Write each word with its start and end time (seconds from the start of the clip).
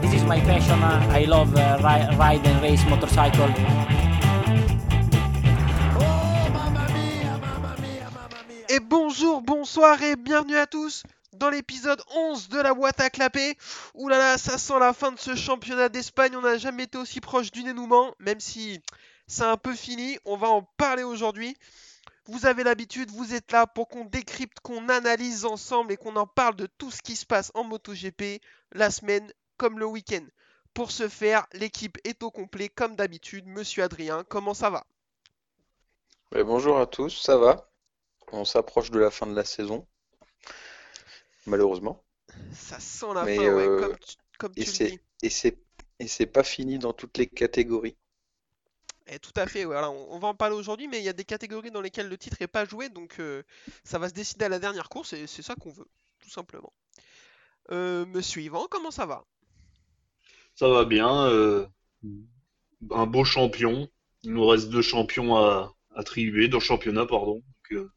this 0.00 0.14
is 0.14 0.24
my 0.24 0.40
passion. 0.40 0.82
I 0.82 1.24
love 1.24 1.54
uh, 1.56 1.78
ri- 1.82 2.16
ride 2.16 2.46
and 2.46 2.62
race 2.62 2.84
motorcycle. 2.86 3.48
Et 8.68 8.80
bonjour, 8.80 9.42
bonsoir 9.42 10.00
et 10.02 10.16
bienvenue 10.16 10.56
à 10.56 10.66
tous 10.66 11.02
dans 11.32 11.50
l'épisode 11.50 12.00
11 12.14 12.48
de 12.50 12.60
la 12.60 12.72
boîte 12.74 13.00
à 13.00 13.10
clapper. 13.10 13.56
Ouh 13.94 14.08
là 14.08 14.18
là, 14.18 14.38
ça 14.38 14.58
sent 14.58 14.78
la 14.78 14.92
fin 14.92 15.10
de 15.12 15.18
ce 15.18 15.34
championnat 15.34 15.88
d'Espagne. 15.88 16.36
On 16.36 16.42
n'a 16.42 16.56
jamais 16.56 16.84
été 16.84 16.96
aussi 16.98 17.20
proche 17.20 17.50
du 17.50 17.62
dénouement, 17.62 18.14
même 18.20 18.38
si 18.38 18.80
c'est 19.26 19.44
un 19.44 19.56
peu 19.56 19.74
fini. 19.74 20.18
On 20.24 20.36
va 20.36 20.48
en 20.48 20.62
parler 20.76 21.02
aujourd'hui. 21.02 21.56
Vous 22.26 22.46
avez 22.46 22.62
l'habitude, 22.62 23.10
vous 23.10 23.34
êtes 23.34 23.50
là 23.50 23.66
pour 23.66 23.88
qu'on 23.88 24.04
décrypte, 24.04 24.60
qu'on 24.60 24.88
analyse 24.88 25.44
ensemble 25.44 25.92
et 25.92 25.96
qu'on 25.96 26.14
en 26.14 26.26
parle 26.26 26.54
de 26.54 26.66
tout 26.66 26.92
ce 26.92 27.02
qui 27.02 27.16
se 27.16 27.26
passe 27.26 27.50
en 27.54 27.64
MotoGP 27.64 28.40
la 28.72 28.90
semaine 28.90 29.32
comme 29.60 29.78
le 29.78 29.84
week-end. 29.84 30.24
Pour 30.72 30.90
ce 30.90 31.06
faire, 31.06 31.46
l'équipe 31.52 31.98
est 32.04 32.22
au 32.22 32.30
complet 32.30 32.70
comme 32.70 32.96
d'habitude. 32.96 33.46
Monsieur 33.46 33.82
Adrien, 33.82 34.24
comment 34.24 34.54
ça 34.54 34.70
va? 34.70 34.86
Bonjour 36.32 36.78
à 36.78 36.86
tous, 36.86 37.10
ça 37.20 37.36
va? 37.36 37.70
On 38.32 38.46
s'approche 38.46 38.90
de 38.90 38.98
la 38.98 39.10
fin 39.10 39.26
de 39.26 39.34
la 39.34 39.44
saison, 39.44 39.86
malheureusement. 41.44 42.02
Ça 42.54 42.80
sent 42.80 43.12
la 43.14 43.24
Mais 43.24 43.36
fin, 43.36 43.54
ouais, 43.54 43.68
euh, 43.68 43.80
comme 43.80 43.98
tu, 43.98 44.16
comme 44.38 44.52
et 44.56 44.64
tu 44.64 44.70
le 44.84 44.90
dis. 44.92 45.00
et 45.22 45.28
c'est 45.28 45.58
et 45.98 46.08
c'est 46.08 46.26
pas 46.26 46.42
fini 46.42 46.78
dans 46.78 46.94
toutes 46.94 47.18
les 47.18 47.26
catégories. 47.26 47.96
Eh, 49.08 49.18
tout 49.18 49.34
à 49.36 49.46
fait, 49.46 49.64
voilà, 49.66 49.90
on, 49.90 50.14
on 50.14 50.18
va 50.18 50.28
en 50.28 50.34
parler 50.34 50.56
aujourd'hui, 50.56 50.88
mais 50.88 51.00
il 51.00 51.04
y 51.04 51.10
a 51.10 51.12
des 51.12 51.26
catégories 51.26 51.70
dans 51.70 51.82
lesquelles 51.82 52.08
le 52.08 52.16
titre 52.16 52.38
n'est 52.40 52.46
pas 52.46 52.64
joué, 52.64 52.88
donc 52.88 53.20
euh, 53.20 53.42
ça 53.84 53.98
va 53.98 54.08
se 54.08 54.14
décider 54.14 54.46
à 54.46 54.48
la 54.48 54.58
dernière 54.58 54.88
course, 54.88 55.12
et 55.12 55.26
c'est 55.26 55.42
ça 55.42 55.54
qu'on 55.54 55.70
veut, 55.70 55.88
tout 56.20 56.30
simplement. 56.30 56.72
Euh, 57.72 58.06
monsieur 58.06 58.40
Yvan, 58.40 58.66
comment 58.70 58.90
ça 58.90 59.04
va? 59.04 59.26
Ça 60.60 60.68
va 60.68 60.84
bien. 60.84 61.24
euh, 61.24 61.66
un 62.90 63.06
beau 63.06 63.24
champion. 63.24 63.88
Il 64.24 64.34
nous 64.34 64.46
reste 64.46 64.68
deux 64.68 64.82
champions 64.82 65.34
à 65.34 65.74
attribuer, 65.96 66.48
deux 66.48 66.60
championnats, 66.60 67.06
pardon. 67.06 67.42
Euh, 67.72 67.90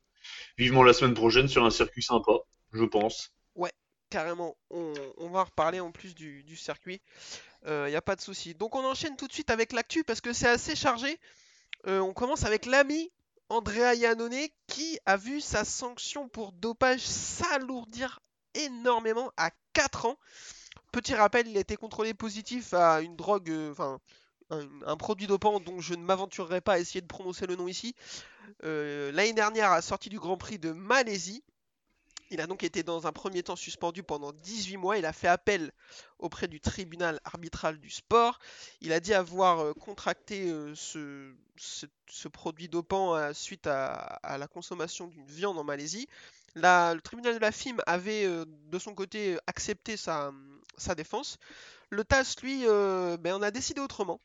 vivement 0.57 0.81
la 0.81 0.93
semaine 0.93 1.13
prochaine 1.13 1.49
sur 1.49 1.65
un 1.65 1.71
circuit 1.71 2.03
sympa, 2.03 2.31
je 2.71 2.85
pense. 2.85 3.33
Ouais, 3.55 3.73
carrément, 4.09 4.55
on, 4.69 4.93
va 5.29 5.43
reparler 5.43 5.81
en 5.81 5.91
plus 5.91 6.15
du, 6.15 6.55
circuit, 6.55 7.01
il 7.67 7.87
n'y 7.87 7.97
a 7.97 8.01
pas 8.01 8.15
de 8.15 8.21
souci. 8.21 8.55
Donc 8.55 8.75
on 8.75 8.85
enchaîne 8.85 9.17
tout 9.17 9.27
de 9.27 9.33
suite 9.33 9.49
avec 9.49 9.73
l'actu, 9.73 10.05
parce 10.05 10.21
que 10.21 10.31
c'est 10.31 10.47
assez 10.47 10.77
chargé. 10.77 11.19
Euh, 11.87 11.99
on 11.99 12.13
commence 12.13 12.45
avec 12.45 12.65
l'ami 12.65 13.11
Andrea 13.49 13.93
Iannone, 13.93 14.47
qui 14.67 14.99
a 15.05 15.17
vu 15.17 15.41
sa 15.41 15.65
sanction 15.65 16.29
pour 16.29 16.53
dopage 16.53 17.01
s'alourdir 17.01 18.21
énormément 18.53 19.33
à 19.35 19.51
4 19.73 20.05
ans. 20.05 20.17
Petit 20.93 21.15
rappel, 21.15 21.47
il 21.47 21.57
a 21.57 21.59
été 21.59 21.75
contrôlé 21.75 22.13
positif 22.13 22.71
à 22.75 23.01
une 23.01 23.15
drogue, 23.15 23.49
euh, 23.49 23.71
enfin 23.71 23.99
un, 24.51 24.95
produit 24.95 25.25
dopant 25.25 25.59
dont 25.59 25.79
je 25.79 25.95
ne 25.95 26.03
m'aventurerai 26.03 26.61
pas 26.61 26.73
à 26.73 26.79
essayer 26.79 27.01
de 27.01 27.07
prononcer 27.07 27.47
le 27.47 27.55
nom 27.55 27.67
ici. 27.67 27.95
Euh, 28.63 29.11
L'année 29.11 29.33
dernière, 29.33 29.71
à 29.71 29.75
la 29.77 29.81
sortie 29.81 30.09
du 30.09 30.19
Grand 30.19 30.37
Prix 30.37 30.59
de 30.59 30.71
Malaisie, 30.71 31.43
il 32.29 32.41
a 32.41 32.45
donc 32.45 32.63
été 32.63 32.83
dans 32.83 33.07
un 33.07 33.11
premier 33.11 33.41
temps 33.41 33.55
suspendu 33.55 34.03
pendant 34.03 34.33
18 34.33 34.77
mois. 34.77 34.99
Il 34.99 35.05
a 35.07 35.13
fait 35.13 35.27
appel 35.27 35.71
auprès 36.19 36.47
du 36.47 36.61
tribunal 36.61 37.19
arbitral 37.25 37.79
du 37.79 37.89
sport. 37.89 38.37
Il 38.79 38.93
a 38.93 38.99
dit 38.99 39.15
avoir 39.15 39.61
euh, 39.61 39.73
contracté 39.73 40.53
ce, 40.75 41.33
produit 42.31 42.69
dopant 42.69 43.33
suite 43.33 43.65
à, 43.65 44.19
la 44.37 44.47
consommation 44.47 45.07
d'une 45.07 45.25
viande 45.25 45.57
en 45.57 45.63
Malaisie. 45.63 46.07
La- 46.53 46.93
le 46.93 47.01
tribunal 47.01 47.33
de 47.33 47.39
la 47.39 47.51
FIM 47.51 47.77
avait 47.87 48.27
de 48.27 48.77
son 48.77 48.93
côté 48.93 49.39
accepté 49.47 49.97
sa, 49.97 50.31
sa 50.77 50.95
défense. 50.95 51.37
Le 51.89 52.03
TAS, 52.03 52.35
lui, 52.41 52.63
euh, 52.65 53.17
ben, 53.17 53.35
on 53.35 53.41
a 53.41 53.51
décidé 53.51 53.81
autrement. 53.81 54.19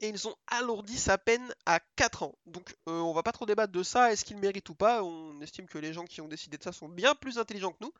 Et 0.00 0.08
ils 0.08 0.26
ont 0.26 0.34
alourdi 0.48 0.98
sa 0.98 1.18
peine 1.18 1.54
à 1.66 1.80
4 1.96 2.24
ans. 2.24 2.34
Donc 2.46 2.76
euh, 2.88 2.98
on 2.98 3.12
va 3.12 3.22
pas 3.22 3.32
trop 3.32 3.46
débattre 3.46 3.72
de 3.72 3.82
ça, 3.82 4.12
est-ce 4.12 4.24
qu'il 4.24 4.36
mérite 4.36 4.68
ou 4.68 4.74
pas. 4.74 5.04
On 5.04 5.40
estime 5.40 5.66
que 5.66 5.78
les 5.78 5.92
gens 5.92 6.04
qui 6.04 6.20
ont 6.20 6.28
décidé 6.28 6.58
de 6.58 6.62
ça 6.62 6.72
sont 6.72 6.88
bien 6.88 7.14
plus 7.14 7.38
intelligents 7.38 7.72
que 7.72 7.82
nous. 7.84 7.92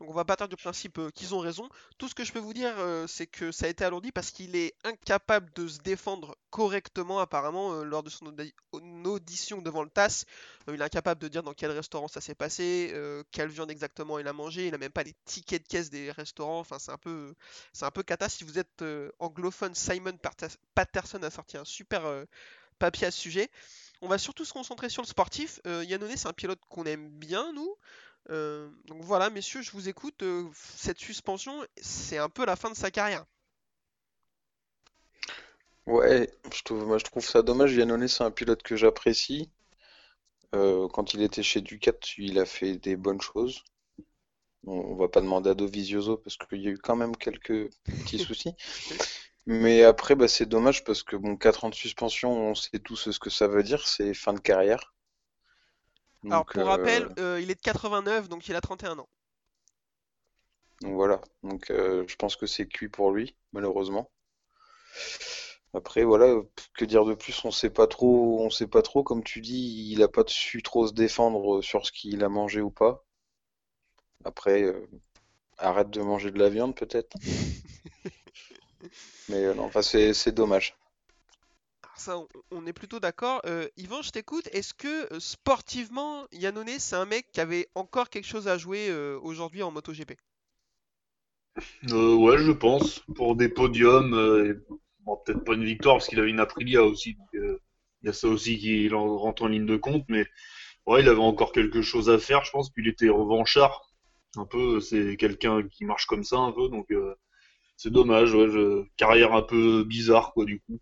Donc 0.00 0.10
on 0.10 0.12
va 0.12 0.24
partir 0.24 0.48
du 0.48 0.56
principe 0.56 0.98
euh, 0.98 1.10
qu'ils 1.10 1.34
ont 1.34 1.38
raison. 1.38 1.68
Tout 1.98 2.08
ce 2.08 2.14
que 2.14 2.24
je 2.24 2.32
peux 2.32 2.40
vous 2.40 2.52
dire, 2.52 2.74
euh, 2.78 3.06
c'est 3.06 3.26
que 3.28 3.52
ça 3.52 3.66
a 3.66 3.68
été 3.68 3.84
alourdi 3.84 4.10
parce 4.10 4.30
qu'il 4.32 4.56
est 4.56 4.74
incapable 4.82 5.52
de 5.54 5.68
se 5.68 5.78
défendre 5.78 6.36
correctement 6.50 7.20
apparemment 7.20 7.74
euh, 7.74 7.84
lors 7.84 8.02
de 8.02 8.10
son 8.10 8.26
audi- 8.26 8.54
audition 8.72 9.62
devant 9.62 9.82
le 9.84 9.90
TAS. 9.90 10.24
Il 10.68 10.74
est 10.74 10.82
incapable 10.84 11.20
de 11.20 11.28
dire 11.28 11.42
dans 11.44 11.54
quel 11.54 11.70
restaurant 11.70 12.08
ça 12.08 12.20
s'est 12.20 12.34
passé, 12.34 12.92
quelle 13.30 13.48
viande 13.48 13.70
exactement 13.70 14.18
il 14.18 14.26
a 14.26 14.32
mangé. 14.32 14.66
Il 14.66 14.74
a 14.74 14.78
même 14.78 14.90
pas 14.90 15.04
les 15.04 15.14
tickets 15.24 15.62
de 15.62 15.68
caisse 15.68 15.90
des 15.90 16.10
restaurants. 16.10 16.58
Enfin 16.60 16.78
c'est 16.78 16.90
un 16.90 16.98
peu, 16.98 17.34
c'est 17.72 17.86
cata. 18.04 18.28
Si 18.28 18.44
vous 18.44 18.58
êtes 18.58 18.84
anglophone, 19.20 19.74
Simon 19.74 20.16
Patterson 20.74 21.22
a 21.22 21.30
sorti 21.30 21.56
un 21.56 21.64
super 21.64 22.02
papier 22.78 23.06
à 23.06 23.10
ce 23.10 23.20
sujet. 23.20 23.50
On 24.00 24.08
va 24.08 24.18
surtout 24.18 24.44
se 24.44 24.52
concentrer 24.52 24.88
sur 24.88 25.02
le 25.02 25.06
sportif. 25.06 25.60
Yannone, 25.64 26.16
c'est 26.16 26.28
un 26.28 26.32
pilote 26.32 26.60
qu'on 26.68 26.84
aime 26.84 27.08
bien, 27.10 27.52
nous. 27.52 27.76
Euh, 28.30 28.68
donc 28.86 29.02
voilà, 29.02 29.30
messieurs, 29.30 29.62
je 29.62 29.70
vous 29.72 29.88
écoute. 29.88 30.22
Euh, 30.22 30.48
cette 30.54 30.98
suspension, 30.98 31.64
c'est 31.80 32.18
un 32.18 32.28
peu 32.28 32.44
la 32.46 32.56
fin 32.56 32.70
de 32.70 32.76
sa 32.76 32.90
carrière. 32.90 33.24
Ouais, 35.86 36.30
je 36.52 36.62
trouve 36.62 36.86
moi 36.86 36.98
je 36.98 37.04
trouve 37.04 37.24
ça 37.24 37.42
dommage. 37.42 37.74
Iannone, 37.74 38.08
c'est 38.08 38.24
un 38.24 38.30
pilote 38.30 38.62
que 38.62 38.76
j'apprécie. 38.76 39.50
Euh, 40.54 40.88
quand 40.88 41.14
il 41.14 41.22
était 41.22 41.42
chez 41.42 41.60
Ducat, 41.60 41.92
il 42.18 42.38
a 42.38 42.46
fait 42.46 42.76
des 42.76 42.96
bonnes 42.96 43.20
choses. 43.20 43.62
On, 44.66 44.72
on 44.72 44.96
va 44.96 45.08
pas 45.08 45.20
demander 45.20 45.50
à 45.50 45.54
Dovizioso 45.54 46.16
parce 46.16 46.36
qu'il 46.36 46.62
y 46.62 46.68
a 46.68 46.70
eu 46.70 46.78
quand 46.78 46.96
même 46.96 47.16
quelques 47.16 47.70
petits 47.84 48.18
soucis. 48.18 48.54
Mais 49.46 49.82
après, 49.84 50.14
bah, 50.16 50.28
c'est 50.28 50.46
dommage 50.46 50.84
parce 50.84 51.02
que 51.02 51.16
bon, 51.16 51.36
4 51.36 51.64
ans 51.64 51.70
de 51.70 51.74
suspension, 51.74 52.32
on 52.32 52.54
sait 52.54 52.78
tous 52.78 53.10
ce 53.10 53.18
que 53.18 53.30
ça 53.30 53.48
veut 53.48 53.62
dire, 53.62 53.86
c'est 53.86 54.14
fin 54.14 54.32
de 54.32 54.40
carrière. 54.40 54.93
Alors 56.30 56.46
pour 56.46 56.62
euh, 56.62 56.64
rappel, 56.64 57.08
euh, 57.18 57.40
il 57.40 57.50
est 57.50 57.54
de 57.54 57.60
89, 57.60 58.28
donc 58.28 58.48
il 58.48 58.56
a 58.56 58.60
31 58.60 58.98
ans. 58.98 59.08
donc 60.80 60.94
voilà. 60.94 61.20
Donc 61.42 61.70
euh, 61.70 62.04
je 62.06 62.16
pense 62.16 62.36
que 62.36 62.46
c'est 62.46 62.66
cuit 62.68 62.88
pour 62.88 63.10
lui, 63.10 63.36
malheureusement. 63.52 64.10
Après, 65.74 66.04
voilà, 66.04 66.26
euh, 66.26 66.42
que 66.74 66.84
dire 66.84 67.04
de 67.04 67.14
plus, 67.14 67.44
on 67.44 67.50
sait 67.50 67.70
pas 67.70 67.86
trop, 67.86 68.40
on 68.40 68.50
sait 68.50 68.66
pas 68.68 68.82
trop, 68.82 69.02
comme 69.02 69.22
tu 69.24 69.40
dis, 69.40 69.90
il 69.92 70.02
a 70.02 70.08
pas 70.08 70.22
su 70.26 70.62
trop 70.62 70.86
se 70.86 70.92
défendre 70.94 71.60
sur 71.62 71.84
ce 71.86 71.92
qu'il 71.92 72.22
a 72.24 72.28
mangé 72.28 72.60
ou 72.60 72.70
pas. 72.70 73.04
Après, 74.24 74.62
euh, 74.62 74.86
arrête 75.58 75.90
de 75.90 76.00
manger 76.02 76.30
de 76.30 76.38
la 76.38 76.50
viande 76.50 76.74
peut-être. 76.76 77.16
Mais 79.28 79.44
euh, 79.44 79.54
non, 79.54 79.64
enfin 79.64 79.82
c'est 79.82 80.32
dommage. 80.32 80.76
On, 82.50 82.66
est 82.66 82.72
plutôt 82.72 83.00
d'accord. 83.00 83.40
Euh, 83.46 83.68
Yvan, 83.76 84.02
je 84.02 84.10
t'écoute. 84.10 84.48
Est-ce 84.52 84.74
que 84.74 85.12
euh, 85.12 85.20
sportivement, 85.20 86.26
Yannone, 86.32 86.78
c'est 86.78 86.96
un 86.96 87.04
mec 87.06 87.30
qui 87.32 87.40
avait 87.40 87.68
encore 87.74 88.10
quelque 88.10 88.26
chose 88.26 88.48
à 88.48 88.58
jouer 88.58 88.88
euh, 88.90 89.18
aujourd'hui 89.22 89.62
en 89.62 89.70
MotoGP? 89.70 90.12
Euh, 91.90 92.14
ouais, 92.16 92.38
je 92.38 92.52
pense. 92.52 93.00
Pour 93.14 93.36
des 93.36 93.48
podiums, 93.48 94.14
euh, 94.14 94.64
peut-être 95.24 95.44
pas 95.44 95.54
une 95.54 95.64
victoire 95.64 95.96
parce 95.96 96.08
qu'il 96.08 96.18
avait 96.20 96.30
une 96.30 96.40
Aprilia 96.40 96.82
aussi. 96.82 97.16
il 97.32 97.58
y 98.02 98.08
a 98.08 98.12
ça 98.12 98.28
aussi 98.28 98.58
qui 98.58 98.92
en- 98.92 99.16
rentre 99.18 99.42
en 99.42 99.48
ligne 99.48 99.66
de 99.66 99.76
compte. 99.76 100.04
Mais 100.08 100.26
ouais, 100.86 101.02
il 101.02 101.08
avait 101.08 101.20
encore 101.20 101.52
quelque 101.52 101.82
chose 101.82 102.10
à 102.10 102.18
faire, 102.18 102.44
je 102.44 102.50
pense. 102.52 102.70
Puis 102.70 102.84
il 102.84 102.88
était 102.90 103.08
revanchard. 103.08 103.82
Un 104.36 104.46
peu, 104.46 104.80
c'est 104.80 105.16
quelqu'un 105.16 105.66
qui 105.68 105.84
marche 105.84 106.06
comme 106.06 106.24
ça 106.24 106.38
un 106.38 106.52
peu. 106.52 106.68
C'est 107.76 107.92
dommage. 107.92 108.34
Ouais, 108.34 108.84
Carrière 108.96 109.34
un 109.34 109.42
peu 109.42 109.84
bizarre, 109.84 110.32
quoi, 110.32 110.44
du 110.44 110.60
coup. 110.60 110.80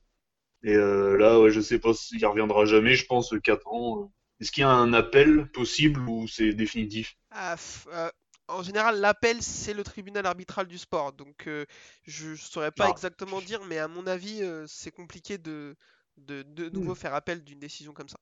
Et 0.65 0.75
euh, 0.75 1.17
là, 1.17 1.41
ouais, 1.41 1.51
je 1.51 1.61
sais 1.61 1.79
pas 1.79 1.95
s'il 1.95 2.25
reviendra 2.27 2.65
jamais, 2.65 2.95
je 2.95 3.07
pense, 3.07 3.35
4 3.43 3.69
ans. 3.69 4.03
euh. 4.03 4.07
Est-ce 4.41 4.51
qu'il 4.51 4.63
y 4.63 4.65
a 4.65 4.71
un 4.71 4.93
appel 4.93 5.49
possible 5.53 6.01
ou 6.09 6.27
c'est 6.27 6.53
définitif? 6.53 7.17
Ah, 7.31 7.57
euh, 7.89 8.11
en 8.49 8.63
général, 8.63 9.01
l'appel, 9.01 9.43
c'est 9.43 9.75
le 9.75 9.83
tribunal 9.85 10.27
arbitral 10.27 10.67
du 10.67 10.79
sport. 10.79 11.13
Donc, 11.13 11.47
euh, 11.47 11.65
je 12.07 12.31
ne 12.31 12.37
saurais 12.37 12.71
pas 12.73 12.85
Ah. 12.85 12.91
exactement 12.91 13.41
dire, 13.41 13.65
mais 13.65 13.79
à 13.79 13.89
mon 13.89 14.07
avis, 14.07 14.43
c'est 14.69 14.91
compliqué 14.93 15.39
de, 15.39 15.77
de 16.19 16.43
de 16.43 16.69
nouveau 16.69 16.95
faire 16.95 17.15
appel 17.15 17.43
d'une 17.45 17.59
décision 17.61 17.93
comme 17.93 18.09
ça. 18.09 18.19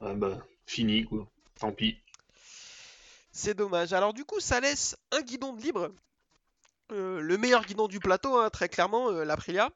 Ah 0.00 0.14
bah, 0.14 0.46
fini, 0.66 1.04
quoi. 1.04 1.28
Tant 1.58 1.72
pis. 1.72 1.96
C'est 3.32 3.52
dommage. 3.54 3.92
Alors, 3.92 4.14
du 4.14 4.24
coup, 4.24 4.40
ça 4.40 4.60
laisse 4.60 4.96
un 5.12 5.20
guidon 5.20 5.52
de 5.52 5.60
libre. 5.60 5.90
Le 6.90 7.36
meilleur 7.36 7.64
guidon 7.64 7.88
du 7.88 8.00
plateau, 8.00 8.38
hein, 8.38 8.48
très 8.50 8.68
clairement, 8.70 9.10
l'Aprilia. 9.10 9.70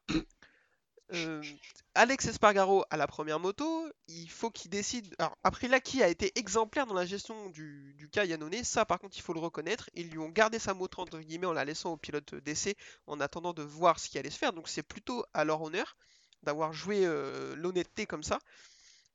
Euh, 1.15 1.43
Alex 1.95 2.27
Espargaro 2.27 2.85
à 2.91 2.97
la 2.97 3.07
première 3.07 3.41
moto, 3.41 3.89
il 4.09 4.29
faut 4.29 4.51
qu'il 4.51 4.71
décide. 4.71 5.15
Alors, 5.19 5.37
Aprilia 5.43 5.81
qui 5.81 6.03
a 6.03 6.09
été 6.09 6.39
exemplaire 6.39 6.87
dans 6.87 6.95
la 6.95 7.07
gestion 7.07 7.49
du, 7.51 8.09
cas 8.13 8.25
Yannone, 8.25 8.63
ça 8.63 8.85
par 8.85 8.99
contre 8.99 9.17
il 9.17 9.23
faut 9.23 9.33
le 9.33 9.41
reconnaître. 9.41 9.89
Ils 9.95 10.11
lui 10.11 10.19
ont 10.19 10.29
gardé 10.29 10.59
sa 10.59 10.75
moto 10.75 11.01
entre 11.01 11.19
guillemets 11.19 11.47
en 11.47 11.53
la 11.53 11.65
laissant 11.65 11.93
au 11.93 11.97
pilote 11.97 12.35
d'essai 12.35 12.77
en 13.07 13.21
attendant 13.21 13.53
de 13.53 13.63
voir 13.63 13.99
ce 13.99 14.09
qui 14.09 14.19
allait 14.19 14.31
se 14.31 14.39
faire. 14.39 14.53
Donc 14.53 14.69
c'est 14.69 14.83
plutôt 14.83 15.25
à 15.35 15.45
leur 15.45 15.63
honneur 15.63 15.97
d'avoir 16.43 16.73
joué 16.73 17.05
euh, 17.05 17.57
l'honnêteté 17.57 18.07
comme 18.07 18.23
ça. 18.23 18.39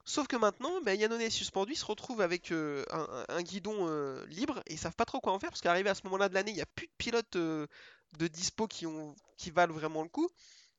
Sauf 0.05 0.27
que 0.27 0.35
maintenant, 0.35 0.81
ben, 0.81 0.99
Yannone 0.99 1.21
est 1.21 1.29
suspendu, 1.29 1.75
se 1.75 1.85
retrouve 1.85 2.19
avec 2.19 2.51
euh, 2.51 2.83
un, 3.29 3.41
guidon 3.41 3.87
libre 4.25 4.61
et 4.65 4.73
ils 4.73 4.79
savent 4.79 4.95
pas 4.95 5.05
trop 5.05 5.21
quoi 5.21 5.31
en 5.31 5.39
faire 5.39 5.49
parce 5.49 5.61
qu'arrivé 5.61 5.89
à 5.89 5.95
ce 5.95 6.01
moment-là 6.05 6.27
de 6.27 6.33
l'année, 6.33 6.51
il 6.51 6.55
n'y 6.55 6.61
a 6.61 6.65
plus 6.65 6.87
de 6.87 6.91
pilote 6.97 7.35
euh, 7.37 7.67
de 8.17 8.27
dispo 8.27 8.67
qui 8.67 8.85
valent 9.51 9.73
vraiment 9.73 10.03
le 10.03 10.09
coup. 10.09 10.29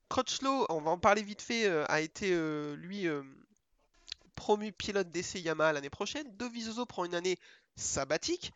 Crutchlow, 0.08 0.66
on 0.68 0.80
va 0.80 0.90
en 0.90 0.98
parler 0.98 1.22
vite 1.22 1.42
fait, 1.42 1.66
euh, 1.66 1.84
a 1.88 2.00
été 2.00 2.30
euh, 2.32 2.76
lui 2.76 3.06
euh, 3.06 3.22
promu 4.34 4.72
pilote 4.72 5.10
d'essai 5.10 5.40
Yamaha 5.40 5.72
l'année 5.72 5.90
prochaine. 5.90 6.26
Dovizioso 6.36 6.86
prend 6.86 7.04
une 7.04 7.14
année 7.14 7.38
sabbatique. 7.76 8.52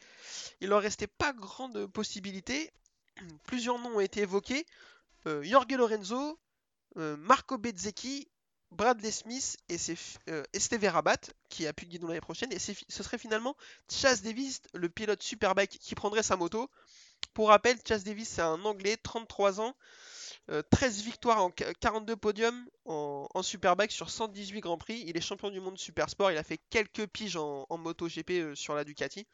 Il 0.60 0.68
leur 0.68 0.82
restait 0.82 1.06
pas 1.06 1.32
grande 1.32 1.86
possibilité. 1.86 2.72
Plusieurs 3.44 3.78
noms 3.78 3.96
ont 3.96 4.00
été 4.00 4.20
évoqués. 4.20 4.66
Jorge 5.26 5.72
Lorenzo, 5.72 6.38
Marco 6.94 7.58
Bezzecchi, 7.58 8.28
Bradley 8.70 9.10
Smith 9.10 9.56
et 9.68 9.76
euh, 10.28 10.90
Rabat 10.90 11.20
qui 11.48 11.66
a 11.66 11.72
pu 11.72 11.86
guidon 11.86 12.08
l'année 12.08 12.20
prochaine. 12.20 12.52
Et 12.52 12.58
ce 12.58 13.02
serait 13.02 13.18
finalement 13.18 13.56
Chas 13.90 14.18
Davis, 14.22 14.60
le 14.74 14.88
pilote 14.88 15.22
Superbike, 15.22 15.78
qui 15.78 15.94
prendrait 15.94 16.22
sa 16.22 16.36
moto. 16.36 16.70
Pour 17.34 17.48
rappel, 17.48 17.78
Chas 17.86 18.00
Davis, 18.00 18.28
c'est 18.28 18.42
un 18.42 18.62
Anglais, 18.64 18.96
33 18.96 19.60
ans, 19.60 19.74
euh, 20.50 20.62
13 20.70 21.02
victoires 21.02 21.42
en 21.44 21.50
qu- 21.50 21.64
42 21.80 22.16
podiums 22.16 22.66
en, 22.84 23.28
Superbike 23.42 23.92
sur 23.92 24.10
118 24.10 24.60
Grands 24.60 24.78
Prix. 24.78 25.04
Il 25.06 25.16
est 25.16 25.20
champion 25.20 25.50
du 25.50 25.60
monde 25.60 25.78
Super 25.78 26.08
Sport. 26.10 26.32
Il 26.32 26.38
a 26.38 26.42
fait 26.44 26.60
quelques 26.70 27.06
piges 27.06 27.36
en, 27.36 27.66
en 27.68 27.78
MotoGP 27.78 28.30
euh, 28.32 28.54
sur 28.54 28.74
la 28.74 28.84
Ducati. 28.84 29.26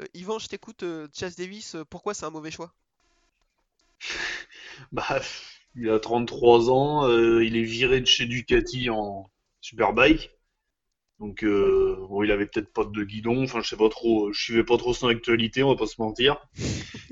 Euh, 0.00 0.06
Yvan, 0.14 0.38
je 0.38 0.48
t'écoute. 0.48 0.84
euh, 0.84 1.06
Chas 1.12 1.34
Davis, 1.36 1.74
euh, 1.74 1.84
pourquoi 1.84 2.14
c'est 2.14 2.24
un 2.24 2.30
mauvais 2.30 2.50
choix? 2.50 2.74
Bah, 4.92 5.20
il 5.74 5.90
a 5.90 5.98
33 6.00 6.70
ans, 6.70 7.06
euh, 7.08 7.44
il 7.44 7.56
est 7.56 7.62
viré 7.62 8.00
de 8.00 8.06
chez 8.06 8.26
Ducati 8.26 8.90
en 8.90 9.30
Superbike. 9.60 10.30
Donc, 11.20 11.44
euh, 11.44 11.96
bon, 12.10 12.22
il 12.24 12.30
avait 12.32 12.46
peut-être 12.46 12.72
pas 12.72 12.84
de 12.84 13.04
guidon, 13.04 13.44
enfin, 13.44 13.60
je 13.62 13.68
sais 13.70 13.76
pas 13.76 13.88
trop, 13.90 14.32
je 14.32 14.42
suivais 14.42 14.64
pas 14.64 14.78
trop 14.78 14.94
son 14.94 15.08
actualité, 15.08 15.62
on 15.62 15.70
va 15.70 15.76
pas 15.76 15.86
se 15.86 16.00
mentir. 16.00 16.38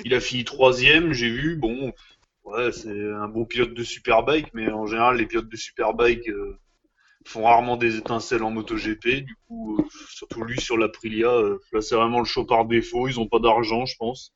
Il 0.05 0.15
a 0.15 0.21
fini 0.21 0.44
troisième, 0.44 1.12
j'ai 1.12 1.31
vu, 1.31 1.56
bon, 1.56 1.93
ouais, 2.44 2.73
c'est 2.73 3.12
un 3.12 3.29
bon 3.29 3.44
pilote 3.44 3.75
de 3.75 3.82
Superbike, 3.85 4.52
mais 4.55 4.70
en 4.70 4.87
général, 4.87 5.17
les 5.19 5.26
pilotes 5.26 5.49
de 5.49 5.56
Superbike 5.56 6.29
euh, 6.29 6.58
font 7.26 7.44
rarement 7.44 7.76
des 7.76 7.96
étincelles 7.96 8.43
en 8.44 8.50
MotoGP. 8.50 9.23
Du 9.25 9.37
coup, 9.46 9.79
euh, 9.79 9.85
surtout 10.11 10.44
lui 10.44 10.61
sur 10.61 10.76
l'Aprilia, 10.79 11.31
euh, 11.31 11.61
là, 11.73 11.81
c'est 11.82 11.96
vraiment 11.96 12.20
le 12.20 12.25
show 12.26 12.44
par 12.44 12.67
défaut, 12.67 13.08
ils 13.08 13.20
ont 13.20 13.29
pas 13.29 13.41
d'argent, 13.41 13.87
je 13.87 13.96
pense 13.99 14.32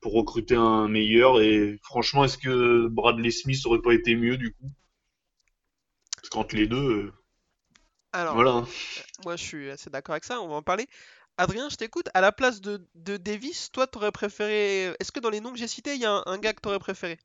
pour 0.00 0.14
recruter 0.14 0.56
un 0.56 0.88
meilleur. 0.88 1.40
Et 1.40 1.78
franchement, 1.82 2.24
est-ce 2.24 2.38
que 2.38 2.88
Bradley 2.88 3.30
Smith 3.30 3.64
aurait 3.66 3.82
pas 3.82 3.94
été 3.94 4.16
mieux 4.16 4.36
du 4.36 4.52
coup? 4.54 4.70
Parce 6.16 6.28
qu'entre 6.30 6.56
les 6.56 6.66
deux, 6.66 6.76
euh, 6.76 7.12
Alors, 8.12 8.34
voilà. 8.34 8.64
moi 9.24 9.36
je 9.36 9.42
suis 9.44 9.70
assez 9.70 9.90
d'accord 9.90 10.14
avec 10.14 10.24
ça, 10.24 10.40
on 10.40 10.48
va 10.48 10.54
en 10.56 10.62
parler. 10.62 10.86
Adrien, 11.38 11.68
je 11.68 11.76
t'écoute. 11.76 12.08
À 12.14 12.20
la 12.20 12.32
place 12.32 12.60
de, 12.60 12.86
de 12.94 13.16
Davis, 13.16 13.70
toi, 13.72 13.86
t'aurais 13.86 14.12
préféré. 14.12 14.94
Est-ce 15.00 15.12
que 15.12 15.20
dans 15.20 15.30
les 15.30 15.40
noms 15.40 15.52
que 15.52 15.58
j'ai 15.58 15.68
cités, 15.68 15.94
il 15.94 16.00
y 16.00 16.04
a 16.06 16.12
un, 16.12 16.22
un 16.26 16.38
gars 16.38 16.52
que 16.52 16.60
t'aurais 16.60 16.78
préféré? 16.78 17.18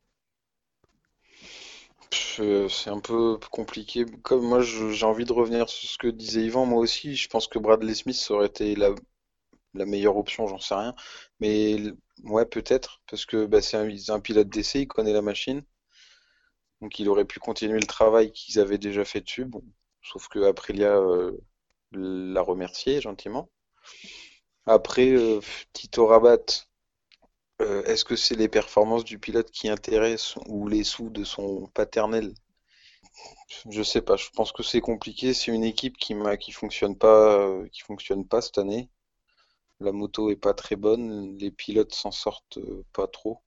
C'est 2.11 2.89
un 2.89 2.99
peu 2.99 3.37
compliqué. 3.51 4.05
Comme 4.23 4.45
moi, 4.45 4.61
j'ai 4.61 5.05
envie 5.05 5.25
de 5.25 5.33
revenir 5.33 5.69
sur 5.69 5.89
ce 5.89 5.97
que 5.97 6.07
disait 6.07 6.45
Yvan, 6.45 6.65
moi 6.65 6.79
aussi, 6.79 7.15
je 7.15 7.27
pense 7.27 7.47
que 7.47 7.59
Bradley 7.59 7.95
Smith 7.95 8.25
aurait 8.29 8.47
été 8.47 8.75
la, 8.75 8.93
meilleure 9.73 10.17
option, 10.17 10.47
j'en 10.47 10.59
sais 10.59 10.75
rien. 10.75 10.95
Mais 11.39 11.77
ouais, 12.23 12.45
peut-être, 12.45 13.01
parce 13.09 13.25
que 13.25 13.45
bah, 13.45 13.61
c'est 13.61 13.77
un, 13.77 13.97
c'est 13.97 14.11
un 14.11 14.19
pilote 14.19 14.49
d'essai, 14.49 14.81
il 14.81 14.87
connaît 14.87 15.13
la 15.13 15.21
machine. 15.21 15.63
Donc 16.81 16.99
il 16.99 17.09
aurait 17.09 17.25
pu 17.25 17.39
continuer 17.39 17.79
le 17.79 17.87
travail 17.87 18.31
qu'ils 18.31 18.59
avaient 18.59 18.77
déjà 18.77 19.03
fait 19.05 19.21
dessus. 19.21 19.45
Bon, 19.45 19.63
sauf 20.03 20.27
que 20.27 20.39
Aprilia 20.39 20.95
euh, 20.97 21.31
l'a 21.91 22.41
remercié 22.41 23.01
gentiment. 23.01 23.49
Après, 24.65 25.09
euh, 25.11 25.39
Tito 25.73 26.05
Rabat, 26.05 26.66
euh, 27.61 27.83
est-ce 27.83 28.03
que 28.05 28.15
c'est 28.15 28.35
les 28.35 28.49
performances 28.49 29.03
du 29.03 29.19
pilote 29.19 29.51
qui 29.51 29.69
intéressent 29.69 30.37
ou 30.47 30.67
les 30.67 30.83
sous 30.83 31.09
de 31.11 31.23
son 31.23 31.67
paternel? 31.73 32.33
Je 33.69 33.83
sais 33.83 34.01
pas, 34.01 34.15
je 34.15 34.29
pense 34.31 34.51
que 34.51 34.63
c'est 34.63 34.81
compliqué. 34.81 35.33
C'est 35.33 35.51
une 35.51 35.63
équipe 35.63 35.97
qui 35.97 36.15
m'a, 36.15 36.37
qui 36.37 36.51
fonctionne 36.51 36.97
pas, 36.97 37.37
euh, 37.39 37.67
qui 37.69 37.81
fonctionne 37.81 38.25
pas 38.27 38.41
cette 38.41 38.57
année. 38.57 38.89
La 39.79 39.91
moto 39.93 40.31
est 40.31 40.37
pas 40.37 40.53
très 40.53 40.75
bonne, 40.77 41.37
les 41.37 41.51
pilotes 41.51 41.93
s'en 41.95 42.11
sortent 42.11 42.57
euh, 42.59 42.85
pas 42.93 43.07
trop. 43.07 43.41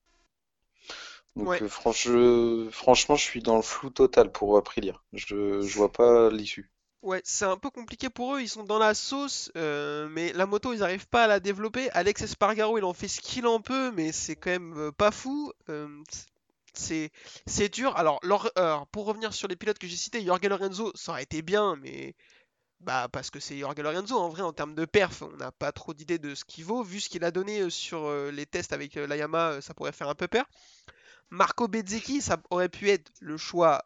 Donc 1.35 1.49
Ouais. 1.49 1.65
franchement, 1.67 3.17
je 3.17 3.23
suis 3.25 3.43
dans 3.43 3.57
le 3.57 3.63
flou 3.63 3.91
total 3.91 4.31
pour 4.31 4.57
Aprilia. 4.57 4.95
Je, 5.13 5.61
je 5.61 5.77
vois 5.77 5.91
pas 5.91 6.31
l'issue. 6.31 6.71
Ouais, 7.03 7.23
c'est 7.25 7.47
un 7.47 7.57
peu 7.57 7.71
compliqué 7.71 8.11
pour 8.11 8.35
eux, 8.35 8.43
ils 8.43 8.49
sont 8.49 8.63
dans 8.63 8.79
la 8.79 8.93
sauce, 8.93 9.51
euh, 9.57 10.07
mais 10.11 10.35
la 10.35 10.45
moto, 10.45 10.75
ils 10.75 10.83
arrivent 10.83 11.09
pas 11.09 11.25
à 11.25 11.27
la 11.27 11.41
développer. 11.41 11.91
Alex 11.93 12.23
Espargaro, 12.23 12.77
il 12.77 12.85
en 12.85 12.93
fait 12.93 13.09
ce 13.09 13.23
qu'il 13.23 13.47
en 13.47 13.61
peut, 13.61 13.91
mais 13.93 14.13
c'est 14.13 14.37
quand 14.37 14.51
même 14.51 14.75
euh, 14.77 14.93
pas 14.93 15.11
fou. 15.11 15.51
Euh, 15.71 15.89
c'est 16.75 17.69
dur. 17.73 17.97
Alors, 17.97 18.21
pour 18.93 19.07
revenir 19.07 19.33
sur 19.33 19.49
les 19.49 19.57
pilotes 19.57 19.79
que 19.79 19.87
j'ai 19.87 19.97
cités, 19.97 20.23
Jorge 20.25 20.43
Lorenzo, 20.43 20.93
ça 20.95 21.13
aurait 21.13 21.23
été 21.23 21.43
bien, 21.43 21.77
mais 21.77 22.15
bah 22.81 23.09
parce 23.13 23.31
que 23.31 23.41
c'est 23.41 23.59
Jorge 23.59 23.79
Lorenzo. 23.81 24.19
En 24.19 24.29
vrai, 24.29 24.43
en 24.43 24.53
termes 24.53 24.75
de 24.75 24.85
perf, 24.85 25.23
on 25.23 25.37
n'a 25.37 25.53
pas 25.53 25.73
trop 25.73 25.95
d'idée 25.95 26.19
de 26.19 26.35
ce 26.35 26.45
qu'il 26.45 26.65
vaut. 26.65 26.83
Vu 26.83 27.01
ce 27.01 27.09
qu'il 27.09 27.25
a 27.25 27.31
donné 27.31 27.71
sur 27.71 28.11
les 28.31 28.47
tests 28.47 28.73
avec 28.73 28.95
la 28.95 29.17
Yamaha, 29.17 29.61
ça 29.63 29.75
pourrait 29.75 29.93
faire 29.93 30.09
un 30.09 30.15
peu 30.15 30.29
peur. 30.29 30.47
Marco 31.31 31.69
Bezzecchi, 31.69 32.21
ça 32.21 32.39
aurait 32.51 32.69
pu 32.69 32.91
être 32.91 33.11
le 33.21 33.37
choix, 33.37 33.85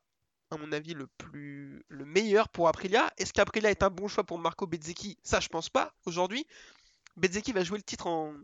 à 0.51 0.57
mon 0.57 0.73
avis, 0.73 0.95
le 0.95 1.07
plus 1.07 1.85
le 1.89 2.05
meilleur 2.05 2.49
pour 2.49 2.69
Aprilia. 2.69 3.13
Est-ce 3.19 3.33
qu'Aprilia 3.33 3.71
est 3.71 3.83
un 3.83 3.91
bon 3.91 4.09
choix 4.09 4.25
pour 4.25 4.39
Marco 4.39 4.67
Bezzecchi? 4.67 5.19
Ça, 5.23 5.41
je 5.41 5.49
pense 5.49 5.69
pas 5.69 5.93
aujourd'hui. 6.07 6.47
Bezzecchi 7.17 7.53
va 7.53 7.65
jouer 7.65 7.79
le 7.79 7.85
titre 7.85 8.07
en, 8.07 8.35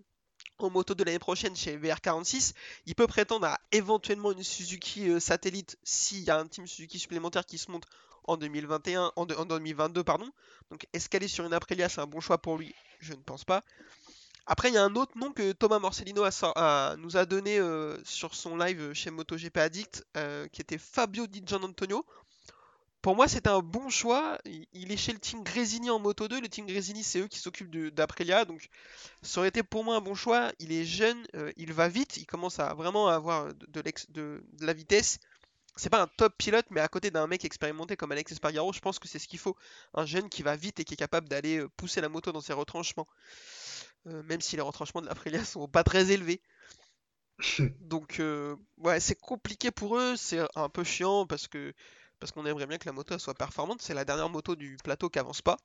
moto 0.61 0.95
de 0.95 1.05
l'année 1.05 1.19
prochaine 1.19 1.57
chez 1.57 1.77
VR46. 1.79 2.55
Il 2.87 2.95
peut 2.95 3.07
prétendre 3.07 3.47
à 3.47 3.61
éventuellement 3.73 4.33
une 4.33 4.43
Suzuki 4.43 5.09
euh, 5.09 5.21
satellite 5.21 5.79
s'il 5.83 6.21
y 6.25 6.31
a 6.31 6.39
un 6.39 6.47
team 6.47 6.67
Suzuki 6.67 6.99
supplémentaire 6.99 7.47
qui 7.47 7.59
se 7.59 7.71
monte 7.71 7.85
en 8.25 8.37
2021, 8.37 9.13
en, 9.17 9.27
de- 9.27 9.35
en 9.35 9.45
2022, 9.47 10.05
pardon. 10.05 10.31
Donc, 10.71 10.87
est-ce 10.93 11.09
qu'aller 11.09 11.29
sur 11.29 11.45
une 11.47 11.55
Aprilia, 11.55 11.89
c'est 11.89 12.01
un 12.01 12.07
bon 12.07 12.21
choix 12.21 12.39
pour 12.39 12.59
lui? 12.59 12.75
Je 13.01 13.13
ne 13.15 13.23
pense 13.23 13.45
pas. 13.45 13.65
Après, 14.47 14.69
il 14.69 14.75
y 14.75 14.79
a 14.79 14.85
un 14.85 14.95
autre 14.97 15.17
nom 15.17 15.33
que 15.33 15.53
Thomas 15.53 15.79
Morcellino 15.79 16.25
nous 16.99 17.17
a 17.17 17.27
donné 17.27 17.59
euh, 17.59 17.97
sur 18.05 18.35
son 18.35 18.57
live 18.57 18.93
chez 18.95 19.11
MotoGP 19.11 19.57
Addict, 19.59 20.07
euh, 20.17 20.47
qui 20.49 20.61
était 20.61 20.79
Fabio 20.79 21.27
Di 21.27 21.43
Gianantonio. 21.45 22.05
Pour 23.03 23.17
moi, 23.17 23.29
c'était 23.29 23.49
un 23.49 23.61
bon 23.61 23.89
choix. 23.89 24.39
Il, 24.45 24.93
est 24.93 24.97
chez 24.97 25.13
le 25.13 25.19
team 25.19 25.43
Gresini 25.43 25.89
en 25.89 25.99
Moto 25.99 26.29
2. 26.29 26.41
Le 26.41 26.49
team 26.49 26.67
Gresini, 26.67 27.03
c'est 27.03 27.21
eux 27.21 27.29
qui 27.29 27.39
s'occupent 27.39 27.75
d'Aprilia. 27.95 28.45
Donc, 28.45 28.69
ça 29.23 29.41
aurait 29.41 29.49
été 29.49 29.63
pour 29.63 29.85
moi 29.85 29.97
un 29.97 30.03
bon 30.03 30.15
choix. 30.15 30.53
Il 30.59 30.71
est 30.71 30.85
jeune, 30.85 31.27
euh, 31.35 31.51
il 31.57 31.73
va 31.73 31.89
vite. 31.89 32.19
Il 32.19 32.27
commence 32.27 32.59
à 32.59 32.75
vraiment 32.75 33.09
avoir 33.09 33.55
de, 33.55 33.83
de 34.11 34.43
la 34.61 34.75
vitesse. 34.75 35.19
C'est 35.77 35.89
pas 35.89 36.03
un 36.03 36.09
top 36.09 36.35
pilote, 36.37 36.67
mais 36.69 36.81
à 36.81 36.89
côté 36.89 37.11
d'un 37.11 37.27
mec 37.27 37.45
expérimenté 37.47 37.97
comme 37.97 38.13
Alex 38.13 38.33
Espargaro, 38.33 38.73
je 38.75 38.81
pense 38.81 38.99
que 38.99 39.09
c'est 39.09 39.19
ce 39.19 39.29
qu'il 39.29 39.39
faut. 39.39 39.57
Un 39.95 40.05
jeune 40.05 40.29
qui 40.29 40.43
va 40.43 40.55
vite 40.55 40.79
et 40.81 40.85
qui 40.85 40.93
est 40.93 40.99
capable 40.99 41.27
d'aller 41.27 41.59
euh, 41.59 41.71
pousser 41.77 42.03
la 42.03 42.11
moto 42.11 42.33
dans 42.33 42.43
ses 42.43 42.53
retranchements. 42.53 43.09
Euh, 44.07 44.23
même 44.25 44.41
si 44.41 44.57
les 44.57 44.63
retranchements 44.63 45.01
de 45.03 45.07
l'Aprilia 45.07 45.45
sont 45.45 45.69
pas 45.69 45.85
très 45.85 46.11
élevés. 46.11 46.41
Donc, 47.81 48.21
euh, 48.21 48.57
ouais, 48.79 49.01
c'est 49.01 49.15
compliqué 49.19 49.71
pour 49.71 49.97
eux, 49.99 50.17
c'est 50.17 50.41
un 50.57 50.69
peu 50.69 50.85
chiant 50.85 51.27
parce 51.27 51.49
que 51.49 51.73
parce 52.19 52.33
qu'on 52.33 52.45
aimerait 52.45 52.67
bien 52.67 52.77
que 52.79 52.85
la 52.87 52.93
moto 52.93 53.19
soit 53.19 53.33
performante. 53.35 53.81
C'est 53.81 53.95
la 53.95 54.05
dernière 54.05 54.29
moto 54.29 54.55
du 54.55 54.77
plateau 54.85 55.09
qui 55.09 55.19
avance 55.19 55.41
pas. 55.41 55.57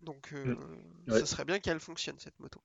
Donc, 0.00 0.32
euh, 0.32 0.54
Mm. 1.06 1.12
Ouais. 1.12 1.20
ça 1.20 1.26
serait 1.26 1.44
bien 1.44 1.60
qu'elle 1.60 1.80
fonctionne 1.80 2.18
cette 2.18 2.38
moto. 2.40 2.60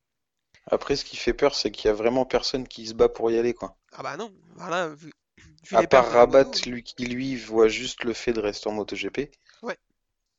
Après, 0.67 0.95
ce 0.95 1.03
qui 1.05 1.17
fait 1.17 1.33
peur, 1.33 1.55
c'est 1.55 1.71
qu'il 1.71 1.85
y 1.85 1.91
a 1.91 1.93
vraiment 1.93 2.25
personne 2.25 2.67
qui 2.67 2.87
se 2.87 2.93
bat 2.93 3.09
pour 3.09 3.31
y 3.31 3.37
aller, 3.37 3.53
quoi. 3.53 3.77
Ah 3.91 4.03
bah 4.03 4.17
non, 4.17 4.33
voilà, 4.55 4.89
vu, 4.89 5.11
vu 5.37 5.75
À 5.75 5.85
part 5.87 6.05
la 6.05 6.19
Rabat, 6.19 6.45
moto, 6.45 6.69
lui 6.69 6.83
qui 6.83 7.05
lui 7.05 7.35
voit 7.35 7.67
juste 7.67 8.03
le 8.03 8.13
fait 8.13 8.33
de 8.33 8.39
rester 8.39 8.69
en 8.69 8.73
MotoGP. 8.73 9.31
Ouais. 9.61 9.77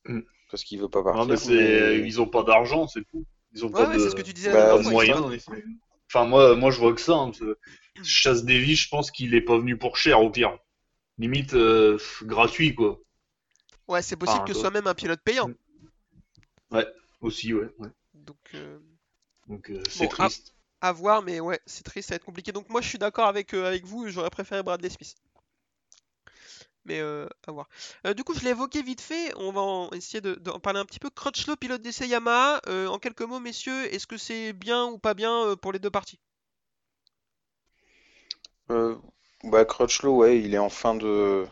Mm. 0.07 0.21
Parce 0.51 0.65
qu'il 0.65 0.81
veut 0.81 0.89
pas 0.89 1.01
Non, 1.01 1.05
partir. 1.05 1.27
mais 1.27 1.37
c'est, 1.37 1.53
mais- 1.99 2.07
ils 2.09 2.21
ont 2.21 2.29
pas 2.29 2.43
d'argent, 2.43 2.87
c'est 2.89 3.05
tout. 3.11 3.25
Ils 3.55 3.65
ont 3.65 3.69
Ouais, 3.69 3.75
pas 3.81 3.87
ouais, 3.87 3.95
de, 3.95 3.99
c'est 3.99 4.11
ce 4.11 4.15
que 4.15 4.23
tu 4.23 4.33
disais 4.33 4.53
Bah, 4.53 4.77
Enfin, 6.13 6.25
moi, 6.27 6.57
moi, 6.57 6.71
je 6.71 6.79
vois 6.79 6.95
que 6.95 7.01
ça. 7.01 7.15
Hein, 7.15 7.31
Chasse 8.03 8.45
Davy, 8.45 8.75
je 8.77 8.89
pense 8.89 9.11
qu'il 9.11 9.35
est 9.35 9.41
pas 9.41 9.59
venu 9.59 9.77
pour 9.77 9.97
cher, 9.97 10.21
au 10.21 10.31
pire. 10.31 10.59
Limite, 11.19 11.55
euh, 11.55 11.99
gratuit, 12.25 12.75
quoi. 12.75 13.01
Ouais, 13.89 14.01
c'est 14.01 14.17
possible 14.17 14.39
Enfin, 14.39 14.47
que 14.47 14.55
ce 14.55 14.61
soit 14.61 14.71
même 14.71 14.87
un 14.87 14.95
pilote 14.95 15.21
payant. 15.23 15.49
Mm. 15.49 15.55
Ouais, 16.73 16.87
aussi, 17.21 17.53
ouais. 17.55 17.69
ouais. 17.79 17.89
Donc, 18.15 18.39
euh, 18.55 18.79
Donc, 19.49 19.71
euh, 19.71 19.83
c'est 19.91 19.99
Bon, 19.99 20.09
triste. 20.09 20.55
à 20.81 20.93
voir, 20.93 21.23
mais 21.23 21.41
ouais, 21.41 21.61
c'est 21.67 21.83
triste, 21.85 22.09
ça 22.09 22.15
va 22.15 22.17
être 22.17 22.25
compliqué. 22.25 22.53
Donc, 22.53 22.69
moi, 22.71 22.81
je 22.81 22.89
suis 22.89 22.99
d'accord 22.99 23.27
avec, 23.27 23.55
euh, 23.55 23.67
avec 23.67 23.85
vous, 23.87 24.09
j'aurais 24.09 24.31
préféré 24.31 24.63
Bradley 24.63 24.91
Smith. 24.91 25.17
Euh, 26.99 27.29
à 27.47 27.53
voir. 27.53 27.69
Euh, 28.07 28.15
du 28.15 28.25
coup, 28.25 28.35
je 28.35 28.41
l'ai 28.45 28.51
évoqué 28.51 28.83
vite 28.83 29.01
fait, 29.01 29.33
on 29.37 29.53
va 29.53 29.61
en- 29.61 29.91
essayer 29.91 30.21
de- 30.21 30.35
d'en 30.35 30.59
parler 30.61 30.81
un 30.81 30.85
petit 30.85 30.99
peu. 30.99 31.11
Crutchlow, 31.11 31.57
pilote 31.57 31.83
d'essai 31.83 32.09
Yamaha, 32.09 32.61
euh, 32.69 32.87
en 32.89 32.99
quelques 32.99 33.23
mots, 33.23 33.41
messieurs, 33.41 33.93
est-ce 33.95 34.07
que 34.07 34.17
c'est 34.17 34.53
bien 34.53 34.87
ou 34.87 34.99
pas 34.99 35.15
bien 35.15 35.55
pour 35.61 35.73
les 35.73 35.79
deux 35.79 35.91
parties? 35.91 36.19
Bah, 39.45 39.67
Crutchlow, 39.67 40.17
ouais, 40.17 40.41
il 40.41 40.55
est 40.55 40.59
en 40.59 40.71
fin 40.71 40.95
de, 40.95 41.47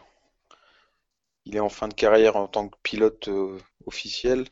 il 1.46 1.56
est 1.56 1.60
en 1.60 1.68
fin 1.68 1.88
de 1.88 1.94
carrière 1.94 2.36
en 2.36 2.46
tant 2.46 2.68
que 2.68 2.78
pilote 2.84 3.28
officiel. 3.86 4.44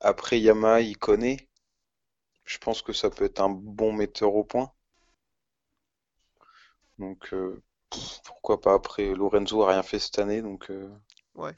Après 0.00 0.40
Yamaha, 0.40 0.80
il 0.80 0.96
connaît. 0.96 1.50
Je 2.44 2.58
pense 2.58 2.82
que 2.82 2.94
ça 2.94 3.10
peut 3.10 3.26
être 3.26 3.40
un 3.40 3.50
bon 3.50 3.92
metteur 3.92 4.34
au 4.36 4.44
point. 4.44 4.72
Donc 6.98 7.32
pourquoi 8.24 8.60
pas 8.60 8.74
après 8.74 9.14
Lorenzo 9.14 9.62
a 9.62 9.70
rien 9.70 9.82
fait 9.82 9.98
cette 9.98 10.18
année 10.18 10.42
donc 10.42 10.70
euh, 10.70 10.88
Ouais. 11.34 11.54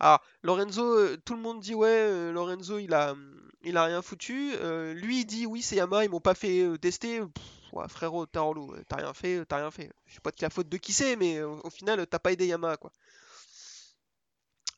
Alors, 0.00 0.20
Lorenzo, 0.42 0.82
euh, 0.98 1.16
tout 1.24 1.34
le 1.34 1.40
monde 1.40 1.60
dit 1.60 1.74
ouais, 1.74 1.88
euh, 1.88 2.32
Lorenzo 2.32 2.78
il 2.78 2.92
a, 2.94 3.12
hum, 3.12 3.50
il 3.62 3.76
a 3.76 3.84
rien 3.84 4.02
foutu. 4.02 4.52
Euh, 4.56 4.94
lui 4.94 5.20
il 5.20 5.24
dit 5.24 5.46
oui, 5.46 5.62
c'est 5.62 5.76
Yamaha, 5.76 6.04
ils 6.04 6.10
m'ont 6.10 6.20
pas 6.20 6.34
fait 6.34 6.62
euh, 6.62 6.76
tester. 6.76 7.20
Pff, 7.20 7.72
ouais, 7.72 7.88
frérot, 7.88 8.26
t'as 8.26 8.40
relou, 8.40 8.74
t'as 8.88 8.96
rien 8.96 9.14
fait, 9.14 9.44
t'as 9.46 9.58
rien 9.58 9.70
fait. 9.70 9.90
Je 10.06 10.14
sais 10.14 10.20
pas 10.20 10.30
de 10.30 10.36
la 10.40 10.50
faute 10.50 10.68
de 10.68 10.76
qui 10.76 10.92
c'est, 10.92 11.16
mais 11.16 11.38
euh, 11.38 11.48
au 11.62 11.70
final, 11.70 12.06
t'as 12.06 12.18
pas 12.18 12.32
aidé 12.32 12.46
Yamaha 12.46 12.76
quoi. 12.76 12.92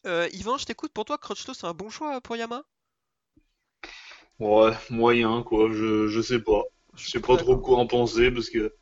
Euh, 0.06 0.28
Yvan, 0.32 0.56
je 0.56 0.64
t'écoute. 0.64 0.92
Pour 0.94 1.04
toi, 1.04 1.18
Crutchlow, 1.18 1.52
c'est 1.54 1.66
un 1.66 1.74
bon 1.74 1.90
choix 1.90 2.18
pour 2.22 2.36
Yamaha? 2.36 2.64
Ouais, 4.38 4.72
moyen, 4.90 5.42
quoi. 5.42 5.70
Je, 5.72 6.06
je 6.08 6.20
sais 6.20 6.40
pas. 6.40 6.62
Je 6.96 7.10
sais 7.10 7.20
pas 7.20 7.36
trop 7.36 7.56
quoi 7.58 7.78
en 7.78 7.86
penser 7.86 8.30
parce 8.30 8.48
que 8.50 8.72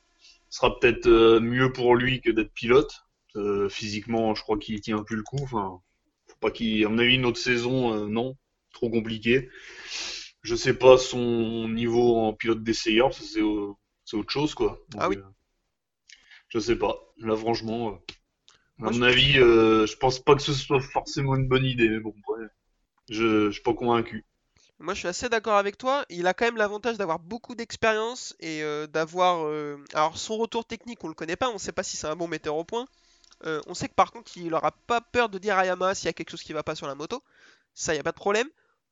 sera 0.53 0.79
peut-être 0.81 1.09
euh, 1.09 1.41
mieux 1.41 1.73
pour 1.73 1.97
lui 1.97 2.23
que 2.23 2.31
d'être 2.31 2.55
pilote. 2.55 3.03
Euh, 3.37 3.69
physiquement, 3.71 4.35
je 4.37 4.43
crois 4.43 4.59
qu'il 4.59 4.81
tient 4.83 5.03
plus 5.05 5.17
le 5.17 5.25
coup. 5.25 5.39
Enfin, 5.43 5.81
faut 6.29 6.37
pas 6.41 6.53
qu'il, 6.53 6.85
à 6.87 6.91
mon 6.91 6.99
avis, 6.99 7.17
une 7.17 7.27
autre 7.27 7.39
saison, 7.41 7.95
euh, 7.95 8.09
non, 8.09 8.37
trop 8.73 8.91
compliqué. 8.91 9.51
Je 10.43 10.55
sais 10.57 10.75
pas 10.75 10.99
son 10.99 11.69
niveau 11.69 12.17
en 12.19 12.33
pilote 12.35 12.63
d'essayeur, 12.65 13.15
c'est 13.15 13.43
au- 13.43 13.79
c'est 14.05 14.17
autre 14.17 14.33
chose, 14.33 14.55
quoi. 14.55 14.81
Ah 14.99 15.09
oui. 15.09 15.17
euh, 15.17 15.23
je 16.49 16.59
sais 16.59 16.77
pas. 16.77 16.97
Là, 17.19 17.37
franchement, 17.37 17.91
euh, 17.91 18.87
à 18.89 18.91
mon 18.91 19.03
avis, 19.03 19.39
euh, 19.39 19.87
je 19.87 19.97
pense 19.97 20.21
pas 20.21 20.35
que 20.37 20.43
ce 20.43 20.53
soit 20.55 20.81
forcément 20.81 21.37
une 21.37 21.49
bonne 21.49 21.65
idée. 21.67 21.89
Mais 21.89 22.01
bon, 22.01 22.15
ouais, 22.29 22.47
je, 23.11 23.47
je 23.49 23.53
suis 23.53 23.63
pas 23.63 23.75
convaincu. 23.75 24.25
Moi, 24.83 24.95
je 24.95 25.01
suis 25.01 25.09
assez 25.09 25.29
d'accord 25.29 25.57
avec 25.57 25.79
toi. 25.79 26.05
Il 26.11 26.27
a 26.27 26.35
quand 26.35 26.45
même 26.45 26.57
l'avantage 26.57 26.97
d'avoir 26.99 27.19
beaucoup 27.19 27.55
d'expérience 27.55 28.35
et 28.41 28.63
euh, 28.63 28.87
d'avoir. 28.87 29.47
euh, 29.47 29.79
Alors, 29.95 30.19
son 30.19 30.37
retour 30.39 30.65
technique, 30.65 31.03
on 31.05 31.09
le 31.09 31.15
connaît 31.15 31.37
pas. 31.37 31.51
On 31.51 31.59
sait 31.59 31.73
pas 31.73 31.83
si 31.83 31.97
c'est 31.97 32.07
un 32.09 32.17
bon 32.17 32.29
metteur 32.29 32.57
au 32.57 32.65
point. 32.65 32.87
Euh, 33.47 33.61
on 33.69 33.75
sait 33.75 33.89
que 33.89 33.95
par 33.95 34.13
contre, 34.13 34.37
il 34.39 34.55
aura 34.55 34.73
pas 34.87 35.01
peur 35.01 35.29
de 35.31 35.39
dire 35.39 35.59
à 35.59 35.67
Yamaha 35.67 35.95
s'il 35.95 36.07
y 36.07 36.11
a 36.11 36.13
quelque 36.15 36.31
chose 36.31 36.43
qui 36.45 36.53
va 36.55 36.63
pas 36.65 36.75
sur 36.77 36.87
la 36.89 36.95
moto. 36.97 37.23
Ça, 37.75 37.95
y 37.95 37.99
a 37.99 38.03
pas 38.05 38.13
de 38.13 38.17
problème. 38.17 38.49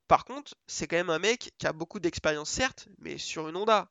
Par 0.08 0.24
contre, 0.26 0.54
c'est 0.66 0.86
quand 0.88 0.96
même 0.96 1.10
un 1.10 1.18
mec 1.20 1.52
qui 1.58 1.66
a 1.66 1.72
beaucoup 1.72 2.00
d'expérience, 2.00 2.50
certes, 2.50 2.88
mais 2.98 3.18
sur 3.18 3.48
une 3.48 3.56
Honda. 3.56 3.88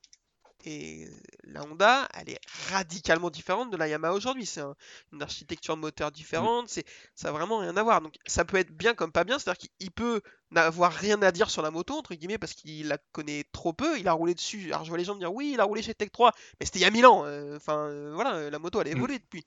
Et 0.66 1.08
la 1.44 1.64
Honda, 1.64 2.08
elle 2.14 2.30
est 2.30 2.40
radicalement 2.70 3.30
différente 3.30 3.72
de 3.72 3.78
la 3.78 3.88
Yamaha 3.88 4.14
aujourd'hui. 4.14 4.46
C'est 4.46 4.62
un- 4.62 4.76
une 5.14 5.22
architecture 5.24 5.78
moteur 5.78 6.12
différente. 6.12 6.68
C'est, 6.70 6.86
ça 7.16 7.30
a 7.30 7.32
vraiment 7.32 7.60
rien 7.60 7.76
à 7.78 7.84
voir. 7.84 8.02
Donc, 8.02 8.16
ça 8.28 8.44
peut 8.46 8.58
être 8.58 8.72
bien 8.72 8.94
comme 8.94 9.12
pas 9.12 9.24
bien. 9.24 9.40
C'est-à-dire 9.40 9.58
qu'il 9.60 9.70
il 9.80 9.92
peut 9.92 10.22
n'avoir 10.52 10.92
rien 10.92 11.22
à 11.22 11.32
dire 11.32 11.50
sur 11.50 11.62
la 11.62 11.72
moto, 11.72 11.94
entre 11.98 12.14
guillemets, 12.16 12.38
parce 12.38 12.54
qu'il 12.54 12.88
la 12.88 12.98
connaît 13.14 13.46
trop 13.54 13.72
peu. 13.74 13.98
Il 14.00 14.08
a 14.10 14.14
roulé 14.14 14.34
dessus. 14.36 14.68
Alors, 14.74 14.84
je 14.84 14.90
vois 14.90 14.98
les 14.98 15.06
gens 15.06 15.16
me 15.16 15.20
dire, 15.20 15.34
oui, 15.34 15.52
il 15.54 15.60
a 15.62 15.64
roulé 15.64 15.82
chez 15.82 15.94
Tech 15.96 16.12
3, 16.12 16.34
mais 16.60 16.66
c'était 16.66 16.80
il 16.80 16.84
y 16.84 16.86
a 16.86 16.92
1000 16.92 17.06
ans. 17.06 17.24
Euh, 17.26 17.56
Enfin, 17.56 17.88
euh, 17.88 18.12
voilà, 18.14 18.50
la 18.50 18.60
moto, 18.60 18.82
elle 18.82 18.88
a 18.90 18.92
Mm. 18.94 18.94
évolué 18.98 19.20
depuis. 19.20 19.46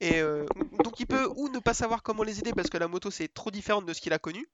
Et 0.00 0.20
euh, 0.20 0.46
donc 0.84 1.00
il 1.00 1.06
peut 1.06 1.28
ou 1.36 1.48
ne 1.48 1.58
pas 1.58 1.74
savoir 1.74 2.02
comment 2.02 2.22
les 2.22 2.38
aider 2.38 2.52
parce 2.52 2.70
que 2.70 2.78
la 2.78 2.88
moto 2.88 3.10
c'est 3.10 3.28
trop 3.32 3.50
différente 3.50 3.86
de 3.86 3.92
ce 3.92 4.00
qu'il 4.00 4.12
a 4.12 4.18
connu, 4.18 4.48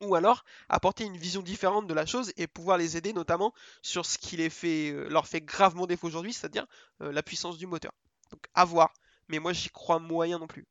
ou 0.00 0.14
alors 0.14 0.44
apporter 0.68 1.04
une 1.04 1.16
vision 1.16 1.42
différente 1.42 1.86
de 1.86 1.94
la 1.94 2.06
chose 2.06 2.32
et 2.36 2.46
pouvoir 2.46 2.78
les 2.78 2.96
aider 2.96 3.12
notamment 3.12 3.52
sur 3.82 4.06
ce 4.06 4.18
qui 4.18 4.36
les 4.36 4.50
fait, 4.50 4.90
euh, 4.92 5.08
leur 5.08 5.26
fait 5.26 5.40
gravement 5.40 5.86
défaut 5.86 6.06
aujourd'hui, 6.06 6.32
c'est-à-dire 6.32 6.66
euh, 7.02 7.12
la 7.12 7.22
puissance 7.22 7.58
du 7.58 7.66
moteur. 7.66 7.92
Donc 8.30 8.42
à 8.54 8.64
voir, 8.64 8.92
mais 9.28 9.38
moi 9.38 9.52
j'y 9.52 9.70
crois 9.70 9.98
moyen 9.98 10.38
non 10.38 10.46
plus. 10.46 10.66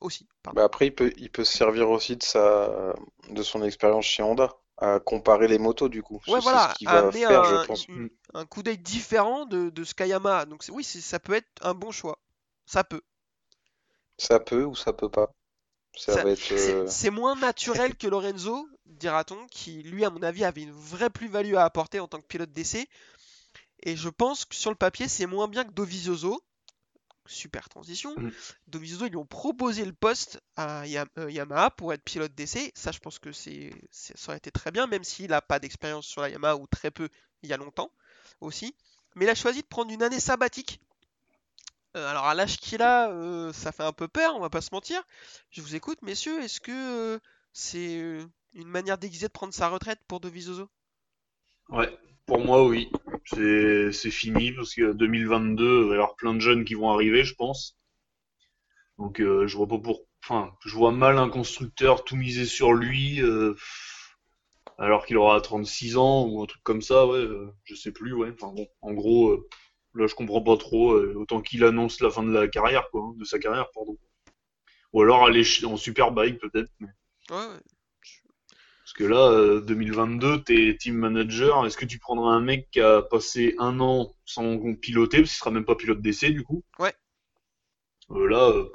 Aussi, 0.00 0.26
bah 0.54 0.64
après 0.64 0.86
il 0.86 0.94
peut 0.94 1.12
il 1.16 1.30
peut 1.30 1.44
se 1.44 1.56
servir 1.56 1.90
aussi 1.90 2.16
de 2.16 2.22
sa 2.24 2.94
de 3.28 3.42
son 3.42 3.62
expérience 3.62 4.06
chez 4.06 4.22
Honda 4.22 4.48
à 4.78 4.98
comparer 4.98 5.46
les 5.46 5.58
motos 5.58 5.88
du 5.88 6.02
coup. 6.02 6.20
Ouais, 6.26 6.38
ce 6.40 6.42
voilà, 6.42 6.72
qu'il 6.76 6.88
à 6.88 7.02
va 7.02 7.12
faire 7.12 7.44
je 7.44 7.54
un, 7.54 7.64
pense. 7.66 7.86
une- 7.88 8.04
Mm. 8.04 8.08
un 8.34 8.46
coup 8.46 8.62
d'œil 8.62 8.78
différent 8.78 9.44
de, 9.44 9.68
de 9.70 9.84
ce 9.84 9.94
Kayama. 9.94 10.46
Donc 10.46 10.64
oui, 10.70 10.82
ça 10.82 11.20
peut 11.20 11.34
être 11.34 11.46
un 11.60 11.74
bon 11.74 11.90
choix. 11.92 12.18
Ça 12.66 12.82
peut. 12.82 13.02
Ça 14.16 14.40
peut 14.40 14.64
ou 14.64 14.74
ça 14.74 14.92
peut 14.92 15.10
pas. 15.10 15.30
Ça 15.96 16.14
Ça- 16.14 16.24
va 16.24 16.30
être 16.30 16.38
C'est 16.40 16.74
euh, 16.74 16.86
c'est 16.88 17.10
moins 17.10 17.36
naturel 17.36 17.94
que 17.96 18.06
Lorenzo, 18.06 18.66
dira-t-on, 18.98 19.46
qui 19.48 19.82
lui, 19.82 20.04
à 20.04 20.10
mon 20.10 20.22
avis, 20.22 20.44
avait 20.44 20.62
une 20.62 20.72
vraie 20.72 21.10
plus-value 21.10 21.54
à 21.54 21.64
apporter 21.64 22.00
en 22.00 22.08
tant 22.08 22.20
que 22.20 22.26
pilote 22.26 22.52
d'essai. 22.52 22.88
Et 23.82 23.96
je 23.96 24.08
pense 24.08 24.44
que 24.44 24.54
sur 24.54 24.70
le 24.70 24.76
papier, 24.76 25.08
c'est 25.08 25.26
moins 25.26 25.48
bien 25.48 25.64
que 25.64 25.72
Dovizioso. 25.72 26.42
Super 27.26 27.68
transition. 27.68 28.14
Mm. 28.16 28.30
Dovizioso, 28.68 29.06
ils 29.06 29.10
lui 29.10 29.16
ont 29.16 29.26
proposé 29.26 29.84
le 29.84 29.92
poste 29.92 30.40
à 30.56 30.82
euh, 30.82 31.30
Yamaha 31.30 31.70
pour 31.70 31.92
être 31.92 32.02
pilote 32.02 32.34
d'essai. 32.34 32.72
Ça, 32.74 32.92
je 32.92 32.98
pense 32.98 33.18
que 33.18 33.32
c'est, 33.32 33.72
ça 33.90 34.14
aurait 34.28 34.38
été 34.38 34.50
très 34.50 34.70
bien, 34.70 34.86
même 34.86 35.04
s'il 35.04 35.30
n'a 35.30 35.40
pas 35.40 35.58
d'expérience 35.58 36.06
sur 36.06 36.20
la 36.20 36.28
Yamaha 36.28 36.56
ou 36.56 36.66
très 36.66 36.90
peu 36.90 37.08
il 37.42 37.48
y 37.48 37.52
a 37.52 37.56
longtemps 37.56 37.90
aussi. 38.40 38.74
Mais 39.14 39.24
il 39.24 39.28
a 39.28 39.34
choisi 39.34 39.62
de 39.62 39.66
prendre 39.66 39.92
une 39.92 40.02
année 40.02 40.20
sabbatique. 40.20 40.80
Euh, 41.96 42.08
alors 42.08 42.24
à 42.24 42.34
l'âge 42.34 42.56
qu'il 42.56 42.80
a, 42.82 43.10
euh, 43.10 43.52
ça 43.52 43.72
fait 43.72 43.82
un 43.82 43.92
peu 43.92 44.08
peur, 44.08 44.34
on 44.34 44.40
va 44.40 44.50
pas 44.50 44.62
se 44.62 44.70
mentir. 44.72 45.02
Je 45.50 45.60
vous 45.60 45.74
écoute, 45.74 46.00
messieurs. 46.02 46.40
Est-ce 46.42 46.60
que 46.60 46.72
euh, 46.72 47.18
c'est 47.52 48.18
une 48.54 48.68
manière 48.68 48.98
déguisée 48.98 49.28
de 49.28 49.32
prendre 49.32 49.54
sa 49.54 49.68
retraite 49.68 50.00
pour 50.08 50.20
Dovizioso? 50.20 50.70
Ouais, 51.70 51.98
pour 52.26 52.38
moi, 52.38 52.64
oui. 52.68 52.88
C'est 53.26 54.10
fini 54.12 54.52
parce 54.52 54.74
que 54.74 54.92
2022, 54.92 55.82
il 55.82 55.88
va 55.88 55.94
y 55.94 55.96
avoir 55.96 56.14
plein 56.14 56.34
de 56.34 56.38
jeunes 56.40 56.64
qui 56.64 56.74
vont 56.74 56.90
arriver, 56.90 57.24
je 57.24 57.34
pense. 57.34 57.76
Donc, 58.98 59.20
euh, 59.20 59.46
je 59.46 59.56
vois 59.56 59.66
pas 59.68 59.78
pour. 59.78 60.06
Enfin, 60.24 60.52
je 60.64 60.74
vois 60.76 60.92
mal 60.92 61.18
un 61.18 61.28
constructeur 61.28 62.04
tout 62.04 62.16
miser 62.16 62.44
sur 62.46 62.72
lui 62.72 63.20
euh, 63.20 63.54
alors 64.78 65.06
qu'il 65.06 65.16
aura 65.16 65.40
36 65.40 65.96
ans 65.96 66.26
ou 66.26 66.42
un 66.42 66.46
truc 66.46 66.62
comme 66.62 66.82
ça, 66.82 67.06
ouais. 67.06 67.18
euh, 67.18 67.50
je 67.64 67.74
sais 67.74 67.90
plus, 67.92 68.12
ouais. 68.12 68.30
Enfin 68.34 68.52
bon, 68.54 68.66
en 68.82 68.92
gros, 68.92 69.36
là, 69.94 70.06
je 70.06 70.14
comprends 70.14 70.42
pas 70.42 70.56
trop. 70.58 70.92
autant 70.94 71.40
qu'il 71.40 71.64
annonce 71.64 72.00
la 72.00 72.10
fin 72.10 72.22
de 72.22 72.32
la 72.32 72.48
carrière, 72.48 72.88
quoi, 72.90 73.02
hein, 73.02 73.14
de 73.16 73.24
sa 73.24 73.38
carrière, 73.38 73.70
pardon. 73.74 73.96
Ou 74.94 75.02
alors 75.02 75.24
aller 75.26 75.44
en 75.64 75.76
superbike 75.76 76.38
peut-être. 76.40 76.70
mais- 76.80 76.88
ouais. 77.30 77.62
Parce 78.92 79.08
que 79.08 79.14
là, 79.14 79.30
euh, 79.30 79.60
2022, 79.62 80.42
t'es 80.42 80.76
team 80.78 80.96
manager. 80.96 81.64
Est-ce 81.64 81.78
que 81.78 81.86
tu 81.86 81.98
prendras 81.98 82.32
un 82.32 82.40
mec 82.40 82.68
qui 82.70 82.80
a 82.80 83.00
passé 83.00 83.54
un 83.58 83.80
an 83.80 84.14
sans 84.26 84.74
piloter, 84.74 85.18
parce 85.18 85.30
qu'il 85.30 85.38
sera 85.38 85.50
même 85.50 85.64
pas 85.64 85.76
pilote 85.76 86.02
d'essai 86.02 86.30
du 86.30 86.42
coup? 86.42 86.62
Ouais. 86.78 86.94
Euh, 88.10 88.28
là, 88.28 88.50
euh, 88.50 88.70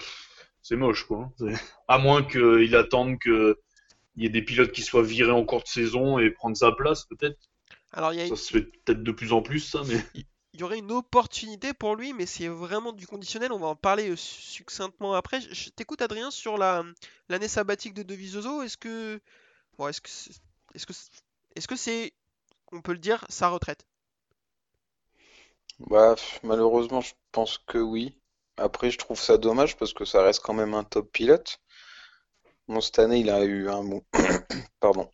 c'est 0.64 0.76
moche, 0.76 1.06
quoi. 1.06 1.32
hein. 1.42 1.54
À 1.88 2.00
moins 2.00 2.24
qu'il 2.24 2.76
attende 2.76 3.20
que 3.20 3.60
il 4.16 4.24
y 4.24 4.26
ait 4.26 4.30
des 4.30 4.42
pilotes 4.42 4.72
qui 4.72 4.82
soient 4.82 5.04
virés 5.04 5.32
en 5.32 5.46
cours 5.46 5.62
de 5.62 5.68
saison 5.68 6.18
et 6.18 6.32
prendre 6.32 6.58
sa 6.58 6.72
place, 6.72 7.06
peut-être. 7.06 7.38
Alors 7.92 8.12
y 8.12 8.22
a 8.22 8.28
Ça 8.28 8.36
se 8.36 8.52
fait 8.52 8.64
peut-être 8.64 9.04
de 9.04 9.12
plus 9.12 9.32
en 9.32 9.44
plus, 9.44 9.60
ça, 9.60 9.84
mais. 9.88 10.02
il 10.54 10.60
y 10.60 10.64
aurait 10.64 10.80
une 10.80 10.92
opportunité 10.92 11.74
pour 11.76 11.96
lui, 11.96 12.14
mais 12.14 12.26
c'est 12.26 12.48
vraiment 12.48 12.92
du 12.92 13.06
conditionnel. 13.06 13.52
On 13.52 13.60
va 13.60 13.68
en 13.68 13.76
parler 13.76 14.10
euh, 14.10 14.16
succinctement 14.16 15.14
après. 15.14 15.42
Je, 15.42 15.70
t'écoute, 15.70 16.02
Adrien, 16.02 16.32
sur 16.32 16.58
la 16.58 16.84
l'année 17.30 17.48
sabbatique 17.48 17.94
de 17.94 18.02
Dovizioso. 18.02 18.64
Est-ce 18.64 18.78
que, 18.78 19.22
bon, 19.78 19.88
est-ce 19.88 20.02
que, 20.02 20.10
c'est- 20.10 20.42
est-ce 20.76 20.86
que, 20.86 20.94
est-ce 21.56 21.68
que 21.68 22.12
on 22.72 22.82
peut 22.82 22.94
le 22.94 23.00
dire, 23.00 23.26
sa 23.30 23.50
retraite? 23.50 23.86
bah 25.80 26.14
malheureusement 26.44 27.02
je 27.02 27.16
pense 27.32 27.58
que 27.58 27.80
oui. 27.80 28.16
Après 28.58 28.92
je 28.92 29.00
trouve 29.00 29.20
ça 29.20 29.40
dommage 29.40 29.76
parce 29.76 29.92
que 29.94 30.06
ça 30.06 30.22
reste 30.22 30.42
quand 30.44 30.54
même 30.54 30.76
un 30.76 30.84
top 30.84 31.12
pilote. 31.12 31.60
Bon 32.70 32.80
cette 32.80 33.00
année 33.00 33.20
il 33.20 33.30
a 33.30 33.44
eu 33.44 33.68
un 33.70 33.84
pardon. 34.80 35.12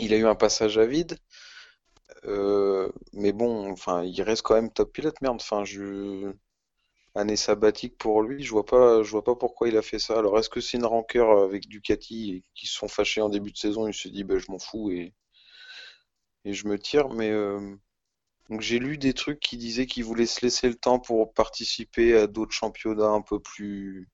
Il 0.00 0.14
a 0.14 0.18
eu 0.18 0.26
un 0.26 0.34
passage 0.36 0.78
à 0.78 0.86
vide. 0.86 1.18
Euh, 2.24 2.90
mais 3.12 3.32
bon, 3.32 3.70
enfin, 3.70 4.02
il 4.04 4.20
reste 4.22 4.42
quand 4.42 4.54
même 4.54 4.70
top 4.72 4.92
pilote, 4.92 5.20
merde. 5.20 5.36
Enfin, 5.40 5.64
je 5.64 6.32
année 7.14 7.36
sabbatique 7.36 7.96
pour 7.98 8.22
lui, 8.22 8.42
je 8.44 8.50
vois 8.50 8.64
pas, 8.66 9.02
je 9.02 9.10
vois 9.10 9.24
pas 9.24 9.34
pourquoi 9.36 9.68
il 9.68 9.76
a 9.76 9.82
fait 9.82 9.98
ça. 9.98 10.18
Alors, 10.18 10.38
est-ce 10.38 10.48
que 10.50 10.60
c'est 10.60 10.78
une 10.78 10.84
rancœur 10.86 11.42
avec 11.42 11.68
Ducati 11.68 12.32
et 12.36 12.42
qui 12.54 12.66
se 12.66 12.74
sont 12.74 12.88
fâchés 12.88 13.20
en 13.22 13.28
début 13.30 13.52
de 13.52 13.56
saison, 13.58 13.86
il 13.88 13.94
se 13.94 14.08
dit, 14.08 14.24
bah, 14.24 14.38
je 14.38 14.50
m'en 14.50 14.58
fous 14.58 14.90
et, 14.90 15.14
et 16.44 16.52
je 16.52 16.66
me 16.68 16.78
tire. 16.78 17.08
Mais 17.10 17.30
euh, 17.30 17.76
donc 18.50 18.62
j'ai 18.62 18.78
lu 18.80 18.98
des 18.98 19.14
trucs 19.14 19.40
qui 19.40 19.56
disaient 19.58 19.86
qu'il 19.86 20.04
voulait 20.04 20.26
se 20.26 20.42
laisser 20.42 20.68
le 20.68 20.76
temps 20.76 21.00
pour 21.00 21.34
participer 21.34 22.16
à 22.16 22.26
d'autres 22.28 22.52
championnats 22.54 23.08
un 23.10 23.22
peu 23.22 23.40
plus 23.40 24.08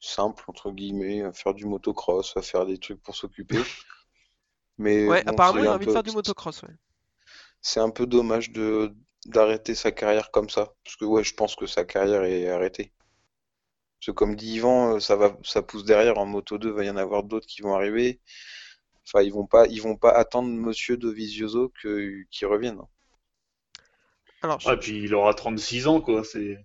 simples 0.00 0.44
entre 0.48 0.72
guillemets, 0.72 1.22
à 1.22 1.32
faire 1.32 1.54
du 1.54 1.66
motocross, 1.66 2.36
à 2.36 2.42
faire 2.42 2.66
des 2.66 2.78
trucs 2.78 3.02
pour 3.02 3.16
s'occuper. 3.16 3.70
Mais 4.78 4.96
Ouais, 5.06 5.22
bon, 5.24 5.30
apparemment, 5.30 5.62
il 5.62 5.70
a 5.70 5.74
envie 5.74 5.86
de 5.86 5.90
faire 5.92 6.02
du 6.02 6.10
motocross, 6.12 6.62
ouais. 6.62 6.74
c'est 7.62 7.80
un 7.80 7.90
peu 7.90 8.06
dommage 8.06 8.50
de 8.50 8.94
d'arrêter 9.26 9.74
sa 9.74 9.92
carrière 9.92 10.30
comme 10.30 10.50
ça, 10.50 10.74
parce 10.84 10.96
que 10.96 11.04
ouais, 11.06 11.24
je 11.24 11.34
pense 11.34 11.56
que 11.56 11.66
sa 11.66 11.84
carrière 11.84 12.24
est 12.24 12.48
arrêtée. 12.48 12.92
Parce 13.98 14.06
que 14.08 14.10
comme 14.12 14.36
dit 14.36 14.56
Yvan, 14.56 14.96
euh, 14.96 15.00
ça 15.00 15.16
va, 15.16 15.36
ça 15.42 15.62
pousse 15.62 15.84
derrière 15.84 16.18
en 16.18 16.26
Moto 16.26 16.58
2, 16.58 16.70
va 16.70 16.84
y 16.84 16.90
en 16.90 16.96
avoir 16.98 17.22
d'autres 17.22 17.46
qui 17.46 17.62
vont 17.62 17.74
arriver. 17.74 18.20
Enfin, 19.06 19.22
ils 19.24 19.32
vont 19.32 19.46
pas, 19.46 19.66
ils 19.68 19.82
vont 19.82 19.96
pas 19.96 20.12
attendre 20.12 20.48
Monsieur 20.50 20.96
Dovizioso 20.98 21.72
que 21.82 22.24
qu'il 22.30 22.46
revienne. 22.48 22.80
Alors, 24.42 24.60
je- 24.60 24.70
Ah, 24.70 24.76
puis 24.76 25.02
il 25.04 25.14
aura 25.14 25.34
36 25.34 25.86
ans, 25.86 26.00
quoi. 26.00 26.24
C'est 26.24 26.58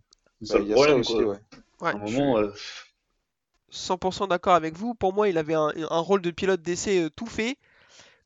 Bah, 0.50 0.60
le 0.60 0.64
il 0.64 0.68
y 0.68 0.74
a 0.74 0.78
ça 0.78 0.94
problème, 0.94 0.96
aussi, 0.96 1.24
quoi. 1.24 1.26
ouais. 1.26 1.38
ouais, 1.82 1.94
À 1.94 1.98
un 1.98 2.00
je 2.06 2.22
moment, 2.22 2.38
euh, 2.40 2.52
100% 3.70 4.28
d'accord 4.28 4.56
avec 4.56 4.76
vous. 4.76 4.94
Pour 4.94 5.14
moi, 5.14 5.30
il 5.30 5.38
avait 5.38 5.54
un, 5.54 5.72
un 5.90 6.00
rôle 6.00 6.22
de 6.22 6.32
pilote 6.32 6.62
d'essai 6.62 7.00
euh, 7.04 7.10
tout 7.10 7.26
fait. 7.28 7.58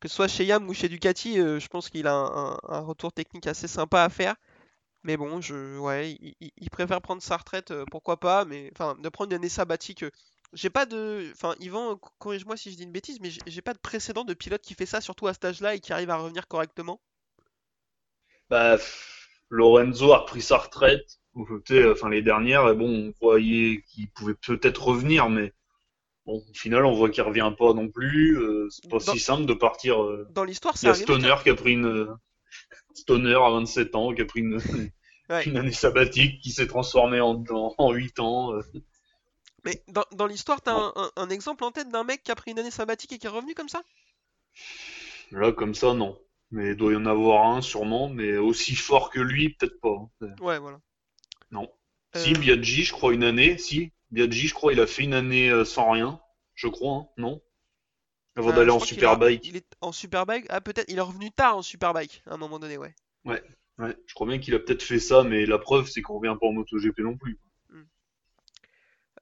Que 0.01 0.07
ce 0.09 0.15
soit 0.15 0.27
chez 0.27 0.45
Yam 0.45 0.67
ou 0.69 0.73
chez 0.73 0.89
Ducati, 0.89 1.39
euh, 1.39 1.59
je 1.59 1.67
pense 1.67 1.89
qu'il 1.89 2.07
a 2.07 2.13
un, 2.15 2.79
retour 2.81 3.11
technique 3.13 3.47
assez 3.47 3.67
sympa 3.67 4.03
à 4.03 4.09
faire. 4.09 4.35
Mais 5.03 5.17
bon, 5.17 5.41
je, 5.41 5.77
ouais, 5.79 6.17
il, 6.57 6.69
préfère 6.71 7.01
prendre 7.01 7.21
sa 7.23 7.37
retraite, 7.37 7.71
euh, 7.71 7.85
pourquoi 7.91 8.19
pas, 8.19 8.45
mais 8.45 8.71
enfin, 8.75 8.95
de 9.01 9.09
prendre 9.09 9.31
une 9.31 9.37
année 9.37 9.49
sabbatique. 9.49 10.03
euh, 10.03 10.11
J'ai 10.53 10.69
pas 10.71 10.85
de, 10.87 11.29
enfin, 11.33 11.55
Yvan, 11.61 11.97
co- 11.97 12.11
corrige-moi 12.19 12.57
si 12.57 12.71
je 12.71 12.77
dis 12.77 12.83
une 12.83 12.91
bêtise, 12.93 13.19
mais 13.21 13.31
j'ai 13.47 13.61
pas 13.63 13.73
de 13.73 13.79
précédent 13.79 14.25
de 14.25 14.33
pilote 14.35 14.61
qui 14.63 14.75
fait 14.75 14.85
ça, 14.87 15.01
surtout 15.01 15.27
à 15.27 15.33
cet 15.33 15.45
âge-là, 15.45 15.75
et 15.75 15.79
qui 15.81 15.93
arrive 15.93 16.09
à 16.11 16.17
revenir 16.17 16.47
correctement. 16.47 17.01
Bah, 18.49 18.77
Lorenzo 19.49 20.11
a 20.13 20.19
repris 20.19 20.41
sa 20.41 20.57
retraite. 20.57 21.19
Enfin, 21.35 22.09
les 22.09 22.21
dernières, 22.21 22.67
et 22.69 22.75
bon, 22.75 22.89
on 22.89 23.13
voyait 23.25 23.81
qu'il 23.87 24.09
pouvait 24.11 24.33
peut-être 24.35 24.83
revenir, 24.87 25.29
mais 25.29 25.53
bon, 26.29 26.43
au 26.49 26.53
final, 26.53 26.85
on 26.85 26.93
voit 26.93 27.09
qu'il 27.09 27.23
revient 27.23 27.51
pas 27.57 27.73
non 27.73 27.89
plus. 27.89 28.37
euh, 28.37 28.67
c'est 28.69 28.89
pas 28.89 28.99
Dans, 28.99 29.13
si 29.13 29.19
simple 29.19 29.45
de 29.45 29.53
partir. 29.53 30.01
euh. 30.03 30.27
dans 30.29 30.43
l'histoire, 30.43 30.77
Il 30.81 30.83
c'est 30.83 30.87
y 30.87 30.89
a 30.89 30.93
Stoner 30.95 31.35
qui 31.43 31.49
a 31.49 31.55
pris 31.55 31.73
une 31.73 31.85
euh, 31.85 32.07
Stoner 32.93 33.35
à 33.35 33.49
27 33.51 33.95
ans, 33.95 34.13
qui 34.13 34.21
a 34.21 34.25
pris 34.25 34.41
une, 34.41 34.59
ouais. 35.29 35.45
une 35.45 35.57
année 35.57 35.71
sabbatique, 35.71 36.41
qui 36.41 36.51
s'est 36.51 36.67
transformée 36.67 37.21
en, 37.21 37.43
en, 37.49 37.75
en 37.77 37.91
8 37.93 38.19
ans. 38.19 38.53
euh. 38.53 38.61
Mais 39.63 39.81
dans, 39.87 40.03
dans 40.11 40.25
l'histoire, 40.27 40.61
t'as 40.61 40.73
Bon, 40.75 41.11
un, 41.15 41.29
exemple 41.29 41.63
en 41.63 41.71
tête 41.71 41.87
d'un 41.89 42.03
mec 42.03 42.23
qui 42.23 42.31
a 42.31 42.35
pris 42.35 42.51
une 42.51 42.59
année 42.59 42.71
sabbatique 42.71 43.13
et 43.13 43.19
qui 43.19 43.27
est 43.27 43.29
revenu 43.29 43.53
comme 43.55 43.69
ça? 43.69 43.81
là, 45.31 45.51
comme 45.51 45.73
ça, 45.75 45.93
non. 45.93 46.19
Mais 46.51 46.69
il 46.71 46.75
doit 46.75 46.93
y 46.93 46.95
en 46.95 47.05
avoir 47.05 47.47
un, 47.55 47.61
sûrement, 47.61 48.09
mais 48.09 48.37
aussi 48.37 48.75
fort 48.75 49.09
que 49.11 49.19
lui, 49.19 49.49
peut-être 49.49 49.79
pas. 49.81 49.95
hein. 50.21 50.35
Ouais, 50.39 50.59
voilà. 50.59 50.79
Non. 51.51 51.71
Si, 52.15 52.33
Biaggi, 52.33 52.83
je 52.85 52.91
crois, 52.91 53.13
une 53.13 53.23
année. 53.23 53.57
Si, 53.59 53.91
Biaggi, 54.11 54.47
je 54.47 54.53
crois, 54.53 54.73
il 54.73 54.79
a 54.79 54.87
fait 54.87 55.03
une 55.03 55.13
année 55.13 55.49
euh, 55.49 55.65
sans 55.65 55.91
rien. 55.91 56.19
Je 56.55 56.67
crois, 56.67 56.93
hein, 56.97 57.07
non? 57.17 57.41
Avant 58.35 58.49
euh, 58.51 58.55
d'aller 58.55 58.71
en 58.71 58.79
Superbike. 58.79 59.45
il 59.45 59.55
est 59.57 59.75
en 59.81 59.91
Superbike. 59.91 60.45
Ah, 60.49 60.61
peut-être, 60.61 60.89
il 60.89 60.97
est 60.97 61.01
revenu 61.01 61.31
tard 61.31 61.57
en 61.57 61.61
Superbike, 61.61 62.23
à 62.25 62.33
un 62.33 62.37
moment 62.37 62.59
donné, 62.59 62.77
ouais. 62.77 62.93
Ouais, 63.25 63.43
ouais. 63.77 63.95
Je 64.07 64.13
crois 64.13 64.27
bien 64.27 64.39
qu'il 64.39 64.55
a 64.55 64.59
peut-être 64.59 64.83
fait 64.83 64.99
ça, 64.99 65.23
mais 65.23 65.45
la 65.45 65.59
preuve, 65.59 65.89
c'est 65.89 66.01
qu'on 66.01 66.19
revient 66.19 66.35
pas 66.39 66.47
en 66.47 66.53
MotoGP 66.53 66.99
non 66.99 67.17
plus. 67.17 67.39
Hmm. 67.69 67.83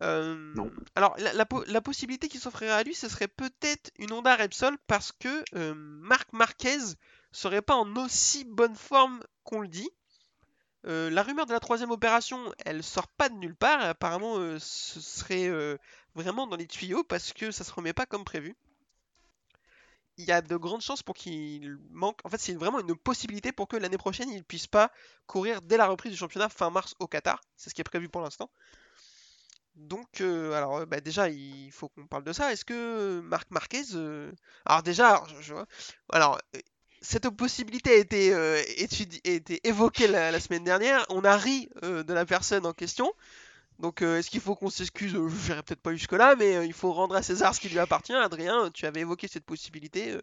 Euh, 0.03 0.53
Non. 0.55 0.71
alors, 0.95 1.15
la, 1.17 1.33
la 1.33 1.45
po- 1.45 1.63
la 1.65 1.81
possibilité 1.81 2.27
qui 2.29 2.37
s'offrirait 2.37 2.71
à 2.71 2.83
lui, 2.83 2.93
ce 2.93 3.09
serait 3.09 3.27
peut-être 3.27 3.91
une 3.97 4.13
Honda 4.13 4.35
Repsol 4.35 4.77
parce 4.87 5.11
que 5.11 5.43
euh, 5.55 5.73
Marc 5.75 6.31
Marquez 6.33 6.77
serait 7.31 7.63
pas 7.63 7.75
en 7.75 7.95
aussi 7.95 8.45
bonne 8.45 8.75
forme 8.75 9.23
qu'on 9.43 9.61
le 9.61 9.67
dit. 9.67 9.89
Euh, 10.87 11.09
la 11.11 11.21
rumeur 11.21 11.45
de 11.45 11.51
la 11.53 11.59
troisième 11.59 11.91
opération, 11.91 12.51
elle 12.65 12.81
sort 12.83 13.07
pas 13.07 13.29
de 13.29 13.35
nulle 13.35 13.55
part. 13.55 13.79
apparemment, 13.81 14.37
euh, 14.39 14.57
ce 14.59 14.99
serait 15.01 15.47
euh, 15.47 15.77
vraiment 16.15 16.47
dans 16.47 16.55
les 16.55 16.65
tuyaux 16.67 17.03
parce 17.03 17.31
que 17.33 17.51
ça 17.51 17.63
se 17.63 17.71
remet 17.73 17.93
pas 17.93 18.05
comme 18.07 18.23
prévu. 18.25 18.55
Il 20.17 20.25
y 20.25 20.31
a 20.33 20.41
de 20.41 20.55
grandes 20.57 20.81
chances 20.81 21.01
pour 21.03 21.15
qu'il 21.15 21.77
manque. 21.91 22.19
En 22.25 22.29
fait, 22.29 22.39
c'est 22.39 22.55
vraiment 22.55 22.79
une 22.79 22.95
possibilité 22.95 23.51
pour 23.53 23.67
que 23.69 23.77
l'année 23.77 23.97
prochaine, 23.97 24.29
il 24.29 24.43
puisse 24.43 24.67
pas 24.67 24.91
courir 25.27 25.61
dès 25.61 25.77
la 25.77 25.87
reprise 25.87 26.11
du 26.11 26.17
championnat 26.17 26.49
fin 26.49 26.69
mars 26.71 26.93
au 26.99 27.07
Qatar. 27.07 27.39
C'est 27.55 27.69
ce 27.69 27.75
qui 27.75 27.81
est 27.81 27.83
prévu 27.85 28.09
pour 28.09 28.21
l'instant. 28.21 28.49
Donc, 29.75 30.21
alors, 30.21 30.85
bah, 30.87 30.99
déjà, 31.01 31.29
il 31.29 31.71
faut 31.71 31.89
qu'on 31.89 32.07
parle 32.07 32.23
de 32.23 32.33
ça. 32.33 32.51
Est-ce 32.51 32.65
que 32.65 33.19
Marc 33.21 33.49
Marquez. 33.51 33.83
Alors, 34.65 34.81
déjà, 34.83 35.23
je- 35.39 35.53
vois- 35.53 35.67
alors, 36.11 36.39
cette 37.01 37.29
possibilité 37.29 37.91
a 37.91 37.95
été, 37.95 38.33
euh, 38.33 38.61
étudi- 38.77 39.21
a 39.27 39.31
été 39.31 39.65
évoquée 39.67 40.07
la, 40.07 40.31
la 40.31 40.39
semaine 40.39 40.63
dernière. 40.63 41.05
On 41.09 41.23
a 41.23 41.37
ri 41.37 41.69
euh, 41.83 42.03
de 42.03 42.13
la 42.13 42.25
personne 42.25 42.65
en 42.65 42.73
question. 42.73 43.11
Donc, 43.79 44.01
euh, 44.01 44.17
est-ce 44.19 44.29
qu'il 44.29 44.41
faut 44.41 44.55
qu'on 44.55 44.69
s'excuse? 44.69 45.11
Je 45.13 45.17
n'irai 45.19 45.63
peut-être 45.63 45.81
pas 45.81 45.93
jusque-là, 45.93 46.35
mais 46.35 46.65
il 46.65 46.73
faut 46.73 46.93
rendre 46.93 47.15
à 47.15 47.21
César 47.21 47.53
ce 47.55 47.59
qui 47.59 47.69
lui 47.69 47.79
appartient. 47.79 48.13
Adrien, 48.13 48.71
tu 48.71 48.85
avais 48.85 49.01
évoqué 49.01 49.27
cette 49.27 49.45
possibilité. 49.45 50.17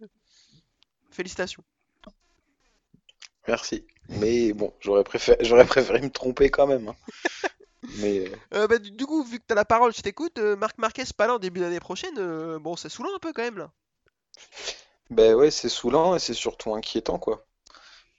Félicitations. 1.11 1.63
Merci. 3.47 3.87
Mais 4.09 4.53
bon, 4.53 4.73
j'aurais 4.81 5.05
préféré, 5.05 5.39
j'aurais 5.45 5.67
préféré 5.67 6.01
me 6.01 6.11
tromper 6.11 6.51
quand 6.51 6.67
même. 6.67 6.89
hein. 6.89 6.97
Mais 7.99 8.31
bah, 8.51 8.79
du, 8.79 8.91
du 8.91 9.07
coup, 9.07 9.23
vu 9.23 9.39
que 9.39 9.45
t'as 9.47 9.55
la 9.55 9.65
parole, 9.67 9.95
je 9.95 10.01
t'écoute. 10.03 10.39
Marc 10.39 10.79
Marquez 10.79 11.05
pas 11.17 11.27
là 11.27 11.35
en 11.35 11.39
début 11.39 11.61
d'année 11.61 11.81
prochaine. 11.81 12.15
bon, 12.59 12.77
c'est 12.77 12.89
saoulant 12.89 13.15
un 13.15 13.19
peu 13.19 13.33
quand 13.33 13.43
même 13.43 13.59
là. 13.59 13.71
Ben 15.11 15.35
ouais, 15.35 15.51
c'est 15.51 15.69
saoulant 15.69 16.15
et 16.17 16.19
c'est 16.19 16.35
surtout 16.35 16.75
inquiétant, 16.75 17.19
quoi. 17.19 17.47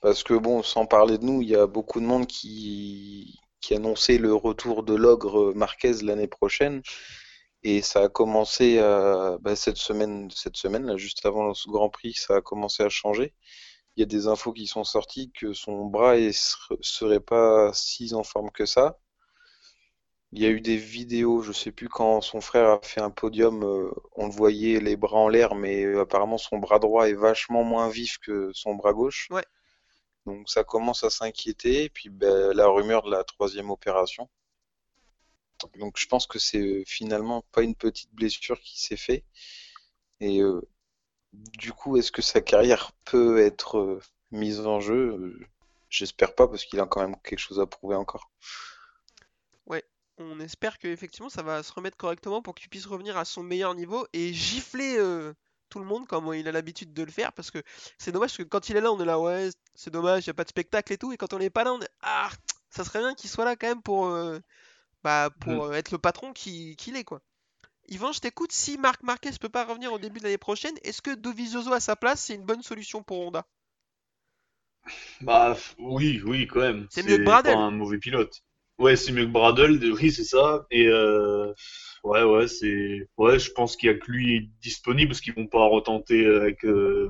Parce 0.02 0.24
que 0.24 0.34
bon, 0.36 0.64
sans 0.64 0.86
parler 0.86 1.18
de 1.18 1.26
nous, 1.26 1.42
il 1.42 1.50
y 1.50 1.56
a 1.56 1.68
beaucoup 1.68 2.00
de 2.00 2.06
monde 2.06 2.28
qui, 2.28 3.40
qui 3.62 3.76
annonçait 3.76 4.18
le 4.20 4.34
retour 4.36 4.84
de 4.84 4.96
l'ogre 4.96 5.54
Marquez 5.56 5.94
l'année 6.04 6.28
prochaine. 6.28 6.82
Et 7.64 7.82
ça 7.82 8.04
a 8.04 8.10
commencé 8.10 8.80
à, 8.80 9.38
bah, 9.42 9.56
cette 9.56 9.78
semaine, 9.78 10.30
cette 10.32 10.58
semaine, 10.58 10.86
là, 10.86 10.98
juste 10.98 11.26
avant 11.26 11.54
ce 11.56 11.70
Grand 11.70 11.90
Prix, 11.90 12.14
ça 12.14 12.38
a 12.38 12.42
commencé 12.42 12.84
à 12.84 12.90
changer. 12.90 13.34
Il 13.96 14.02
y 14.02 14.04
a 14.04 14.08
des 14.08 14.28
infos 14.28 14.54
qui 14.54 14.68
sont 14.68 14.84
sorties 14.84 15.32
que 15.34 15.54
son 15.54 15.86
bras 15.86 16.18
ne 16.18 16.32
serait 16.82 17.20
pas 17.20 17.72
si 17.74 18.14
en 18.14 18.24
forme 18.24 18.52
que 18.52 18.66
ça. 18.66 19.00
Il 20.36 20.42
y 20.42 20.46
a 20.48 20.50
eu 20.50 20.60
des 20.60 20.76
vidéos, 20.76 21.42
je 21.42 21.54
sais 21.54 21.72
plus 21.72 21.88
quand 21.88 22.20
son 22.20 22.42
frère 22.42 22.70
a 22.70 22.80
fait 22.84 23.00
un 23.00 23.10
podium, 23.10 23.64
euh, 23.64 23.90
on 24.18 24.26
le 24.28 24.34
voyait 24.34 24.82
les 24.82 24.98
bras 24.98 25.18
en 25.18 25.30
l'air, 25.30 25.56
mais 25.56 25.86
euh, 25.86 26.02
apparemment 26.02 26.38
son 26.38 26.58
bras 26.58 26.78
droit 26.78 27.08
est 27.08 27.14
vachement 27.14 27.64
moins 27.64 27.88
vif 27.88 28.18
que 28.18 28.52
son 28.54 28.76
bras 28.76 28.92
gauche. 28.92 29.30
Ouais. 29.32 29.46
Donc 30.26 30.50
ça 30.50 30.66
commence 30.66 31.06
à 31.06 31.10
s'inquiéter. 31.10 31.86
Et 31.86 31.90
puis 31.90 32.10
ben, 32.10 32.52
la 32.52 32.68
rumeur 32.68 33.04
de 33.04 33.12
la 33.12 33.24
troisième 33.24 33.70
opération. 33.72 34.30
Donc 35.80 35.98
je 35.98 36.06
pense 36.06 36.28
que 36.28 36.38
c'est 36.38 36.60
euh, 36.60 36.84
finalement 36.86 37.46
pas 37.54 37.62
une 37.62 37.76
petite 37.76 38.14
blessure 38.14 38.60
qui 38.60 38.82
s'est 38.82 38.98
fait. 38.98 39.24
Et 40.20 40.42
euh, 40.42 40.62
du 41.32 41.72
coup, 41.72 41.96
est-ce 41.96 42.12
que 42.12 42.22
sa 42.22 42.42
carrière 42.42 42.92
peut 43.06 43.40
être 43.40 44.00
mise 44.32 44.60
en 44.68 44.82
jeu? 44.82 45.40
J'espère 45.90 46.36
pas 46.36 46.50
parce 46.50 46.66
qu'il 46.66 46.82
a 46.82 46.88
quand 46.88 47.02
même 47.02 47.16
quelque 47.24 47.40
chose 47.40 47.62
à 47.62 47.66
prouver 47.66 47.96
encore. 47.96 48.30
On 50.18 50.40
espère 50.40 50.78
que 50.80 50.88
effectivement 50.88 51.30
ça 51.30 51.42
va 51.44 51.62
se 51.64 51.72
remettre 51.74 51.98
correctement 51.98 52.42
pour 52.42 52.56
qu'il 52.56 52.70
puisse 52.70 52.86
revenir 52.86 53.18
à 53.18 53.26
son 53.26 53.44
meilleur 53.44 53.76
niveau 53.76 54.08
et 54.14 54.34
gifler 54.34 54.98
euh, 54.98 55.34
tout 55.70 55.80
le 55.80 55.86
monde 55.86 56.08
comme 56.08 56.34
il 56.34 56.48
a 56.48 56.52
l'habitude 56.52 56.94
de 56.94 57.04
le 57.04 57.12
faire 57.12 57.32
parce 57.34 57.52
que 57.52 57.62
c'est 57.98 58.12
dommage 58.12 58.30
parce 58.32 58.38
que 58.38 58.44
quand 58.44 58.70
il 58.70 58.78
est 58.78 58.82
là 58.82 58.92
on 58.92 59.00
est 59.00 59.06
là 59.06 59.20
ouais 59.20 59.50
c'est 59.74 59.92
dommage 59.92 60.24
il 60.26 60.28
y 60.28 60.30
a 60.32 60.34
pas 60.34 60.44
de 60.46 60.50
spectacle 60.50 60.92
et 60.94 60.98
tout 60.98 61.12
et 61.14 61.18
quand 61.18 61.34
on 61.34 61.40
n'est 61.40 61.50
pas 61.50 61.64
là 61.66 61.74
on 61.74 61.82
est 61.82 61.90
ah 62.02 62.30
ça 62.70 62.84
serait 62.86 63.00
bien 63.00 63.14
qu'il 63.16 63.30
soit 63.30 63.46
là 63.46 63.56
quand 63.58 63.68
même 63.68 63.82
pour 63.82 64.08
euh, 64.08 64.40
bah 65.04 65.30
pour 65.42 65.52
Mm. 65.54 65.62
euh, 65.66 65.74
être 65.74 65.92
le 65.92 66.00
patron 66.00 66.34
qui- 66.34 66.76
qu'il 66.78 66.96
est 66.98 67.04
quoi. 67.06 67.22
Yvan, 67.90 68.12
je 68.14 68.20
t'écoute. 68.22 68.52
Si 68.54 68.78
Marc 68.78 69.04
Marquez 69.04 69.32
peut 69.42 69.50
pas 69.50 69.66
revenir 69.66 69.94
au 69.94 70.00
début 70.00 70.20
de 70.20 70.26
l'année 70.26 70.38
prochaine, 70.40 70.76
est-ce 70.84 71.02
que 71.02 71.16
Dovizioso 71.16 71.74
à 71.74 71.80
sa 71.82 71.96
place 71.98 72.22
c'est 72.22 72.36
une 72.36 72.46
bonne 72.46 72.64
solution 72.64 73.04
pour 73.04 73.20
Honda? 73.22 73.46
Bah, 75.22 75.58
oui, 75.78 76.22
oui, 76.26 76.48
quand 76.48 76.60
même. 76.62 76.88
C'est 76.90 77.04
mieux 77.04 77.18
que 77.18 77.24
C'est 77.24 77.24
Bradel. 77.24 77.54
pas 77.54 77.60
un 77.60 77.72
mauvais 77.72 77.98
pilote. 77.98 78.44
Ouais, 78.78 78.96
c'est 78.96 79.12
mieux 79.14 79.26
que 79.26 79.32
Bradel, 79.32 79.80
de- 79.80 79.92
oui, 79.92 80.12
c'est 80.12 80.24
ça. 80.26 80.66
Et 80.72 80.88
euh, 80.88 81.54
ouais, 82.04 82.24
ouais, 82.24 82.48
c'est, 82.48 83.08
ouais, 83.18 83.40
je 83.40 83.52
pense 83.52 83.78
qu'il 83.78 83.88
y 83.88 83.94
a 83.94 83.96
que 83.98 84.12
lui 84.12 84.52
disponible 84.62 85.10
parce 85.10 85.22
qu'ils 85.22 85.34
vont 85.34 85.48
pas 85.48 85.66
retenter 85.68 86.26
avec 86.26 86.66
euh, 86.66 87.10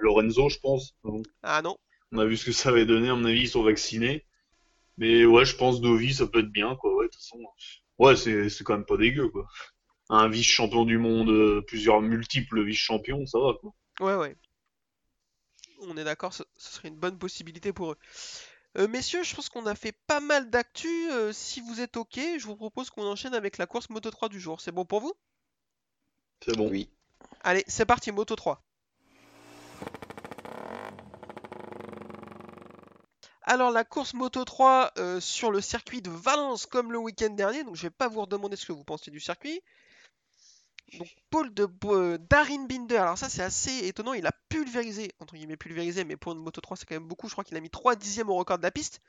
Lorenzo, 0.00 0.48
je 0.48 0.58
pense. 0.58 0.94
Donc, 1.04 1.26
Ah 1.42 1.62
non. 1.62 1.76
on 2.12 2.18
a 2.18 2.26
vu 2.26 2.36
ce 2.36 2.46
que 2.46 2.52
ça 2.52 2.70
avait 2.70 2.86
donné. 2.86 3.08
À 3.10 3.14
mon 3.16 3.24
avis, 3.26 3.42
ils 3.42 3.48
sont 3.48 3.62
vaccinés. 3.64 4.26
Mais 4.98 5.24
ouais, 5.26 5.44
je 5.46 5.56
pense 5.56 5.80
Dovi, 5.82 6.14
ça 6.14 6.26
peut 6.26 6.40
être 6.40 6.52
bien, 6.52 6.76
quoi. 6.76 6.94
Ouais, 6.96 7.06
de 7.06 7.10
toute 7.10 7.20
façon, 7.22 7.38
ouais, 7.98 8.16
c'est, 8.16 8.48
c'est 8.50 8.64
quand 8.64 8.74
même 8.74 8.86
pas 8.86 8.96
dégueu, 8.98 9.28
quoi. 9.30 9.46
Un 10.10 10.28
vice-champion 10.28 10.84
du 10.86 10.98
monde, 10.98 11.30
euh, 11.30 11.62
plusieurs 11.66 12.02
multiples 12.02 12.64
vice-champions, 12.64 13.26
ça 13.26 13.38
va, 13.40 13.54
quoi. 13.60 13.72
Ouais, 14.00 14.14
ouais. 14.16 14.36
On 15.80 15.98
est 15.98 16.04
d'accord, 16.04 16.32
ce, 16.32 16.44
ce 16.56 16.72
serait 16.72 16.88
une 16.88 16.96
bonne 16.96 17.18
possibilité 17.18 17.74
pour 17.74 17.92
eux. 17.92 17.98
Euh, 18.78 18.88
messieurs, 18.88 19.22
je 19.22 19.34
pense 19.34 19.48
qu'on 19.48 19.66
a 19.66 19.74
fait 19.74 19.92
pas 20.06 20.20
mal 20.20 20.48
d'actu. 20.48 21.10
euh, 21.10 21.32
si 21.32 21.60
vous 21.60 21.80
êtes 21.80 21.96
OK, 21.96 22.16
je 22.16 22.44
vous 22.46 22.56
propose 22.56 22.88
qu'on 22.90 23.06
enchaîne 23.06 23.34
avec 23.34 23.58
la 23.58 23.66
course 23.66 23.90
Moto 23.90 24.10
3 24.10 24.28
du 24.28 24.40
jour. 24.40 24.60
C'est 24.60 24.72
bon 24.72 24.84
pour 24.84 25.00
vous? 25.00 25.12
C'est 26.44 26.56
bon. 26.56 26.68
Oui. 26.68 26.88
Allez, 27.42 27.64
c'est 27.66 27.84
parti, 27.84 28.12
Moto 28.12 28.34
3. 28.34 28.62
Alors, 33.42 33.70
la 33.70 33.84
course 33.84 34.14
Moto 34.14 34.44
3 34.44 34.92
euh, 34.98 35.20
sur 35.20 35.50
le 35.50 35.60
circuit 35.60 36.00
de 36.00 36.10
Valence 36.10 36.64
comme 36.64 36.92
le 36.92 36.98
week-end 36.98 37.30
dernier. 37.30 37.64
Donc, 37.64 37.76
je 37.76 37.82
vais 37.82 37.90
pas 37.90 38.08
vous 38.08 38.22
redemander 38.22 38.56
ce 38.56 38.64
que 38.64 38.72
vous 38.72 38.84
pensez 38.84 39.10
du 39.10 39.20
circuit. 39.20 39.60
Donc, 40.98 41.08
Paul 41.30 41.52
de 41.54 41.66
euh, 41.86 42.18
Darin 42.18 42.66
Binder. 42.66 42.98
Alors, 42.98 43.18
ça, 43.18 43.28
c'est 43.28 43.42
assez 43.42 43.86
étonnant. 43.86 44.12
Il 44.12 44.26
a 44.26 44.32
pulvérisé, 44.48 45.12
entre 45.20 45.34
guillemets 45.34 45.56
pulvérisé, 45.56 46.04
mais 46.04 46.16
pour 46.16 46.32
une 46.32 46.38
Moto 46.38 46.60
3, 46.60 46.76
c'est 46.76 46.86
quand 46.86 46.94
même 46.94 47.08
beaucoup. 47.08 47.28
Je 47.28 47.32
crois 47.32 47.44
qu'il 47.44 47.56
a 47.56 47.60
mis 47.60 47.70
3 47.70 47.96
dixièmes 47.96 48.28
au 48.28 48.34
record 48.34 48.58
de 48.58 48.62
la 48.62 48.70
piste. 48.70 49.00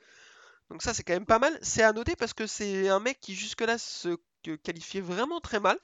Donc, 0.70 0.82
ça, 0.82 0.94
c'est 0.94 1.02
quand 1.02 1.12
même 1.12 1.26
pas 1.26 1.38
mal. 1.38 1.58
C'est 1.62 1.82
à 1.82 1.92
noter 1.92 2.16
parce 2.16 2.32
que 2.32 2.46
c'est 2.46 2.88
un 2.88 3.00
mec 3.00 3.20
qui, 3.20 3.34
jusque-là, 3.34 3.76
se 3.78 4.16
qualifiait 4.62 5.02
vraiment 5.02 5.40
très 5.40 5.60
mal. 5.60 5.78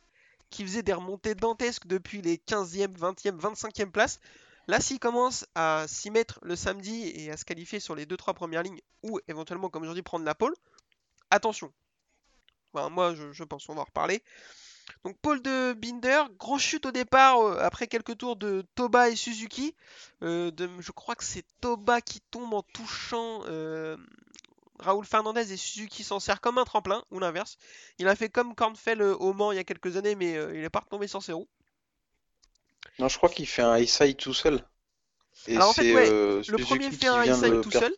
Qui 0.48 0.64
faisait 0.64 0.82
des 0.82 0.94
remontées 0.94 1.34
dantesques 1.36 1.86
depuis 1.86 2.22
les 2.22 2.36
15e, 2.36 2.96
20e, 2.96 3.38
25e 3.38 3.90
places. 3.90 4.18
Là, 4.66 4.80
s'il 4.80 4.98
commence 4.98 5.46
à 5.54 5.84
s'y 5.86 6.10
mettre 6.10 6.38
le 6.42 6.56
samedi 6.56 7.08
et 7.08 7.30
à 7.30 7.36
se 7.36 7.44
qualifier 7.44 7.78
sur 7.78 7.94
les 7.94 8.06
2-3 8.06 8.34
premières 8.34 8.62
lignes, 8.62 8.80
ou 9.02 9.20
éventuellement, 9.28 9.68
comme 9.68 9.92
dis, 9.92 10.02
prendre 10.02 10.24
la 10.24 10.34
pole, 10.34 10.54
attention. 11.30 11.72
Moi, 12.74 13.14
je, 13.14 13.32
je 13.32 13.44
pense, 13.44 13.68
on 13.68 13.74
va 13.74 13.82
en 13.82 13.84
reparler. 13.84 14.22
Donc, 15.04 15.16
Paul 15.22 15.40
de 15.42 15.72
Binder, 15.74 16.22
grosse 16.38 16.62
chute 16.62 16.86
au 16.86 16.92
départ 16.92 17.40
euh, 17.40 17.58
après 17.60 17.86
quelques 17.86 18.16
tours 18.18 18.36
de 18.36 18.64
Toba 18.74 19.08
et 19.10 19.16
Suzuki. 19.16 19.74
Euh, 20.22 20.50
de- 20.50 20.68
je 20.80 20.92
crois 20.92 21.14
que 21.14 21.24
c'est 21.24 21.44
Toba 21.60 22.00
qui 22.00 22.20
tombe 22.30 22.52
en 22.54 22.62
touchant 22.62 23.42
euh, 23.46 23.96
Raoul 24.78 25.04
Fernandez 25.04 25.52
et 25.52 25.56
Suzuki 25.56 26.04
s'en 26.04 26.20
sert 26.20 26.40
comme 26.40 26.58
un 26.58 26.64
tremplin, 26.64 27.04
ou 27.10 27.18
l'inverse. 27.18 27.56
Il 27.98 28.08
a 28.08 28.16
fait 28.16 28.28
comme 28.28 28.54
Kornfeld 28.54 29.00
euh, 29.00 29.14
au 29.16 29.32
Mans 29.32 29.52
il 29.52 29.56
y 29.56 29.58
a 29.58 29.64
quelques 29.64 29.96
années, 29.96 30.14
mais 30.14 30.32
il 30.54 30.64
est 30.64 30.70
pas 30.70 30.80
retombé 30.80 31.06
sur 31.06 31.22
ses 31.22 31.32
roues. 31.32 31.48
Non, 32.98 33.08
je 33.08 33.16
crois 33.16 33.28
qu'il 33.28 33.46
fait 33.46 33.62
un 33.62 33.78
high 33.78 34.16
tout 34.16 34.34
seul. 34.34 34.64
Et 35.46 35.56
Alors, 35.56 35.70
en 35.70 35.72
fait, 35.72 35.94
ouais, 35.94 36.10
le 36.48 36.56
premier 36.58 36.90
fait 36.90 37.06
un 37.06 37.24
high 37.24 37.62
tout 37.62 37.70
seul. 37.70 37.94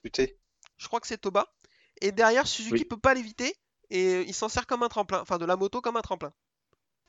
Je 0.77 0.87
crois 0.87 1.01
que 1.01 1.07
c'est 1.07 1.19
Toba. 1.19 1.53
Et 2.01 2.13
derrière, 2.13 2.47
Suzuki 2.47 2.75
Oui. 2.75 2.85
peut 2.85 2.97
pas 2.97 3.15
l'éviter, 3.15 3.55
et 3.91 4.23
il 4.23 4.35
s'en 4.35 4.49
sert 4.49 4.67
comme 4.67 4.83
un 4.83 4.89
tremplin, 4.89 5.21
enfin 5.21 5.39
de 5.39 5.45
la 5.45 5.57
moto 5.57 5.81
comme 5.81 5.97
un 5.97 6.03
tremplin. 6.03 6.33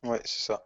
Ouais, 0.03 0.21
c'est 0.25 0.41
ça. 0.41 0.65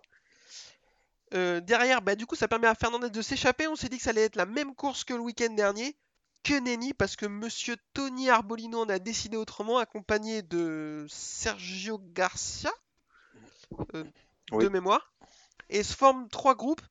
Euh, 1.33 1.59
derrière, 1.59 2.01
bah, 2.01 2.15
du 2.15 2.25
coup, 2.25 2.35
ça 2.35 2.47
permet 2.47 2.67
à 2.67 2.75
Fernandez 2.75 3.09
de 3.09 3.21
s'échapper. 3.21 3.67
On 3.67 3.75
s'est 3.75 3.89
dit 3.89 3.97
que 3.97 4.03
ça 4.03 4.11
allait 4.11 4.23
être 4.23 4.35
la 4.35 4.45
même 4.45 4.75
course 4.75 5.03
que 5.03 5.13
le 5.13 5.19
week-end 5.19 5.53
dernier. 5.53 5.95
Que 6.43 6.57
nenni, 6.59 6.93
parce 6.93 7.15
que 7.15 7.25
monsieur 7.25 7.75
Tony 7.93 8.29
Arbolino 8.29 8.79
en 8.81 8.89
a 8.89 8.99
décidé 8.99 9.35
autrement, 9.35 9.79
accompagné 9.79 10.41
de 10.41 11.05
Sergio 11.09 11.99
Garcia, 12.13 12.71
euh, 13.95 14.05
Oui. 14.51 14.63
de 14.63 14.69
mémoire. 14.69 15.11
Et 15.69 15.83
se 15.83 15.93
forment 15.93 16.29
trois 16.29 16.55
groupes. 16.55 16.81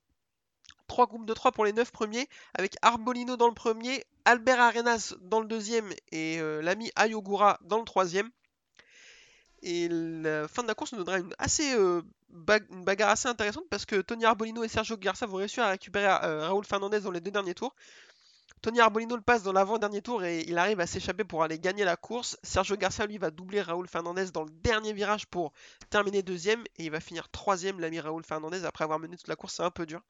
Trois 0.89 1.07
groupes 1.07 1.25
de 1.27 1.33
trois 1.35 1.53
pour 1.53 1.65
les 1.65 1.73
neuf 1.73 1.91
premiers, 1.91 2.29
avec 2.55 2.77
Arbolino 2.83 3.37
dans 3.37 3.49
le 3.49 3.55
premier, 3.55 4.05
Albert 4.25 4.61
Arenas 4.61 5.15
dans 5.21 5.41
le 5.41 5.47
deuxième 5.47 5.93
et 6.13 6.39
euh, 6.39 6.63
l'ami 6.63 6.93
Ayogura 6.95 7.59
dans 7.63 7.79
le 7.79 7.85
troisième. 7.85 8.31
Et 9.62 9.88
la 9.88 10.49
fin 10.49 10.62
de 10.62 10.69
la 10.69 10.75
course 10.75 10.92
nous 10.92 11.03
donnera 11.03 11.19
euh, 11.19 12.03
une 12.71 12.85
bagarre 12.85 13.11
assez 13.11 13.29
intéressante 13.29 13.64
parce 13.71 13.87
que 13.87 13.97
Tony 13.97 14.25
Arbolino 14.25 14.62
et 14.64 14.69
Sergio 14.69 14.97
Garcia 14.97 15.27
vont 15.27 15.38
réussir 15.38 15.64
à 15.64 15.71
récupérer 15.71 16.07
euh, 16.07 16.49
Raúl 16.49 16.64
Fernandez 16.64 17.01
dans 17.01 17.11
les 17.11 17.21
deux 17.21 17.31
derniers 17.31 17.55
tours. 17.55 17.75
Tony 18.62 18.81
Arbolino 18.81 19.16
le 19.16 19.23
passe 19.23 19.42
dans 19.42 19.53
l'avant-dernier 19.53 20.03
tour 20.03 20.25
et 20.25 20.40
il 20.40 20.59
arrive 20.59 20.81
à 20.81 20.87
s'échapper 20.87 21.25
pour 21.25 21.42
aller 21.42 21.59
gagner 21.59 21.85
la 21.85 21.97
course. 21.97 22.37
Sergio 22.42 22.77
Garcia 22.77 23.07
lui 23.07 23.19
va 23.19 23.31
doubler 23.31 23.61
Raúl 23.62 23.87
Fernandez 23.87 24.31
dans 24.33 24.45
le 24.45 24.51
dernier 24.51 24.92
virage 24.92 25.27
pour 25.27 25.53
terminer 25.90 26.23
deuxième 26.23 26.64
et 26.77 26.87
il 26.87 26.90
va 26.90 27.01
finir 27.01 27.29
troisième 27.31 27.81
l'ami 27.81 28.01
Raúl 28.01 28.25
Fernandez 28.25 28.64
après 28.64 28.85
avoir 28.85 28.99
mené 28.99 29.16
toute 29.16 29.29
la 29.29 29.37
course, 29.37 29.55
c'est 29.55 29.62
un 29.62 29.71
peu 29.71 29.87
dur. 29.87 30.03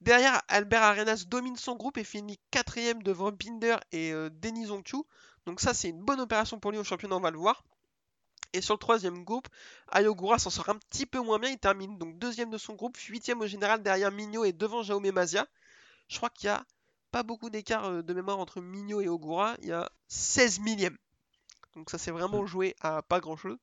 Derrière, 0.00 0.42
Albert 0.48 0.82
Arenas 0.82 1.24
domine 1.26 1.56
son 1.56 1.74
groupe 1.74 1.98
et 1.98 2.04
finit 2.04 2.38
quatrième 2.50 3.02
devant 3.02 3.32
Binder 3.32 3.76
et 3.92 4.12
euh, 4.12 4.30
Denis 4.30 4.66
Zonkyu. 4.66 4.98
Donc 5.46 5.60
ça 5.60 5.74
c'est 5.74 5.88
une 5.88 6.02
bonne 6.02 6.20
opération 6.20 6.60
pour 6.60 6.70
lui 6.70 6.78
au 6.78 6.84
championnat, 6.84 7.16
on 7.16 7.20
va 7.20 7.30
le 7.30 7.38
voir. 7.38 7.64
Et 8.52 8.60
sur 8.60 8.74
le 8.74 8.78
troisième 8.78 9.24
groupe, 9.24 9.48
Ayogura 9.90 10.38
s'en 10.38 10.50
sort 10.50 10.68
un 10.70 10.76
petit 10.76 11.06
peu 11.06 11.20
moins 11.20 11.38
bien, 11.38 11.50
il 11.50 11.58
termine 11.58 11.98
donc 11.98 12.18
deuxième 12.18 12.50
de 12.50 12.58
son 12.58 12.74
groupe, 12.74 12.96
huitième 12.96 13.40
au 13.40 13.46
général 13.46 13.82
derrière 13.82 14.10
Mignot 14.10 14.44
et 14.44 14.52
devant 14.52 14.82
Jaume 14.82 15.10
Mazia. 15.10 15.46
Je 16.08 16.16
crois 16.16 16.30
qu'il 16.30 16.46
y 16.46 16.50
a 16.50 16.64
pas 17.10 17.22
beaucoup 17.22 17.50
d'écart 17.50 17.84
euh, 17.86 18.02
de 18.02 18.14
mémoire 18.14 18.38
entre 18.38 18.60
Mignot 18.60 19.00
et 19.00 19.08
Ogura, 19.08 19.56
il 19.62 19.68
y 19.68 19.72
a 19.72 19.90
16 20.08 20.60
millièmes. 20.60 20.96
Donc 21.74 21.90
ça 21.90 21.98
s'est 21.98 22.10
vraiment 22.10 22.46
joué 22.46 22.74
à 22.80 23.02
pas 23.02 23.20
grand 23.20 23.36
chose. 23.36 23.58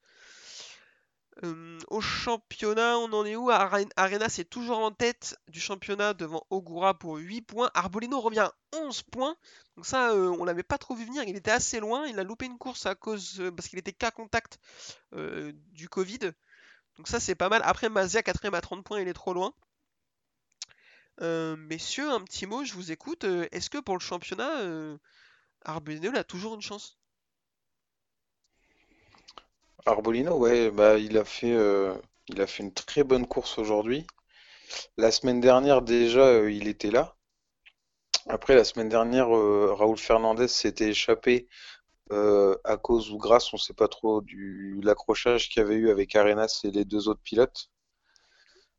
Au 1.89 2.01
championnat, 2.01 2.97
on 2.97 3.11
en 3.13 3.25
est 3.25 3.35
où? 3.35 3.49
Are- 3.49 3.77
Arena 3.97 4.29
c'est 4.29 4.45
toujours 4.45 4.79
en 4.79 4.91
tête 4.91 5.37
du 5.47 5.59
championnat 5.59 6.13
devant 6.13 6.45
Ogura 6.49 6.97
pour 6.97 7.17
8 7.17 7.41
points. 7.41 7.69
Arbolino 7.73 8.19
revient 8.19 8.39
à 8.39 8.53
11 8.73 9.03
points. 9.03 9.35
Donc 9.75 9.85
ça, 9.85 10.11
euh, 10.11 10.29
on 10.39 10.45
l'avait 10.45 10.63
pas 10.63 10.77
trop 10.77 10.95
vu 10.95 11.05
venir. 11.05 11.23
Il 11.27 11.35
était 11.35 11.51
assez 11.51 11.79
loin. 11.79 12.05
Il 12.07 12.19
a 12.19 12.23
loupé 12.23 12.45
une 12.45 12.57
course 12.57 12.85
à 12.85 12.95
cause 12.95 13.39
euh, 13.41 13.51
parce 13.51 13.67
qu'il 13.69 13.79
était 13.79 13.93
cas 13.93 14.11
contact 14.11 14.59
euh, 15.15 15.53
du 15.73 15.89
Covid. 15.89 16.19
Donc 16.97 17.07
ça, 17.07 17.19
c'est 17.19 17.35
pas 17.35 17.49
mal. 17.49 17.61
Après, 17.65 17.89
Mazia, 17.89 18.23
4ème 18.23 18.55
à 18.55 18.61
30 18.61 18.83
points, 18.85 19.01
il 19.01 19.07
est 19.09 19.13
trop 19.13 19.33
loin. 19.33 19.53
Messieurs, 21.19 22.09
un 22.09 22.21
petit 22.21 22.45
mot, 22.45 22.63
je 22.63 22.73
vous 22.73 22.91
écoute. 22.93 23.25
Est-ce 23.51 23.69
que 23.69 23.79
pour 23.79 23.95
le 23.95 23.99
championnat, 24.01 24.97
Arbolino 25.65 26.15
a 26.17 26.23
toujours 26.23 26.55
une 26.55 26.61
chance? 26.61 26.97
Arbolino, 29.85 30.37
ouais, 30.37 30.69
bah 30.69 30.99
il 30.99 31.17
a 31.17 31.25
fait, 31.25 31.51
euh, 31.51 31.95
il 32.27 32.39
a 32.39 32.45
fait 32.45 32.61
une 32.61 32.71
très 32.71 33.03
bonne 33.03 33.25
course 33.25 33.57
aujourd'hui. 33.57 34.05
La 34.97 35.11
semaine 35.11 35.41
dernière 35.41 35.81
déjà, 35.81 36.21
euh, 36.21 36.51
il 36.51 36.67
était 36.67 36.91
là. 36.91 37.17
Après 38.27 38.53
la 38.53 38.63
semaine 38.63 38.87
dernière, 38.87 39.35
euh, 39.35 39.73
Raúl 39.73 39.97
Fernandez 39.97 40.47
s'était 40.47 40.89
échappé 40.89 41.47
à 42.65 42.75
cause 42.77 43.11
ou 43.11 43.17
grâce, 43.17 43.53
on 43.53 43.57
sait 43.57 43.73
pas 43.73 43.87
trop, 43.87 44.21
du 44.21 44.81
l'accrochage 44.83 45.47
qu'il 45.49 45.61
y 45.61 45.65
avait 45.65 45.75
eu 45.75 45.89
avec 45.89 46.13
Arenas 46.15 46.59
et 46.65 46.71
les 46.71 46.83
deux 46.83 47.07
autres 47.07 47.21
pilotes. 47.21 47.69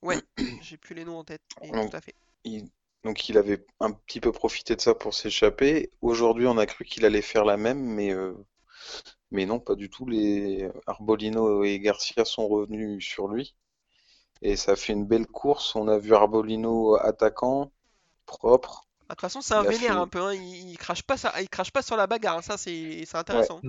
Ouais, 0.02 0.22
j'ai 0.62 0.78
plus 0.78 0.94
les 0.94 1.04
noms 1.04 1.18
en 1.18 1.24
tête. 1.24 1.42
Et 1.62 1.72
Donc, 1.72 1.90
tout 1.90 1.94
à 1.94 2.00
fait. 2.00 2.14
il- 2.44 2.70
donc 3.04 3.28
il 3.28 3.38
avait 3.38 3.64
un 3.80 3.92
petit 3.92 4.20
peu 4.20 4.32
profité 4.32 4.74
de 4.74 4.80
ça 4.80 4.94
pour 4.94 5.14
s'échapper. 5.14 5.90
Aujourd'hui, 6.00 6.46
on 6.46 6.58
a 6.58 6.66
cru 6.66 6.84
qu'il 6.84 7.04
allait 7.04 7.22
faire 7.22 7.44
la 7.44 7.56
même, 7.56 7.78
mais 7.80 8.12
mais 9.30 9.46
non, 9.46 9.60
pas 9.60 9.74
du 9.76 9.90
tout. 9.90 10.06
Les 10.06 10.68
Arbolino 10.86 11.64
et 11.64 11.78
Garcia 11.80 12.24
sont 12.24 12.48
revenus 12.48 13.04
sur 13.06 13.28
lui. 13.28 13.54
Et 14.42 14.56
ça 14.56 14.76
fait 14.76 14.94
une 14.94 15.06
belle 15.06 15.26
course. 15.28 15.76
On 15.76 15.88
a 15.88 15.98
vu 15.98 16.14
Arbolino 16.14 16.96
attaquant, 16.96 17.72
propre. 18.26 18.88
Ah, 19.08 19.14
De 19.14 19.16
toute 19.16 19.20
façon, 19.22 19.40
c'est 19.40 19.54
un 19.54 19.64
vénère 19.64 19.96
fait- 19.96 19.98
un 19.98 20.06
peu. 20.08 20.20
hein. 20.20 20.34
Il, 20.34 20.70
il 20.70 20.78
crache 20.78 21.02
pas, 21.02 21.16
ça, 21.16 21.32
il 21.40 21.48
crache 21.48 21.70
pas 21.72 21.82
sur 21.82 21.96
la 21.96 22.06
bagarre. 22.06 22.38
hein. 22.38 22.42
Ça, 22.42 22.56
c'est 22.58 23.04
c'est 23.06 23.16
intéressant. 23.16 23.62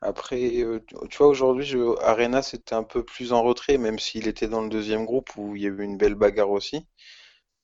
Après, 0.00 0.62
euh, 0.62 0.80
tu 0.86 0.94
tu 1.10 1.18
vois, 1.18 1.26
aujourd'hui, 1.28 1.64
je... 1.64 1.78
Arena, 2.02 2.42
c'était 2.42 2.74
un 2.74 2.82
peu 2.82 3.04
plus 3.04 3.32
en 3.32 3.42
retrait, 3.42 3.78
même 3.78 3.98
s'il 3.98 4.26
était 4.28 4.48
dans 4.48 4.62
le 4.62 4.68
deuxième 4.70 5.04
groupe 5.04 5.30
où 5.36 5.54
il 5.56 5.62
y 5.62 5.66
a 5.66 5.68
eu 5.70 5.82
une 5.82 5.96
belle 5.98 6.14
bagarre 6.14 6.50
aussi. 6.50 6.86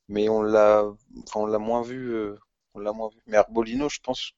Mais 0.08 0.28
on 0.30 0.42
l'a, 0.42 0.84
enfin, 1.24 1.40
on 1.40 1.46
l'a 1.46 1.58
moins 1.60 1.82
vu, 1.82 2.12
euh, 2.14 2.38
on 2.74 2.80
l'a 2.80 2.92
moins 2.92 3.10
vu. 3.10 3.20
Mais 3.26 3.36
Arbolino, 3.38 3.88
je 3.90 4.00
pense, 4.02 4.32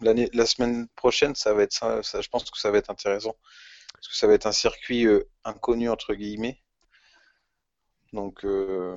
la 0.00 0.46
semaine 0.46 0.88
prochaine, 0.88 1.34
ça 1.34 1.54
va 1.54 1.62
être 1.62 1.72
ça, 1.72 2.00
je 2.02 2.28
pense 2.28 2.50
que 2.50 2.58
ça 2.58 2.70
va 2.70 2.78
être 2.78 2.90
intéressant. 2.90 3.36
Parce 3.92 4.08
que 4.08 4.16
ça 4.16 4.26
va 4.26 4.34
être 4.34 4.46
un 4.46 4.52
circuit 4.52 5.06
euh, 5.06 5.26
inconnu, 5.44 5.88
entre 5.88 6.14
guillemets. 6.14 6.62
Donc, 8.12 8.44
euh, 8.44 8.96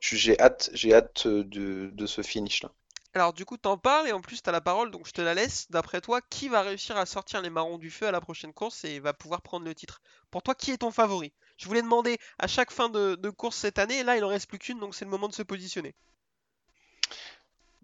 j'ai 0.00 0.38
hâte, 0.40 0.70
j'ai 0.72 0.94
hâte 0.94 1.26
euh, 1.26 1.44
de, 1.44 2.06
ce 2.06 2.22
finish-là. 2.22 2.70
Alors, 3.14 3.32
du 3.32 3.44
coup, 3.44 3.56
t'en 3.56 3.78
parles 3.78 4.08
et 4.08 4.12
en 4.12 4.20
plus, 4.20 4.42
t'as 4.42 4.52
la 4.52 4.60
parole, 4.60 4.90
donc 4.90 5.06
je 5.06 5.12
te 5.12 5.22
la 5.22 5.34
laisse. 5.34 5.70
D'après 5.70 6.00
toi, 6.00 6.20
qui 6.20 6.48
va 6.48 6.62
réussir 6.62 6.96
à 6.96 7.06
sortir 7.06 7.42
les 7.42 7.50
marrons 7.50 7.78
du 7.78 7.90
feu 7.90 8.06
à 8.06 8.12
la 8.12 8.20
prochaine 8.20 8.52
course 8.52 8.84
et 8.84 9.00
va 9.00 9.12
pouvoir 9.12 9.42
prendre 9.42 9.64
le 9.64 9.74
titre? 9.74 10.00
Pour 10.30 10.42
toi, 10.42 10.54
qui 10.54 10.70
est 10.70 10.78
ton 10.78 10.90
favori? 10.90 11.32
Je 11.56 11.66
voulais 11.66 11.82
demander 11.82 12.18
à 12.38 12.46
chaque 12.46 12.70
fin 12.70 12.90
de, 12.90 13.14
de 13.14 13.30
course 13.30 13.56
cette 13.56 13.78
année, 13.78 14.00
et 14.00 14.04
là, 14.04 14.16
il 14.16 14.24
en 14.24 14.28
reste 14.28 14.48
plus 14.48 14.58
qu'une, 14.58 14.78
donc 14.78 14.94
c'est 14.94 15.06
le 15.06 15.10
moment 15.10 15.28
de 15.28 15.34
se 15.34 15.42
positionner. 15.42 15.94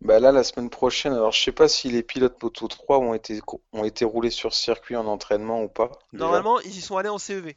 Bah 0.04 0.18
là, 0.18 0.32
la 0.32 0.42
semaine 0.42 0.68
prochaine, 0.68 1.12
alors 1.12 1.30
je 1.32 1.40
sais 1.40 1.52
pas 1.52 1.68
si 1.68 1.88
les 1.88 2.02
pilotes 2.02 2.42
Moto 2.42 2.66
3 2.66 2.98
ont 2.98 3.14
été, 3.14 3.40
ont 3.72 3.84
été 3.84 4.04
roulés 4.04 4.30
sur 4.30 4.52
circuit 4.52 4.96
en 4.96 5.06
entraînement 5.06 5.62
ou 5.62 5.68
pas, 5.68 5.90
déjà. 6.12 6.24
Normalement, 6.24 6.60
ils 6.60 6.76
y 6.76 6.80
sont 6.80 6.96
allés 6.96 7.08
en 7.08 7.18
CEV. 7.18 7.56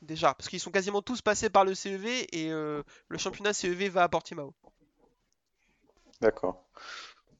Déjà, 0.00 0.34
parce 0.34 0.48
qu'ils 0.48 0.58
sont 0.60 0.70
quasiment 0.70 1.02
tous 1.02 1.20
passés 1.22 1.50
par 1.50 1.64
le 1.64 1.74
CEV 1.74 2.26
et 2.32 2.50
euh, 2.50 2.82
le 3.08 3.18
championnat 3.18 3.52
CEV 3.52 3.88
va 3.88 4.04
à 4.04 4.08
Portimao. 4.08 4.54
D'accord. 6.20 6.64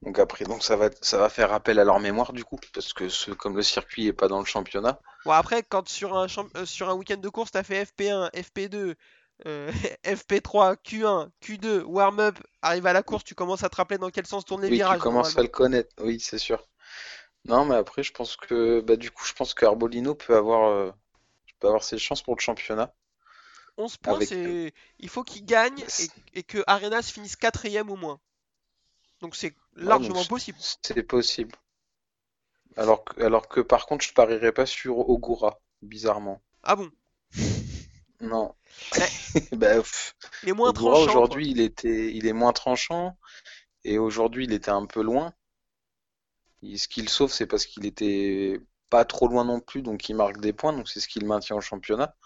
Donc 0.03 0.19
après, 0.19 0.45
donc 0.45 0.63
ça 0.65 0.77
va, 0.77 0.91
ça 1.01 1.17
va 1.19 1.29
faire 1.29 1.53
appel 1.53 1.79
à 1.79 1.85
leur 1.85 2.01
mémoire 2.01 2.33
du 2.33 2.45
coup, 2.45 2.59
parce 2.75 2.93
que 2.93 3.09
ce, 3.09 3.31
comme 3.31 3.57
le 3.57 3.63
circuit 3.63 4.09
est 4.09 4.13
pas 4.13 4.29
dans 4.29 4.41
le 4.41 4.45
championnat, 4.45 5.01
Bon, 5.25 5.31
après, 5.33 5.63
quand 5.63 5.89
sur 5.89 6.17
un, 6.17 6.27
champ- 6.27 6.49
euh, 6.57 6.67
sur 6.67 6.89
un 6.91 6.95
week-end 6.95 7.17
de 7.17 7.29
course, 7.29 7.53
t'as 7.53 7.63
fait 7.63 7.85
FP1, 7.85 8.31
FP2, 8.35 8.97
euh, 9.47 9.71
FP3, 10.05 10.77
Q1, 10.77 11.31
Q2, 11.41 11.83
warm-up, 11.83 12.39
arrive 12.63 12.87
à 12.87 12.93
la 12.93 13.03
course, 13.03 13.25
tu 13.25 13.35
commences 13.35 13.65
à 13.65 13.69
te 13.71 13.77
rappeler 13.77 13.99
dans 13.99 14.11
quel 14.11 14.27
sens 14.27 14.45
tournent 14.45 14.63
les 14.63 14.71
oui, 14.71 14.83
tu 14.83 14.97
virages, 14.97 14.97
commences 14.97 15.39
à 15.39 15.43
le 15.43 15.49
connaître, 15.49 15.95
oui, 16.03 16.19
c'est 16.21 16.39
sûr. 16.39 16.69
Non, 17.47 17.65
mais 17.67 17.77
après, 17.77 18.03
je 18.05 18.13
pense 18.13 18.37
que, 18.37 18.81
bah 18.83 18.97
du 18.97 19.11
coup, 19.13 19.25
je 19.27 19.35
pense 19.35 19.55
qu'Arbolino 19.55 20.15
peut 20.17 20.37
avoir, 20.37 20.71
euh, 20.71 20.93
peut 21.61 21.69
avoir 21.69 21.85
ses 21.85 21.99
chances 21.99 22.23
pour 22.23 22.37
le 22.37 22.41
championnat. 22.43 22.95
11 23.77 23.99
points, 23.99 24.21
Avec, 24.21 24.33
c'est... 24.33 24.75
Il 24.99 25.09
faut 25.09 25.23
qu'il 25.23 25.45
gagne 25.45 25.87
et, 25.97 26.11
c'est- 26.11 26.13
et 26.33 26.43
que 26.43 26.65
Arenas 26.67 27.03
finisse 27.13 27.37
quatrième 27.37 27.89
ou 27.91 27.97
moins. 27.97 28.19
Donc 29.23 29.37
c'est 29.37 29.57
ouais, 29.83 29.99
largement 29.99 30.25
donc 30.25 30.27
possible. 30.27 30.63
c'est 30.83 31.03
possible. 31.03 31.55
Alors 32.77 33.03
que, 33.05 33.23
alors 33.23 33.49
que 33.49 33.61
par 33.63 33.87
contre, 33.87 34.05
je 34.05 34.13
parierais 34.13 34.53
pas 34.53 34.67
sur 34.67 35.09
Ogura, 35.09 35.59
bizarrement. 35.81 36.43
Ah 36.63 36.77
bon? 36.77 36.91
Non. 38.23 38.55
Bah, 39.53 39.83
il 40.43 40.51
est 40.51 40.53
moins 40.53 40.73
Ogura 40.73 40.75
tranchant, 40.75 41.23
aujourd'hui, 41.23 41.51
il 41.51 41.61
était, 41.61 42.13
il 42.15 42.27
est 42.27 42.33
moins 42.33 42.53
tranchant 42.53 43.19
et 43.85 43.99
aujourd'hui, 43.99 44.45
il 44.45 44.53
était 44.53 44.71
un 44.71 44.87
peu 44.87 45.03
loin. 45.03 45.35
Et 46.63 46.79
ce 46.79 46.89
qu'il 46.89 47.11
sauve, 47.11 47.31
c'est 47.31 47.47
parce 47.47 47.67
qu'il 47.67 47.85
était 47.85 48.59
pas 48.89 49.05
trop 49.05 49.29
loin 49.29 49.45
non 49.45 49.61
plus, 49.61 49.83
donc 49.83 50.09
il 50.09 50.17
marque 50.17 50.41
des 50.41 50.55
points, 50.55 50.73
donc 50.73 50.89
c'est 50.89 51.01
ce 51.01 51.09
qui 51.09 51.21
le 51.21 51.27
maintient 51.27 51.57
au 51.57 51.61
championnat. 51.61 52.17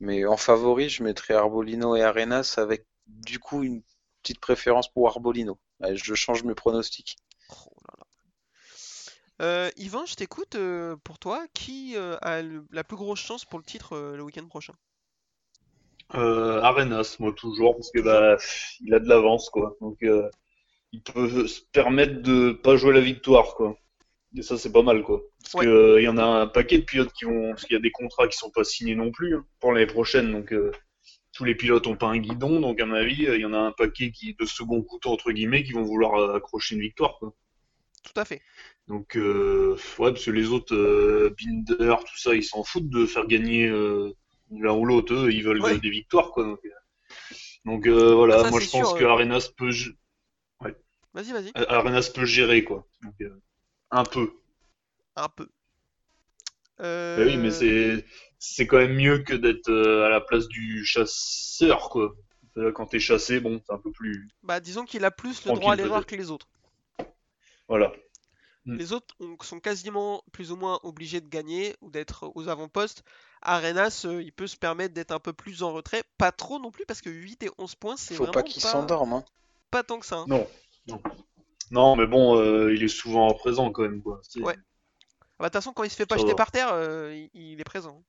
Mais 0.00 0.26
en 0.26 0.36
favori, 0.38 0.88
je 0.90 1.02
mettrais 1.04 1.34
Arbolino 1.34 1.96
et 1.96 2.02
Arenas 2.02 2.54
avec 2.58 2.86
du 3.06 3.38
coup 3.40 3.62
une 3.64 3.82
petite 4.22 4.40
préférence 4.40 4.92
pour 4.92 5.08
Arbolino. 5.08 5.58
Allez, 5.82 5.96
je 5.98 6.14
change 6.14 6.44
mes 6.44 6.54
pronostics. 6.56 7.16
Oh 7.50 7.76
là 7.86 7.94
là. 7.98 8.06
Euh, 9.42 9.70
Yvan, 9.76 10.06
je 10.06 10.14
t'écoute. 10.14 10.54
euh, 10.54 10.96
pour 11.04 11.18
toi, 11.18 11.46
qui 11.54 11.96
euh, 11.96 12.16
a 12.22 12.42
le- 12.42 12.66
la 12.70 12.84
plus 12.84 12.96
grosse 12.96 13.20
chance 13.20 13.44
pour 13.44 13.58
le 13.58 13.64
titre 13.64 13.96
le 14.16 14.22
week-end 14.22 14.46
prochain? 14.46 14.74
Euh, 16.14 16.60
Arenas, 16.62 17.16
moi 17.20 17.32
toujours, 17.32 17.76
parce 17.76 17.90
que 17.90 18.00
bah 18.00 18.36
il 18.80 18.92
a 18.94 18.98
de 19.00 19.08
l'avance 19.08 19.48
quoi. 19.50 19.76
Donc 19.80 19.98
euh, 20.02 20.28
il 20.92 21.02
peut 21.02 21.46
se 21.48 21.60
permettre 21.72 22.22
de 22.22 22.52
pas 22.52 22.76
jouer 22.76 22.94
la 22.94 23.00
victoire 23.00 23.54
quoi. 23.54 23.76
Et 24.36 24.42
ça, 24.42 24.56
c'est 24.58 24.72
pas 24.72 24.82
mal, 24.82 25.02
quoi. 25.02 25.20
Parce 25.42 25.54
Ouais. 25.54 25.64
que 25.64 25.70
euh, 25.70 26.00
il 26.00 26.04
y 26.04 26.08
en 26.08 26.16
a 26.18 26.24
un 26.24 26.46
paquet 26.46 26.78
de 26.78 26.84
pilotes 26.84 27.12
qui 27.12 27.24
vont, 27.26 27.50
parce 27.50 27.64
qu'il 27.66 27.74
y 27.74 27.78
a 27.78 27.82
des 27.82 27.90
contrats 27.90 28.28
qui 28.28 28.36
sont 28.38 28.50
pas 28.50 28.64
signés 28.64 28.94
non 28.94 29.10
plus 29.10 29.36
hein, 29.36 29.44
pour 29.60 29.72
l'année 29.72 29.86
prochaine, 29.86 30.32
donc 30.32 30.52
euh, 30.54 30.70
tous 31.32 31.44
les 31.44 31.54
pilotes 31.54 31.86
ont 31.86 31.96
pas 31.96 32.06
un 32.08 32.18
guidon, 32.18 32.60
donc 32.60 32.80
à 32.80 32.86
mon 32.86 32.94
avis, 32.94 33.26
euh, 33.26 33.36
il 33.36 33.42
y 33.42 33.44
en 33.44 33.52
a 33.52 33.58
un 33.58 33.72
paquet 33.72 34.10
qui 34.10 34.34
de 34.34 34.46
second 34.46 34.82
couteau 34.82 35.10
entre 35.10 35.32
guillemets 35.32 35.64
qui 35.64 35.72
vont 35.72 35.82
vouloir 35.82 36.34
accrocher 36.34 36.76
une 36.76 36.80
victoire, 36.80 37.18
quoi. 37.18 37.34
Tout 38.04 38.18
à 38.20 38.24
fait. 38.24 38.40
Donc 38.88 39.16
euh, 39.16 39.76
ouais, 39.98 40.12
parce 40.12 40.24
que 40.24 40.30
les 40.30 40.48
autres 40.48 40.74
euh, 40.74 41.34
Binder, 41.38 41.96
tout 42.00 42.18
ça, 42.18 42.34
ils 42.34 42.42
s'en 42.42 42.64
foutent 42.64 42.88
de 42.90 43.06
faire 43.06 43.26
gagner 43.26 43.68
euh, 43.68 44.12
l'un 44.60 44.72
ou 44.72 44.84
l'autre, 44.84 45.14
eux, 45.14 45.32
ils 45.32 45.42
veulent 45.42 45.60
Ouais. 45.60 45.78
des 45.78 45.90
victoires, 45.90 46.30
quoi. 46.30 46.44
Donc, 46.44 46.60
euh, 46.64 46.70
donc, 47.64 47.86
euh, 47.86 48.14
voilà, 48.14 48.36
Ah, 48.40 48.42
ça, 48.44 48.50
moi 48.50 48.60
je 48.60 48.70
pense 48.70 48.88
sûr, 48.88 48.98
que 48.98 49.04
euh. 49.04 49.10
Arenas 49.10 49.50
peut, 49.56 49.70
Vas-y, 51.14 51.32
vas-y. 51.32 51.52
Arenas 51.68 52.10
peut 52.14 52.24
gérer, 52.24 52.64
quoi. 52.64 52.86
Donc, 53.02 53.14
euh, 53.20 53.38
un 53.90 54.04
peu. 54.04 54.32
Un 55.16 55.28
peu. 55.28 55.48
Bah 56.78 57.18
oui, 57.18 57.36
mais 57.36 57.50
c'est 57.50 58.04
c'est 58.38 58.66
quand 58.66 58.78
même 58.78 58.94
mieux 58.96 59.18
que 59.18 59.34
d'être 59.34 59.70
à 59.70 60.08
la 60.08 60.20
place 60.20 60.48
du 60.48 60.84
chasseur, 60.84 61.90
quoi. 61.90 62.14
Quand 62.74 62.86
t'es 62.86 62.98
chassé, 62.98 63.40
bon, 63.40 63.62
c'est 63.64 63.72
un 63.72 63.78
peu 63.78 63.92
plus. 63.92 64.28
Bah, 64.42 64.58
disons 64.58 64.84
qu'il 64.84 65.04
a 65.04 65.10
plus 65.10 65.44
le 65.44 65.52
droit 65.52 65.74
à 65.74 65.76
l'erreur 65.76 66.06
que 66.06 66.16
les 66.16 66.30
autres. 66.30 66.48
Voilà. 67.68 67.92
Mm. 68.64 68.76
Les 68.76 68.92
autres 68.92 69.14
ont- 69.20 69.36
sont 69.42 69.58
quasiment 69.60 70.22
plus 70.32 70.52
ou 70.52 70.56
moins 70.56 70.78
obligés 70.84 71.20
de 71.20 71.28
gagner 71.28 71.74
ou 71.80 71.90
d'être 71.90 72.30
aux 72.36 72.48
avant-postes. 72.48 73.02
Arenas, 73.42 74.02
euh, 74.04 74.22
il 74.22 74.32
peut 74.32 74.46
se 74.46 74.56
permettre 74.56 74.94
d'être 74.94 75.10
un 75.10 75.18
peu 75.18 75.32
plus 75.32 75.62
en 75.64 75.72
retrait. 75.72 76.04
Pas 76.16 76.30
trop 76.30 76.60
non 76.60 76.70
plus, 76.70 76.86
parce 76.86 77.00
que 77.00 77.10
8 77.10 77.42
et 77.42 77.50
11 77.58 77.74
points, 77.74 77.96
c'est 77.96 78.14
Faut 78.14 78.22
vraiment 78.24 78.32
pas 78.34 78.42
qu'il 78.44 78.62
s'endorme. 78.62 79.12
Hein. 79.14 79.24
pas 79.72 79.82
tant 79.82 79.98
que 79.98 80.06
ça. 80.06 80.18
hein. 80.18 80.26
Non. 80.28 80.46
Non. 80.86 81.02
Non, 81.72 81.96
mais 81.96 82.06
bon, 82.06 82.36
euh, 82.38 82.72
il 82.74 82.82
est 82.84 82.88
souvent 82.88 83.32
présent 83.34 83.70
quand 83.72 83.82
même, 83.82 84.00
quoi. 84.02 84.20
C'est- 84.22 84.40
Ouais. 84.40 84.56
Ah 84.58 85.24
bah, 85.40 85.44
De 85.46 85.48
toute 85.48 85.54
façon, 85.54 85.72
quand 85.72 85.82
il 85.84 85.90
se 85.90 85.96
fait 85.96 86.06
pas 86.06 86.14
Ça 86.16 86.20
jeter 86.20 86.32
va. 86.32 86.36
par 86.36 86.50
terre, 86.52 86.68
euh, 86.72 87.12
il, 87.14 87.52
il 87.52 87.60
est 87.60 87.64
présent. 87.64 88.04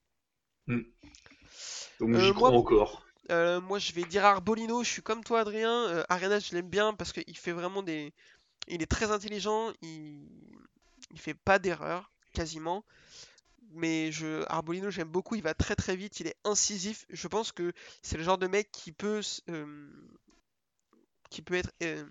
Donc 0.68 0.86
Euh, 2.16 2.20
j'y 2.20 2.34
crois 2.34 2.50
moi- 2.52 2.60
encore. 2.60 3.04
Euh, 3.32 3.62
moi, 3.62 3.80
je 3.80 3.94
vais 3.94 4.04
dire 4.04 4.26
Arbolino. 4.26 4.84
Je 4.84 4.90
suis 4.90 5.02
comme 5.02 5.24
toi, 5.24 5.40
Adrien. 5.42 5.72
Euh, 5.88 6.04
Arenas, 6.10 6.40
je 6.50 6.56
l'aime 6.56 6.70
bien 6.70 6.94
parce 6.94 7.14
qu'il 7.14 7.38
fait 7.38 7.54
vraiment 7.54 7.82
des. 7.82 8.14
Il 8.68 8.82
est 8.82 8.88
très 8.88 9.12
intelligent. 9.12 9.72
Il, 9.82 10.28
il 11.12 11.20
fait 11.20 11.34
pas 11.34 11.60
d'erreur, 11.60 12.12
quasiment. 12.34 12.84
Mais 13.74 14.12
je... 14.12 14.46
Arbolino, 14.50 14.92
j'aime 14.92 15.10
beaucoup. 15.10 15.36
Il 15.36 15.44
va 15.44 15.54
très 15.54 15.76
très 15.76 15.96
vite. 15.96 16.20
Il 16.20 16.28
est 16.28 16.38
incisif. 16.46 17.06
Je 17.10 17.28
pense 17.28 17.52
que 17.52 17.74
c'est 18.04 18.18
le 18.18 18.24
genre 18.24 18.38
de 18.38 18.48
mec 18.48 18.72
qui 18.72 18.92
peut. 18.92 19.22
euh, 19.50 19.88
qui 21.30 21.42
peut 21.42 21.56
être. 21.56 21.72
euh, 21.84 22.06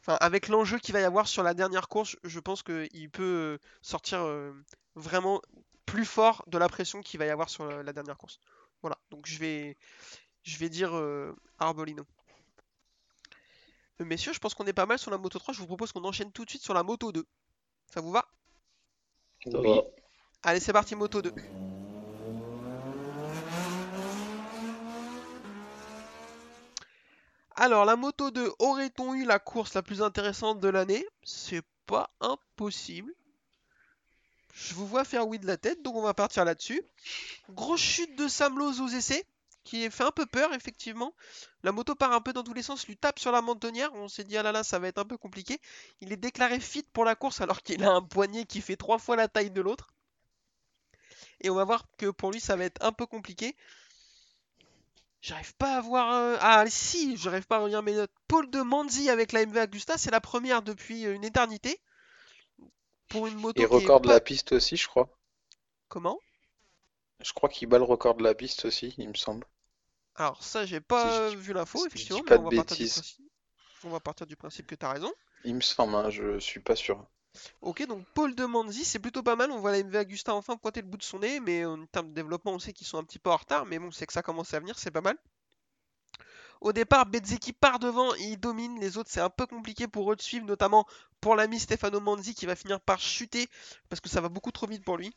Enfin, 0.00 0.16
avec 0.20 0.48
l'enjeu 0.48 0.78
qu'il 0.78 0.94
va 0.94 1.00
y 1.00 1.04
avoir 1.04 1.28
sur 1.28 1.42
la 1.42 1.54
dernière 1.54 1.88
course, 1.88 2.16
je 2.24 2.40
pense 2.40 2.62
qu'il 2.62 3.10
peut 3.10 3.22
euh, 3.22 3.58
sortir 3.82 4.26
vraiment 4.94 5.42
plus 5.86 6.04
fort 6.04 6.44
de 6.46 6.58
la 6.58 6.68
pression 6.68 7.00
qu'il 7.02 7.18
va 7.18 7.26
y 7.26 7.30
avoir 7.30 7.50
sur 7.50 7.66
la, 7.66 7.82
la 7.82 7.92
dernière 7.92 8.16
course. 8.16 8.38
Voilà, 8.82 8.98
donc 9.10 9.26
je 9.26 9.38
vais, 9.38 9.76
je 10.44 10.58
vais 10.58 10.68
dire 10.68 10.92
Arbolino. 11.58 12.06
Messieurs, 14.00 14.32
je 14.32 14.38
pense 14.38 14.54
qu'on 14.54 14.66
est 14.66 14.72
pas 14.72 14.86
mal 14.86 14.98
sur 14.98 15.10
la 15.10 15.18
moto 15.18 15.38
3. 15.38 15.52
Je 15.54 15.58
vous 15.58 15.66
propose 15.66 15.92
qu'on 15.92 16.04
enchaîne 16.04 16.30
tout 16.30 16.44
de 16.44 16.50
suite 16.50 16.62
sur 16.62 16.74
la 16.74 16.82
moto 16.84 17.10
2. 17.10 17.26
Ça 17.92 18.00
vous 18.00 18.12
va? 18.12 18.24
Ça 19.44 19.58
Oui. 19.58 19.74
va. 19.74 19.82
Allez, 20.44 20.60
c'est 20.60 20.72
parti, 20.72 20.94
moto 20.94 21.20
2. 21.20 21.34
Alors, 27.56 27.84
la 27.84 27.96
moto 27.96 28.30
2, 28.30 28.52
aurait-on 28.60 29.14
eu 29.14 29.24
la 29.24 29.40
course 29.40 29.74
la 29.74 29.82
plus 29.82 30.00
intéressante 30.00 30.60
de 30.60 30.68
l'année? 30.68 31.04
C'est 31.24 31.64
pas 31.86 32.08
impossible. 32.20 33.12
Je 34.54 34.74
vous 34.74 34.86
vois 34.86 35.04
faire 35.04 35.26
oui 35.26 35.40
de 35.40 35.46
la 35.46 35.56
tête, 35.56 35.82
donc 35.82 35.96
on 35.96 36.02
va 36.02 36.14
partir 36.14 36.44
là-dessus. 36.44 36.82
Grosse 37.50 37.80
chute 37.80 38.16
de 38.16 38.28
Sam 38.28 38.58
Lowe 38.58 38.80
aux 38.80 38.88
essais, 38.88 39.24
qui 39.68 39.90
fait 39.90 40.04
un 40.04 40.10
peu 40.10 40.26
peur, 40.26 40.52
effectivement. 40.54 41.14
La 41.62 41.72
moto 41.72 41.94
part 41.94 42.12
un 42.12 42.20
peu 42.20 42.32
dans 42.32 42.42
tous 42.44 42.54
les 42.54 42.62
sens, 42.62 42.86
lui 42.88 42.96
tape 42.96 43.18
sur 43.18 43.32
la 43.32 43.42
mentonnière. 43.42 43.90
On 43.94 44.08
s'est 44.08 44.24
dit, 44.24 44.36
ah 44.36 44.42
là 44.42 44.52
là, 44.52 44.64
ça 44.64 44.78
va 44.78 44.88
être 44.88 44.98
un 44.98 45.04
peu 45.04 45.18
compliqué. 45.18 45.60
Il 46.00 46.12
est 46.12 46.16
déclaré 46.16 46.60
fit 46.60 46.84
pour 46.92 47.04
la 47.04 47.14
course, 47.16 47.40
alors 47.40 47.62
qu'il 47.62 47.84
a 47.84 47.90
un 47.92 48.02
poignet 48.02 48.44
qui 48.46 48.60
fait 48.60 48.76
trois 48.76 48.98
fois 48.98 49.16
la 49.16 49.28
taille 49.28 49.50
de 49.50 49.60
l'autre. 49.60 49.88
Et 51.40 51.50
on 51.50 51.54
va 51.54 51.64
voir 51.64 51.84
que 51.96 52.10
pour 52.10 52.30
lui, 52.32 52.40
ça 52.40 52.56
va 52.56 52.64
être 52.64 52.82
un 52.84 52.92
peu 52.92 53.06
compliqué. 53.06 53.56
J'arrive 55.20 55.54
pas 55.54 55.76
à 55.76 55.80
voir. 55.80 56.12
euh, 56.12 56.36
Ah, 56.40 56.64
si, 56.68 57.16
j'arrive 57.16 57.46
pas 57.46 57.56
à 57.56 57.60
relire 57.60 57.82
mes 57.84 57.94
notes. 57.94 58.10
Paul 58.26 58.50
de 58.50 58.60
Manzi 58.62 59.10
avec 59.10 59.30
la 59.32 59.42
MV 59.42 59.56
Agusta, 59.60 59.96
c'est 59.96 60.10
la 60.10 60.20
première 60.20 60.62
depuis 60.62 61.06
euh, 61.06 61.14
une 61.14 61.24
éternité. 61.24 61.80
Pour 63.10 63.26
une 63.26 63.34
moto 63.34 63.62
Et 63.62 63.66
record 63.66 64.00
de 64.00 64.06
pas- 64.06 64.14
la 64.14 64.20
piste 64.20 64.52
aussi, 64.52 64.78
je 64.78 64.88
crois. 64.88 65.10
Comment? 65.88 66.22
Je 67.20 67.32
crois 67.32 67.48
qu'il 67.48 67.68
bat 67.68 67.78
le 67.78 67.84
record 67.84 68.16
de 68.16 68.24
la 68.24 68.34
piste 68.34 68.64
aussi, 68.64 68.96
il 68.98 69.08
me 69.08 69.14
semble. 69.14 69.46
Alors, 70.18 70.42
ça, 70.42 70.66
j'ai 70.66 70.80
pas 70.80 71.30
Si 71.30 71.36
vu 71.36 71.52
l'info, 71.54 71.78
si 71.78 71.86
effectivement, 71.86 72.22
mais 72.28 72.36
on 72.36 72.42
va 72.42 72.50
partir 72.50 72.76
du 72.76 72.82
bêtises. 72.84 72.92
principe. 72.92 73.30
On 73.84 73.90
va 73.90 74.00
partir 74.00 74.26
du 74.26 74.36
principe 74.36 74.66
que 74.66 74.74
t'as 74.74 74.92
raison. 74.92 75.12
Il 75.44 75.54
me 75.54 75.60
semble, 75.60 75.94
hein, 75.94 76.10
je 76.10 76.38
suis 76.38 76.60
pas 76.60 76.76
sûr. 76.76 77.06
Ok, 77.60 77.86
donc 77.86 78.04
Paul 78.14 78.34
de 78.34 78.44
Manzi, 78.44 78.84
c'est 78.84 78.98
plutôt 78.98 79.22
pas 79.22 79.36
mal. 79.36 79.50
On 79.52 79.60
voit 79.60 79.70
la 79.72 79.78
MV 79.82 79.96
Agusta 79.96 80.34
enfin 80.34 80.56
pointer 80.56 80.80
le 80.82 80.88
bout 80.88 80.96
de 80.96 81.02
son 81.04 81.20
nez, 81.20 81.40
mais 81.40 81.64
en 81.64 81.86
termes 81.86 82.08
de 82.08 82.14
développement, 82.14 82.52
on 82.52 82.58
sait 82.58 82.72
qu'ils 82.72 82.86
sont 82.86 82.98
un 82.98 83.04
petit 83.04 83.18
peu 83.20 83.30
en 83.30 83.36
retard. 83.36 83.64
Mais 83.66 83.78
bon, 83.78 83.90
c'est 83.92 84.06
que 84.06 84.12
ça 84.12 84.22
commence 84.22 84.52
à 84.54 84.60
venir, 84.60 84.78
c'est 84.78 84.90
pas 84.90 85.00
mal. 85.00 85.16
Au 86.60 86.72
départ, 86.72 87.06
Bezzecchi 87.06 87.52
part 87.52 87.78
devant 87.78 88.14
et 88.16 88.22
il 88.22 88.36
domine. 88.40 88.80
Les 88.80 88.96
autres, 88.98 89.10
c'est 89.12 89.20
un 89.20 89.30
peu 89.30 89.46
compliqué 89.46 89.86
pour 89.86 90.12
eux 90.12 90.16
de 90.16 90.22
suivre, 90.22 90.46
notamment 90.46 90.86
pour 91.20 91.36
l'ami 91.36 91.58
Stefano 91.60 92.00
Manzi 92.00 92.34
qui 92.34 92.46
va 92.46 92.56
finir 92.56 92.80
par 92.80 93.00
chuter 93.00 93.48
parce 93.88 94.00
que 94.00 94.08
ça 94.08 94.20
va 94.20 94.28
beaucoup 94.28 94.50
trop 94.52 94.66
vite 94.66 94.84
pour 94.84 94.96
lui. 94.96 95.14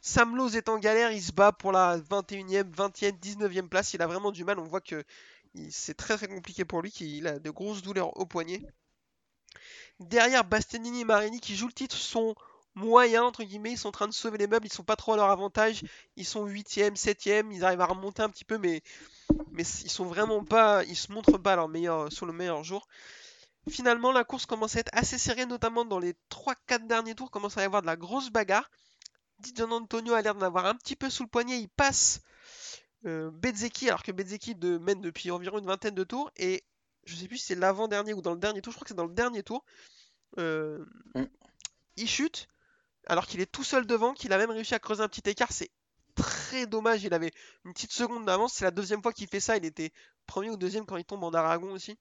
Sam 0.00 0.34
Lowe 0.34 0.56
est 0.56 0.68
en 0.68 0.78
galère, 0.78 1.12
il 1.12 1.22
se 1.22 1.32
bat 1.32 1.52
pour 1.52 1.72
la 1.72 1.98
21e, 1.98 2.70
20e, 2.70 3.18
19e 3.20 3.68
place. 3.68 3.94
Il 3.94 4.02
a 4.02 4.06
vraiment 4.06 4.32
du 4.32 4.44
mal. 4.44 4.58
On 4.58 4.64
voit 4.64 4.80
que 4.80 5.04
c'est 5.68 5.96
très 5.96 6.16
très 6.16 6.28
compliqué 6.28 6.64
pour 6.64 6.80
lui, 6.80 6.90
qu'il 6.90 7.26
a 7.26 7.38
de 7.38 7.50
grosses 7.50 7.82
douleurs 7.82 8.16
au 8.18 8.26
poignet. 8.26 8.62
Derrière, 9.98 10.44
Bastianini 10.44 11.02
et 11.02 11.04
Marini 11.04 11.40
qui 11.40 11.54
jouent 11.54 11.66
le 11.66 11.72
titre 11.72 11.96
sont 11.96 12.34
moyens, 12.74 13.24
entre 13.24 13.44
guillemets. 13.44 13.72
Ils 13.72 13.78
sont 13.78 13.88
en 13.88 13.92
train 13.92 14.08
de 14.08 14.14
sauver 14.14 14.38
les 14.38 14.46
meubles, 14.46 14.66
ils 14.66 14.72
sont 14.72 14.84
pas 14.84 14.96
trop 14.96 15.12
à 15.12 15.16
leur 15.16 15.30
avantage. 15.30 15.82
Ils 16.16 16.24
sont 16.24 16.46
8e, 16.46 16.96
7e, 16.96 17.52
ils 17.52 17.64
arrivent 17.64 17.82
à 17.82 17.86
remonter 17.86 18.22
un 18.22 18.30
petit 18.30 18.44
peu, 18.44 18.56
mais, 18.56 18.82
mais 19.52 19.64
ils 19.84 19.90
sont 19.90 20.06
vraiment 20.06 20.44
pas. 20.44 20.82
Ils 20.84 20.96
se 20.96 21.12
montrent 21.12 21.38
pas 21.38 21.56
leur 21.56 21.68
meilleur, 21.68 22.10
sur 22.10 22.24
le 22.24 22.32
meilleur 22.32 22.64
jour. 22.64 22.86
Finalement, 23.68 24.12
la 24.12 24.24
course 24.24 24.46
commence 24.46 24.76
à 24.76 24.80
être 24.80 24.90
assez 24.92 25.18
serrée, 25.18 25.44
notamment 25.44 25.84
dans 25.84 25.98
les 25.98 26.14
3-4 26.30 26.86
derniers 26.86 27.14
tours. 27.14 27.30
Commence 27.30 27.58
à 27.58 27.62
y 27.62 27.64
avoir 27.64 27.82
de 27.82 27.86
la 27.86 27.96
grosse 27.96 28.30
bagarre. 28.30 28.70
Di 29.40 29.52
Gian 29.54 29.70
Antonio 29.72 30.14
a 30.14 30.22
l'air 30.22 30.34
d'en 30.34 30.46
avoir 30.46 30.66
un 30.66 30.74
petit 30.74 30.96
peu 30.96 31.10
sous 31.10 31.22
le 31.22 31.28
poignet. 31.28 31.58
Il 31.60 31.68
passe 31.68 32.20
euh, 33.06 33.30
Bezzecchi, 33.32 33.88
alors 33.88 34.02
que 34.02 34.12
de- 34.12 34.78
mène 34.78 35.00
depuis 35.00 35.30
environ 35.30 35.58
une 35.58 35.66
vingtaine 35.66 35.94
de 35.94 36.04
tours. 36.04 36.30
Et 36.36 36.64
je 37.04 37.14
sais 37.16 37.26
plus 37.28 37.38
si 37.38 37.46
c'est 37.46 37.54
l'avant-dernier 37.54 38.14
ou 38.14 38.22
dans 38.22 38.32
le 38.32 38.38
dernier 38.38 38.60
tour. 38.62 38.72
Je 38.72 38.76
crois 38.76 38.84
que 38.84 38.90
c'est 38.90 38.94
dans 38.96 39.06
le 39.06 39.14
dernier 39.14 39.42
tour. 39.42 39.64
Euh, 40.38 40.84
Mm. 41.14 41.24
Il 41.96 42.08
chute, 42.08 42.46
alors 43.06 43.26
qu'il 43.26 43.40
est 43.40 43.50
tout 43.50 43.64
seul 43.64 43.86
devant, 43.86 44.14
qu'il 44.14 44.32
a 44.32 44.38
même 44.38 44.50
réussi 44.50 44.74
à 44.74 44.78
creuser 44.78 45.02
un 45.02 45.08
petit 45.08 45.28
écart. 45.28 45.52
C'est 45.52 45.70
très 46.14 46.66
dommage. 46.66 47.02
Il 47.04 47.12
avait 47.14 47.32
une 47.64 47.72
petite 47.72 47.92
seconde 47.92 48.24
d'avance. 48.26 48.54
C'est 48.54 48.64
la 48.64 48.70
deuxième 48.70 49.02
fois 49.02 49.12
qu'il 49.12 49.28
fait 49.28 49.40
ça. 49.40 49.56
Il 49.56 49.64
était 49.64 49.92
premier 50.26 50.50
ou 50.50 50.56
deuxième 50.56 50.86
quand 50.86 50.96
il 50.96 51.04
tombe 51.04 51.24
en 51.24 51.32
Aragon 51.32 51.72
aussi. 51.72 51.98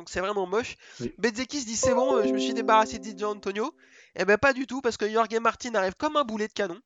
Donc 0.00 0.08
c'est 0.08 0.20
vraiment 0.20 0.46
moche. 0.46 0.76
Oui. 1.00 1.12
Bezzecchi 1.18 1.60
se 1.60 1.66
dit 1.66 1.76
c'est 1.76 1.92
bon, 1.92 2.16
euh, 2.16 2.24
je 2.24 2.32
me 2.32 2.38
suis 2.38 2.54
débarrassé 2.54 2.98
de 2.98 3.10
Di 3.10 3.22
Antonio. 3.22 3.76
Et 4.16 4.24
ben 4.24 4.38
pas 4.38 4.54
du 4.54 4.66
tout, 4.66 4.80
parce 4.80 4.96
que 4.96 5.06
Jorge 5.06 5.38
Martin 5.42 5.74
arrive 5.74 5.94
comme 5.94 6.16
un 6.16 6.24
boulet 6.24 6.48
de 6.48 6.54
canon. 6.54 6.80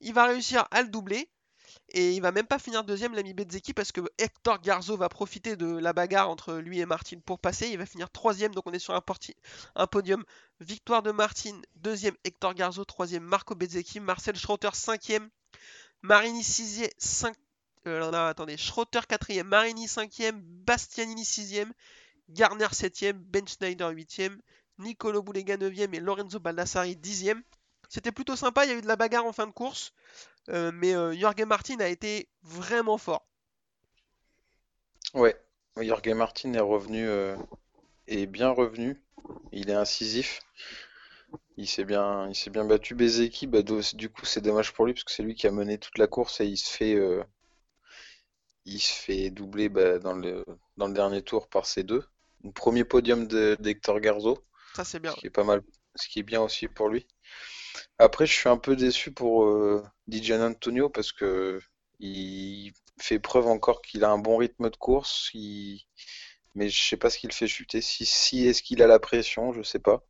Il 0.00 0.12
va 0.12 0.26
réussir 0.26 0.66
à 0.72 0.82
le 0.82 0.88
doubler. 0.88 1.30
Et 1.90 2.14
il 2.14 2.20
va 2.20 2.32
même 2.32 2.48
pas 2.48 2.58
finir 2.58 2.82
deuxième, 2.82 3.14
l'ami 3.14 3.32
Bezzecchi, 3.32 3.74
parce 3.74 3.92
que 3.92 4.00
Hector 4.18 4.60
Garzo 4.60 4.96
va 4.96 5.08
profiter 5.08 5.54
de 5.54 5.78
la 5.78 5.92
bagarre 5.92 6.28
entre 6.28 6.54
lui 6.54 6.80
et 6.80 6.86
Martin 6.86 7.20
pour 7.24 7.38
passer. 7.38 7.68
Il 7.68 7.78
va 7.78 7.86
finir 7.86 8.10
troisième, 8.10 8.52
donc 8.52 8.66
on 8.66 8.72
est 8.72 8.80
sur 8.80 8.92
un, 8.92 9.86
podium. 9.86 10.24
Victoire 10.58 11.04
de 11.04 11.12
Martin, 11.12 11.60
deuxième 11.76 12.16
Hector 12.24 12.54
Garzo, 12.54 12.84
troisième 12.84 13.22
Marco 13.22 13.54
Bezzecchi, 13.54 14.00
Marcel 14.00 14.34
Schroeter 14.34 14.70
cinquième, 14.74 15.30
Marini 16.02 16.42
sixième, 16.42 16.90
cinq... 16.98 17.36
euh, 17.86 18.00
non, 18.00 18.10
non, 18.10 18.26
attendez, 18.26 18.56
Schroeter 18.56 19.06
quatrième, 19.08 19.46
Marini 19.46 19.86
cinquième, 19.86 20.40
Bastianini 20.42 21.24
sixième, 21.24 21.72
Garner 22.28 22.68
septième, 22.72 23.18
Ben 23.18 23.46
Schneider 23.46 23.90
huitième, 23.90 24.40
Nicolo 24.78 25.22
Boulega 25.22 25.56
9ème 25.56 25.94
et 25.94 26.00
Lorenzo 26.00 26.38
Baldassari 26.38 26.96
10ème. 26.96 27.42
C'était 27.88 28.12
plutôt 28.12 28.36
sympa, 28.36 28.64
il 28.64 28.70
y 28.70 28.74
a 28.74 28.76
eu 28.78 28.82
de 28.82 28.88
la 28.88 28.96
bagarre 28.96 29.26
en 29.26 29.32
fin 29.32 29.46
de 29.46 29.52
course, 29.52 29.92
euh, 30.48 30.72
mais 30.74 30.94
euh, 30.94 31.12
Jorge 31.12 31.42
Martin 31.46 31.78
a 31.80 31.88
été 31.88 32.28
vraiment 32.42 32.98
fort. 32.98 33.26
Ouais, 35.14 35.36
Jorge 35.76 36.08
Martin 36.08 36.52
est 36.54 36.60
revenu, 36.60 37.06
euh, 37.06 37.36
est 38.08 38.26
bien 38.26 38.50
revenu. 38.50 39.02
Il 39.52 39.70
est 39.70 39.74
incisif. 39.74 40.40
Il 41.56 41.68
s'est 41.68 41.84
bien, 41.84 42.30
il 42.30 42.50
bien 42.50 42.64
battu. 42.64 42.94
Bezzecchi, 42.94 43.46
bah, 43.46 43.62
du 43.62 44.10
coup, 44.10 44.24
c'est 44.24 44.40
dommage 44.42 44.72
pour 44.72 44.86
lui 44.86 44.92
parce 44.92 45.04
que 45.04 45.12
c'est 45.12 45.22
lui 45.22 45.34
qui 45.34 45.46
a 45.46 45.50
mené 45.50 45.78
toute 45.78 45.98
la 45.98 46.06
course 46.06 46.40
et 46.40 46.46
il 46.46 46.56
se 46.56 46.70
fait, 46.70 46.94
euh, 46.94 47.22
il 48.66 48.78
se 48.80 48.92
fait 48.92 49.30
doubler 49.30 49.68
bah, 49.68 49.98
dans 49.98 50.14
le, 50.14 50.44
dans 50.76 50.86
le 50.88 50.94
dernier 50.94 51.22
tour 51.22 51.48
par 51.48 51.66
ces 51.66 51.82
deux. 51.82 52.04
Premier 52.54 52.84
podium 52.84 53.26
d'Hector 53.26 54.00
Garzo, 54.00 54.38
Ça 54.76 54.84
c'est 54.84 55.00
bien. 55.00 55.12
ce 55.12 55.16
qui 55.16 55.26
est 55.26 55.30
pas 55.30 55.44
mal, 55.44 55.62
ce 55.96 56.08
qui 56.08 56.20
est 56.20 56.24
bien 56.24 56.42
aussi 56.42 56.68
pour 56.68 56.88
lui. 56.88 57.06
Après, 57.98 58.26
je 58.26 58.34
suis 58.34 58.48
un 58.48 58.58
peu 58.58 58.76
déçu 58.76 59.12
pour 59.12 59.44
euh, 59.44 59.84
Dijan 60.08 60.42
Antonio 60.42 60.88
parce 60.90 61.12
que 61.12 61.60
il 62.00 62.72
fait 63.00 63.18
preuve 63.20 63.46
encore 63.48 63.82
qu'il 63.82 64.04
a 64.04 64.10
un 64.10 64.18
bon 64.18 64.36
rythme 64.38 64.70
de 64.70 64.76
course, 64.76 65.30
il- 65.34 65.82
mais 66.54 66.68
je 66.70 66.80
sais 66.88 66.96
pas 66.98 67.10
ce 67.10 67.18
qu'il 67.18 67.32
fait 67.32 67.48
chuter. 67.48 67.80
Si, 67.82 68.06
si 68.06 68.46
est-ce 68.46 68.62
qu'il 68.62 68.82
a 68.82 68.86
la 68.88 69.00
pression, 69.00 69.52
je 69.54 69.62
sais 69.62 69.80
pas. 69.80 70.04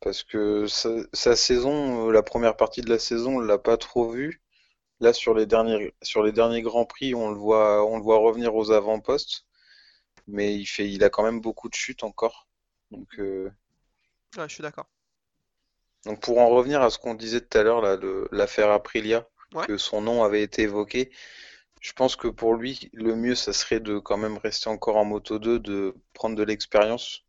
Parce 0.00 0.22
que 0.22 0.66
sa, 0.66 0.90
sa 1.14 1.34
saison, 1.36 2.08
euh, 2.08 2.12
la 2.12 2.22
première 2.22 2.56
partie 2.56 2.82
de 2.82 2.90
la 2.90 2.98
saison, 2.98 3.36
on 3.36 3.40
l'a 3.40 3.58
pas 3.58 3.76
trop 3.78 4.10
vu. 4.10 4.42
Là, 5.00 5.12
sur 5.14 5.34
les 5.34 5.46
derniers, 5.46 5.94
sur 6.02 6.22
les 6.24 6.32
derniers 6.32 6.62
Grands 6.62 6.86
Prix, 6.86 7.14
on 7.14 7.30
le 7.30 7.36
voit, 7.38 7.84
on 7.86 7.96
le 7.98 8.02
voit 8.02 8.18
revenir 8.18 8.54
aux 8.56 8.72
avant-postes, 8.72 9.44
mais 10.28 10.54
il 10.56 10.66
fait, 10.66 10.90
il 10.90 11.04
a 11.04 11.10
quand 11.10 11.22
même 11.24 11.40
beaucoup 11.40 11.68
de 11.68 11.74
chutes 11.74 12.04
encore. 12.04 12.48
Donc, 12.90 13.08
euh, 13.18 13.50
Ouais, 14.36 14.48
je 14.48 14.54
suis 14.54 14.62
d'accord. 14.62 14.86
donc 16.04 16.20
pour 16.20 16.38
en 16.38 16.48
revenir 16.48 16.80
à 16.82 16.90
ce 16.90 16.98
qu'on 16.98 17.14
disait 17.14 17.40
tout 17.40 17.58
à 17.58 17.62
l'heure, 17.64 17.80
là, 17.80 17.96
l'affaire 18.32 18.70
Aprilia, 18.70 19.28
Ouais. 19.54 19.66
que 19.66 19.76
son 19.76 20.00
nom 20.00 20.22
avait 20.24 20.42
été 20.42 20.62
évoqué, 20.62 21.10
je 21.80 21.92
pense 21.92 22.16
que 22.16 22.28
pour 22.28 22.54
lui, 22.54 22.90
le 22.94 23.16
mieux, 23.16 23.34
ça 23.36 23.52
serait 23.52 23.80
de 23.80 23.98
quand 24.00 24.16
même 24.18 24.38
rester 24.38 24.70
encore 24.70 24.96
en 24.98 25.04
Moto 25.06 25.38
2, 25.38 25.58
de 25.60 25.94
prendre 26.14 26.36
de 26.36 26.42
l'expérience, 26.44 27.24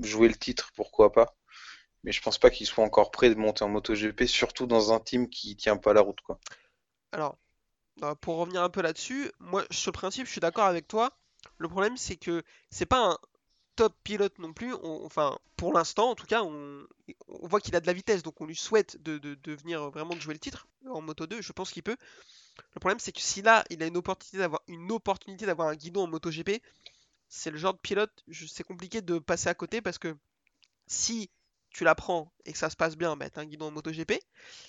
jouer 0.00 0.28
le 0.28 0.36
titre, 0.36 0.72
pourquoi 0.76 1.12
pas. 1.12 1.36
Mais 2.04 2.12
je 2.12 2.22
pense 2.22 2.38
pas 2.38 2.50
qu'il 2.50 2.66
soit 2.66 2.84
encore 2.84 3.10
prêt 3.12 3.30
de 3.30 3.36
monter 3.36 3.64
en 3.64 3.70
MotoGP, 3.70 4.26
surtout 4.26 4.66
dans 4.66 4.92
un 4.92 5.00
team 5.00 5.28
qui 5.30 5.56
tient 5.56 5.76
pas 5.78 5.94
la 5.94 6.02
route, 6.02 6.20
quoi. 6.22 6.40
Alors, 7.10 7.36
euh, 8.04 8.14
pour 8.16 8.36
revenir 8.38 8.62
un 8.62 8.70
peu 8.70 8.82
là-dessus, 8.82 9.32
moi, 9.40 9.64
sur 9.70 9.90
le 9.90 9.94
principe, 9.94 10.26
je 10.26 10.32
suis 10.32 10.40
d'accord 10.40 10.66
avec 10.66 10.88
toi. 10.88 11.18
Le 11.58 11.68
problème, 11.68 11.96
c'est 11.96 12.16
que 12.16 12.42
c'est 12.70 12.86
pas 12.86 13.12
un 13.12 13.18
top 13.76 13.94
pilote 14.02 14.38
non 14.38 14.52
plus. 14.52 14.74
Enfin, 14.82 15.38
pour 15.56 15.72
l'instant, 15.72 16.10
en 16.10 16.14
tout 16.14 16.26
cas, 16.26 16.42
on, 16.42 16.86
voit 17.28 17.60
qu'il 17.60 17.76
a 17.76 17.80
de 17.80 17.86
la 17.86 17.92
vitesse, 17.92 18.22
donc 18.22 18.40
on 18.40 18.46
lui 18.46 18.56
souhaite 18.56 19.02
de, 19.02 19.18
de, 19.18 19.52
venir 19.54 19.90
vraiment 19.90 20.14
de 20.14 20.20
jouer 20.20 20.34
le 20.34 20.40
titre 20.40 20.66
en 20.88 21.00
Moto 21.02 21.26
2. 21.26 21.40
Je 21.42 21.52
pense 21.52 21.70
qu'il 21.70 21.82
peut. 21.82 21.96
Le 22.74 22.80
problème, 22.80 22.98
c'est 22.98 23.12
que 23.12 23.20
si 23.20 23.42
là, 23.42 23.64
il 23.70 23.82
a 23.82 23.86
une 23.86 23.96
opportunité 23.96 24.38
d'avoir 24.38 24.62
une 24.66 24.90
opportunité 24.90 25.46
d'avoir 25.46 25.68
un 25.68 25.76
guidon 25.76 26.04
en 26.04 26.06
MotoGP, 26.08 26.62
c'est 27.28 27.50
le 27.50 27.58
genre 27.58 27.74
de 27.74 27.78
pilote, 27.78 28.24
c'est 28.48 28.64
compliqué 28.64 29.02
de 29.02 29.18
passer 29.18 29.48
à 29.48 29.54
côté 29.54 29.82
parce 29.82 29.98
que 29.98 30.16
si 30.86 31.30
tu 31.70 31.84
la 31.84 31.94
prends 31.94 32.32
et 32.46 32.52
que 32.52 32.58
ça 32.58 32.70
se 32.70 32.76
passe 32.76 32.96
bien, 32.96 33.16
bah, 33.16 33.26
un 33.36 33.44
guidon 33.44 33.66
en 33.66 33.70
MotoGP. 33.70 34.14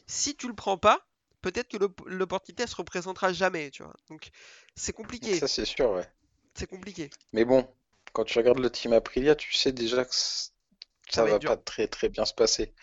Si 0.07 0.35
tu 0.35 0.47
le 0.47 0.53
prends 0.53 0.77
pas, 0.77 1.07
peut-être 1.41 1.69
que 1.69 1.77
l'op- 1.77 2.03
l'opportunité 2.05 2.67
se 2.67 2.75
représentera 2.75 3.31
jamais, 3.31 3.71
tu 3.71 3.83
vois. 3.83 3.95
Donc 4.09 4.29
c'est 4.75 4.91
compliqué, 4.93 5.39
Ça, 5.39 5.47
c'est 5.47 5.65
sûr, 5.65 5.91
ouais. 5.91 6.09
C'est 6.57 6.67
compliqué. 6.67 7.13
Mais 7.31 7.45
bon, 7.45 7.65
quand 8.11 8.25
tu 8.25 8.37
regardes 8.37 8.59
le 8.59 8.69
team 8.69 8.91
Aprilia, 8.91 9.35
tu 9.35 9.53
sais 9.53 9.71
déjà 9.71 10.03
que 10.03 10.13
Ça 11.09 11.23
ça 11.23 11.25
va 11.25 11.39
dur. 11.39 11.49
pas 11.49 11.57
très 11.57 11.87
très 11.87 12.07
bien 12.09 12.23
se 12.25 12.33
passer. 12.33 12.73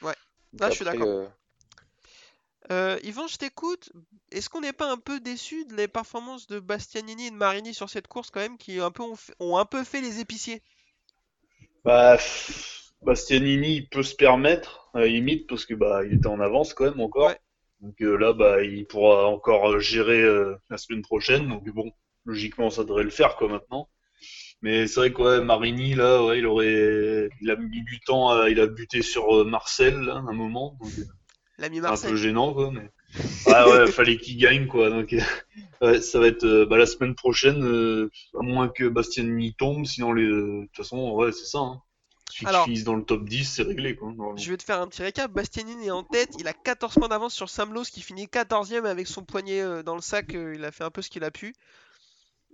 Ouais. 0.00 0.14
Là, 0.60 0.70
je 0.70 0.76
suis 0.76 0.84
d'accord. 0.84 1.08
euh, 1.08 1.26
Euh, 2.70 2.98
Yvan, 3.02 3.26
je 3.26 3.36
t'écoute. 3.38 3.90
Est-ce 4.30 4.48
qu'on 4.50 4.60
n'est 4.60 4.72
pas 4.74 4.90
un 4.90 4.98
peu 4.98 5.18
déçu 5.20 5.64
de 5.66 5.74
les 5.76 5.88
performances 5.88 6.46
de 6.46 6.60
Bastianini 6.60 7.26
et 7.28 7.30
de 7.30 7.36
Marini 7.36 7.72
sur 7.74 7.88
cette 7.90 8.06
course 8.08 8.30
quand 8.30 8.40
même, 8.40 8.58
qui 8.58 8.80
un 8.80 8.90
peu 8.90 9.02
ont, 9.02 9.16
fait, 9.16 9.34
ont 9.40 9.56
un 9.58 9.64
peu 9.66 9.82
fait 9.84 10.00
les 10.02 10.20
épiciers? 10.20 10.62
Bah, 11.84 12.18
Bastianini 13.02 13.76
il 13.76 13.88
peut 13.88 14.02
se 14.02 14.14
permettre, 14.14 14.90
à 14.94 15.00
la 15.00 15.06
limite, 15.06 15.46
parce 15.48 15.66
que 15.66 15.74
bah 15.74 16.04
il 16.04 16.14
était 16.14 16.26
en 16.26 16.40
avance 16.40 16.74
quand 16.74 16.84
même 16.84 17.00
encore. 17.00 17.30
Ouais. 17.30 17.38
Donc 17.80 18.00
euh, 18.02 18.16
là, 18.16 18.32
bah 18.32 18.62
il 18.62 18.86
pourra 18.86 19.26
encore 19.26 19.72
euh, 19.72 19.78
gérer 19.80 20.20
euh, 20.22 20.56
la 20.70 20.78
semaine 20.78 21.02
prochaine. 21.02 21.48
Donc 21.48 21.64
bon, 21.70 21.92
logiquement, 22.24 22.70
ça 22.70 22.84
devrait 22.84 23.04
le 23.04 23.10
faire 23.10 23.36
quoi 23.36 23.48
maintenant. 23.48 23.88
Mais 24.62 24.86
c'est 24.86 25.00
vrai 25.00 25.12
que 25.12 25.20
ouais, 25.22 25.44
Marini 25.44 25.94
là, 25.94 26.24
ouais, 26.24 26.38
il 26.38 26.46
aurait, 26.46 27.28
il 27.42 27.50
a 27.50 27.56
mis 27.56 27.82
du 27.82 28.00
temps, 28.00 28.30
à- 28.30 28.48
il 28.48 28.58
a 28.60 28.66
buté 28.66 29.02
sur 29.02 29.40
euh, 29.40 29.44
Marcel 29.44 29.98
là, 30.00 30.14
un 30.26 30.32
moment. 30.32 30.78
Donc 30.80 30.92
euh, 30.98 31.04
L'ami 31.58 31.78
un 31.80 31.96
peu 31.96 32.16
gênant 32.16 32.54
quoi. 32.54 32.70
Mais 32.72 32.90
ouais, 33.46 33.72
ouais, 33.72 33.86
fallait 33.92 34.16
qu'il 34.16 34.38
gagne 34.38 34.66
quoi. 34.66 34.88
Donc 34.90 35.12
euh, 35.12 35.20
ouais, 35.82 36.00
ça 36.00 36.18
va 36.18 36.28
être 36.28 36.44
euh, 36.44 36.64
bah, 36.66 36.78
la 36.78 36.86
semaine 36.86 37.14
prochaine, 37.14 37.62
euh, 37.64 38.10
à 38.38 38.42
moins 38.42 38.68
que 38.68 38.88
Bastianini 38.88 39.54
tombe. 39.54 39.84
Sinon 39.84 40.12
les, 40.14 40.26
de 40.26 40.62
toute 40.66 40.76
façon, 40.76 41.10
ouais, 41.12 41.30
c'est 41.32 41.44
ça. 41.46 41.58
Hein. 41.58 41.82
Alors- 42.46 42.64
finisse 42.64 42.84
dans 42.84 42.96
le 42.96 43.04
top 43.04 43.28
10, 43.28 43.44
c'est 43.44 43.62
réglé 43.62 43.94
quoi. 43.96 44.12
Je 44.36 44.50
vais 44.50 44.56
te 44.56 44.64
faire 44.64 44.80
un 44.80 44.88
petit 44.88 45.02
récap. 45.02 45.30
Bastianini 45.30 45.88
est 45.88 45.90
en 45.90 46.02
tête, 46.04 46.30
il 46.40 46.48
a 46.48 46.52
14 46.54 46.94
points 46.94 47.08
d'avance 47.08 47.34
sur 47.34 47.50
Sam 47.50 47.74
Lowe, 47.74 47.84
qui 47.84 48.00
finit 48.00 48.26
14ème 48.26 48.86
avec 48.86 49.06
son 49.08 49.22
poignet 49.24 49.60
euh, 49.60 49.82
dans 49.82 49.94
le 49.94 50.00
sac. 50.00 50.32
il 50.32 50.64
a 50.64 50.72
fait 50.72 50.84
un 50.84 50.90
peu 50.90 51.02
ce 51.02 51.10
qu'il 51.10 51.22
a 51.22 51.30
pu. 51.30 51.54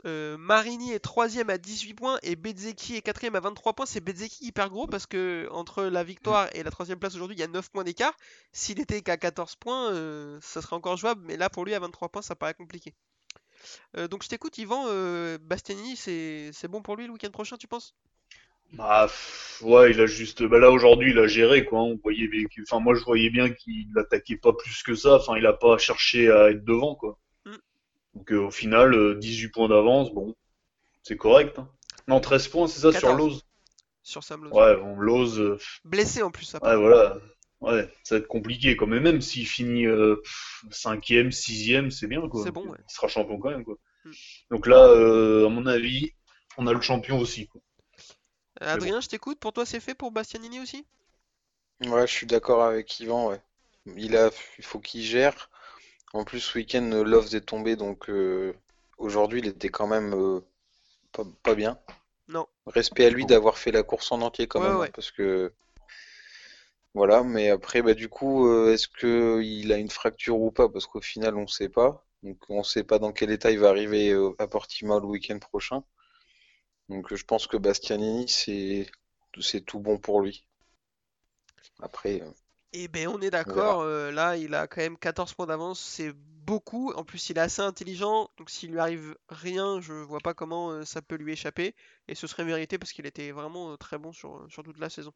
Euh, 0.06 0.36
Marini 0.38 0.92
est 0.92 0.98
3ème 1.04 1.50
à 1.50 1.58
18 1.58 1.94
points 1.94 2.18
et 2.22 2.36
Bezzecchi 2.36 2.96
est 2.96 3.02
4ème 3.02 3.34
à 3.36 3.40
23 3.40 3.74
points. 3.74 3.86
C'est 3.86 4.00
Bezzecchi 4.00 4.44
hyper 4.46 4.70
gros 4.70 4.86
parce 4.86 5.06
que 5.06 5.48
entre 5.52 5.84
la 5.84 6.04
victoire 6.04 6.48
et 6.54 6.62
la 6.62 6.70
3ème 6.70 6.98
place 6.98 7.14
aujourd'hui, 7.14 7.36
il 7.36 7.40
y 7.40 7.42
a 7.42 7.48
9 7.48 7.70
points 7.70 7.84
d'écart. 7.84 8.14
S'il 8.52 8.80
était 8.80 9.02
qu'à 9.02 9.16
14 9.16 9.56
points, 9.56 9.92
euh, 9.92 10.38
ça 10.42 10.62
serait 10.62 10.76
encore 10.76 10.96
jouable, 10.96 11.22
mais 11.26 11.36
là 11.36 11.50
pour 11.50 11.64
lui 11.64 11.74
à 11.74 11.78
23 11.80 12.08
points, 12.08 12.22
ça 12.22 12.34
paraît 12.36 12.54
compliqué. 12.54 12.94
Euh, 13.96 14.08
donc 14.08 14.22
je 14.22 14.28
t'écoute, 14.28 14.56
Yvan. 14.58 14.84
Bastianini, 15.40 15.96
c'est 15.96 16.68
bon 16.68 16.82
pour 16.82 16.96
lui 16.96 17.06
le 17.06 17.12
week-end 17.12 17.30
prochain, 17.30 17.56
tu 17.56 17.68
penses? 17.68 17.94
Bah, 18.72 19.08
ouais, 19.62 19.90
il 19.92 20.00
a 20.00 20.06
juste, 20.06 20.42
bah 20.44 20.58
là 20.58 20.70
aujourd'hui, 20.70 21.10
il 21.10 21.18
a 21.18 21.26
géré 21.26 21.64
quoi. 21.64 21.80
On 21.82 21.96
voyait, 22.02 22.28
bien 22.28 22.44
que- 22.46 22.62
enfin 22.62 22.80
moi 22.80 22.94
je 22.94 23.02
voyais 23.04 23.30
bien 23.30 23.50
qu'il 23.50 23.86
l'attaquait 23.94 24.36
pas 24.36 24.52
plus 24.52 24.82
que 24.82 24.94
ça. 24.94 25.16
Enfin, 25.16 25.36
il 25.36 25.46
a 25.46 25.52
pas 25.52 25.76
cherché 25.78 26.30
à 26.30 26.50
être 26.50 26.64
devant 26.64 26.94
quoi. 26.94 27.18
Donc 28.14 28.32
euh, 28.32 28.46
au 28.46 28.50
final, 28.50 28.94
euh, 28.94 29.14
18 29.14 29.48
points 29.48 29.68
d'avance, 29.68 30.12
bon, 30.12 30.34
c'est 31.02 31.16
correct. 31.16 31.58
Hein. 31.58 31.68
Non, 32.08 32.20
13 32.20 32.48
points, 32.48 32.68
c'est 32.68 32.80
ça 32.80 32.92
sur 32.92 33.08
14. 33.08 33.18
Lowe's. 33.18 33.42
sur 34.02 34.24
Sam 34.24 34.48
Ouais, 34.52 34.76
bon, 34.76 34.96
Lowe's, 34.96 35.38
euh, 35.38 35.58
Blessé 35.84 36.22
en 36.22 36.30
plus, 36.30 36.44
ça 36.44 36.58
ouais, 36.58 36.70
part. 36.70 36.80
voilà, 36.80 37.18
ouais, 37.60 37.88
ça 38.02 38.16
va 38.16 38.20
être 38.20 38.28
compliqué 38.28 38.76
quoi. 38.76 38.86
Mais 38.88 39.00
même 39.00 39.20
s'il 39.20 39.46
finit 39.46 39.86
euh, 39.86 40.16
pff, 40.16 40.64
cinquième, 40.70 41.30
sixième, 41.30 41.90
c'est 41.90 42.06
bien 42.08 42.28
quoi. 42.28 42.42
C'est 42.44 42.50
bon, 42.50 42.66
ouais. 42.66 42.78
Il 42.88 42.92
sera 42.92 43.08
champion 43.08 43.38
quand 43.38 43.50
même 43.50 43.64
quoi. 43.64 43.76
Mm. 44.04 44.10
Donc 44.50 44.66
là, 44.66 44.86
euh, 44.88 45.46
à 45.46 45.48
mon 45.48 45.66
avis, 45.66 46.12
on 46.58 46.66
a 46.66 46.72
le 46.72 46.80
champion 46.80 47.18
aussi 47.18 47.46
quoi. 47.46 47.60
Euh, 48.62 48.74
Adrien, 48.74 49.00
je 49.00 49.08
t'écoute. 49.08 49.38
Pour 49.38 49.52
toi, 49.52 49.64
c'est 49.64 49.80
fait 49.80 49.94
pour 49.94 50.10
Bastianini 50.10 50.60
aussi? 50.60 50.84
Ouais, 51.86 52.06
je 52.06 52.12
suis 52.12 52.26
d'accord 52.26 52.62
avec 52.62 53.00
Yvan, 53.00 53.28
ouais. 53.28 53.40
Il 53.96 54.16
a, 54.16 54.30
il 54.58 54.64
faut 54.64 54.80
qu'il 54.80 55.02
gère. 55.02 55.48
En 56.12 56.22
plus, 56.24 56.38
ce 56.40 56.56
week-end, 56.58 56.88
Loves 57.04 57.34
est 57.34 57.40
tombé, 57.40 57.74
donc 57.76 58.08
euh, 58.10 58.54
aujourd'hui, 58.98 59.40
il 59.40 59.46
était 59.48 59.68
quand 59.70 59.86
même 59.88 60.14
euh, 60.14 60.40
pas, 61.12 61.24
pas 61.42 61.54
bien. 61.56 61.78
Non. 62.28 62.46
Respect 62.66 63.06
à 63.06 63.10
lui 63.10 63.26
d'avoir 63.26 63.58
fait 63.58 63.72
la 63.72 63.82
course 63.84 64.12
en 64.12 64.22
entier 64.22 64.46
quand 64.48 64.60
Ouais, 64.60 64.66
même, 64.66 64.76
hein, 64.76 64.80
ouais. 64.80 64.92
parce 64.94 65.10
que 65.12 65.52
voilà. 66.94 67.22
Mais 67.22 67.50
après, 67.50 67.82
bah 67.82 67.94
du 67.94 68.08
coup, 68.08 68.46
euh, 68.48 68.72
est-ce 68.74 68.88
que 68.88 69.40
il 69.42 69.72
a 69.72 69.78
une 69.78 69.90
fracture 69.90 70.40
ou 70.40 70.50
pas? 70.52 70.68
Parce 70.68 70.86
qu'au 70.86 71.00
final, 71.00 71.36
on 71.36 71.46
sait 71.46 71.68
pas. 71.68 72.04
Donc, 72.22 72.38
on 72.50 72.62
sait 72.62 72.84
pas 72.84 72.98
dans 72.98 73.12
quel 73.12 73.30
état 73.30 73.50
il 73.50 73.58
va 73.58 73.68
arriver 73.70 74.10
euh, 74.10 74.32
à 74.38 74.46
Portimao 74.46 75.00
le 75.00 75.06
week-end 75.06 75.38
prochain. 75.38 75.82
Donc, 76.90 77.10
euh, 77.10 77.16
je 77.16 77.24
pense 77.24 77.46
que 77.46 77.56
Bastianini, 77.56 78.28
c'est 78.28 78.86
c'est 79.40 79.62
tout 79.62 79.80
bon 79.80 79.96
pour 79.96 80.20
lui. 80.20 80.44
Après, 81.80 82.22
euh, 82.74 82.78
Eh 82.78 82.88
ben, 82.88 83.08
on 83.08 83.20
est 83.20 83.30
d'accord. 83.30 83.80
euh, 83.82 84.10
là, 84.12 84.36
il 84.36 84.54
a 84.54 84.66
quand 84.66 84.80
même 84.80 84.98
14 84.98 85.34
points 85.34 85.46
d'avance. 85.46 85.80
C'est 85.80 86.12
beaucoup. 86.14 86.92
En 86.92 87.04
plus, 87.04 87.30
il 87.30 87.38
est 87.38 87.40
assez 87.40 87.62
intelligent. 87.62 88.30
Donc, 88.38 88.50
s'il 88.50 88.70
lui 88.72 88.78
arrive 88.80 89.16
rien, 89.28 89.80
je 89.80 89.92
vois 89.92 90.20
pas 90.20 90.34
comment 90.34 90.70
euh, 90.70 90.84
ça 90.84 91.02
peut 91.02 91.16
lui 91.16 91.32
échapper. 91.32 91.74
Et 92.08 92.14
ce 92.14 92.26
serait 92.26 92.44
mérité 92.44 92.78
parce 92.78 92.92
qu'il 92.92 93.06
était 93.06 93.30
vraiment 93.32 93.72
euh, 93.72 93.76
très 93.76 93.98
bon 93.98 94.12
sur, 94.12 94.46
sur 94.50 94.62
toute 94.62 94.78
la 94.78 94.90
saison. 94.90 95.12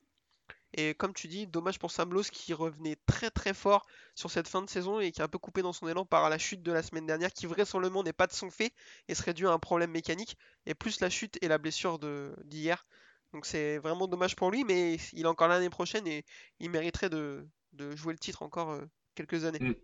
Et 0.75 0.95
comme 0.95 1.15
tu 1.15 1.29
dis, 1.29 1.47
dommage 1.47 1.79
pour 1.79 1.91
Sam 1.91 2.13
Lowe 2.13 2.25
qui 2.33 2.53
revenait 2.53 2.97
très 3.07 3.31
très 3.31 3.55
fort 3.55 3.87
sur 4.15 4.31
cette 4.31 4.49
fin 4.49 4.61
de 4.63 4.69
saison 4.69 5.01
et 5.01 5.13
qui 5.13 5.21
est 5.21 5.25
un 5.25 5.29
peu 5.29 5.39
coupé 5.39 5.63
dans 5.63 5.73
son 5.73 5.89
élan 5.89 6.05
par 6.05 6.29
la 6.31 6.39
chute 6.39 6.63
de 6.63 6.73
la 6.73 6.83
semaine 6.83 7.07
dernière, 7.07 7.33
qui 7.33 7.47
vraisemblablement 7.47 8.03
n'est 8.03 8.13
pas 8.13 8.27
de 8.27 8.33
son 8.33 8.51
fait 8.51 8.73
et 9.09 9.15
serait 9.15 9.35
dû 9.35 9.47
à 9.47 9.53
un 9.53 9.59
problème 9.61 9.93
mécanique, 9.93 10.37
et 10.67 10.75
plus 10.75 11.01
la 11.01 11.11
chute 11.11 11.39
et 11.43 11.49
la 11.49 11.59
blessure 11.59 11.99
de 12.01 12.35
d'hier. 12.45 12.87
Donc 13.35 13.47
c'est 13.47 13.79
vraiment 13.79 14.07
dommage 14.07 14.37
pour 14.37 14.53
lui, 14.53 14.63
mais 14.63 14.95
il 15.13 15.23
est 15.23 15.27
encore 15.27 15.49
l'année 15.49 15.69
prochaine 15.69 16.07
et 16.07 16.25
il 16.61 16.71
mériterait 16.71 17.11
de, 17.11 17.45
de 17.73 17.97
jouer 17.97 18.13
le 18.13 18.19
titre 18.19 18.43
encore 18.43 18.71
euh, 18.71 18.85
quelques 19.17 19.45
années. 19.45 19.59
Mm. 19.59 19.75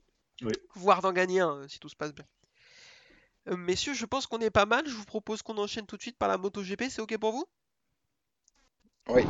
Oui. 0.43 0.53
Voire 0.77 1.03
d'en 1.03 1.13
gagner 1.13 1.41
un 1.41 1.57
euh, 1.57 1.69
si 1.69 1.81
tout 1.81 1.89
se 1.89 1.97
passe 1.97 2.15
bien. 2.15 2.25
Euh, 3.49 3.57
messieurs, 3.57 3.93
je 3.93 4.07
pense 4.07 4.29
qu'on 4.29 4.39
est 4.39 4.51
pas 4.51 4.67
mal. 4.67 4.87
Je 4.87 4.95
vous 4.95 5.05
propose 5.05 5.43
qu'on 5.43 5.59
enchaîne 5.59 5.85
tout 5.85 5.97
de 5.97 6.03
suite 6.03 6.17
par 6.17 6.29
la 6.29 6.39
MotoGP. 6.39 6.85
C'est 6.91 7.03
ok 7.03 7.19
pour 7.19 7.33
vous? 7.33 7.45
Oui. 9.09 9.25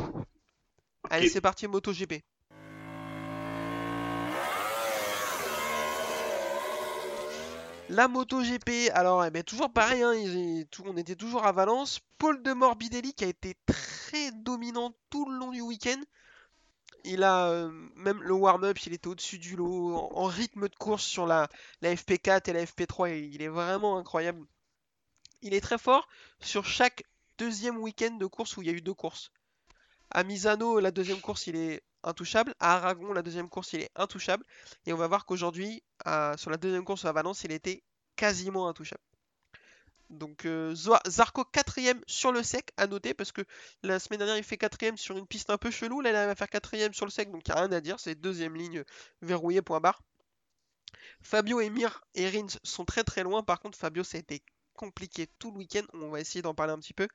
Allez, 1.09 1.27
c'est 1.27 1.41
parti 1.41 1.65
MotoGP. 1.65 2.21
La 7.91 8.07
MotoGP, 8.07 8.89
alors 8.93 9.25
eh 9.25 9.31
ben, 9.31 9.43
toujours 9.43 9.69
pareil, 9.69 10.01
hein, 10.01 10.13
on 10.85 10.95
était 10.95 11.17
toujours 11.17 11.45
à 11.45 11.51
Valence. 11.51 11.99
Paul 12.19 12.41
de 12.41 12.53
Morbidelli 12.53 13.13
qui 13.13 13.25
a 13.25 13.27
été 13.27 13.57
très 13.65 14.31
dominant 14.31 14.95
tout 15.09 15.29
le 15.29 15.37
long 15.37 15.51
du 15.51 15.59
week-end. 15.59 16.01
Il 17.03 17.21
a 17.21 17.49
euh, 17.49 17.69
même 17.97 18.23
le 18.23 18.33
warm-up, 18.33 18.79
il 18.85 18.93
était 18.93 19.09
au-dessus 19.09 19.39
du 19.39 19.57
lot, 19.57 19.93
en, 19.93 20.23
rythme 20.23 20.69
de 20.69 20.75
course 20.75 21.03
sur 21.03 21.25
la, 21.25 21.49
la 21.81 21.93
FP4 21.93 22.49
et 22.49 22.53
la 22.53 22.63
FP3, 22.63 23.09
et 23.09 23.19
il 23.23 23.41
est 23.41 23.49
vraiment 23.49 23.97
incroyable. 23.97 24.45
Il 25.41 25.53
est 25.53 25.59
très 25.59 25.77
fort 25.77 26.07
sur 26.39 26.63
chaque 26.63 27.03
deuxième 27.37 27.77
week-end 27.77 28.11
de 28.11 28.25
course 28.25 28.55
où 28.55 28.61
il 28.61 28.69
y 28.69 28.71
a 28.71 28.73
eu 28.73 28.81
deux 28.81 28.93
courses. 28.93 29.33
À 30.11 30.23
Misano, 30.23 30.79
la 30.79 30.91
deuxième 30.91 31.19
course, 31.19 31.47
il 31.47 31.57
est 31.57 31.83
intouchable. 32.03 32.53
À 32.59 32.75
Aragon, 32.75 33.13
la 33.13 33.21
deuxième 33.21 33.49
course, 33.49 33.73
il 33.73 33.81
est 33.81 33.91
intouchable. 33.95 34.45
Et 34.85 34.93
on 34.93 34.97
va 34.97 35.07
voir 35.07 35.25
qu'aujourd'hui, 35.25 35.83
sur 36.37 36.49
la 36.49 36.57
deuxième 36.57 36.85
course 36.85 37.05
à 37.05 37.11
Valence, 37.11 37.43
il 37.43 37.51
était 37.51 37.83
quasiment 38.15 38.67
intouchable. 38.67 39.03
Donc 40.11 40.45
euh, 40.45 40.75
Zarco 41.07 41.45
quatrième 41.45 42.01
sur 42.05 42.31
le 42.33 42.43
sec, 42.43 42.71
à 42.75 42.85
noter, 42.85 43.13
parce 43.13 43.31
que 43.31 43.41
la 43.81 43.97
semaine 43.97 44.17
dernière 44.19 44.37
il 44.37 44.43
fait 44.43 44.57
quatrième 44.57 44.97
sur 44.97 45.17
une 45.17 45.25
piste 45.25 45.49
un 45.49 45.57
peu 45.57 45.71
chelou, 45.71 46.01
là 46.01 46.09
il 46.09 46.15
à 46.15 46.35
faire 46.35 46.49
quatrième 46.49 46.93
sur 46.93 47.05
le 47.05 47.11
sec, 47.11 47.31
donc 47.31 47.47
il 47.47 47.51
n'y 47.51 47.57
a 47.57 47.61
rien 47.61 47.71
à 47.71 47.79
dire, 47.79 47.99
c'est 47.99 48.15
deuxième 48.15 48.55
ligne 48.55 48.83
verrouillée, 49.21 49.61
point 49.61 49.79
barre. 49.79 50.03
Fabio 51.21 51.61
et 51.61 51.69
Mir 51.69 52.03
et 52.13 52.29
Rins 52.29 52.59
sont 52.63 52.83
très 52.83 53.05
très 53.05 53.23
loin, 53.23 53.41
par 53.41 53.61
contre 53.61 53.77
Fabio 53.77 54.03
ça 54.03 54.17
a 54.17 54.19
été 54.19 54.43
compliqué 54.73 55.27
tout 55.39 55.51
le 55.51 55.59
week-end, 55.59 55.83
on 55.93 56.09
va 56.09 56.19
essayer 56.19 56.41
d'en 56.41 56.53
parler 56.53 56.73
un 56.73 56.79
petit 56.79 56.93
peu. 56.93 57.07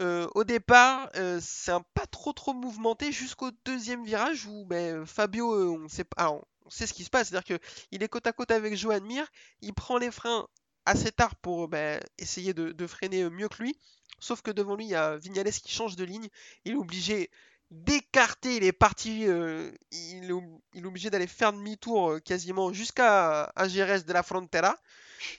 Euh, 0.00 0.26
au 0.34 0.44
départ, 0.44 1.10
euh, 1.16 1.38
c'est 1.42 1.72
pas 1.94 2.06
trop 2.06 2.32
trop 2.32 2.54
mouvementé 2.54 3.12
jusqu'au 3.12 3.50
deuxième 3.64 4.04
virage 4.04 4.46
où 4.46 4.64
ben, 4.64 5.04
Fabio, 5.04 5.52
euh, 5.54 5.78
on 5.84 5.88
sait 5.88 6.06
alors, 6.16 6.46
on 6.64 6.70
sait 6.70 6.86
ce 6.86 6.94
qui 6.94 7.04
se 7.04 7.10
passe, 7.10 7.28
c'est-à-dire 7.28 7.58
que 7.58 7.64
il 7.90 8.02
est 8.02 8.08
côte 8.08 8.26
à 8.26 8.32
côte 8.32 8.50
avec 8.50 8.74
Joan 8.74 9.04
Mir, 9.04 9.26
il 9.60 9.74
prend 9.74 9.98
les 9.98 10.10
freins 10.10 10.46
assez 10.86 11.12
tard 11.12 11.36
pour 11.36 11.68
ben, 11.68 12.00
essayer 12.18 12.54
de, 12.54 12.86
freiner 12.86 13.28
mieux 13.28 13.48
que 13.48 13.62
lui, 13.62 13.78
sauf 14.18 14.40
que 14.40 14.50
devant 14.50 14.76
lui 14.76 14.86
il 14.86 14.90
y 14.90 14.94
a 14.94 15.16
Vignales 15.18 15.52
qui 15.52 15.72
change 15.72 15.96
de 15.96 16.04
ligne, 16.04 16.28
il 16.64 16.72
est 16.72 16.76
obligé 16.76 17.30
d'écarter, 17.70 18.56
il 18.56 18.64
est 18.64 18.72
parti, 18.72 19.22
il, 19.22 20.30
est, 20.74 20.84
obligé 20.84 21.10
d'aller 21.10 21.26
faire 21.26 21.52
demi-tour 21.52 22.18
quasiment 22.24 22.72
jusqu'à 22.72 23.52
Jerez 23.66 24.02
de 24.02 24.12
la 24.12 24.22
Frontera, 24.22 24.76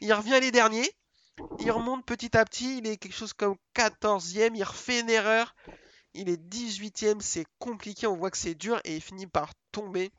il 0.01 0.13
revient 0.13 0.39
les 0.39 0.51
derniers. 0.51 0.89
Il 1.59 1.71
remonte 1.71 2.05
petit 2.05 2.37
à 2.37 2.45
petit, 2.45 2.77
il 2.77 2.87
est 2.87 2.97
quelque 2.97 3.15
chose 3.15 3.33
comme 3.33 3.55
14e, 3.75 4.51
il 4.55 4.63
refait 4.63 4.99
une 4.99 5.09
erreur, 5.09 5.55
il 6.13 6.29
est 6.29 6.41
18e, 6.41 7.21
c'est 7.21 7.45
compliqué, 7.59 8.05
on 8.07 8.15
voit 8.15 8.29
que 8.29 8.37
c'est 8.37 8.55
dur 8.55 8.79
et 8.83 8.95
il 8.95 9.01
finit 9.01 9.27
par 9.27 9.53
tomber. 9.71 10.11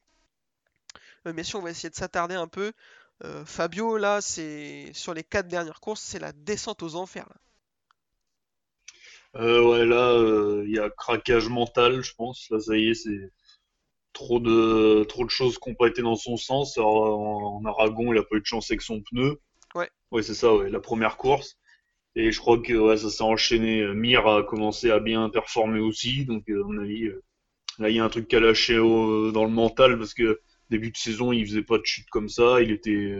Euh, 1.26 1.32
mais 1.34 1.44
si 1.44 1.56
on 1.56 1.62
va 1.62 1.70
essayer 1.70 1.90
de 1.90 1.94
s'attarder 1.94 2.34
un 2.34 2.48
peu, 2.48 2.72
euh, 3.22 3.44
Fabio 3.44 3.96
là, 3.96 4.20
c'est 4.20 4.90
sur 4.92 5.14
les 5.14 5.22
quatre 5.22 5.48
dernières 5.48 5.80
courses, 5.80 6.00
c'est 6.00 6.18
la 6.18 6.32
descente 6.32 6.82
aux 6.82 6.96
enfers. 6.96 7.28
là. 7.28 7.36
Euh, 9.36 9.64
ouais, 9.64 9.84
là, 9.84 10.62
il 10.64 10.70
y 10.70 10.78
a 10.78 10.90
craquage 10.90 11.48
mental, 11.48 12.02
je 12.02 12.14
pense. 12.14 12.48
Là, 12.50 12.60
ça 12.60 12.76
y 12.76 12.90
est, 12.90 12.94
c'est 12.94 13.32
trop 14.12 14.38
de, 14.38 15.04
trop 15.04 15.24
de 15.24 15.30
choses 15.30 15.58
qui 15.58 15.68
n'ont 15.68 15.74
pas 15.74 15.88
été 15.88 16.02
dans 16.02 16.14
son 16.14 16.36
sens. 16.36 16.78
En, 16.78 16.84
en 16.84 17.64
Aragon, 17.64 18.12
il 18.12 18.18
a 18.18 18.22
pas 18.22 18.36
eu 18.36 18.40
de 18.40 18.46
chance 18.46 18.70
avec 18.70 18.82
son 18.82 19.02
pneu. 19.02 19.40
Ouais. 19.74 19.90
Ouais, 20.10 20.22
c'est 20.22 20.34
ça, 20.34 20.54
ouais, 20.54 20.70
la 20.70 20.80
première 20.80 21.16
course. 21.16 21.56
Et 22.16 22.32
je 22.32 22.40
crois 22.40 22.58
que 22.60 22.72
ouais, 22.74 22.96
ça 22.98 23.10
s'est 23.10 23.22
enchaîné. 23.24 23.82
Euh, 23.82 23.94
Mir 23.94 24.26
a 24.28 24.42
commencé 24.44 24.90
à 24.90 25.00
bien 25.00 25.30
performer 25.30 25.80
aussi. 25.80 26.24
Donc, 26.26 26.48
euh, 26.50 26.62
à 26.62 26.66
mon 26.66 26.82
avis, 26.82 27.06
euh, 27.06 27.22
là, 27.78 27.90
il 27.90 27.96
y 27.96 28.00
a 28.00 28.04
un 28.04 28.08
truc 28.10 28.28
qui 28.28 28.36
a 28.36 28.40
lâché 28.40 28.78
au- 28.78 29.32
dans 29.32 29.44
le 29.44 29.50
mental 29.50 29.98
parce 29.98 30.14
que 30.14 30.40
début 30.70 30.90
de 30.92 30.96
saison, 30.96 31.32
il 31.32 31.46
faisait 31.46 31.62
pas 31.64 31.78
de 31.78 31.86
chute 31.86 32.08
comme 32.10 32.28
ça. 32.28 32.60
Il 32.62 32.70
était 32.72 33.16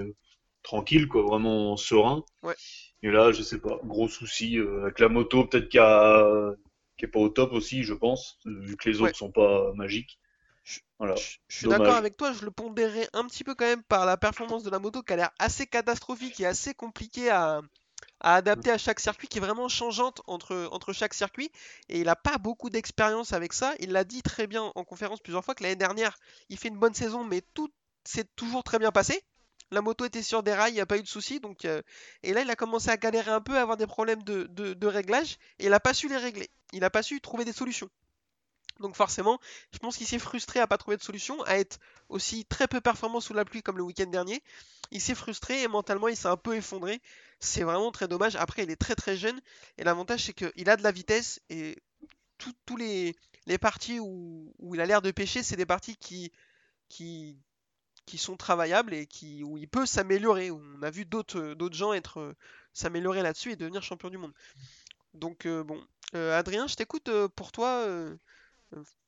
tranquille, 0.62 1.08
quoi, 1.08 1.22
vraiment 1.22 1.76
serein. 1.76 2.24
Ouais. 2.42 2.54
Et 3.02 3.10
là, 3.10 3.32
je 3.32 3.42
sais 3.42 3.60
pas, 3.60 3.78
gros 3.84 4.08
souci 4.08 4.58
avec 4.58 4.98
la 5.00 5.08
moto, 5.08 5.44
peut-être 5.46 5.74
a- 5.78 6.54
qui 6.98 7.04
est 7.06 7.08
pas 7.08 7.20
au 7.20 7.28
top 7.28 7.52
aussi, 7.52 7.82
je 7.84 7.94
pense, 7.94 8.38
vu 8.46 8.76
que 8.76 8.88
les 8.88 8.96
autres 8.98 9.08
Ouais. 9.12 9.14
sont 9.14 9.32
pas 9.32 9.72
magiques. 9.74 10.18
Je- 10.64 10.80
Voilà. 10.98 11.14
Je 11.16 11.36
je 11.48 11.56
suis 11.58 11.68
d'accord 11.68 11.94
avec 11.98 12.16
toi, 12.16 12.32
je 12.32 12.44
le 12.44 12.50
pondérais 12.50 13.08
un 13.12 13.26
petit 13.26 13.44
peu 13.44 13.54
quand 13.54 13.64
même 13.66 13.82
par 13.84 14.06
la 14.06 14.16
performance 14.16 14.62
de 14.64 14.70
la 14.70 14.78
moto 14.80 15.02
qui 15.02 15.12
a 15.12 15.16
l'air 15.16 15.30
assez 15.38 15.66
catastrophique 15.66 16.40
et 16.40 16.46
assez 16.46 16.74
compliquée 16.74 17.30
à, 17.30 17.60
à 18.20 18.34
adapter 18.36 18.70
à 18.70 18.78
chaque 18.78 19.00
circuit, 19.00 19.28
qui 19.28 19.38
est 19.38 19.40
vraiment 19.40 19.68
changeante 19.68 20.22
entre, 20.26 20.68
entre 20.72 20.92
chaque 20.92 21.14
circuit. 21.14 21.50
Et 21.88 21.98
il 22.00 22.04
n'a 22.06 22.16
pas 22.16 22.38
beaucoup 22.38 22.70
d'expérience 22.70 23.32
avec 23.32 23.52
ça. 23.52 23.74
Il 23.80 23.92
l'a 23.92 24.04
dit 24.04 24.22
très 24.22 24.46
bien 24.46 24.72
en 24.74 24.84
conférence 24.84 25.20
plusieurs 25.20 25.44
fois 25.44 25.54
que 25.54 25.62
l'année 25.62 25.76
dernière, 25.76 26.16
il 26.48 26.58
fait 26.58 26.68
une 26.68 26.78
bonne 26.78 26.94
saison, 26.94 27.24
mais 27.24 27.42
tout 27.54 27.70
s'est 28.04 28.26
toujours 28.36 28.64
très 28.64 28.78
bien 28.78 28.92
passé. 28.92 29.22
La 29.70 29.80
moto 29.82 30.04
était 30.04 30.22
sur 30.22 30.42
des 30.42 30.54
rails, 30.54 30.72
il 30.72 30.76
n'y 30.76 30.80
a 30.80 30.86
pas 30.86 30.98
eu 30.98 31.02
de 31.02 31.08
soucis. 31.08 31.40
Donc, 31.40 31.64
euh, 31.64 31.82
et 32.22 32.32
là, 32.32 32.42
il 32.42 32.50
a 32.50 32.56
commencé 32.56 32.90
à 32.90 32.96
galérer 32.96 33.30
un 33.30 33.40
peu, 33.40 33.56
à 33.58 33.62
avoir 33.62 33.76
des 33.76 33.86
problèmes 33.86 34.22
de, 34.22 34.44
de- 34.44 34.74
de 34.74 34.86
réglage, 34.86 35.36
et 35.58 35.64
il 35.64 35.70
n'a 35.70 35.80
pas 35.80 35.94
su 35.94 36.08
les 36.08 36.16
régler. 36.16 36.48
Il 36.72 36.80
n'a 36.80 36.90
pas 36.90 37.02
su 37.02 37.20
trouver 37.20 37.44
des 37.44 37.52
solutions. 37.52 37.88
Donc 38.80 38.96
forcément, 38.96 39.38
je 39.72 39.78
pense 39.78 39.96
qu'il 39.96 40.06
s'est 40.06 40.18
frustré 40.18 40.60
à 40.60 40.66
pas 40.66 40.78
trouver 40.78 40.96
de 40.96 41.02
solution, 41.02 41.40
à 41.44 41.56
être 41.56 41.78
aussi 42.08 42.44
très 42.44 42.66
peu 42.68 42.80
performant 42.80 43.20
sous 43.20 43.32
la 43.34 43.44
pluie 43.44 43.62
comme 43.62 43.76
le 43.78 43.84
week-end 43.84 44.06
dernier. 44.06 44.42
Il 44.90 45.00
s'est 45.00 45.14
frustré 45.14 45.62
et 45.62 45.68
mentalement 45.68 46.08
il 46.08 46.16
s'est 46.16 46.28
un 46.28 46.36
peu 46.36 46.56
effondré. 46.56 47.00
C'est 47.40 47.62
vraiment 47.62 47.92
très 47.92 48.08
dommage. 48.08 48.36
Après, 48.36 48.64
il 48.64 48.70
est 48.70 48.76
très 48.76 48.94
très 48.96 49.16
jeune 49.16 49.40
et 49.78 49.84
l'avantage 49.84 50.24
c'est 50.24 50.32
qu'il 50.34 50.68
a 50.70 50.76
de 50.76 50.82
la 50.82 50.90
vitesse 50.92 51.40
et 51.50 51.78
tous 52.66 52.76
les, 52.76 53.16
les 53.46 53.58
parties 53.58 54.00
où, 54.00 54.52
où 54.58 54.74
il 54.74 54.80
a 54.80 54.86
l'air 54.86 55.02
de 55.02 55.10
pêcher, 55.12 55.42
c'est 55.42 55.56
des 55.56 55.66
parties 55.66 55.96
qui, 55.96 56.32
qui, 56.88 57.38
qui 58.06 58.18
sont 58.18 58.36
travaillables 58.36 58.92
et 58.94 59.06
qui, 59.06 59.44
où 59.44 59.56
il 59.56 59.68
peut 59.68 59.86
s'améliorer. 59.86 60.50
On 60.50 60.82
a 60.82 60.90
vu 60.90 61.04
d'autres 61.06 61.68
gens 61.72 61.92
être 61.92 62.18
euh, 62.20 62.34
s'améliorer 62.72 63.22
là-dessus 63.22 63.52
et 63.52 63.56
devenir 63.56 63.82
champion 63.82 64.10
du 64.10 64.18
monde. 64.18 64.34
Donc 65.14 65.46
euh, 65.46 65.62
bon, 65.64 65.80
Euh, 66.14 66.38
Adrien, 66.38 66.66
je 66.68 66.76
t'écoute 66.76 67.10
pour 67.34 67.50
toi. 67.52 67.86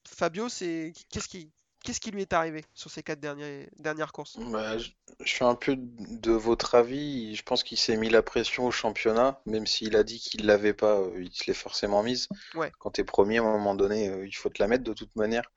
Fabio, 0.06 0.48
c'est 0.48 0.92
qu'est-ce 1.10 1.28
qui 1.28 1.50
qu'est-ce 1.84 2.00
qui 2.00 2.10
lui 2.10 2.22
est 2.22 2.32
arrivé 2.32 2.64
sur 2.74 2.90
ces 2.90 3.02
quatre 3.04 3.20
derniers, 3.20 3.68
dernières 3.78 4.12
courses? 4.12 4.36
Bah, 4.38 4.76
je, 4.76 4.90
je 5.20 5.28
suis 5.28 5.44
un 5.44 5.54
peu 5.54 5.76
de 5.78 6.32
votre 6.32 6.74
avis. 6.74 7.36
Je 7.36 7.42
pense 7.44 7.62
qu'il 7.62 7.78
s'est 7.78 7.96
mis 7.96 8.08
la 8.10 8.22
pression 8.22 8.66
au 8.66 8.72
championnat, 8.72 9.40
même 9.46 9.66
s'il 9.66 9.94
a 9.94 10.02
dit 10.02 10.18
qu'il 10.18 10.46
l'avait 10.46 10.74
pas, 10.74 10.98
euh, 10.98 11.22
il 11.22 11.32
se 11.32 11.44
l'est 11.46 11.54
forcément 11.54 12.02
mise. 12.02 12.28
Ouais. 12.54 12.72
Quand 12.80 12.90
t'es 12.90 13.04
premier, 13.04 13.38
à 13.38 13.42
un 13.42 13.52
moment 13.52 13.76
donné, 13.76 14.08
euh, 14.08 14.26
il 14.26 14.32
faut 14.34 14.48
te 14.48 14.60
la 14.60 14.66
mettre 14.66 14.82
de 14.84 14.94
toute 14.94 15.14
manière. 15.14 15.52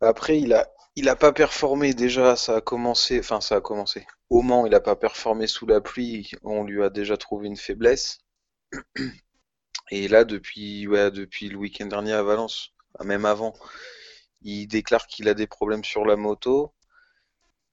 Après, 0.00 0.40
il 0.40 0.52
a, 0.54 0.68
il 0.96 1.08
a 1.08 1.14
pas 1.14 1.32
performé 1.32 1.94
déjà. 1.94 2.34
Ça 2.34 2.56
a 2.56 2.60
commencé, 2.60 3.20
enfin, 3.20 3.40
ça 3.40 3.56
a 3.56 3.60
commencé. 3.60 4.06
Au 4.28 4.42
Mans, 4.42 4.66
il 4.66 4.74
a 4.74 4.80
pas 4.80 4.96
performé 4.96 5.46
sous 5.46 5.66
la 5.66 5.80
pluie. 5.80 6.32
On 6.42 6.64
lui 6.64 6.82
a 6.82 6.90
déjà 6.90 7.16
trouvé 7.16 7.46
une 7.46 7.56
faiblesse. 7.56 8.18
Et 9.90 10.08
là, 10.08 10.24
depuis, 10.24 10.86
ouais, 10.86 11.10
depuis 11.10 11.48
le 11.48 11.56
week-end 11.56 11.86
dernier 11.86 12.12
à 12.12 12.22
Valence, 12.22 12.72
enfin, 12.94 13.04
même 13.04 13.24
avant, 13.24 13.54
il 14.42 14.66
déclare 14.66 15.06
qu'il 15.06 15.28
a 15.28 15.34
des 15.34 15.46
problèmes 15.46 15.84
sur 15.84 16.04
la 16.04 16.16
moto. 16.16 16.72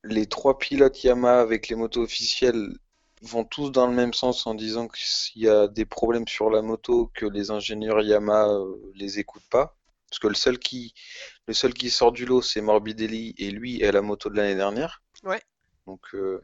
Les 0.04 0.26
trois 0.28 0.58
pilotes 0.58 1.04
Yamaha 1.04 1.42
avec 1.42 1.68
les 1.70 1.76
motos 1.76 2.02
officielles 2.02 2.78
vont 3.22 3.44
tous 3.44 3.72
dans 3.72 3.88
le 3.88 3.96
même 3.96 4.14
sens 4.14 4.46
en 4.48 4.56
disant 4.56 4.88
que 4.88 4.98
s'il 4.98 5.44
y 5.44 5.50
a 5.50 5.68
des 5.68 5.86
problèmes 5.86 6.28
sur 6.28 6.50
la 6.50 6.62
moto, 6.62 7.12
que 7.14 7.26
les 7.26 7.52
ingénieurs 7.52 8.02
Yamaha 8.02 8.50
euh, 8.50 8.76
les 8.96 9.20
écoutent 9.20 9.50
pas. 9.50 9.76
Parce 10.10 10.20
que 10.20 10.28
le 10.28 10.36
seul 10.36 10.58
qui, 10.58 10.94
le 11.48 11.54
seul 11.54 11.74
qui 11.74 11.90
sort 11.90 12.12
du 12.12 12.26
lot, 12.26 12.42
c'est 12.42 12.62
Morbidelli 12.62 13.36
et 13.38 13.52
lui 13.52 13.82
est 13.82 13.92
la 13.92 14.02
moto 14.02 14.30
de 14.30 14.36
l'année 14.38 14.56
dernière. 14.56 15.02
Ouais. 15.24 15.42
Donc, 15.86 16.02
euh, 16.14 16.42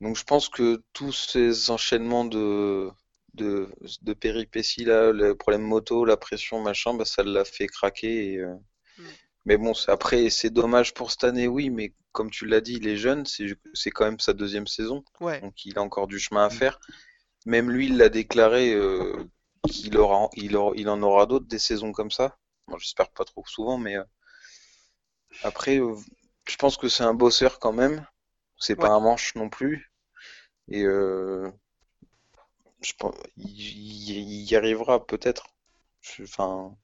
donc 0.00 0.16
je 0.16 0.24
pense 0.24 0.48
que 0.48 0.82
tous 0.92 1.12
ces 1.12 1.70
enchaînements 1.70 2.24
de, 2.24 2.90
de, 3.34 3.68
de 4.02 4.14
péripéties 4.14 4.84
là, 4.84 5.12
le 5.12 5.34
problème 5.34 5.62
moto, 5.62 6.04
la 6.04 6.16
pression, 6.16 6.60
machin, 6.62 6.94
bah, 6.94 7.04
ça 7.04 7.22
l'a 7.22 7.44
fait 7.44 7.66
craquer. 7.68 8.32
Et, 8.34 8.38
euh, 8.38 8.54
Mm. 8.98 9.04
Mais 9.44 9.56
bon, 9.56 9.72
après, 9.88 10.30
c'est 10.30 10.50
dommage 10.50 10.94
pour 10.94 11.10
cette 11.10 11.24
année, 11.24 11.48
oui, 11.48 11.70
mais 11.70 11.94
comme 12.12 12.30
tu 12.30 12.46
l'as 12.46 12.60
dit, 12.60 12.74
il 12.74 12.86
est 12.88 12.96
jeune, 12.96 13.24
c'est 13.26 13.90
quand 13.90 14.04
même 14.04 14.20
sa 14.20 14.32
deuxième 14.32 14.66
saison, 14.66 15.04
Ouais, 15.20 15.40
donc 15.40 15.64
il 15.64 15.78
a 15.78 15.82
encore 15.82 16.06
du 16.06 16.18
chemin 16.18 16.46
à 16.46 16.50
faire. 16.50 16.78
Même 17.46 17.70
lui, 17.70 17.86
il 17.86 17.96
l'a 17.98 18.08
déclaré 18.08 18.74
euh, 18.74 19.24
qu'il 19.68 19.98
aura, 19.98 20.28
il 20.34 20.56
aura- 20.56 20.74
il 20.76 20.88
en 20.88 21.02
aura 21.02 21.26
d'autres 21.26 21.46
des 21.48 21.58
saisons 21.60 21.92
comme 21.92 22.10
ça. 22.10 22.38
Bon, 22.68 22.78
j'espère 22.78 23.10
pas 23.10 23.24
trop 23.24 23.44
souvent, 23.46 23.78
mais 23.78 23.96
euh, 23.98 24.04
après, 25.44 25.78
euh, 25.78 25.94
je 26.48 26.56
pense 26.56 26.76
que 26.76 26.88
c'est 26.88 27.04
un 27.04 27.14
bosseur 27.14 27.58
quand 27.58 27.72
même. 27.72 28.06
C'est 28.58 28.76
pas 28.76 28.88
un 28.90 29.00
manche 29.00 29.34
non 29.34 29.48
plus. 29.48 29.92
Et 30.68 30.84
je 32.82 32.92
pense, 32.98 33.14
il, 33.36 34.42
y 34.50 34.56
arrivera 34.56 35.06
peut-être. 35.06 35.46
Enfin, 36.22 36.76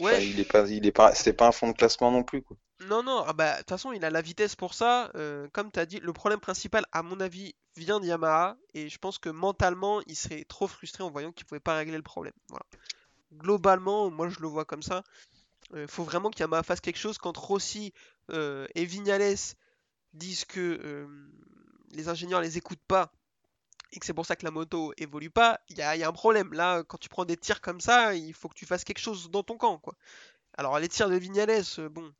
Ouais. 0.00 0.12
pas- 0.12 0.20
il 0.20 0.40
est 0.40 0.44
pas, 0.44 0.68
il 0.68 0.86
est 0.86 0.92
pas, 0.92 1.14
c'est 1.14 1.32
pas 1.32 1.48
un 1.48 1.52
fond 1.52 1.68
de 1.68 1.76
classement 1.76 2.10
non 2.10 2.22
plus, 2.22 2.42
quoi. 2.42 2.56
non, 2.88 3.02
non, 3.02 3.24
ah 3.26 3.32
bah, 3.32 3.52
de 3.54 3.58
toute 3.58 3.68
façon, 3.70 3.92
il 3.92 4.04
a 4.04 4.10
la 4.10 4.20
vitesse 4.20 4.56
pour 4.56 4.74
ça. 4.74 5.10
euh, 5.14 5.48
comme 5.52 5.70
tu 5.70 5.80
as 5.80 5.86
dit, 5.86 6.00
le 6.00 6.12
problème 6.12 6.40
principal, 6.40 6.84
à 6.92 7.02
mon 7.02 7.20
avis, 7.20 7.54
vient 7.76 8.00
de 8.00 8.06
Yamaha. 8.06 8.56
Et 8.74 8.88
je 8.88 8.98
pense 8.98 9.18
que 9.18 9.28
mentalement, 9.28 10.00
il 10.06 10.16
serait 10.16 10.44
trop 10.44 10.66
frustré 10.66 11.02
en 11.04 11.10
voyant 11.10 11.32
qu'il 11.32 11.46
pouvait 11.46 11.60
pas 11.60 11.76
régler 11.76 11.96
le 11.96 12.02
problème. 12.02 12.34
Voilà. 12.48 12.64
Globalement, 13.32 14.10
moi, 14.10 14.28
je 14.28 14.40
le 14.40 14.48
vois 14.48 14.64
comme 14.64 14.82
ça. 14.82 15.02
Il 15.74 15.88
faut 15.88 16.04
vraiment 16.04 16.30
que 16.30 16.38
Yamaha 16.38 16.62
fasse 16.62 16.80
quelque 16.80 16.98
chose. 16.98 17.18
Quand 17.18 17.36
Rossi 17.36 17.92
euh, 18.30 18.66
et 18.74 18.84
Vignales 18.84 19.36
disent 20.12 20.44
que 20.44 20.60
euh, 20.84 21.06
les 21.92 22.08
ingénieurs 22.08 22.40
les 22.40 22.58
écoutent 22.58 22.84
pas 22.86 23.12
et 23.94 24.00
que 24.00 24.04
c'est 24.06 24.12
pour 24.14 24.26
ça 24.26 24.36
que 24.36 24.44
la 24.44 24.50
moto 24.50 24.92
évolue 24.98 25.30
pas, 25.30 25.60
il 25.68 25.78
y 25.78 25.82
a, 25.82 25.94
il 25.96 26.00
y 26.00 26.04
a 26.04 26.08
un 26.08 26.12
problème. 26.12 26.52
Là, 26.52 26.82
quand 26.82 26.98
tu 26.98 27.08
prends 27.08 27.24
des 27.24 27.36
tirs 27.36 27.60
comme 27.60 27.80
ça, 27.80 28.14
il 28.14 28.34
faut 28.34 28.48
que 28.48 28.54
tu 28.54 28.66
fasses 28.66 28.84
quelque 28.84 28.98
chose 28.98 29.30
dans 29.30 29.42
ton 29.42 29.56
camp, 29.56 29.78
quoi. 29.78 29.94
Alors, 30.58 30.78
les 30.78 30.88
tirs 30.88 31.08
de 31.08 31.16
Vignales, 31.16 31.62
euh, 31.78 31.88
bon, 31.88 32.12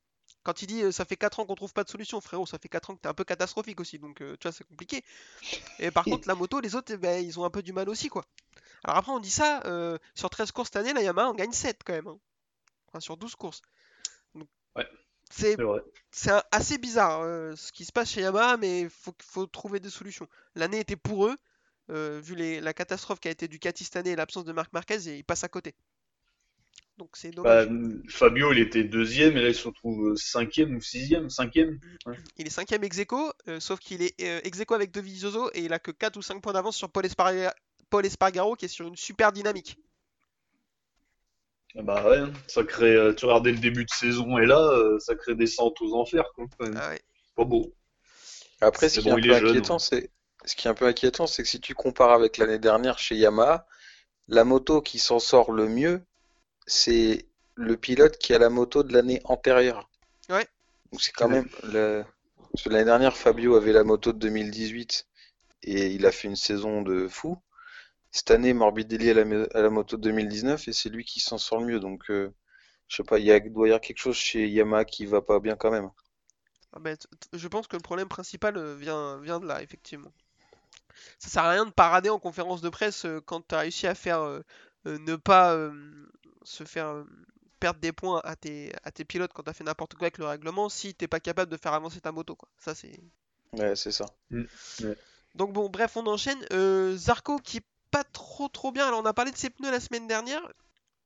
quand 0.45 0.63
il 0.63 0.67
dit 0.67 0.83
euh, 0.83 0.93
ça 0.93 1.05
fait 1.05 1.17
4 1.17 1.41
ans 1.41 1.47
qu'on 1.47 1.55
trouve 1.55 1.73
pas 1.73 1.85
de 1.85 1.89
solution, 1.91 2.21
frérot, 2.21 2.47
ça 2.47 2.59
fait 2.59 2.69
4 2.69 2.91
ans 2.91 2.97
que 2.97 3.01
t'es 3.01 3.09
un 3.09 3.15
peu 3.15 3.25
catastrophique 3.25 3.81
aussi, 3.81 3.99
donc 3.99 4.21
euh, 4.21 4.37
tu 4.39 4.47
vois, 4.49 4.53
c'est 4.53 4.65
compliqué. 4.65 5.03
Et 5.79 5.91
par 5.91 6.05
contre, 6.05 6.29
la 6.29 6.35
moto, 6.35 6.61
les 6.61 6.75
autres, 6.77 6.93
eh 6.93 6.97
ben, 6.97 7.25
ils 7.25 7.39
ont 7.41 7.45
un 7.45 7.51
peu 7.51 7.63
du 7.63 7.73
mal 7.73 7.89
aussi, 7.89 8.09
quoi. 8.09 8.25
Alors 8.85 8.97
après, 8.99 9.13
on 9.13 9.19
dit 9.21 9.31
ça, 9.31 9.63
euh, 9.65 9.99
sur 10.15 10.31
13 10.31 10.53
courses 10.53 10.69
cette 10.69 10.77
année, 10.77 10.93
la 10.93 11.03
Yamaha 11.03 11.29
en 11.29 11.35
gagne 11.35 11.53
7 11.53 11.81
quand 11.85 11.95
même. 11.95 12.07
hein. 12.09 12.19
Enfin, 12.89 13.01
sur 13.01 13.17
12 13.17 13.35
courses. 13.35 13.63
Ouais. 14.77 14.89
C'est 16.11 16.31
un- 16.31 16.43
assez 16.53 16.79
bizarre 16.79 17.23
euh, 17.23 17.57
ce 17.57 17.73
qui 17.73 17.85
se 17.85 17.93
passe 17.93 18.11
chez 18.11 18.21
Yamaha, 18.21 18.57
mais 18.59 18.83
il 18.83 18.91
faut, 18.91 19.15
faut 19.23 19.47
trouver 19.47 19.81
des 19.81 19.91
solutions. 19.91 20.29
L'année 20.55 20.81
était 20.81 20.97
pour 20.97 21.27
eux, 21.27 21.37
euh, 21.91 22.21
vu 22.23 22.35
les- 22.35 22.61
la 22.61 22.73
catastrophe 22.75 23.21
qui 23.21 23.29
a 23.29 23.31
été 23.31 23.49
Ducati 23.49 23.85
cette 23.85 23.97
année 23.97 24.11
et 24.11 24.17
l'absence 24.17 24.45
de 24.45 24.53
Marc 24.53 24.73
Marquez, 24.73 25.09
et 25.09 25.17
ils 25.17 25.25
passent 25.25 25.45
à 25.45 25.49
côté. 25.49 25.75
Donc 26.97 27.17
c'est 27.17 27.35
Bah. 27.35 27.67
Fabio, 28.09 28.53
il 28.53 28.61
était 28.61 28.85
deuxième 28.85 29.37
et 29.37 29.43
là 29.43 29.49
il 29.49 29.55
se 29.55 29.67
retrouve 29.67 30.11
euh, 30.13 30.17
cinquième 30.17 30.77
ou 30.77 30.81
sixième, 30.81 31.29
cinquième. 31.29 31.81
Il 32.37 32.47
est 32.47 32.51
cinquième 32.51 32.85
ex 32.85 32.99
aequo, 32.99 33.33
euh, 33.49 33.59
sauf 33.59 33.81
qu'il 33.81 34.01
est 34.03 34.15
euh, 34.23 34.41
ex 34.45 34.61
aequo 34.61 34.75
avec 34.75 34.93
Dovizioso 34.93 35.51
et 35.55 35.65
il 35.65 35.73
a 35.73 35.81
que 35.81 35.91
4 35.91 36.17
ou 36.17 36.23
5 36.23 36.41
points 36.41 36.53
d'avance 36.53 36.77
sur 36.77 36.91
Paul, 36.91 37.05
Esparga- 37.05 37.53
Paul 37.91 38.07
Espargaro 38.07 38.55
qui 38.55 38.67
est 38.67 38.69
sur 38.69 38.87
une 38.87 38.97
super 38.97 39.33
dynamique. 39.33 39.77
Ah 41.77 41.83
Bah 41.83 42.09
ouais, 42.09 42.33
ça 42.47 42.63
crée. 42.63 42.97
Tu 43.17 43.25
regardais 43.25 43.51
le 43.53 43.59
début 43.59 43.85
de 43.85 43.91
saison 43.91 44.39
et 44.39 44.47
là, 44.47 44.99
ça 45.01 45.17
crée 45.17 45.35
des 45.35 45.45
descente 45.47 45.81
aux 45.81 45.95
enfers. 45.95 46.31
Quoi. 46.35 46.47
Ah 46.77 46.91
ouais. 46.91 47.03
Pas 47.35 47.45
beau. 47.45 47.75
Après, 48.61 48.89
ce 48.89 48.97
C'est 48.97 49.01
qui 49.03 49.09
est 49.09 49.13
bon, 49.13 49.17
un 49.17 49.21
il 49.21 49.27
peu 49.27 49.33
est 49.33 49.37
inquiétant, 49.51 49.75
ouais. 49.75 49.81
c'est 49.81 50.11
ce 50.45 50.57
qui 50.57 50.69
est 50.69 50.71
un 50.71 50.75
peu 50.75 50.87
inquiétant, 50.87 51.27
c'est 51.27 51.43
que 51.43 51.49
si 51.49 51.61
tu 51.61 51.75
compares 51.75 52.13
avec 52.13 52.39
l'année 52.39 52.59
dernière 52.59 52.99
chez 52.99 53.17
Yamaha, 53.17 53.67
la 54.29 54.45
moto 54.45 54.81
qui 54.83 54.99
s'en 54.99 55.19
sort 55.19 55.53
le 55.53 55.69
mieux, 55.69 56.03
c'est 56.67 57.27
le 57.57 57.77
pilote 57.77 58.19
qui 58.19 58.35
a 58.35 58.39
la 58.39 58.51
moto 58.51 58.83
de 58.83 58.93
l'année 58.93 59.21
antérieure. 59.25 59.89
Ouais. 60.29 60.47
Donc 60.93 61.03
c'est 61.03 61.13
quand 61.13 61.29
même 61.29 61.49
le... 61.65 62.05
parce 62.53 62.65
que 62.65 62.69
l'année 62.71 62.85
dernière, 62.87 63.17
Fabio 63.17 63.57
avait 63.57 63.73
la 63.73 63.85
moto 63.85 64.13
de 64.13 64.19
2018 64.19 65.07
et 65.65 65.89
il 65.89 66.07
a 66.07 66.13
fait 66.13 66.29
une 66.29 66.37
saison 66.37 66.83
de 66.83 67.09
fou. 67.09 67.39
Cette 68.13 68.31
année, 68.31 68.55
Morbidelli 68.55 69.11
a 69.11 69.15
la, 69.15 69.25
la 69.63 69.71
moto 69.71 69.97
de 69.99 70.03
2019 70.03 70.69
et 70.69 70.73
c'est 70.73 70.89
lui 70.91 71.05
qui 71.05 71.21
s'en 71.21 71.39
sort 71.39 71.61
le 71.61 71.67
mieux. 71.67 71.81
Donc 71.81 72.11
euh, 72.11 72.33
je 72.89 72.97
sais 72.97 73.05
pas, 73.05 73.19
il 73.19 73.27
doit 73.53 73.69
y 73.69 73.71
avoir 73.71 73.81
quelque 73.81 73.99
chose 73.99 74.17
chez 74.17 74.49
Yamaha 74.49 74.85
qui 74.85 75.07
va 75.07 75.23
pas 75.23 75.41
bien 75.41 75.57
quand 75.57 75.71
même. 75.71 75.91
Ah 76.73 76.79
bah, 76.81 76.95
t- 76.97 77.09
je 77.33 77.49
pense 77.49 77.67
que 77.69 77.77
le 77.77 77.83
problème 77.83 78.09
principal 78.09 78.57
euh, 78.59 78.75
vient, 78.77 79.19
vient 79.21 79.41
de 79.41 79.47
là, 79.47 79.63
effectivement. 79.63 80.13
Ça 81.19 81.29
sert 81.29 81.45
à 81.45 81.51
rien 81.51 81.67
de 81.67 81.71
parader 81.71 82.11
en 82.11 82.19
conférence 82.19 82.61
de 82.61 82.69
presse 82.69 83.05
euh, 83.05 83.21
quand 83.21 83.47
tu 83.47 83.55
as 83.55 83.61
réussi 83.61 83.87
à 83.87 83.95
faire 83.95 84.21
euh, 84.21 84.41
euh, 84.87 84.99
ne 84.99 85.17
pas 85.17 85.55
euh, 85.55 85.73
se 86.43 86.65
faire 86.65 86.89
euh, 86.89 87.05
perdre 87.59 87.81
des 87.81 87.93
points 87.93 88.21
à 88.25 88.37
tes, 88.37 88.73
à 88.83 88.91
tes 88.91 89.05
pilotes 89.05 89.33
quand 89.33 89.43
tu 89.43 89.51
as 89.51 89.55
fait 89.55 89.65
n'importe 89.65 89.95
quoi 89.95 90.07
avec 90.07 90.19
le 90.19 90.27
règlement 90.27 90.69
si 90.69 90.95
t'es 90.95 91.09
pas 91.09 91.21
capable 91.21 91.51
de 91.51 91.57
faire 91.57 91.73
avancer 91.73 92.01
ta 92.01 92.13
moto, 92.13 92.37
quoi. 92.37 92.49
Ça, 92.59 92.75
c'est. 92.75 93.01
Ouais, 93.53 93.75
c'est 93.77 93.93
ça. 93.93 94.07
Donc 95.35 95.53
bon, 95.53 95.69
bref, 95.69 95.97
on 95.97 96.07
enchaîne. 96.07 96.45
Euh, 96.53 96.97
Zarco 96.97 97.39
qui 97.39 97.59
est 97.59 97.67
pas 97.91 98.05
trop 98.05 98.49
trop 98.49 98.73
bien. 98.73 98.87
Alors 98.87 99.01
on 99.01 99.07
a 99.07 99.15
parlé 99.15 99.31
de 99.31 99.37
ses 99.37 99.51
pneus 99.51 99.71
la 99.71 99.81
semaine 99.81 100.07
dernière. 100.07 100.43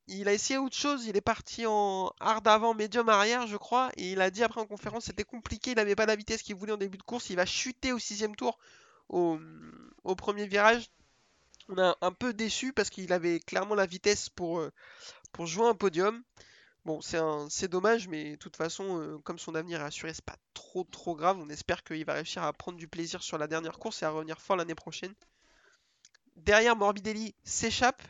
Il 0.07 0.27
a 0.27 0.33
essayé 0.33 0.57
autre 0.57 0.75
chose. 0.75 1.05
Il 1.05 1.15
est 1.15 1.21
parti 1.21 1.65
en 1.65 2.11
hard 2.19 2.47
avant, 2.47 2.73
médium 2.73 3.07
arrière, 3.09 3.47
je 3.47 3.57
crois. 3.57 3.91
Et 3.95 4.11
il 4.11 4.21
a 4.21 4.31
dit 4.31 4.43
après 4.43 4.59
en 4.59 4.65
conférence 4.65 5.05
c'était 5.05 5.23
compliqué. 5.23 5.71
Il 5.71 5.75
n'avait 5.75 5.95
pas 5.95 6.07
la 6.07 6.15
vitesse 6.15 6.41
qu'il 6.41 6.55
voulait 6.55 6.73
en 6.73 6.77
début 6.77 6.97
de 6.97 7.03
course. 7.03 7.29
Il 7.29 7.35
va 7.35 7.45
chuter 7.45 7.93
au 7.93 7.99
sixième 7.99 8.35
tour 8.35 8.57
au, 9.07 9.39
au 10.03 10.15
premier 10.15 10.47
virage. 10.47 10.89
On 11.67 11.77
a 11.77 11.97
un 12.01 12.11
peu 12.11 12.33
déçu 12.33 12.73
parce 12.73 12.89
qu'il 12.89 13.13
avait 13.13 13.39
clairement 13.39 13.75
la 13.75 13.85
vitesse 13.85 14.29
pour, 14.29 14.59
euh, 14.59 14.71
pour 15.31 15.45
jouer 15.45 15.67
un 15.67 15.75
podium. 15.75 16.23
Bon, 16.85 17.01
c'est 17.01 17.67
dommage, 17.67 18.07
mais 18.07 18.31
de 18.31 18.35
toute 18.37 18.55
façon, 18.55 18.99
euh, 18.99 19.17
comme 19.19 19.37
son 19.37 19.53
avenir 19.53 19.81
est 19.81 19.83
assuré, 19.83 20.13
c'est 20.13 20.25
pas 20.25 20.37
trop 20.53 20.85
trop 20.85 21.15
grave. 21.15 21.37
On 21.39 21.49
espère 21.49 21.83
qu'il 21.83 22.03
va 22.05 22.13
réussir 22.13 22.41
à 22.43 22.53
prendre 22.53 22.77
du 22.77 22.87
plaisir 22.87 23.21
sur 23.21 23.37
la 23.37 23.47
dernière 23.47 23.77
course 23.77 24.01
et 24.01 24.05
à 24.05 24.09
revenir 24.09 24.41
fort 24.41 24.55
l'année 24.55 24.75
prochaine. 24.75 25.13
Derrière, 26.37 26.75
Morbidelli 26.75 27.35
s'échappe. 27.43 28.01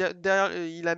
Euh, 0.00 0.94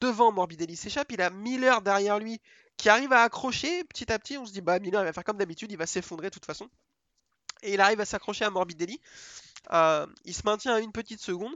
devant 0.00 0.32
Morbidelli 0.32 0.74
s'échappe, 0.74 1.12
il 1.12 1.20
a 1.22 1.30
Miller 1.30 1.80
derrière 1.82 2.18
lui 2.18 2.40
qui 2.76 2.88
arrive 2.88 3.12
à 3.12 3.22
accrocher 3.22 3.84
petit 3.84 4.10
à 4.10 4.18
petit. 4.18 4.38
On 4.38 4.46
se 4.46 4.52
dit, 4.52 4.62
bah 4.62 4.80
Miller 4.80 5.02
il 5.02 5.04
va 5.04 5.12
faire 5.12 5.22
comme 5.24 5.36
d'habitude, 5.36 5.70
il 5.70 5.78
va 5.78 5.86
s'effondrer 5.86 6.28
de 6.28 6.34
toute 6.34 6.46
façon. 6.46 6.68
Et 7.62 7.74
il 7.74 7.80
arrive 7.80 8.00
à 8.00 8.04
s'accrocher 8.04 8.44
à 8.44 8.50
Morbidelli. 8.50 9.00
Euh, 9.72 10.06
il 10.24 10.34
se 10.34 10.42
maintient 10.44 10.74
à 10.74 10.80
une 10.80 10.92
petite 10.92 11.20
seconde. 11.20 11.54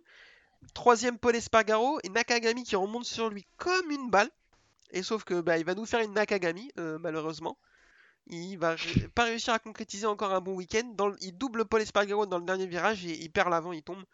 Troisième, 0.75 1.19
Paul 1.19 1.37
Espargaro 1.37 1.99
et 2.03 2.09
Nakagami 2.09 2.65
qui 2.65 2.77
remonte 2.77 3.05
sur 3.05 3.29
lui 3.29 3.47
comme 3.57 3.91
une 3.91 4.11
balle. 4.11 4.31
Et 4.91 5.03
sauf 5.03 5.25
que 5.25 5.41
bah, 5.41 5.59
il 5.59 5.65
va 5.65 5.75
nous 5.75 5.87
faire 5.87 6.01
une 6.01 6.13
Nakagami, 6.13 6.71
euh, 6.79 6.99
malheureusement. 6.99 7.59
Il 8.29 8.57
va 8.57 8.77
pas 9.15 9.25
réussir 9.25 9.53
à 9.55 9.59
concrétiser 9.59 10.07
encore 10.07 10.33
un 10.33 10.41
bon 10.41 10.55
week-end. 10.55 10.95
Il 11.21 11.37
double 11.37 11.65
Paul 11.65 11.83
Espargaro 11.83 12.27
dans 12.27 12.39
le 12.39 12.45
dernier 12.45 12.67
virage 12.67 13.05
et 13.05 13.23
il 13.23 13.31
perd 13.31 13.51
l'avant, 13.51 13.73
il 13.73 13.83
tombe. 13.83 14.05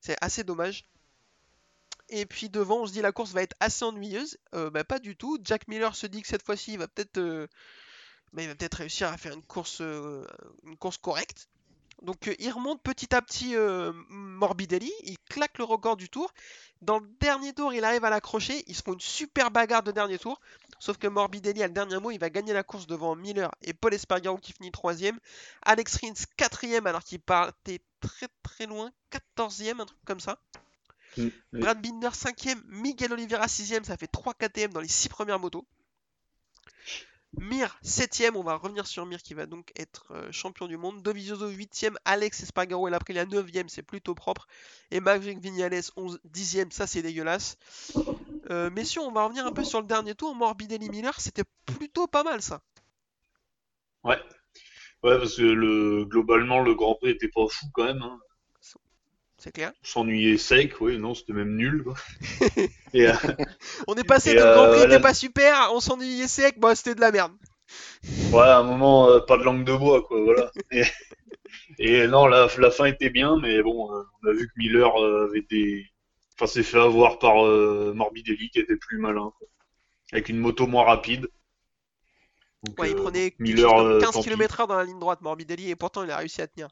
C'est 0.00 0.16
assez 0.20 0.44
dommage. 0.44 0.86
Et 2.08 2.26
puis 2.26 2.48
devant, 2.48 2.82
on 2.82 2.86
se 2.86 2.92
dit 2.92 3.02
la 3.02 3.12
course 3.12 3.32
va 3.32 3.42
être 3.42 3.56
assez 3.60 3.84
ennuyeuse. 3.84 4.38
Euh, 4.54 4.70
bah, 4.70 4.84
pas 4.84 4.98
du 4.98 5.16
tout. 5.16 5.38
Jack 5.42 5.68
Miller 5.68 5.94
se 5.94 6.06
dit 6.06 6.22
que 6.22 6.28
cette 6.28 6.44
fois-ci, 6.44 6.72
il 6.72 6.78
va 6.78 6.88
peut-être 6.88 7.48
bah, 8.32 8.42
il 8.42 8.48
va 8.48 8.54
peut-être 8.54 8.76
réussir 8.76 9.08
à 9.08 9.16
faire 9.16 9.34
une 9.34 9.42
course, 9.42 9.80
euh, 9.80 10.26
une 10.64 10.76
course 10.76 10.98
correcte. 10.98 11.48
Donc 12.02 12.28
euh, 12.28 12.34
il 12.38 12.50
remonte 12.50 12.82
petit 12.82 13.14
à 13.14 13.20
petit 13.20 13.54
euh, 13.56 13.92
Morbidelli, 14.08 14.92
il 15.02 15.18
claque 15.28 15.58
le 15.58 15.64
record 15.64 15.96
du 15.96 16.08
tour. 16.08 16.32
Dans 16.80 16.98
le 16.98 17.06
dernier 17.20 17.52
tour, 17.52 17.74
il 17.74 17.84
arrive 17.84 18.04
à 18.04 18.10
l'accrocher. 18.10 18.64
Ils 18.66 18.74
se 18.74 18.82
font 18.82 18.94
une 18.94 19.00
super 19.00 19.50
bagarre 19.50 19.82
de 19.82 19.92
dernier 19.92 20.18
tour. 20.18 20.40
Sauf 20.78 20.96
que 20.96 21.06
Morbidelli 21.06 21.62
a 21.62 21.66
le 21.66 21.74
dernier 21.74 21.98
mot. 21.98 22.10
Il 22.10 22.18
va 22.18 22.30
gagner 22.30 22.54
la 22.54 22.62
course 22.62 22.86
devant 22.86 23.14
Miller 23.14 23.50
et 23.62 23.74
Paul 23.74 23.92
Espargaro 23.92 24.38
qui 24.38 24.54
finit 24.54 24.70
troisième. 24.70 25.18
Alex 25.62 25.98
Rins 26.00 26.24
quatrième 26.38 26.86
alors 26.86 27.04
qu'il 27.04 27.20
partait 27.20 27.80
très 28.00 28.28
très 28.42 28.64
loin. 28.64 28.90
Quatorzième, 29.10 29.80
un 29.80 29.86
truc 29.86 30.00
comme 30.06 30.20
ça. 30.20 30.38
Mm, 31.18 31.22
oui. 31.24 31.32
Brad 31.60 31.82
Binder 31.82 32.14
cinquième. 32.14 32.62
Miguel 32.68 33.12
Oliveira 33.12 33.46
sixième. 33.46 33.84
Ça 33.84 33.98
fait 33.98 34.06
3 34.06 34.32
KTM 34.34 34.72
dans 34.72 34.80
les 34.80 34.88
6 34.88 35.10
premières 35.10 35.38
motos. 35.38 35.66
Mir 37.38 37.78
7ème, 37.84 38.34
on 38.34 38.42
va 38.42 38.56
revenir 38.56 38.86
sur 38.86 39.06
Mir 39.06 39.22
qui 39.22 39.34
va 39.34 39.46
donc 39.46 39.70
être 39.76 40.12
euh, 40.12 40.32
champion 40.32 40.66
du 40.66 40.76
monde. 40.76 41.02
Dovizioso 41.02 41.48
8ème, 41.48 41.94
Alex 42.04 42.42
Espargaro 42.42 42.88
et 42.88 42.90
l'Aprilia 42.90 43.24
9ème, 43.24 43.68
c'est 43.68 43.82
plutôt 43.82 44.14
propre. 44.14 44.48
Et 44.90 45.00
Maverick 45.00 45.38
Vignales 45.40 45.80
11, 45.96 46.20
10ème, 46.28 46.72
ça 46.72 46.86
c'est 46.86 47.02
dégueulasse. 47.02 47.56
Euh, 48.50 48.68
messieurs, 48.70 49.02
on 49.02 49.12
va 49.12 49.24
revenir 49.24 49.46
un 49.46 49.52
peu 49.52 49.62
sur 49.62 49.80
le 49.80 49.86
dernier 49.86 50.14
tour. 50.14 50.34
Morbidelli 50.34 50.90
Miller, 50.90 51.20
c'était 51.20 51.44
plutôt 51.66 52.08
pas 52.08 52.24
mal 52.24 52.42
ça. 52.42 52.62
Ouais. 54.02 54.18
Ouais, 55.02 55.18
parce 55.18 55.36
que 55.36 55.42
le, 55.42 56.04
globalement, 56.04 56.60
le 56.60 56.74
Grand 56.74 56.96
Prix 56.96 57.10
était 57.10 57.28
pas 57.28 57.46
fou 57.48 57.66
quand 57.72 57.84
même. 57.84 58.02
Hein. 58.02 58.18
C'est 59.40 59.50
clair. 59.52 59.72
On 59.84 59.86
s'ennuyait 59.88 60.38
sec, 60.38 60.80
oui, 60.80 60.98
non, 60.98 61.14
c'était 61.14 61.32
même 61.34 61.54
nul. 61.56 61.84
Quoi. 61.84 61.94
Et, 62.94 63.08
euh, 63.08 63.14
On 63.86 63.94
est 63.94 64.04
passé 64.04 64.32
Et, 64.32 64.34
de 64.34 64.40
euh, 64.40 64.54
Grand 64.54 64.68
Prix, 64.68 64.86
voilà. 64.86 64.98
pas 64.98 65.12
super, 65.14 65.70
on 65.74 65.80
s'ennuyait 65.80 66.28
sec, 66.28 66.58
bah 66.58 66.74
c'était 66.74 66.94
de 66.94 67.00
la 67.02 67.12
merde. 67.12 67.32
ouais, 68.32 68.40
à 68.42 68.58
un 68.58 68.62
moment, 68.62 69.08
euh, 69.10 69.20
pas 69.20 69.36
de 69.38 69.42
langue 69.44 69.64
de 69.64 69.74
bois, 69.76 70.02
quoi, 70.02 70.20
voilà. 70.22 70.50
Et, 70.70 70.84
et 71.78 72.06
non, 72.08 72.26
la, 72.26 72.48
la 72.58 72.70
fin 72.70 72.84
était 72.86 73.10
bien, 73.10 73.36
mais 73.40 73.62
bon, 73.62 73.92
euh, 73.94 74.02
on 74.22 74.28
a 74.28 74.32
vu 74.32 74.46
que 74.48 74.52
Miller 74.56 74.94
avait 74.96 75.42
des. 75.50 75.86
Enfin, 76.36 76.46
s'est 76.46 76.62
fait 76.62 76.78
avoir 76.78 77.18
par 77.18 77.36
Morbidelli, 77.94 78.50
qui 78.50 78.60
était 78.60 78.76
plus 78.76 78.98
malin, 78.98 79.32
quoi. 79.38 79.48
Avec 80.12 80.28
une 80.30 80.38
moto 80.38 80.66
moins 80.66 80.84
rapide. 80.84 81.28
Donc, 82.62 82.78
Ouais, 82.78 82.90
il 82.90 82.96
prenait 82.96 83.30
quelque 83.32 83.38
Miller, 83.38 83.68
chose 83.68 83.76
comme 83.76 83.98
euh, 83.98 83.98
15 83.98 84.10
tant 84.10 84.22
pis. 84.24 84.30
km/h 84.30 84.66
dans 84.66 84.74
la 84.76 84.84
ligne 84.84 84.98
droite, 84.98 85.20
Morbidelli, 85.22 85.70
et 85.70 85.76
pourtant 85.76 86.02
il 86.04 86.10
a 86.10 86.16
réussi 86.18 86.42
à 86.42 86.46
tenir. 86.48 86.68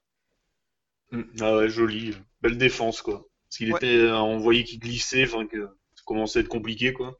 Mm. 1.12 1.22
Ah 1.40 1.56
ouais, 1.56 1.68
joli. 1.68 2.14
Belle 2.42 2.58
défense, 2.58 3.02
quoi. 3.02 3.26
Parce 3.48 3.58
qu'il 3.58 3.72
Ouais. 3.72 3.78
était, 3.78 3.96
euh, 3.96 4.16
on 4.18 4.38
voyait 4.38 4.64
qu'il 4.64 4.78
glissait, 4.80 5.24
enfin 5.24 5.46
que 5.46 5.66
ça 5.94 6.02
commençait 6.04 6.40
à 6.40 6.42
être 6.42 6.48
compliqué, 6.48 6.92
quoi. 6.92 7.18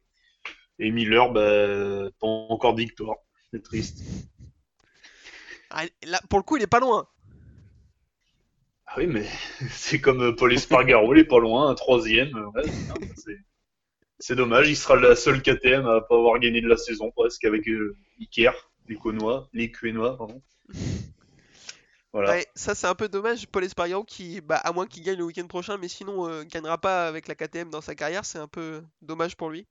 Et 0.79 0.91
Miller, 0.91 1.31
bah, 1.31 2.09
pas 2.19 2.27
encore 2.27 2.75
de 2.75 2.81
victoire. 2.81 3.17
C'est 3.51 3.63
triste. 3.63 4.03
Ah, 5.71 5.83
là, 6.07 6.19
pour 6.31 6.39
le 6.39 6.43
coup, 6.43 6.57
il 6.57 6.63
est 6.63 6.67
pas 6.67 6.79
loin. 6.79 7.07
Ah 8.87 8.95
oui, 8.97 9.05
mais 9.05 9.23
c'est 9.69 10.01
comme 10.01 10.21
euh, 10.23 10.31
Paul 10.35 10.51
Espargaro, 10.51 11.13
il 11.13 11.19
est 11.19 11.23
pas 11.25 11.37
loin, 11.37 11.69
un 11.69 11.75
troisième. 11.75 12.35
euh, 12.35 12.47
ouais, 12.47 12.63
c'est- 14.19 14.35
dommage, 14.35 14.67
il 14.67 14.75
sera 14.75 14.95
la 14.95 15.15
seule 15.15 15.43
KTM 15.43 15.85
à 15.85 16.01
pas 16.01 16.15
avoir 16.15 16.39
gagné 16.39 16.61
de 16.61 16.67
la 16.67 16.75
saison, 16.75 17.11
presque, 17.11 17.45
avec 17.45 17.67
euh, 17.67 17.95
Iker, 18.19 18.71
les 18.87 18.95
Conois, 18.95 19.47
les 19.53 19.71
pardon. 19.71 20.41
Voilà. 22.11 22.31
Ouais, 22.31 22.47
ça 22.55 22.73
c'est 22.73 22.87
un 22.87 22.95
peu 22.95 23.07
dommage. 23.07 23.47
Paul 23.47 23.63
Espargaro 23.63 24.03
qui, 24.03 24.41
bah, 24.41 24.57
à 24.57 24.71
moins 24.71 24.87
qu'il 24.87 25.03
gagne 25.03 25.17
le 25.19 25.25
week-end 25.25 25.45
prochain, 25.47 25.77
mais 25.77 25.87
sinon 25.87 26.27
euh, 26.27 26.43
gagnera 26.43 26.77
pas 26.79 27.07
avec 27.07 27.27
la 27.27 27.35
KTM 27.35 27.69
dans 27.69 27.81
sa 27.81 27.93
carrière, 27.95 28.25
c'est 28.25 28.39
un 28.39 28.47
peu 28.47 28.83
dommage 29.01 29.35
pour 29.37 29.49
lui. 29.49 29.67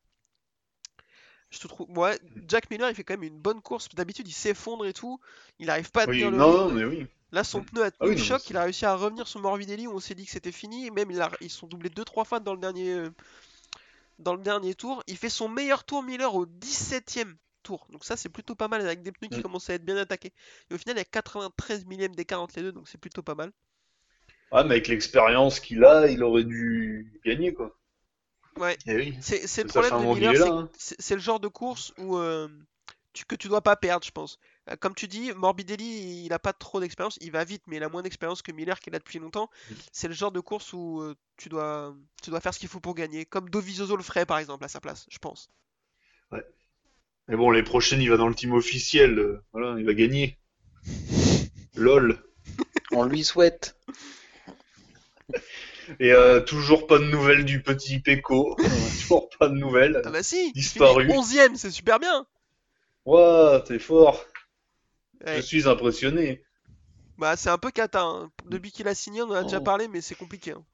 Je 1.51 1.59
te 1.61 1.67
trouve, 1.67 1.89
ouais, 1.99 2.19
Jack 2.47 2.71
Miller 2.71 2.91
il 2.91 2.95
fait 2.95 3.05
quand 3.05 3.15
même 3.15 3.23
une 3.23 3.41
bonne 3.41 3.63
course. 3.63 3.89
D'habitude 3.95 4.29
il 4.29 4.33
s'effondre 4.33 4.87
et 4.87 4.93
tout, 4.93 5.19
il 5.59 5.71
arrive 5.71 5.91
pas 5.91 6.03
à 6.03 6.07
Oui, 6.07 6.19
tenir 6.19 6.31
le 6.31 6.37
non, 6.37 6.69
mais 6.71 6.85
oui. 6.85 7.07
Là 7.33 7.43
son 7.43 7.63
pneu 7.63 7.83
a 7.85 7.91
tenu 7.91 7.99
Ah 8.01 8.07
oui, 8.07 8.17
le 8.17 8.23
choc, 8.23 8.49
il 8.51 8.57
a 8.57 8.63
réussi 8.65 8.85
à 8.87 8.95
revenir 8.95 9.27
sur 9.27 9.41
Morbidelli 9.41 9.87
où 9.87 9.93
on 9.93 10.01
s'est 10.01 10.15
dit 10.15 10.25
que 10.27 10.31
c'était 10.31 10.53
fini. 10.53 10.87
Et 10.87 10.91
même 10.91 11.11
il 11.11 11.21
a- 11.21 11.31
ils 11.41 11.51
sont 11.51 11.67
doublés 11.67 11.91
2-3 11.91 12.25
fois 12.25 12.39
dans 12.41 12.53
le 12.55 12.61
dernier, 12.61 12.93
euh, 12.93 13.11
dans 14.19 14.35
le 14.35 14.43
dernier 14.43 14.75
tour. 14.75 15.03
Il 15.07 15.17
fait 15.17 15.29
son 15.31 15.49
meilleur 15.49 15.85
tour 15.85 16.03
Miller 16.03 16.35
au 16.35 16.47
17ème 16.47 17.37
tour. 17.63 17.87
Donc 17.91 18.05
ça 18.05 18.17
c'est 18.17 18.29
plutôt 18.29 18.55
pas 18.55 18.69
mal 18.69 18.81
avec 18.83 19.03
des 19.03 19.13
pneus 19.13 19.29
qui 19.29 19.39
Mm. 19.39 19.43
commencent 19.43 19.71
à 19.71 19.75
être 19.75 19.85
bien 19.85 19.97
attaqués. 19.97 20.33
Et 20.71 20.75
au 20.75 20.79
final 20.79 20.97
il 20.97 20.99
y 20.99 21.03
a 21.03 21.05
93 21.05 21.85
millièmes 21.87 22.15
d'écart 22.15 22.41
entre 22.43 22.57
les 22.57 22.63
deux, 22.63 22.73
donc 22.73 22.89
c'est 22.89 22.99
plutôt 22.99 23.23
pas 23.23 23.35
mal. 23.35 23.53
Ouais, 24.53 24.65
mais 24.65 24.73
avec 24.77 24.89
l'expérience 24.89 25.61
qu'il 25.61 25.85
a, 25.85 26.09
il 26.09 26.23
aurait 26.23 26.45
dû 26.45 27.13
gagner, 27.25 27.53
quoi. 27.53 27.77
Ouais. 28.57 28.77
Eh 28.87 28.95
oui. 28.97 29.17
C'est 29.21 29.63
le 29.63 29.69
problème 29.69 30.01
de 30.01 30.07
Miller, 30.15 30.35
c'est 30.37 30.49
hein. 30.49 30.69
c'est- 30.77 30.97
c'est 31.01 31.15
le 31.15 31.21
genre 31.21 31.39
de 31.41 31.49
course 31.49 31.93
où 31.99 32.17
euh, 32.17 32.49
tu, 33.13 33.25
que 33.25 33.37
tu 33.37 33.49
dois 33.49 33.61
pas 33.63 33.77
perdre, 33.77 34.05
je 34.07 34.11
pense. 34.11 34.39
Euh, 34.71 34.77
Comme 34.77 34.95
tu 34.95 35.07
dis, 35.07 35.33
Morbidelli, 35.33 36.25
il 36.25 36.33
a 36.33 36.39
pas 36.39 36.53
trop 36.53 36.81
d'expérience, 36.81 37.19
il 37.21 37.31
va 37.31 37.45
vite, 37.45 37.63
mais 37.67 37.77
il 37.77 37.83
a 37.85 37.89
moins 37.89 38.03
d'expérience 38.03 38.43
que 38.43 38.53
Miller 38.53 38.81
qui 38.81 38.91
est 38.91 38.93
là 38.93 38.99
depuis 38.99 39.19
longtemps. 39.19 39.51
Mm. 39.71 39.75
C'est 39.93 40.09
le 40.09 40.15
genre 40.15 40.33
de 40.33 40.41
course 40.41 40.73
où 40.73 41.01
euh, 41.03 41.15
tu 41.37 41.49
dois, 41.49 41.95
tu 42.23 42.31
dois 42.31 42.41
faire 42.41 42.55
ce 42.55 42.59
qu'il 42.59 42.69
faut 42.69 42.81
pour 42.81 42.95
gagner, 42.95 43.27
comme 43.27 43.49
Dovizioso 43.51 43.97
le 43.97 44.03
ferait 44.03 44.27
par 44.27 44.39
exemple 44.39 44.65
à 44.65 44.69
sa 44.69 44.81
place, 44.81 45.07
je 45.11 45.19
pense. 45.19 45.51
Mais 47.29 47.37
bon, 47.37 47.51
les 47.51 47.63
prochaines, 47.63 48.01
il 48.01 48.09
va 48.11 48.17
dans 48.17 48.29
le 48.29 48.35
team 48.35 48.53
officiel. 48.55 49.19
euh, 49.19 49.43
Voilà, 49.53 49.79
il 49.79 49.85
va 49.87 49.95
gagner. 49.95 50.39
LOL. 51.77 52.19
On 52.93 53.05
lui 53.05 53.23
souhaite. 53.23 53.77
Et 56.01 56.13
euh, 56.13 56.41
toujours 56.41 56.87
pas 56.87 56.99
de 56.99 57.05
nouvelles 57.05 57.45
du 57.45 57.63
petit 57.63 58.01
Peko. 58.01 58.57
toujours 59.01 59.29
pas 59.39 59.49
de 59.49 59.55
nouvelles. 59.55 60.03
Ah 60.05 60.11
bah 60.11 60.23
si, 60.23 60.49
il 60.49 60.53
Disparu. 60.53 61.07
11ème, 61.07 61.57
c'est 61.57 61.71
super 61.71 61.99
bien. 61.99 62.27
Ouah, 63.07 63.63
t'es 63.67 63.79
fort. 63.79 64.25
Ouais. 65.27 65.37
Je 65.37 65.41
suis 65.43 65.69
impressionné. 65.69 66.43
Bah 67.19 67.37
c'est 67.37 67.51
un 67.51 67.59
peu 67.59 67.71
cata. 67.71 68.03
hein. 68.03 68.31
Depuis 68.47 68.71
qu'il 68.71 68.87
a 68.89 68.95
signé, 68.95 69.23
on 69.23 69.27
en 69.31 69.33
a 69.35 69.43
déjà 69.45 69.59
Oh. 69.61 69.65
parlé, 69.65 69.89
mais 69.89 70.01
c'est 70.01 70.15
compliqué. 70.15 70.53
hein. 70.53 70.65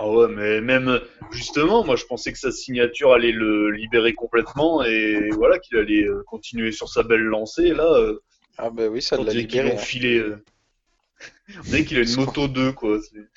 Ah 0.00 0.08
ouais, 0.08 0.28
mais 0.28 0.60
même 0.60 1.00
justement, 1.32 1.84
moi 1.84 1.96
je 1.96 2.04
pensais 2.04 2.32
que 2.32 2.38
sa 2.38 2.52
signature 2.52 3.12
allait 3.12 3.32
le 3.32 3.70
libérer 3.72 4.14
complètement 4.14 4.84
et 4.84 5.28
voilà 5.30 5.58
qu'il 5.58 5.76
allait 5.76 6.04
euh, 6.04 6.22
continuer 6.28 6.70
sur 6.70 6.88
sa 6.88 7.02
belle 7.02 7.22
lancée. 7.22 7.70
Là, 7.74 7.92
euh, 7.98 8.22
Ah 8.58 8.70
bah 8.70 8.86
oui, 8.86 9.02
ça 9.02 9.16
l'a 9.16 9.32
libéré. 9.32 9.72
hein. 9.72 9.76
filé. 9.76 10.18
euh, 10.18 10.44
On 11.58 11.62
dirait 11.62 11.84
qu'il 11.84 11.98
a 11.98 12.02
une 12.02 12.14
moto 12.14 12.46
2 12.46 12.72
quoi. 12.72 13.00
c'est- 13.02 13.28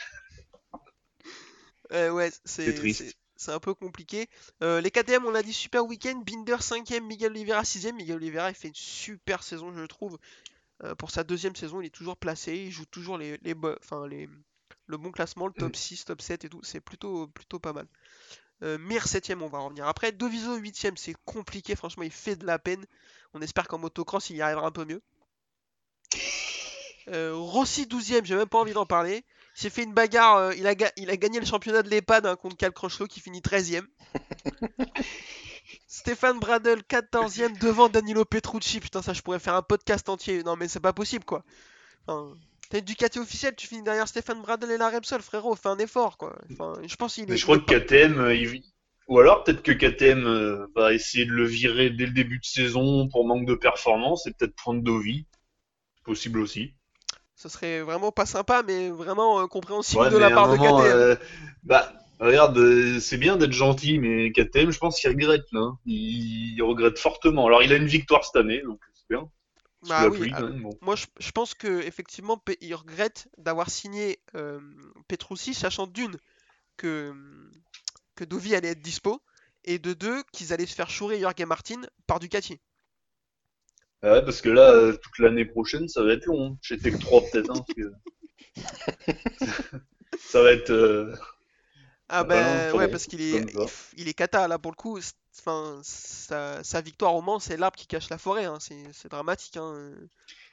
Euh, 1.93 2.11
ouais, 2.11 2.29
c'est 2.45 2.65
C'est 2.65 2.73
triste. 2.75 3.03
c'est- 3.05 3.15
c'est 3.35 3.51
un 3.51 3.59
peu 3.59 3.73
compliqué. 3.73 4.27
Euh, 4.61 4.81
les 4.81 4.91
KTM, 4.91 5.25
on 5.25 5.31
l'a 5.31 5.41
dit, 5.41 5.51
super 5.53 5.83
week-end. 5.85 6.21
Binder 6.25 6.57
5ème, 6.61 7.05
Miguel 7.07 7.31
Oliveira 7.31 7.63
6ème. 7.65 7.95
Miguel 7.95 8.17
Oliveira, 8.17 8.49
il 8.49 8.55
fait 8.55 8.67
une 8.67 8.75
super 8.75 9.41
saison, 9.41 9.73
je 9.75 9.83
trouve. 9.85 10.19
Euh, 10.83 10.93
pour 10.95 11.09
sa 11.11 11.23
deuxième 11.23 11.55
saison, 11.55 11.81
il 11.81 11.87
est 11.87 11.89
toujours 11.89 12.17
placé. 12.17 12.55
Il 12.55 12.71
joue 12.71 12.85
toujours 12.85 13.17
les, 13.17 13.37
les, 13.41 13.55
bo- 13.55 13.75
enfin, 13.83 14.07
les, 14.07 14.29
le 14.91 14.97
bon 14.97 15.11
classement, 15.11 15.47
le 15.47 15.53
top 15.53 15.75
6, 15.75 16.05
top 16.05 16.21
7 16.21 16.45
et 16.45 16.49
tout. 16.49 16.59
C'est 16.63 16.79
plutôt, 16.81 17.27
plutôt 17.27 17.57
pas 17.59 17.73
mal. 17.73 17.87
Euh, 18.63 18.77
Mir 18.77 19.05
7ème, 19.05 19.41
on 19.41 19.47
va 19.47 19.57
revenir. 19.59 19.87
Après, 19.87 20.11
Doviso 20.11 20.59
8ème, 20.59 20.95
c'est 20.95 21.15
compliqué. 21.25 21.75
Franchement, 21.75 22.03
il 22.03 22.11
fait 22.11 22.35
de 22.35 22.45
la 22.45 22.59
peine. 22.59 22.85
On 23.33 23.41
espère 23.41 23.67
qu'en 23.67 23.79
motocross, 23.79 24.29
il 24.29 24.35
y 24.35 24.41
arrivera 24.43 24.67
un 24.67 24.71
peu 24.71 24.85
mieux. 24.85 25.01
Euh, 27.07 27.33
Rossi 27.33 27.85
12ème, 27.85 28.25
j'ai 28.25 28.35
même 28.35 28.47
pas 28.47 28.59
envie 28.59 28.73
d'en 28.73 28.85
parler. 28.85 29.25
Il 29.57 29.61
s'est 29.61 29.69
fait 29.71 29.83
une 29.83 29.93
bagarre, 29.93 30.37
euh, 30.37 30.53
il, 30.55 30.67
a 30.67 30.75
ga- 30.75 30.91
il 30.97 31.09
a 31.09 31.17
gagné 31.17 31.39
le 31.39 31.45
championnat 31.45 31.81
de 31.81 31.89
l'EHPAD 31.89 32.25
hein, 32.27 32.35
contre 32.35 32.55
Cal 32.55 32.71
qui 33.09 33.19
finit 33.19 33.41
13ème. 33.41 33.85
Stéphane 35.87 36.39
Bradel 36.39 36.81
14ème 36.81 37.57
devant 37.59 37.89
Danilo 37.89 38.23
Petrucci. 38.25 38.79
Putain, 38.79 39.01
ça 39.01 39.13
je 39.13 39.21
pourrais 39.21 39.39
faire 39.39 39.55
un 39.55 39.61
podcast 39.61 40.07
entier. 40.09 40.43
Non 40.43 40.55
mais 40.55 40.67
c'est 40.67 40.79
pas 40.79 40.93
possible 40.93 41.25
quoi. 41.25 41.43
Enfin, 42.07 42.33
T'as 42.71 42.79
une 42.79 42.85
Ducati 42.85 43.19
officielle, 43.19 43.55
tu 43.55 43.67
finis 43.67 43.83
derrière 43.83 44.07
Stéphane 44.07 44.41
Bradel 44.41 44.71
et 44.71 44.77
la 44.77 44.89
Repsol, 44.89 45.21
frérot, 45.21 45.55
fais 45.55 45.69
un 45.69 45.77
effort 45.77 46.17
quoi. 46.17 46.35
Enfin, 46.51 46.73
je 46.87 46.95
pense 46.95 47.13
qu'il 47.15 47.25
est. 47.25 47.27
Mais 47.33 47.37
je 47.37 47.43
crois 47.43 47.59
que 47.59 47.65
KTM, 47.65 48.19
euh, 48.19 48.33
il- 48.33 48.63
ou 49.07 49.19
alors 49.19 49.43
peut-être 49.43 49.61
que 49.61 49.71
KTM 49.71 50.25
euh, 50.25 50.67
va 50.75 50.93
essayer 50.93 51.25
de 51.25 51.31
le 51.31 51.45
virer 51.45 51.89
dès 51.89 52.05
le 52.05 52.13
début 52.13 52.39
de 52.39 52.45
saison 52.45 53.07
pour 53.09 53.25
manque 53.27 53.45
de 53.45 53.55
performance 53.55 54.25
et 54.25 54.31
peut-être 54.33 54.55
prendre 54.55 54.81
Dovi. 54.81 55.27
C'est 55.97 56.05
possible 56.05 56.39
aussi. 56.39 56.73
Ce 57.35 57.49
serait 57.49 57.81
vraiment 57.81 58.13
pas 58.13 58.25
sympa, 58.25 58.63
mais 58.65 58.89
vraiment 58.89 59.41
euh, 59.41 59.47
compréhensible 59.47 60.07
Ouais, 60.07 60.09
de 60.09 60.17
la 60.17 60.31
part 60.31 60.47
de 60.47 60.55
KTM. 60.55 61.03
euh, 61.03 61.15
bah, 61.63 61.91
regarde, 62.19 62.57
euh, 62.57 62.99
c'est 62.99 63.17
bien 63.17 63.35
d'être 63.37 63.51
gentil, 63.51 63.99
mais 63.99 64.31
KTM, 64.31 64.71
je 64.71 64.79
pense 64.79 64.99
qu'il 64.99 65.09
regrette 65.09 65.45
là. 65.51 65.59
hein. 65.61 65.77
Il, 65.85 66.55
il 66.55 66.61
regrette 66.63 66.97
fortement. 66.99 67.47
Alors, 67.47 67.63
il 67.63 67.73
a 67.73 67.75
une 67.77 67.87
victoire 67.87 68.23
cette 68.23 68.35
année, 68.37 68.61
donc 68.63 68.79
c'est 68.93 69.13
bien. 69.15 69.29
Bah 69.87 70.07
oui, 70.09 70.19
pluie, 70.19 70.33
bon. 70.61 70.69
Moi, 70.81 70.95
je, 70.95 71.05
je 71.19 71.31
pense 71.31 71.53
que 71.53 71.81
effectivement, 71.81 72.41
il 72.61 72.75
regrette 72.75 73.27
d'avoir 73.37 73.69
signé 73.69 74.19
euh, 74.35 74.59
Petrucci, 75.07 75.53
sachant 75.53 75.87
d'une 75.87 76.17
que 76.77 77.13
que 78.15 78.23
Dovi 78.23 78.55
allait 78.55 78.69
être 78.69 78.81
dispo 78.81 79.21
et 79.63 79.79
de 79.79 79.93
deux 79.93 80.23
qu'ils 80.31 80.53
allaient 80.53 80.65
se 80.65 80.75
faire 80.75 80.89
chourer 80.89 81.19
Jorge 81.19 81.43
Martin 81.47 81.81
par 82.07 82.19
Ducati. 82.19 82.59
Ah 84.03 84.13
Ouais, 84.13 84.23
parce 84.23 84.41
que 84.41 84.49
là, 84.49 84.71
euh, 84.71 84.93
toute 84.97 85.19
l'année 85.19 85.45
prochaine, 85.45 85.87
ça 85.87 86.03
va 86.03 86.13
être 86.13 86.25
long. 86.25 86.53
hein. 86.53 86.57
Chez 86.61 86.77
Tech 86.77 86.99
3 86.99 87.21
peut-être, 87.31 87.51
hein, 87.51 87.65
que... 87.75 87.91
ça 90.19 90.41
va 90.41 90.51
être. 90.51 90.71
Ah 92.13 92.23
bah 92.25 92.35
ben 92.35 92.71
non, 92.71 92.77
ouais, 92.77 92.87
parce 92.89 93.07
qu'il 93.07 93.21
est 93.21 93.45
il, 93.97 94.07
est 94.09 94.13
cata 94.13 94.47
là 94.47 94.59
pour 94.59 94.71
le 94.71 94.75
coup. 94.75 94.99
Enfin, 95.39 95.79
sa, 95.83 96.61
sa 96.63 96.81
victoire 96.81 97.15
au 97.15 97.21
Mans, 97.21 97.39
c'est 97.39 97.57
l'arbre 97.57 97.77
qui 97.77 97.87
cache 97.87 98.09
la 98.09 98.17
forêt. 98.17 98.45
hein, 98.45 98.57
C'est 98.59 98.83
c'est 98.93 99.09
dramatique. 99.09 99.55
Hein. 99.57 99.93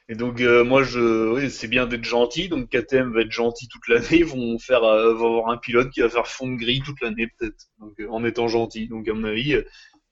Et 0.08 0.14
donc, 0.14 0.40
euh, 0.40 0.64
moi, 0.64 0.82
je, 0.84 1.32
oui, 1.34 1.50
c'est 1.50 1.68
bien 1.68 1.86
d'être 1.86 2.04
gentil. 2.04 2.48
Donc, 2.48 2.70
KTM 2.70 3.12
va 3.12 3.22
être 3.22 3.30
gentil 3.32 3.68
toute 3.68 3.86
l'année. 3.88 4.06
Ils 4.20 4.24
vont 4.24 4.58
faire, 4.58 4.84
euh, 4.84 5.12
vont 5.14 5.26
avoir 5.38 5.48
un 5.50 5.58
pilote 5.58 5.90
qui 5.90 6.00
va 6.00 6.08
faire 6.08 6.26
fond 6.26 6.48
de 6.48 6.56
grille 6.56 6.82
toute 6.82 7.00
l'année, 7.02 7.28
peut-être. 7.38 7.66
Donc, 7.78 7.92
euh, 8.00 8.08
en 8.10 8.24
étant 8.24 8.48
gentil. 8.48 8.88
Donc, 8.88 9.06
à 9.08 9.12
mon 9.14 9.24
avis, 9.24 9.56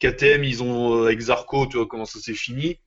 KTM, 0.00 0.44
ils 0.44 0.62
ont, 0.62 0.96
euh, 1.02 1.06
avec 1.06 1.20
Zarco, 1.20 1.66
tu 1.66 1.76
vois 1.78 1.86
comment 1.86 2.04
ça 2.04 2.20
s'est 2.20 2.34
fini. 2.34 2.78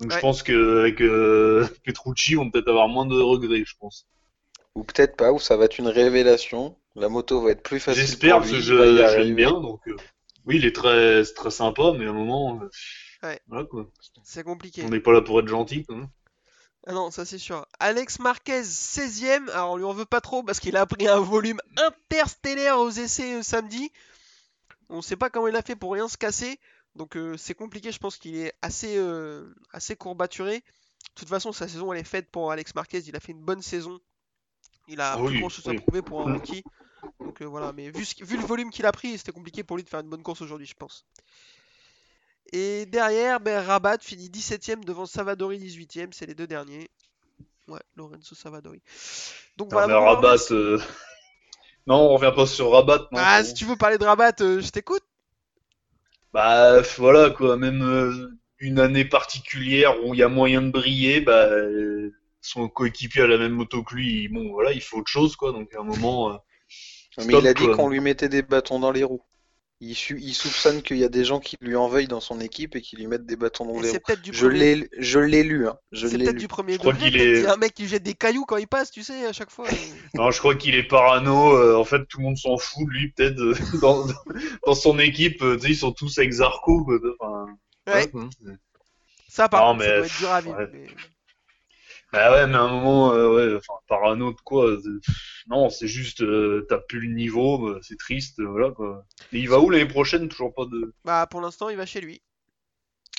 Donc, 0.00 0.10
Ouais. 0.10 0.16
je 0.16 0.18
pense 0.20 0.42
qu'avec 0.42 1.00
euh, 1.02 1.66
Petrucci, 1.84 2.32
ils 2.32 2.36
vont 2.38 2.50
peut-être 2.50 2.68
avoir 2.68 2.88
moins 2.88 3.06
de 3.06 3.14
regrets, 3.20 3.64
je 3.66 3.74
pense. 3.78 4.08
Ou 4.74 4.82
peut-être 4.84 5.16
pas, 5.16 5.32
ou 5.32 5.38
ça 5.38 5.56
va 5.56 5.66
être 5.66 5.78
une 5.78 5.86
révélation. 5.88 6.76
La 6.96 7.08
moto 7.08 7.42
va 7.42 7.50
être 7.50 7.62
plus 7.62 7.80
facile 7.80 8.02
J'espère, 8.02 8.38
parce 8.38 8.50
que 8.50 8.60
je, 8.60 8.74
l'aime 8.74 9.34
bien. 9.34 9.52
Donc, 9.52 9.86
euh, 9.88 9.96
oui, 10.44 10.56
il 10.56 10.64
est 10.64 10.74
très, 10.74 11.24
très 11.24 11.50
sympa, 11.50 11.92
mais 11.96 12.06
à 12.06 12.10
un 12.10 12.14
moment, 12.14 12.60
euh, 12.62 12.68
Ouais. 13.22 13.40
voilà, 13.48 13.66
quoi. 13.66 13.86
C'est 14.24 14.44
compliqué. 14.44 14.82
On 14.84 14.88
n'est 14.88 15.00
pas 15.00 15.12
là 15.12 15.20
pour 15.20 15.38
être 15.40 15.48
gentil, 15.48 15.84
hein. 15.90 16.08
Ah 16.86 16.92
non, 16.92 17.10
ça 17.10 17.26
c'est 17.26 17.38
sûr. 17.38 17.66
Alex 17.78 18.20
Marquez, 18.20 18.62
16ème. 18.62 19.50
Alors 19.50 19.72
on 19.72 19.76
lui 19.76 19.84
en 19.84 19.92
veut 19.92 20.06
pas 20.06 20.22
trop 20.22 20.42
parce 20.42 20.60
qu'il 20.60 20.76
a 20.78 20.86
pris 20.86 21.06
un 21.08 21.20
volume 21.20 21.60
interstellaire 21.76 22.78
aux 22.78 22.88
essais 22.88 23.34
euh, 23.34 23.42
samedi. 23.42 23.92
On 24.88 25.02
sait 25.02 25.16
pas 25.16 25.28
comment 25.28 25.48
il 25.48 25.56
a 25.56 25.62
fait 25.62 25.76
pour 25.76 25.92
rien 25.92 26.08
se 26.08 26.16
casser. 26.16 26.58
Donc 26.94 27.16
euh, 27.16 27.36
c'est 27.36 27.52
compliqué, 27.52 27.92
je 27.92 27.98
pense 27.98 28.16
qu'il 28.16 28.34
est 28.36 28.54
assez, 28.62 28.96
euh, 28.96 29.54
assez 29.74 29.94
courbaturé. 29.94 30.56
De 30.56 31.14
toute 31.14 31.28
façon, 31.28 31.52
sa 31.52 31.68
saison 31.68 31.92
elle 31.92 32.00
est 32.00 32.04
faite 32.04 32.30
pour 32.30 32.50
Alex 32.50 32.74
Marquez. 32.74 33.00
Il 33.00 33.14
a 33.14 33.20
fait 33.20 33.32
une 33.32 33.44
bonne 33.44 33.60
saison. 33.60 34.00
Il 34.88 35.02
a 35.02 35.12
Ah 35.12 35.16
plus 35.18 35.26
oui, 35.26 35.40
grand 35.40 35.50
chose 35.50 35.68
à 35.68 35.74
prouver 35.74 36.00
pour 36.00 36.26
un 36.26 36.32
rookie. 36.32 36.64
Donc 37.24 37.42
euh, 37.42 37.46
voilà, 37.46 37.72
mais 37.72 37.90
vu, 37.90 38.04
ce- 38.04 38.24
vu 38.24 38.36
le 38.36 38.42
volume 38.44 38.70
qu'il 38.70 38.86
a 38.86 38.92
pris, 38.92 39.18
c'était 39.18 39.32
compliqué 39.32 39.64
pour 39.64 39.76
lui 39.76 39.84
de 39.84 39.88
faire 39.88 40.00
une 40.00 40.08
bonne 40.10 40.22
course 40.22 40.40
aujourd'hui, 40.42 40.66
je 40.66 40.74
pense. 40.74 41.04
Et 42.52 42.86
derrière, 42.86 43.40
ben, 43.40 43.60
Rabat 43.64 43.98
finit 44.00 44.28
17ème 44.28 44.84
devant 44.84 45.06
Savadori 45.06 45.58
18ème, 45.58 46.12
c'est 46.12 46.26
les 46.26 46.34
deux 46.34 46.46
derniers. 46.46 46.90
Ouais, 47.68 47.80
Lorenzo 47.96 48.34
Savadori. 48.34 48.82
Donc 49.56 49.70
Non, 49.70 49.72
voilà. 49.72 49.88
mais 49.88 49.94
Rabat, 49.94 50.36
euh, 50.52 50.78
non, 51.86 51.96
on 51.96 52.14
revient 52.16 52.34
pas 52.34 52.46
sur 52.46 52.70
Rabat, 52.72 53.08
non. 53.12 53.18
Ah, 53.18 53.44
si 53.44 53.54
tu 53.54 53.64
veux 53.66 53.76
parler 53.76 53.98
de 53.98 54.04
Rabat, 54.04 54.32
euh, 54.40 54.60
je 54.60 54.70
t'écoute. 54.70 55.04
Bah 56.32 56.80
voilà 56.98 57.30
quoi, 57.30 57.56
même 57.56 58.38
une 58.58 58.78
année 58.80 59.04
particulière 59.04 60.04
où 60.04 60.14
il 60.14 60.18
y 60.20 60.22
a 60.22 60.28
moyen 60.28 60.62
de 60.62 60.70
briller, 60.70 61.20
bah 61.20 61.48
son 62.40 62.68
coéquipier 62.68 63.22
a 63.22 63.26
la 63.26 63.38
même 63.38 63.52
moto 63.52 63.82
que 63.82 63.94
lui, 63.94 64.28
bon 64.28 64.50
voilà, 64.52 64.72
il 64.72 64.80
faut 64.82 64.98
autre 64.98 65.10
chose 65.10 65.36
quoi, 65.36 65.52
donc 65.52 65.74
à 65.74 65.80
un 65.80 65.84
moment. 65.84 66.40
Mais 67.18 67.24
stop, 67.24 67.42
il 67.42 67.48
a 67.48 67.54
dit 67.54 67.66
qu'on 67.70 67.88
lui 67.88 68.00
mettait 68.00 68.28
des 68.28 68.42
bâtons 68.42 68.78
dans 68.78 68.92
les 68.92 69.04
roues. 69.04 69.22
Il, 69.82 69.92
il 69.92 70.34
soupçonne 70.34 70.82
qu'il 70.82 70.98
y 70.98 71.04
a 71.04 71.08
des 71.08 71.24
gens 71.24 71.40
qui 71.40 71.56
lui 71.62 71.74
en 71.74 71.88
veuillent 71.88 72.06
dans 72.06 72.20
son 72.20 72.38
équipe 72.38 72.76
et 72.76 72.82
qui 72.82 72.96
lui 72.96 73.06
mettent 73.06 73.24
des 73.24 73.36
bâtons 73.36 73.64
dans 73.64 73.78
Et 73.78 73.82
les 73.82 73.88
c'est 73.88 73.96
roues. 73.96 74.02
peut-être 74.06 74.20
du 74.20 74.30
Je 74.34 74.46
premier. 74.46 74.74
l'ai, 74.74 74.88
je 74.98 75.18
l'ai 75.18 75.42
lu, 75.42 75.66
hein. 75.66 75.78
Je 75.90 76.06
C'est 76.06 76.18
peut-être 76.18 76.36
du 76.36 76.48
premier 76.48 76.74
Je 76.74 76.78
crois 76.80 76.92
degré. 76.92 77.08
qu'il 77.10 77.18
peut-être 77.18 77.28
est- 77.30 77.34
qu'il 77.36 77.44
y 77.44 77.46
a 77.46 77.54
un 77.54 77.56
mec 77.56 77.72
qui 77.72 77.88
jette 77.88 78.02
des 78.02 78.12
cailloux 78.12 78.44
quand 78.44 78.58
il 78.58 78.66
passe, 78.68 78.90
tu 78.90 79.02
sais, 79.02 79.24
à 79.24 79.32
chaque 79.32 79.50
fois. 79.50 79.66
Non, 80.14 80.30
je 80.30 80.38
crois 80.38 80.54
qu'il 80.54 80.74
est 80.74 80.82
parano. 80.86 81.56
euh, 81.56 81.76
en 81.76 81.84
fait, 81.84 82.04
tout 82.06 82.18
le 82.18 82.24
monde 82.24 82.36
s'en 82.36 82.58
fout 82.58 82.86
de 82.86 82.90
lui 82.92 83.10
peut-être 83.12 83.40
euh, 83.40 83.54
dans, 83.80 84.06
dans 84.66 84.74
son 84.74 84.98
équipe. 84.98 85.40
euh, 85.42 85.58
ils 85.66 85.76
sont 85.76 85.92
tous. 85.92 86.14
Quoi, 86.62 86.90
enfin, 87.18 87.46
Ouais, 87.86 88.10
ça 89.28 89.48
par 89.48 89.62
contre, 89.72 89.82
ça 89.84 89.96
doit 89.96 90.06
être 90.06 90.18
dur 90.18 90.30
à 90.30 90.40
vivre. 90.42 90.58
ouais. 90.58 90.68
mais- 90.72 90.86
Bah 92.12 92.32
ouais, 92.32 92.46
mais 92.48 92.56
à 92.56 92.62
un 92.62 92.68
moment, 92.68 93.12
euh, 93.12 93.28
ouais, 93.52 93.56
enfin, 93.56 93.74
parano 93.88 94.32
de 94.32 94.40
quoi 94.40 94.76
c'est- 94.82 95.10
Non, 95.48 95.70
c'est 95.70 95.86
juste, 95.86 96.22
euh, 96.22 96.66
t'as 96.68 96.78
plus 96.78 97.00
le 97.00 97.14
niveau, 97.14 97.58
bah, 97.58 97.78
c'est 97.82 97.98
triste, 97.98 98.40
euh, 98.40 98.46
voilà 98.48 98.70
quoi. 98.72 99.04
Et 99.32 99.38
il 99.38 99.48
va 99.48 99.60
où 99.60 99.70
l'année 99.70 99.86
prochaine 99.86 100.28
Toujours 100.28 100.52
pas 100.54 100.64
de. 100.66 100.92
Bah 101.04 101.26
pour 101.30 101.40
l'instant, 101.40 101.68
il 101.68 101.76
va 101.76 101.86
chez 101.86 102.00
lui. 102.00 102.20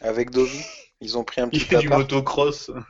Avec 0.02 0.32
Dovi, 0.32 0.62
ils 1.00 1.18
ont 1.18 1.24
pris 1.24 1.42
un 1.42 1.46
Il 1.46 1.60
petit 1.60 1.60
fait 1.62 1.78
du 1.78 1.88
appart. 1.88 2.02
motocross. 2.02 2.72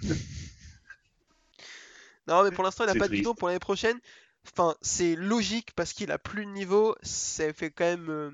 Non, 2.28 2.43
mais 2.43 2.52
pour 2.52 2.64
l'instant, 2.64 2.84
il 2.84 2.88
n'a 2.88 2.93
C'est 2.93 2.99
pas 2.99 3.06
de 3.06 3.10
triste. 3.10 3.22
bidon 3.24 3.36
pour 3.36 3.47
l'année 3.47 3.60
prochaine. 3.60 3.99
Enfin, 4.47 4.76
c'est 4.82 5.16
logique 5.16 5.72
parce 5.76 5.93
qu'il 5.93 6.12
a 6.12 6.18
plus 6.18 6.45
de 6.45 6.52
niveau. 6.52 6.95
Ça 7.04 7.52
fait 7.54 7.72
quand 7.72 7.84
même, 7.86 8.10
euh, 8.10 8.32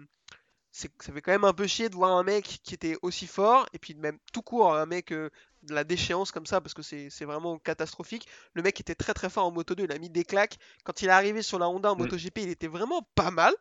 c'est- 0.72 0.92
ça 1.02 1.12
fait 1.14 1.22
quand 1.22 1.32
même 1.32 1.44
un 1.46 1.54
peu 1.54 1.68
chier 1.68 1.90
de 1.90 1.96
voir 1.96 2.12
un 2.18 2.24
mec 2.24 2.60
qui 2.64 2.74
était 2.74 2.98
aussi 3.02 3.28
fort 3.28 3.66
et 3.74 3.80
puis 3.80 3.96
même 3.96 4.18
tout 4.34 4.42
court 4.42 4.76
un 4.76 4.86
mec 4.86 5.12
euh, 5.12 5.30
de 5.68 5.74
la 5.76 5.84
déchéance 5.84 6.32
comme 6.32 6.46
ça 6.48 6.62
parce 6.62 6.74
que 6.74 6.82
c'est 6.82 7.26
vraiment 7.26 7.60
catastrophique. 7.60 8.28
Le 8.54 8.62
mec 8.64 8.80
était 8.80 8.96
très 8.96 9.14
très 9.14 9.30
fort 9.30 9.46
en 9.46 9.52
Moto 9.52 9.76
2, 9.76 9.84
il 9.84 9.92
a 9.92 10.00
mis 10.00 10.10
des 10.10 10.26
claques. 10.26 10.58
Quand 10.84 11.02
il 11.04 11.10
est 11.10 11.12
arrivé 11.12 11.42
sur 11.44 11.60
la 11.60 11.70
Honda 11.70 11.92
en 11.92 11.96
Mm. 11.96 12.00
MotoGP, 12.00 12.38
il 12.44 12.50
était 12.50 12.68
vraiment 12.68 13.08
pas 13.16 13.32
mal. 13.32 13.54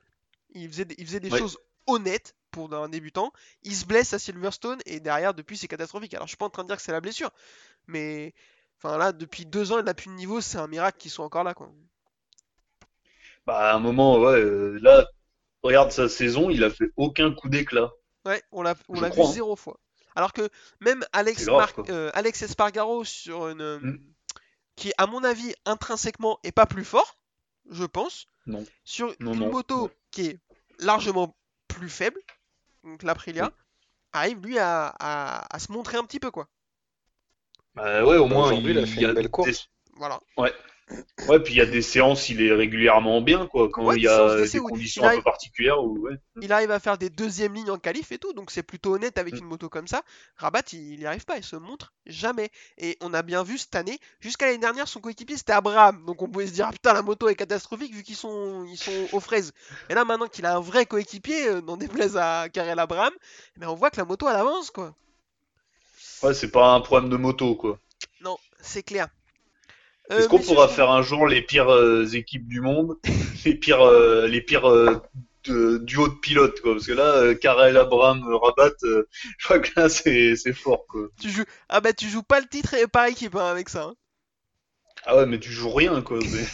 Il 0.55 0.69
faisait, 0.71 0.85
des- 0.87 0.95
il 0.99 1.07
faisait 1.07 1.21
des 1.21 1.31
Ouais. 1.31 1.39
choses 1.39 1.59
honnêtes 1.87 2.35
pour 2.51 2.73
un 2.75 2.89
débutant. 2.89 3.33
Il 3.63 3.75
se 3.77 3.85
blesse 3.85 4.15
à 4.15 4.19
Silverstone 4.19 4.79
et 4.87 5.01
derrière, 5.01 5.35
depuis, 5.35 5.57
c'est 5.59 5.69
catastrophique. 5.69 6.15
Alors, 6.15 6.27
je 6.27 6.31
suis 6.31 6.37
pas 6.39 6.47
en 6.47 6.51
train 6.51 6.63
de 6.65 6.69
dire 6.69 6.77
que 6.77 6.83
c'est 6.83 6.93
la 6.93 7.01
blessure, 7.03 7.31
mais 7.87 8.35
enfin 8.79 8.97
là, 8.99 9.13
depuis 9.13 9.47
deux 9.47 9.73
ans, 9.73 9.79
il 9.79 9.85
n'a 9.85 9.95
plus 9.95 10.09
de 10.09 10.15
niveau. 10.15 10.41
C'est 10.41 10.59
un 10.59 10.69
miracle 10.69 10.99
qu'il 10.99 11.11
soit 11.11 11.25
encore 11.25 11.45
là, 11.45 11.55
quoi. 11.55 11.71
Bah, 13.47 13.71
à 13.73 13.75
un 13.77 13.79
moment, 13.79 14.19
ouais, 14.19 14.41
euh, 14.41 14.79
là, 14.83 15.07
regarde 15.63 15.91
sa 15.93 16.09
saison, 16.09 16.51
il 16.51 16.65
a 16.65 16.71
fait 16.71 16.91
aucun 16.97 17.33
coup 17.33 17.49
d'éclat. 17.49 17.91
Ouais, 18.25 18.43
on 18.51 18.63
l'a 18.63 18.75
vu 18.75 18.83
hein. 18.91 19.33
zéro 19.33 19.55
fois. 19.55 19.79
Alors 20.17 20.33
que 20.33 20.49
même 20.81 21.05
Alex, 21.12 21.47
Mar- 21.47 21.73
euh, 21.91 22.11
Alex 22.14 22.43
Espargaro 22.43 23.05
sur 23.05 23.49
une 23.49 23.61
euh, 23.61 23.79
Mm. 23.79 23.99
qui 24.75 24.93
à 24.99 25.07
mon 25.07 25.23
avis 25.25 25.55
intrinsèquement 25.67 26.39
est 26.43 26.53
pas 26.53 26.67
plus 26.67 26.85
fort, 26.85 27.17
je 27.71 27.85
pense, 27.85 28.27
Non. 28.47 28.64
sur 28.85 29.14
Non, 29.21 29.35
une 29.35 29.41
non. 29.41 29.51
moto 29.53 29.91
qui 30.11 30.27
est 30.27 30.41
largement 30.81 31.37
plus 31.69 31.89
faible, 31.91 32.21
donc 32.85 33.03
l'Aprilia, 33.03 33.53
arrive 34.12 34.39
lui 34.45 34.59
à, 34.59 34.87
à- 34.99 35.55
à 35.55 35.59
se 35.59 35.71
montrer 35.73 35.99
un 35.99 36.05
petit 36.05 36.21
peu 36.21 36.31
quoi. 36.31 36.49
Bah, 37.75 38.05
ouais, 38.05 38.17
au 38.17 38.27
moins, 38.27 38.53
il 38.55 38.79
a 38.79 38.87
fait 38.87 39.03
une 39.03 39.12
belle 39.12 39.25
des- 39.25 39.31
course. 39.31 39.69
Voilà. 39.97 40.21
Ouais, 40.39 40.53
puis 41.45 41.55
il 41.55 41.57
y 41.57 41.61
a 41.61 41.66
des 41.66 41.82
séances, 41.82 42.28
il 42.28 42.41
est 42.43 42.53
régulièrement 42.53 43.20
bien, 43.20 43.47
quoi, 43.47 43.68
quand 43.68 43.84
Ouais, 43.84 43.97
il 43.97 44.03
y 44.03 44.09
a 44.09 44.37
des 44.47 44.59
conditions 44.61 45.03
un 45.03 45.07
arrive- 45.09 45.18
peu 45.20 45.24
particulières 45.24 45.82
où, 45.82 45.99
ouais. 45.99 46.14
Il 46.41 46.53
arrive 46.53 46.70
à 46.70 46.78
faire 46.78 46.97
des 46.99 47.11
deuxièmes 47.11 47.55
lignes 47.55 47.70
en 47.70 47.78
qualif 47.78 48.12
et 48.12 48.18
tout, 48.18 48.32
donc 48.32 48.51
c'est 48.53 48.62
plutôt 48.62 48.95
honnête 48.95 49.18
avec 49.18 49.34
Mm. 49.34 49.39
une 49.39 49.45
moto 49.47 49.68
comme 49.68 49.89
ça. 49.89 50.03
Rabat, 50.37 50.62
il 50.72 50.99
n'y 50.99 51.07
arrive 51.07 51.24
pas, 51.24 51.37
il 51.39 51.43
se 51.45 51.57
montre 51.57 51.93
jamais. 52.07 52.51
Et 52.78 52.97
on 53.01 53.12
a 53.14 53.22
bien 53.22 53.43
vu 53.43 53.59
cette 53.59 53.74
année, 53.74 53.99
jusqu'à 54.20 54.47
l'année 54.47 54.59
dernière, 54.59 54.87
son 54.87 55.01
coéquipier 55.01 55.37
c'était 55.37 55.53
Abraham, 55.55 56.05
donc 56.07 56.22
on 56.22 56.28
pouvait 56.28 56.47
se 56.47 56.53
dire 56.53 56.66
ah, 56.68 56.72
putain 56.72 56.93
la 56.93 57.03
moto 57.03 57.28
est 57.28 57.34
catastrophique 57.34 57.93
vu 57.95 58.03
qu'ils 58.05 58.14
sont 58.16 58.64
ils 58.70 58.76
sont 58.78 59.09
aux 59.12 59.20
fraises. 59.20 59.53
Et 59.91 59.95
là 59.95 60.05
maintenant 60.05 60.28
qu'il 60.28 60.47
a 60.47 60.55
un 60.57 60.61
vrai 60.61 60.87
coéquipier, 60.87 61.49
euh, 61.49 61.61
n'en 61.62 61.76
déplaise 61.76 62.16
à 62.16 62.49
Karel 62.49 62.78
Abraham, 62.78 63.12
eh 63.57 63.61
ben, 63.61 63.68
on 63.68 63.74
voit 63.74 63.91
que 63.91 63.97
la 63.97 64.05
moto 64.05 64.28
elle 64.28 64.37
avance 64.37 64.70
quoi. 64.70 64.95
Ouais, 66.22 66.32
c'est 66.34 66.51
pas 66.51 66.74
un 66.74 66.80
problème 66.80 67.11
de 67.11 67.16
moto, 67.16 67.55
quoi. 67.57 67.78
Non, 68.20 68.39
c'est 68.61 68.82
clair. 68.82 69.09
Est-ce 70.11 70.27
Euh, 70.27 70.29
qu'on 70.29 70.39
messieurs, 70.39 70.55
pourra 70.55 70.69
je- 70.69 70.73
faire 70.75 70.91
un 70.91 71.03
jour 71.03 71.27
les 71.27 71.43
pires 71.43 71.69
euh, 71.73 72.07
équipes 72.07 72.47
du 72.49 72.61
monde, 72.61 72.97
les 73.45 73.55
pires, 73.55 73.83
euh, 73.83 74.27
les 74.29 74.41
pires 74.41 74.69
euh, 74.69 75.01
de- 75.45 75.79
duos 75.79 76.09
de 76.09 76.15
pilotes, 76.15 76.61
quoi 76.61 76.75
Parce 76.75 76.87
que 76.87 76.93
là, 76.93 77.17
euh, 77.17 77.35
Karel, 77.35 77.77
Abraham, 77.77 78.23
euh, 78.29 78.37
Rabat, 78.37 78.73
euh, 78.85 79.09
je 79.39 79.45
crois 79.45 79.59
que 79.61 79.71
là, 79.81 79.89
c'est 79.89 80.37
c'est 80.37 80.53
fort, 80.53 80.87
quoi. 80.89 81.09
tu 81.21 81.31
joues 81.31 81.45
ah 81.69 81.81
bah 81.81 81.93
tu 81.93 82.09
joues 82.09 82.23
pas 82.23 82.41
le 82.41 82.47
titre 82.47 82.75
et 82.75 82.87
par 82.87 83.07
équipe 83.07 83.35
hein, 83.37 83.47
avec 83.51 83.69
ça. 83.69 83.85
hein. 83.85 83.95
Ah 85.05 85.17
ouais, 85.17 85.27
mais 85.27 85.39
tu 85.39 85.51
joues 85.51 85.71
rien, 85.73 86.03
quoi. 86.03 86.19
c'est- 86.21 86.47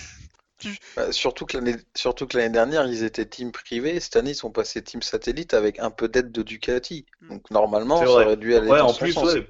Bah, 0.96 1.10
surtout 1.10 1.44
que 1.44 1.56
l'année, 1.56 1.74
surtout 1.96 2.26
que 2.28 2.36
l'année 2.38 2.52
dernière, 2.52 2.86
ils 2.86 3.02
étaient 3.02 3.26
team 3.26 3.50
privé. 3.50 3.98
Cette 3.98 4.14
année, 4.16 4.30
ils 4.30 4.34
sont 4.36 4.52
passés 4.52 4.80
team 4.82 5.02
satellite 5.02 5.54
avec 5.54 5.80
un 5.80 5.90
peu 5.90 6.06
d'aide 6.08 6.30
de 6.30 6.42
Ducati. 6.42 7.04
Mm. 7.20 7.28
Donc 7.30 7.50
normalement, 7.50 7.98
ça 7.98 8.08
aurait 8.10 8.36
dû 8.36 8.54
aller 8.54 8.68
Ouais, 8.70 8.78
dans 8.78 8.86
en 8.88 8.92
son 8.92 8.98
plus, 9.00 9.12
sens. 9.12 9.34
ouais. 9.34 9.46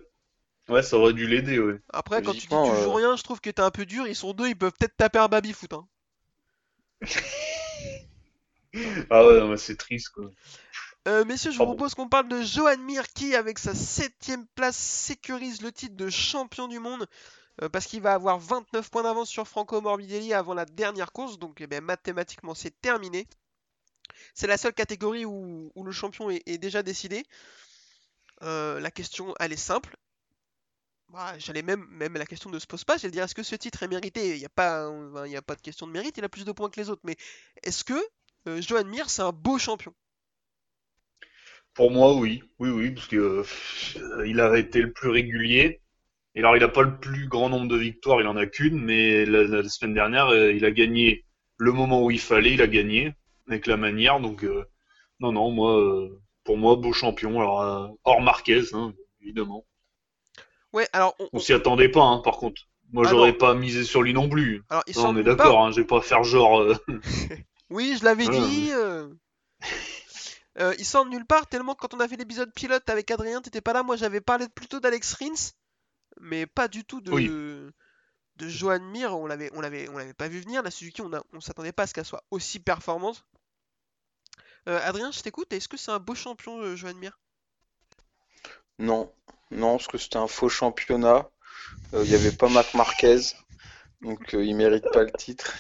Ouais, 0.69 0.83
ça 0.83 0.97
aurait 0.97 1.13
dû 1.13 1.29
l'aider, 1.29 1.61
ouais. 1.61 1.81
Après 1.93 2.23
quand 2.23 2.35
tu 2.35 2.49
dis 2.49 2.61
tu 2.61 2.75
joues 2.75 2.91
euh, 2.91 2.93
rien, 2.93 3.15
je 3.15 3.23
trouve 3.23 3.41
que 3.41 3.49
t'es 3.49 3.63
un 3.63 3.71
peu 3.71 3.87
dur. 3.87 4.09
Ils 4.09 4.17
sont 4.17 4.33
deux, 4.33 4.49
ils 4.49 4.59
peuvent 4.59 4.73
peut-être 4.77 4.97
taper 4.97 5.21
un 5.21 5.29
baby 5.29 5.53
foot. 5.53 5.73
Hein. 5.75 5.87
Ah 9.11 9.27
ouais, 9.27 9.41
non, 9.41 9.49
mais 9.49 9.57
c'est 9.57 9.77
triste, 9.77 10.11
quoi. 10.11 10.31
Euh, 11.09 11.25
messieurs, 11.25 11.51
je 11.51 11.59
vous 11.59 11.65
Pardon. 11.65 11.67
propose 11.67 11.95
qu'on 11.95 12.09
parle 12.09 12.29
de 12.29 12.43
Johan 12.43 12.79
Mir 12.79 13.09
qui, 13.13 13.35
avec 13.35 13.59
sa 13.59 13.75
septième 13.75 14.47
place, 14.55 14.77
sécurise 14.77 15.63
le 15.63 15.73
titre 15.73 15.97
de 15.97 16.09
champion 16.09 16.69
du 16.69 16.79
monde 16.79 17.07
euh, 17.63 17.69
parce 17.69 17.87
qu'il 17.87 18.03
va 18.03 18.15
avoir 18.15 18.39
29 18.39 18.91
points 18.91 19.03
d'avance 19.05 19.29
sur 19.31 19.47
Franco 19.49 19.81
Morbidelli 19.81 20.33
avant 20.35 20.55
la 20.55 20.65
dernière 20.65 21.13
course. 21.13 21.39
Donc, 21.39 21.61
eh 21.61 21.67
ben, 21.67 21.83
mathématiquement, 21.83 22.55
c'est 22.55 22.79
terminé. 22.81 23.27
C'est 24.35 24.47
la 24.47 24.59
seule 24.59 24.75
catégorie 24.75 25.25
où, 25.25 25.71
où 25.75 25.85
le 25.85 25.93
champion 25.93 26.31
est, 26.31 26.43
est 26.47 26.59
déjà 26.59 26.83
décidé. 26.83 27.25
Euh, 28.43 28.81
la 28.81 28.91
question, 28.91 29.35
elle 29.41 29.53
est 29.53 29.57
simple. 29.57 29.97
Bah, 31.13 31.35
J'allais 31.39 31.63
même, 31.63 31.87
même 31.91 32.15
la 32.15 32.25
question 32.25 32.49
ne 32.49 32.59
se 32.59 32.67
pose 32.67 32.85
pas. 32.85 32.97
J'allais 32.97 33.13
dire 33.13 33.25
est-ce 33.25 33.35
que 33.35 33.43
ce 33.43 33.55
titre 33.55 33.83
est 33.83 33.89
mérité? 33.89 34.31
Il 34.31 34.39
n'y 34.39 34.47
a, 34.47 34.49
pas, 34.49 34.87
a 34.87 35.43
pas 35.43 35.55
de 35.57 35.61
question 35.61 35.87
de 35.87 35.93
mérite. 35.93 36.17
Il 36.17 36.25
a 36.25 36.29
plus 36.31 36.47
de 36.47 36.53
points 36.53 36.71
que 36.71 36.81
les 36.81 36.89
autres. 36.89 37.03
Mais 37.05 37.17
est-ce 37.63 37.85
que 37.85 38.01
euh, 38.49 38.63
Johan 38.63 38.85
Mir, 38.85 39.11
c'est 39.11 39.21
un 39.21 39.33
beau 39.33 39.59
champion? 39.59 39.93
Pour 41.75 41.91
moi, 41.91 42.15
oui. 42.15 42.43
Oui, 42.59 42.71
oui, 42.71 42.91
parce 42.93 43.09
que 43.09 43.45
euh, 43.97 44.27
il 44.27 44.41
a 44.41 44.57
été 44.59 44.81
le 44.81 44.93
plus 44.93 45.11
régulier. 45.11 45.83
Et 46.35 46.41
alors, 46.41 46.57
il 46.57 46.65
a 46.65 46.69
pas 46.69 46.83
le 46.83 46.99
plus 46.99 47.29
grand 47.29 47.51
nombre 47.51 47.69
de 47.69 47.77
victoires, 47.77 48.23
il 48.23 48.27
en 48.27 48.37
a 48.37 48.47
qu'une, 48.47 48.83
mais 48.83 49.27
la, 49.27 49.69
semaine 49.69 49.93
dernière, 49.93 50.29
euh, 50.29 50.51
il 50.53 50.65
a 50.65 50.71
gagné 50.71 51.27
le 51.59 51.73
moment 51.73 52.03
où 52.05 52.11
il 52.11 52.21
fallait, 52.21 52.55
il 52.55 52.63
a 52.63 52.67
gagné 52.67 53.13
avec 53.49 53.67
la 53.67 53.77
manière. 53.77 54.19
Donc, 54.21 54.45
euh, 54.45 54.65
non, 55.21 55.33
non, 55.33 55.51
moi, 55.51 56.09
pour 56.45 56.57
moi, 56.57 56.77
beau 56.77 56.95
champion. 56.95 57.39
Alors, 57.39 57.97
hors 58.05 58.23
Marquez, 58.23 58.63
hein, 58.73 58.95
évidemment. 59.21 59.67
Ouais, 60.73 60.89
alors 60.93 61.15
on, 61.19 61.29
On 61.35 61.39
s'y 61.39 61.53
attendait 61.53 61.89
pas, 61.89 62.03
hein, 62.03 62.19
par 62.19 62.37
contre. 62.39 62.63
Moi, 62.93 63.05
Ah 63.07 63.11
j'aurais 63.11 63.33
pas 63.33 63.55
misé 63.55 63.85
sur 63.85 64.03
lui 64.03 64.13
non 64.13 64.29
plus. 64.29 64.63
alors, 64.69 64.83
il 64.87 64.97
Non, 64.97 65.09
on 65.09 65.17
est 65.17 65.23
d'accord, 65.23 65.65
hein, 65.65 65.71
je 65.71 65.81
vais 65.81 65.87
pas 65.87 66.01
faire 66.03 66.25
genre. 66.25 66.61
euh, 66.61 66.77
Oui, 67.71 67.97
je 67.99 68.05
l'avais 68.05 68.25
Voilà. 68.25 68.47
dit. 68.47 68.71
euh. 68.73 69.09
Euh, 70.59 70.75
il 70.79 70.85
sort 70.85 71.07
de 71.07 71.11
nulle 71.11 71.25
part 71.25 71.47
tellement 71.47 71.75
que 71.75 71.81
quand 71.81 71.95
on 71.95 72.01
a 72.01 72.07
fait 72.09 72.17
l'épisode 72.19 72.53
pilote 72.53 72.89
avec 72.91 73.11
Adrien, 73.11 73.41
t'étais 73.41 73.63
pas 73.63 73.73
là. 73.73 73.83
Moi, 73.83 73.97
j'avais 73.97 74.21
parlé 74.21 74.47
plutôt 74.51 74.81
d'Alex 74.81 75.15
Rins, 75.15 75.53
mais 76.21 76.45
pas 76.47 76.69
du 76.69 76.85
tout 76.85 77.01
de 77.01 77.11
Oui. 77.13 77.27
de 78.37 78.49
Johan 78.49 78.81
Mir. 78.81 79.17
On 79.17 79.27
l'avait, 79.27 79.51
on 79.55 79.63
l'avait, 79.63 79.89
on 79.89 79.97
l'avait 79.97 80.13
pas 80.13 80.29
vu 80.29 80.41
venir. 80.41 80.63
La 80.63 80.71
Suzuki, 80.71 81.01
on 81.01 81.13
a, 81.15 81.23
on 81.33 81.41
s'attendait 81.41 81.73
pas 81.73 81.85
à 81.85 81.87
ce 81.87 81.95
qu'elle 81.95 82.05
soit 82.05 82.25
aussi 82.31 82.61
performante. 82.61 83.25
Euh, 84.69 84.79
Adrien, 84.83 85.11
je 85.11 85.23
t'écoute. 85.23 85.51
Est-ce 85.55 85.69
que 85.69 85.79
c'est 85.79 85.91
un 85.91 85.99
beau 85.99 86.15
champion, 86.15 86.61
euh, 86.61 86.77
Johan 86.77 86.95
Mir? 86.95 87.19
Non, 88.79 89.11
non, 89.53 89.77
parce 89.77 89.89
que 89.89 89.99
c'était 89.99 90.17
un 90.17 90.27
faux 90.27 90.49
championnat. 90.49 91.29
Euh, 91.95 92.03
Il 92.05 92.11
n'y 92.11 92.17
avait 92.17 92.33
pas 92.33 92.49
Marc 92.49 92.75
Marquez, 92.75 93.21
donc 94.01 94.35
euh, 94.35 94.45
il 94.45 94.57
mérite 94.57 94.85
pas 94.93 95.03
le 95.03 95.13
titre. 95.13 95.55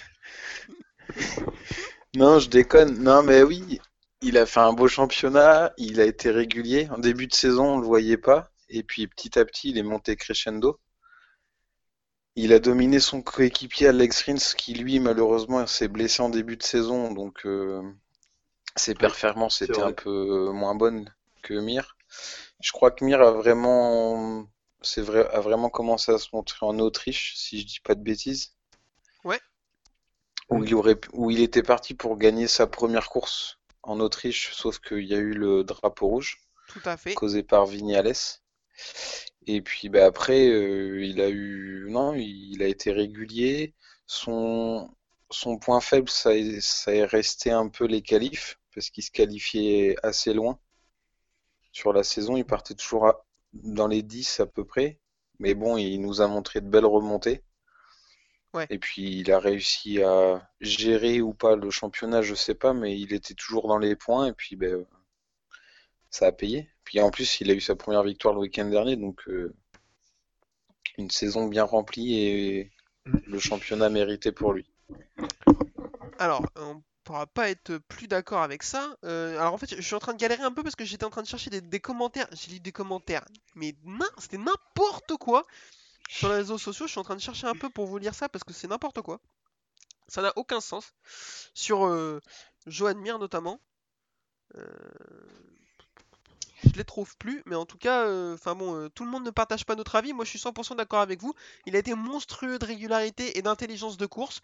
Non, 2.14 2.38
je 2.38 2.48
déconne. 2.48 2.98
Non, 3.02 3.22
mais 3.22 3.42
oui, 3.42 3.80
il 4.20 4.36
a 4.38 4.46
fait 4.46 4.60
un 4.60 4.72
beau 4.72 4.88
championnat. 4.88 5.72
Il 5.78 6.00
a 6.00 6.04
été 6.04 6.30
régulier. 6.30 6.88
En 6.90 6.98
début 6.98 7.26
de 7.26 7.34
saison, 7.34 7.74
on 7.74 7.78
le 7.78 7.86
voyait 7.86 8.18
pas, 8.18 8.50
et 8.68 8.82
puis 8.82 9.06
petit 9.06 9.38
à 9.38 9.44
petit, 9.44 9.70
il 9.70 9.78
est 9.78 9.82
monté 9.82 10.16
crescendo. 10.16 10.78
Il 12.34 12.52
a 12.54 12.58
dominé 12.58 12.98
son 12.98 13.20
coéquipier 13.20 13.88
Alex 13.88 14.22
Rins, 14.22 14.54
qui 14.56 14.74
lui, 14.74 15.00
malheureusement, 15.00 15.66
s'est 15.66 15.88
blessé 15.88 16.22
en 16.22 16.30
début 16.30 16.56
de 16.56 16.62
saison, 16.62 17.12
donc 17.12 17.44
euh, 17.44 17.82
ses 18.74 18.94
performances 18.94 19.60
étaient 19.60 19.82
un 19.82 19.92
peu 19.92 20.50
moins 20.50 20.74
bonnes 20.74 21.12
que 21.42 21.54
Mir. 21.54 21.96
Je 22.62 22.72
crois 22.72 22.90
que 22.90 23.04
Mir 23.04 23.20
a 23.20 23.32
vraiment, 23.32 24.46
c'est 24.80 25.02
vrai, 25.02 25.28
a 25.32 25.40
vraiment 25.40 25.68
commencé 25.68 26.12
à 26.12 26.18
se 26.18 26.28
montrer 26.32 26.64
en 26.64 26.78
Autriche, 26.78 27.34
si 27.36 27.60
je 27.60 27.66
dis 27.66 27.80
pas 27.80 27.94
de 27.94 28.02
bêtises. 28.02 28.54
Ouais. 29.24 29.40
Où 30.48 30.62
il 30.64 30.74
aurait, 30.74 30.98
où 31.12 31.30
il 31.30 31.40
était 31.40 31.62
parti 31.62 31.94
pour 31.94 32.16
gagner 32.16 32.46
sa 32.46 32.66
première 32.66 33.08
course 33.10 33.58
en 33.82 34.00
Autriche, 34.00 34.52
sauf 34.54 34.78
qu'il 34.78 35.04
y 35.04 35.14
a 35.14 35.18
eu 35.18 35.32
le 35.34 35.64
drapeau 35.64 36.06
rouge 36.06 36.38
Tout 36.68 36.80
à 36.84 36.96
fait. 36.96 37.14
causé 37.14 37.42
par 37.42 37.66
Vignales. 37.66 38.14
Et 39.46 39.60
puis 39.62 39.88
bah, 39.88 40.04
après, 40.06 40.48
euh, 40.48 41.04
il 41.04 41.20
a 41.20 41.28
eu, 41.28 41.86
non, 41.88 42.14
il 42.14 42.62
a 42.62 42.66
été 42.68 42.92
régulier. 42.92 43.74
Son, 44.06 44.90
son 45.30 45.58
point 45.58 45.80
faible, 45.80 46.08
ça, 46.10 46.34
est- 46.36 46.60
ça 46.60 46.94
est 46.94 47.04
resté 47.04 47.50
un 47.50 47.68
peu 47.68 47.86
les 47.86 48.02
qualifs, 48.02 48.58
parce 48.74 48.90
qu'il 48.90 49.02
se 49.04 49.10
qualifiait 49.10 49.96
assez 50.02 50.32
loin. 50.34 50.58
Sur 51.72 51.92
la 51.92 52.04
saison, 52.04 52.36
il 52.36 52.44
partait 52.44 52.74
toujours 52.74 53.06
à- 53.06 53.24
dans 53.52 53.88
les 53.88 54.02
10 54.02 54.40
à 54.40 54.46
peu 54.46 54.64
près. 54.64 54.98
Mais 55.38 55.54
bon, 55.54 55.76
il 55.76 55.98
nous 55.98 56.20
a 56.20 56.28
montré 56.28 56.60
de 56.60 56.68
belles 56.68 56.86
remontées. 56.86 57.42
Ouais. 58.54 58.66
Et 58.68 58.78
puis 58.78 59.20
il 59.20 59.32
a 59.32 59.38
réussi 59.38 60.02
à 60.02 60.46
gérer 60.60 61.22
ou 61.22 61.32
pas 61.32 61.56
le 61.56 61.70
championnat, 61.70 62.20
je 62.20 62.34
sais 62.34 62.54
pas, 62.54 62.74
mais 62.74 62.98
il 62.98 63.12
était 63.14 63.34
toujours 63.34 63.66
dans 63.66 63.78
les 63.78 63.96
points. 63.96 64.26
Et 64.26 64.32
puis 64.34 64.56
ben, 64.56 64.84
ça 66.10 66.26
a 66.26 66.32
payé. 66.32 66.68
Puis 66.84 67.00
en 67.00 67.10
plus, 67.10 67.40
il 67.40 67.50
a 67.50 67.54
eu 67.54 67.60
sa 67.60 67.74
première 67.74 68.02
victoire 68.02 68.34
le 68.34 68.40
week-end 68.40 68.66
dernier, 68.68 68.96
donc 68.96 69.26
euh, 69.28 69.54
une 70.98 71.10
saison 71.10 71.46
bien 71.46 71.64
remplie 71.64 72.18
et 72.18 72.72
le 73.06 73.38
championnat 73.38 73.88
mérité 73.88 74.30
pour 74.32 74.52
lui. 74.52 74.66
Alors, 76.18 76.44
on 76.56 76.82
pourra 77.02 77.26
pas 77.26 77.50
être 77.50 77.78
plus 77.78 78.08
d'accord 78.08 78.42
avec 78.42 78.62
ça. 78.62 78.96
Euh, 79.04 79.38
alors 79.38 79.54
en 79.54 79.58
fait, 79.58 79.74
je 79.76 79.80
suis 79.80 79.94
en 79.94 79.98
train 79.98 80.14
de 80.14 80.18
galérer 80.18 80.42
un 80.42 80.52
peu 80.52 80.62
parce 80.62 80.76
que 80.76 80.84
j'étais 80.84 81.04
en 81.04 81.10
train 81.10 81.22
de 81.22 81.26
chercher 81.26 81.50
des, 81.50 81.80
commentaires. 81.80 82.28
J'ai 82.32 82.52
lu 82.52 82.60
des 82.60 82.72
commentaires, 82.72 83.24
mais 83.54 83.74
c'était 84.18 84.38
n'importe 84.38 85.16
quoi 85.18 85.46
sur 86.08 86.28
les 86.28 86.36
réseaux 86.36 86.58
sociaux. 86.58 86.86
Je 86.86 86.92
suis 86.92 87.00
en 87.00 87.04
train 87.04 87.16
de 87.16 87.20
chercher 87.20 87.46
un 87.46 87.54
peu 87.54 87.70
pour 87.70 87.86
vous 87.86 87.98
lire 87.98 88.14
ça 88.14 88.28
parce 88.28 88.44
que 88.44 88.52
c'est 88.52 88.68
n'importe 88.68 89.02
quoi. 89.02 89.20
Ça 90.08 90.22
n'a 90.22 90.32
aucun 90.36 90.60
sens. 90.60 90.92
Sur 91.54 91.86
euh, 91.86 92.20
Johan 92.66 92.94
Mir 92.96 93.18
notamment. 93.18 93.60
Euh, 94.56 94.66
je 96.64 96.76
les 96.76 96.84
trouve 96.84 97.16
plus, 97.16 97.42
mais 97.46 97.56
en 97.56 97.66
tout 97.66 97.78
cas, 97.78 98.06
euh, 98.06 98.34
enfin 98.34 98.54
bon, 98.54 98.74
euh, 98.76 98.88
tout 98.88 99.04
le 99.04 99.10
monde 99.10 99.24
ne 99.24 99.30
partage 99.30 99.64
pas 99.64 99.74
notre 99.74 99.96
avis. 99.96 100.12
Moi, 100.12 100.24
je 100.24 100.30
suis 100.30 100.38
100% 100.38 100.76
d'accord 100.76 101.00
avec 101.00 101.20
vous. 101.20 101.34
Il 101.66 101.76
a 101.76 101.78
été 101.78 101.94
monstrueux 101.94 102.58
de 102.58 102.64
régularité 102.64 103.38
et 103.38 103.42
d'intelligence 103.42 103.96
de 103.96 104.06
course. 104.06 104.40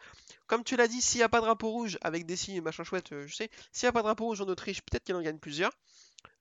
Comme 0.46 0.64
tu 0.64 0.76
l'as 0.76 0.88
dit, 0.88 1.00
s'il 1.00 1.18
n'y 1.18 1.24
a 1.24 1.28
pas 1.28 1.40
de 1.40 1.44
drapeau 1.44 1.70
rouge 1.70 1.98
avec 2.02 2.26
des 2.26 2.50
et 2.50 2.60
machin 2.60 2.84
chouette, 2.84 3.12
euh, 3.12 3.26
je 3.26 3.34
sais. 3.34 3.50
S'il 3.72 3.86
n'y 3.86 3.90
a 3.90 3.92
pas 3.92 4.00
de 4.00 4.04
drapeau 4.04 4.26
rouge 4.26 4.40
en 4.40 4.46
Autriche, 4.46 4.82
peut-être 4.82 5.04
qu'il 5.04 5.14
en 5.14 5.22
gagne 5.22 5.38
plusieurs. 5.38 5.72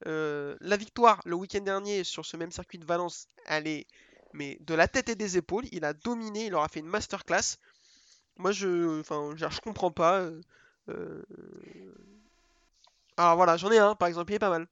la 0.04 0.76
victoire 0.76 1.20
le 1.24 1.34
week-end 1.34 1.60
dernier 1.60 2.04
sur 2.04 2.24
ce 2.24 2.36
même 2.36 2.52
circuit 2.52 2.78
de 2.78 2.84
Valence, 2.84 3.28
elle 3.46 3.66
est 3.66 3.86
mais 4.34 4.58
de 4.60 4.74
la 4.74 4.88
tête 4.88 5.08
et 5.08 5.14
des 5.14 5.36
épaules. 5.38 5.64
Il 5.72 5.84
a 5.84 5.94
dominé, 5.94 6.46
il 6.46 6.54
aura 6.54 6.68
fait 6.68 6.80
une 6.80 6.86
masterclass. 6.86 7.56
Moi, 8.36 8.52
je, 8.52 9.00
enfin, 9.00 9.34
je 9.36 9.60
comprends 9.60 9.90
pas. 9.90 10.28
Alors 13.18 13.34
voilà, 13.36 13.56
j'en 13.56 13.70
ai 13.72 13.78
un, 13.78 13.96
par 13.96 14.06
exemple, 14.08 14.32
il 14.32 14.36
est 14.36 14.38
pas 14.38 14.48
mal. 14.48 14.68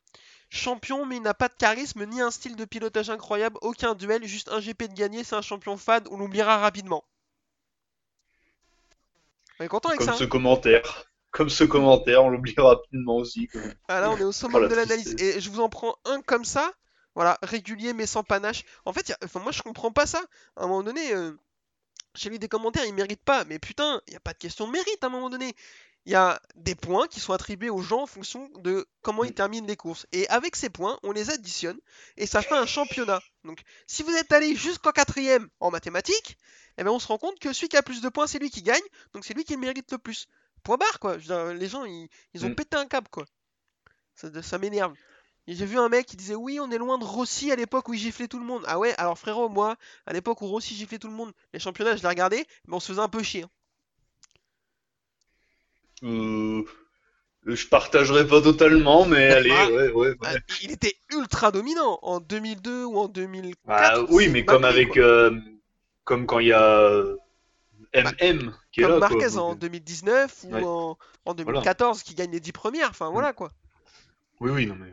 Champion, 0.48 1.04
mais 1.04 1.16
il 1.16 1.22
n'a 1.22 1.34
pas 1.34 1.48
de 1.48 1.54
charisme 1.54 2.04
ni 2.06 2.20
un 2.20 2.30
style 2.30 2.56
de 2.56 2.64
pilotage 2.64 3.10
incroyable, 3.10 3.58
aucun 3.62 3.94
duel, 3.94 4.24
juste 4.24 4.48
un 4.50 4.60
GP 4.60 4.84
de 4.84 4.94
gagné, 4.94 5.24
c'est 5.24 5.34
un 5.34 5.42
champion 5.42 5.76
fade, 5.76 6.06
on 6.10 6.18
l'oubliera 6.18 6.58
rapidement. 6.58 7.04
On 9.58 9.64
est 9.64 9.68
content 9.68 9.88
avec 9.88 9.98
Comme 9.98 10.06
ça. 10.06 10.12
Comme 10.12 10.18
ce 10.18 10.24
hein 10.24 10.28
commentaire. 10.28 11.06
Comme 11.32 11.50
ce 11.50 11.64
commentaire, 11.64 12.24
on 12.24 12.30
l'oubliera 12.30 12.76
rapidement 12.76 13.16
aussi. 13.16 13.48
Ah 13.88 14.00
là, 14.00 14.10
on 14.10 14.16
est 14.16 14.24
au 14.24 14.32
sommet 14.32 14.68
de 14.68 14.74
l'analyse. 14.74 15.16
Et 15.18 15.40
je 15.40 15.50
vous 15.50 15.60
en 15.60 15.68
prends 15.68 15.96
un 16.04 16.22
comme 16.22 16.44
ça, 16.44 16.72
voilà, 17.14 17.38
régulier 17.42 17.92
mais 17.92 18.06
sans 18.06 18.22
panache. 18.22 18.64
En 18.84 18.92
fait, 18.92 19.14
enfin, 19.24 19.40
moi 19.40 19.52
je 19.52 19.62
comprends 19.62 19.92
pas 19.92 20.06
ça. 20.06 20.22
À 20.56 20.64
un 20.64 20.66
moment 20.66 20.82
donné, 20.82 21.12
euh, 21.12 21.32
j'ai 22.14 22.30
lu 22.30 22.38
des 22.38 22.48
commentaires, 22.48 22.84
il 22.86 22.94
mérite 22.94 23.22
pas. 23.22 23.44
Mais 23.44 23.58
putain, 23.58 24.00
il 24.06 24.12
n'y 24.12 24.16
a 24.16 24.20
pas 24.20 24.32
de 24.32 24.38
question 24.38 24.66
de 24.66 24.72
mérite 24.72 25.02
à 25.02 25.08
un 25.08 25.10
moment 25.10 25.28
donné 25.28 25.54
il 26.06 26.12
y 26.12 26.14
a 26.14 26.40
des 26.54 26.76
points 26.76 27.08
qui 27.08 27.18
sont 27.18 27.32
attribués 27.32 27.68
aux 27.68 27.82
gens 27.82 28.02
en 28.02 28.06
fonction 28.06 28.48
de 28.60 28.86
comment 29.02 29.24
ils 29.24 29.32
mm. 29.32 29.34
terminent 29.34 29.66
les 29.66 29.76
courses. 29.76 30.06
Et 30.12 30.28
avec 30.28 30.54
ces 30.54 30.70
points, 30.70 30.98
on 31.02 31.10
les 31.10 31.30
additionne 31.30 31.78
et 32.16 32.26
ça 32.26 32.42
fait 32.42 32.54
un 32.54 32.64
championnat. 32.64 33.20
Donc, 33.44 33.60
si 33.88 34.04
vous 34.04 34.14
êtes 34.14 34.30
allé 34.30 34.54
jusqu'en 34.54 34.92
quatrième 34.92 35.48
en 35.58 35.72
mathématiques, 35.72 36.38
eh 36.78 36.84
bien, 36.84 36.92
on 36.92 37.00
se 37.00 37.08
rend 37.08 37.18
compte 37.18 37.40
que 37.40 37.52
celui 37.52 37.68
qui 37.68 37.76
a 37.76 37.82
plus 37.82 38.02
de 38.02 38.08
points, 38.08 38.28
c'est 38.28 38.38
lui 38.38 38.50
qui 38.50 38.62
gagne. 38.62 38.82
Donc, 39.14 39.24
c'est 39.24 39.34
lui 39.34 39.44
qui 39.44 39.56
mérite 39.56 39.90
le 39.90 39.98
plus. 39.98 40.28
Point 40.62 40.76
barre, 40.76 41.00
quoi. 41.00 41.16
les 41.54 41.68
gens, 41.68 41.84
ils, 41.84 42.08
ont 42.44 42.50
mm. 42.50 42.54
pété 42.54 42.76
un 42.76 42.86
câble, 42.86 43.08
quoi. 43.10 43.26
Ça, 44.14 44.58
m'énerve. 44.58 44.94
J'ai 45.48 45.66
vu 45.66 45.78
un 45.78 45.88
mec 45.88 46.06
qui 46.06 46.16
disait 46.16 46.34
oui, 46.34 46.58
on 46.60 46.70
est 46.70 46.78
loin 46.78 46.98
de 46.98 47.04
Rossi 47.04 47.52
à 47.52 47.56
l'époque 47.56 47.88
où 47.88 47.94
il 47.94 48.00
giflait 48.00 48.28
tout 48.28 48.38
le 48.38 48.44
monde. 48.44 48.62
Ah 48.66 48.78
ouais, 48.78 48.94
alors 48.96 49.18
frérot, 49.18 49.48
moi, 49.48 49.76
à 50.06 50.12
l'époque 50.12 50.40
où 50.40 50.46
Rossi 50.46 50.74
giflait 50.74 50.98
tout 50.98 51.08
le 51.08 51.14
monde, 51.14 51.32
les 51.52 51.60
championnats, 51.60 51.96
je 51.96 52.02
les 52.02 52.08
regardais, 52.08 52.46
mais 52.66 52.76
on 52.76 52.80
se 52.80 52.88
faisait 52.88 53.00
un 53.00 53.08
peu 53.08 53.22
chier. 53.22 53.44
Euh, 56.02 56.62
je 57.46 57.66
partagerai 57.68 58.26
pas 58.26 58.40
totalement, 58.40 59.06
mais 59.06 59.28
allez, 59.28 59.52
ah, 59.52 59.70
ouais, 59.70 59.90
ouais, 59.90 60.14
bah, 60.16 60.30
Il 60.62 60.72
était 60.72 60.96
ultra 61.12 61.52
dominant 61.52 61.98
en 62.02 62.20
2002 62.20 62.84
ou 62.84 62.98
en 62.98 63.08
2004. 63.08 63.58
Bah, 63.66 64.04
oui, 64.10 64.28
mais 64.28 64.44
comme 64.44 64.64
avec, 64.64 64.96
euh, 64.96 65.30
comme 66.04 66.26
quand 66.26 66.40
il 66.40 66.48
y 66.48 66.52
a 66.52 67.02
MM 67.94 68.46
bah, 68.46 68.52
qui 68.72 68.80
est 68.80 68.82
comme 68.82 68.92
là. 68.92 68.98
Marquez 68.98 69.38
en 69.38 69.54
2019 69.54 70.46
ou 70.50 70.96
en, 71.24 71.34
2014 71.34 72.02
qui 72.02 72.14
gagne 72.14 72.32
les 72.32 72.40
10 72.40 72.52
premières. 72.52 72.90
Enfin 72.90 73.10
voilà 73.10 73.32
quoi. 73.32 73.50
Oui, 74.40 74.50
oui, 74.50 74.66
non 74.66 74.76
mais. 74.78 74.92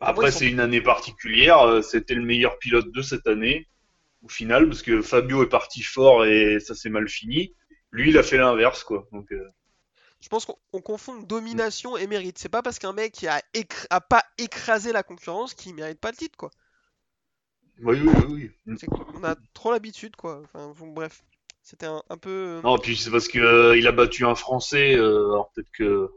Après, 0.00 0.30
c'est 0.30 0.48
une 0.48 0.60
année 0.60 0.82
particulière. 0.82 1.82
C'était 1.82 2.14
le 2.14 2.24
meilleur 2.24 2.58
pilote 2.58 2.92
de 2.92 3.00
cette 3.00 3.26
année, 3.26 3.68
au 4.22 4.28
final, 4.28 4.68
parce 4.68 4.82
que 4.82 5.00
Fabio 5.00 5.42
est 5.42 5.48
parti 5.48 5.82
fort 5.82 6.26
et 6.26 6.58
ça 6.60 6.74
s'est 6.74 6.90
mal 6.90 7.08
fini. 7.08 7.54
Lui, 7.90 8.10
il 8.10 8.18
a 8.18 8.22
fait 8.22 8.36
l'inverse, 8.36 8.84
quoi. 8.84 9.08
Donc, 9.12 9.32
je 10.24 10.30
pense 10.30 10.46
qu'on 10.46 10.80
confond 10.80 11.20
domination 11.20 11.98
et 11.98 12.06
mérite. 12.06 12.38
C'est 12.38 12.48
pas 12.48 12.62
parce 12.62 12.78
qu'un 12.78 12.94
mec 12.94 13.22
a, 13.24 13.42
a 13.90 14.00
pas 14.00 14.24
écrasé 14.38 14.90
la 14.90 15.02
concurrence 15.02 15.52
qu'il 15.52 15.74
mérite 15.74 16.00
pas 16.00 16.12
le 16.12 16.16
titre, 16.16 16.38
quoi. 16.38 16.50
Oui, 17.82 18.00
oui, 18.00 18.50
oui. 18.66 18.76
On 19.12 19.22
a 19.22 19.36
trop 19.52 19.70
l'habitude, 19.70 20.16
quoi. 20.16 20.40
Enfin, 20.44 20.72
bref, 20.78 21.22
c'était 21.60 21.84
un, 21.84 22.16
peu. 22.18 22.30
Euh, 22.30 22.62
non, 22.62 22.78
puis 22.78 22.96
c'est 22.96 23.10
parce 23.10 23.28
qu'il 23.28 23.42
euh, 23.42 23.86
a 23.86 23.92
battu 23.92 24.24
un 24.24 24.34
Français. 24.34 24.96
Euh, 24.96 25.32
alors 25.32 25.50
peut-être 25.52 25.70
que 25.72 26.10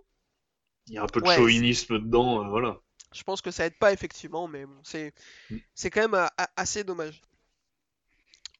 il 0.88 0.94
y 0.94 0.98
a 0.98 1.04
un 1.04 1.08
peu 1.08 1.20
de 1.20 1.28
chauvinisme 1.28 2.00
dedans, 2.00 2.48
voilà. 2.48 2.80
Je 3.14 3.24
pense 3.24 3.42
que 3.42 3.52
ça 3.52 3.66
aide 3.66 3.78
pas 3.78 3.92
effectivement, 3.92 4.48
mais 4.48 4.66
bon, 4.66 4.80
c'est 4.84 5.14
mm. 5.50 5.58
c'est 5.74 5.90
quand 5.90 6.08
même 6.08 6.30
assez 6.56 6.86
dommage. 6.86 7.22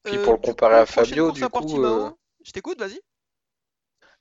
Puis 0.04 0.18
pour 0.18 0.34
le 0.34 0.40
comparer 0.40 0.74
à 0.74 0.84
Fabio, 0.84 1.32
du 1.32 1.40
coup. 1.40 2.18
Je 2.44 2.52
t'écoute, 2.52 2.78
vas-y. 2.78 3.00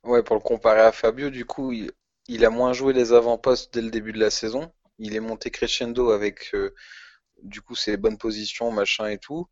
Ouais, 0.07 0.23
pour 0.23 0.37
le 0.37 0.41
comparer 0.41 0.79
à 0.79 0.93
Fabio, 0.93 1.29
du 1.29 1.43
coup, 1.43 1.73
il, 1.73 2.45
a 2.45 2.49
moins 2.49 2.71
joué 2.71 2.93
les 2.93 3.11
avant-postes 3.11 3.73
dès 3.73 3.81
le 3.81 3.89
début 3.89 4.13
de 4.13 4.19
la 4.19 4.29
saison. 4.29 4.71
Il 4.99 5.13
est 5.17 5.19
monté 5.19 5.51
crescendo 5.51 6.11
avec, 6.11 6.51
euh, 6.53 6.73
du 7.43 7.61
coup, 7.61 7.75
ses 7.75 7.97
bonnes 7.97 8.17
positions, 8.17 8.71
machin 8.71 9.07
et 9.07 9.17
tout. 9.17 9.49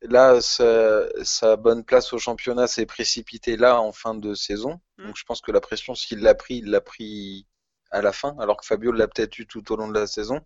Là, 0.00 0.40
sa, 0.40 1.56
bonne 1.56 1.84
place 1.84 2.14
au 2.14 2.18
championnat 2.18 2.66
s'est 2.66 2.86
précipitée 2.86 3.58
là 3.58 3.78
en 3.78 3.92
fin 3.92 4.14
de 4.14 4.32
saison. 4.32 4.80
Mm. 4.96 5.06
Donc 5.08 5.16
je 5.18 5.24
pense 5.24 5.42
que 5.42 5.52
la 5.52 5.60
pression, 5.60 5.94
s'il 5.94 6.20
l'a 6.20 6.34
pris, 6.34 6.56
il 6.56 6.70
l'a 6.70 6.80
pris 6.80 7.46
à 7.90 8.00
la 8.00 8.12
fin, 8.12 8.36
alors 8.40 8.56
que 8.56 8.64
Fabio 8.64 8.90
l'a 8.90 9.06
peut-être 9.06 9.38
eu 9.38 9.46
tout 9.46 9.70
au 9.70 9.76
long 9.76 9.88
de 9.88 9.98
la 9.98 10.06
saison. 10.06 10.40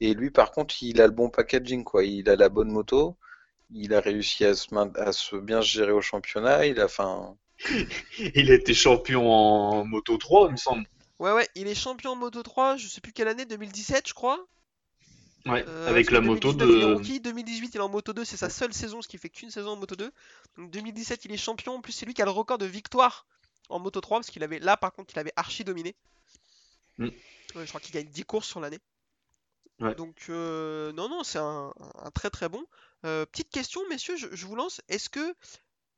Et 0.00 0.14
lui, 0.14 0.30
par 0.30 0.52
contre, 0.52 0.82
il 0.82 1.02
a 1.02 1.06
le 1.06 1.12
bon 1.12 1.28
packaging, 1.28 1.84
quoi. 1.84 2.02
Il 2.04 2.30
a 2.30 2.36
la 2.36 2.48
bonne 2.48 2.70
moto, 2.70 3.18
il 3.70 3.92
a 3.92 4.00
réussi 4.00 4.46
à 4.46 4.54
se, 4.54 4.74
à 4.98 5.12
se 5.12 5.36
bien 5.36 5.60
gérer 5.60 5.92
au 5.92 6.00
championnat. 6.00 6.64
Il 6.64 6.80
a, 6.80 6.86
enfin, 6.86 7.36
il 8.18 8.50
était 8.50 8.74
champion 8.74 9.30
en 9.32 9.84
Moto 9.84 10.16
3, 10.16 10.48
il 10.48 10.52
me 10.52 10.56
semble. 10.56 10.86
Ouais, 11.18 11.32
ouais, 11.32 11.48
il 11.54 11.66
est 11.66 11.74
champion 11.74 12.12
en 12.12 12.16
Moto 12.16 12.42
3, 12.42 12.76
je 12.76 12.86
sais 12.86 13.00
plus 13.00 13.12
quelle 13.12 13.28
année, 13.28 13.44
2017, 13.44 14.08
je 14.08 14.14
crois. 14.14 14.46
Ouais, 15.46 15.64
euh, 15.66 15.88
avec 15.88 16.10
la 16.10 16.20
moto 16.20 16.52
de. 16.52 17.00
Il 17.04 17.22
2018, 17.22 17.74
il 17.74 17.76
est 17.76 17.80
en 17.80 17.88
Moto 17.88 18.12
2, 18.12 18.24
c'est 18.24 18.36
sa 18.36 18.50
seule 18.50 18.72
saison, 18.72 19.02
ce 19.02 19.08
qui 19.08 19.18
fait 19.18 19.30
qu'une 19.30 19.50
saison 19.50 19.70
en 19.70 19.76
Moto 19.76 19.96
2. 19.96 20.12
Donc 20.56 20.70
2017, 20.70 21.24
il 21.24 21.32
est 21.32 21.36
champion, 21.36 21.74
en 21.74 21.80
plus, 21.80 21.92
c'est 21.92 22.06
lui 22.06 22.14
qui 22.14 22.22
a 22.22 22.24
le 22.24 22.30
record 22.30 22.58
de 22.58 22.66
victoire 22.66 23.26
en 23.68 23.78
Moto 23.78 24.00
3, 24.00 24.18
parce 24.18 24.30
qu'il 24.30 24.42
avait 24.44 24.58
là, 24.58 24.76
par 24.76 24.92
contre, 24.92 25.14
il 25.14 25.18
avait 25.18 25.32
archi 25.36 25.64
dominé. 25.64 25.96
Mm. 26.98 27.08
je 27.54 27.64
crois 27.66 27.80
qu'il 27.80 27.94
gagne 27.94 28.08
10 28.08 28.24
courses 28.24 28.48
sur 28.48 28.60
l'année. 28.60 28.80
Donc, 29.96 30.26
euh, 30.28 30.92
non, 30.92 31.08
non, 31.08 31.22
c'est 31.22 31.38
un, 31.38 31.72
très 32.12 32.30
très 32.30 32.48
bon. 32.48 32.64
Euh, 33.04 33.24
petite 33.26 33.50
question, 33.50 33.80
messieurs, 33.88 34.16
je, 34.16 34.26
je 34.32 34.46
vous 34.46 34.56
lance. 34.56 34.80
Est-ce 34.88 35.08
que 35.08 35.34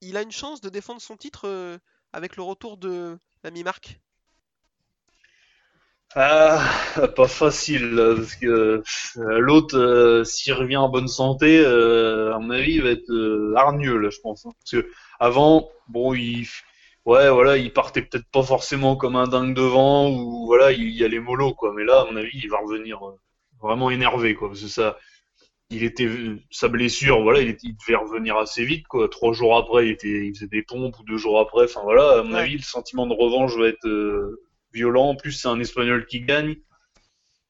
il 0.01 0.17
a 0.17 0.23
une 0.23 0.33
chance 0.33 0.61
de 0.61 0.69
défendre 0.69 1.01
son 1.01 1.17
titre 1.17 1.47
euh, 1.47 1.79
avec 2.13 2.37
le 2.37 2.43
retour 2.43 2.77
de 2.77 3.19
l'ami 3.45 3.63
Marc 3.63 4.01
ah, 6.17 6.61
pas 7.17 7.29
facile, 7.29 7.95
parce 8.17 8.35
que 8.35 8.83
euh, 9.17 9.39
l'autre, 9.39 9.79
euh, 9.79 10.25
s'il 10.25 10.55
revient 10.55 10.77
en 10.77 10.89
bonne 10.89 11.07
santé, 11.07 11.65
à 11.65 12.37
mon 12.41 12.51
avis, 12.51 12.73
il 12.73 12.83
va 12.83 12.91
être 12.91 13.55
hargneux, 13.57 13.97
là, 13.97 14.11
je 14.11 14.19
pense. 14.19 14.45
Hein. 14.45 14.51
Parce 14.59 14.83
que 14.83 14.91
avant, 15.21 15.71
bon, 15.87 16.13
il, 16.15 16.49
ouais, 17.05 17.31
voilà, 17.31 17.59
il 17.59 17.73
partait 17.73 18.03
peut-être 18.03 18.27
pas 18.33 18.43
forcément 18.43 18.97
comme 18.97 19.15
un 19.15 19.29
dingue 19.29 19.55
devant, 19.55 20.11
ou 20.11 20.47
voilà, 20.47 20.73
il 20.73 20.91
y 20.91 21.05
allait 21.05 21.21
mollo, 21.21 21.55
quoi. 21.55 21.73
Mais 21.77 21.85
là, 21.85 22.01
à 22.01 22.05
mon 22.07 22.17
avis, 22.17 22.41
il 22.43 22.51
va 22.51 22.59
revenir 22.59 22.99
vraiment 23.63 23.89
énervé, 23.89 24.35
quoi. 24.35 24.49
Parce 24.49 24.63
que 24.63 24.67
ça, 24.67 24.99
il 25.71 25.85
était 25.85 26.09
sa 26.51 26.69
blessure, 26.69 27.23
voilà, 27.23 27.41
il, 27.41 27.57
devait 27.57 27.95
revenir 27.95 28.37
assez 28.37 28.65
vite, 28.65 28.89
quoi. 28.89 29.09
Trois 29.09 29.33
jours 29.33 29.57
après, 29.57 29.87
il, 29.87 29.93
était, 29.93 30.27
il 30.27 30.35
faisait 30.35 30.49
des 30.49 30.63
pompes 30.63 30.99
ou 30.99 31.05
deux 31.05 31.17
jours 31.17 31.39
après. 31.39 31.65
Enfin 31.65 31.83
voilà, 31.85 32.19
à 32.19 32.23
mon 32.23 32.35
avis, 32.35 32.57
le 32.57 32.63
sentiment 32.63 33.07
de 33.07 33.15
revanche 33.15 33.57
va 33.57 33.69
être 33.69 33.87
euh, 33.87 34.43
violent. 34.73 35.11
En 35.11 35.15
plus, 35.15 35.33
c'est 35.33 35.49
un 35.49 35.61
Espagnol 35.61 36.07
qui 36.07 36.23
gagne. 36.23 36.57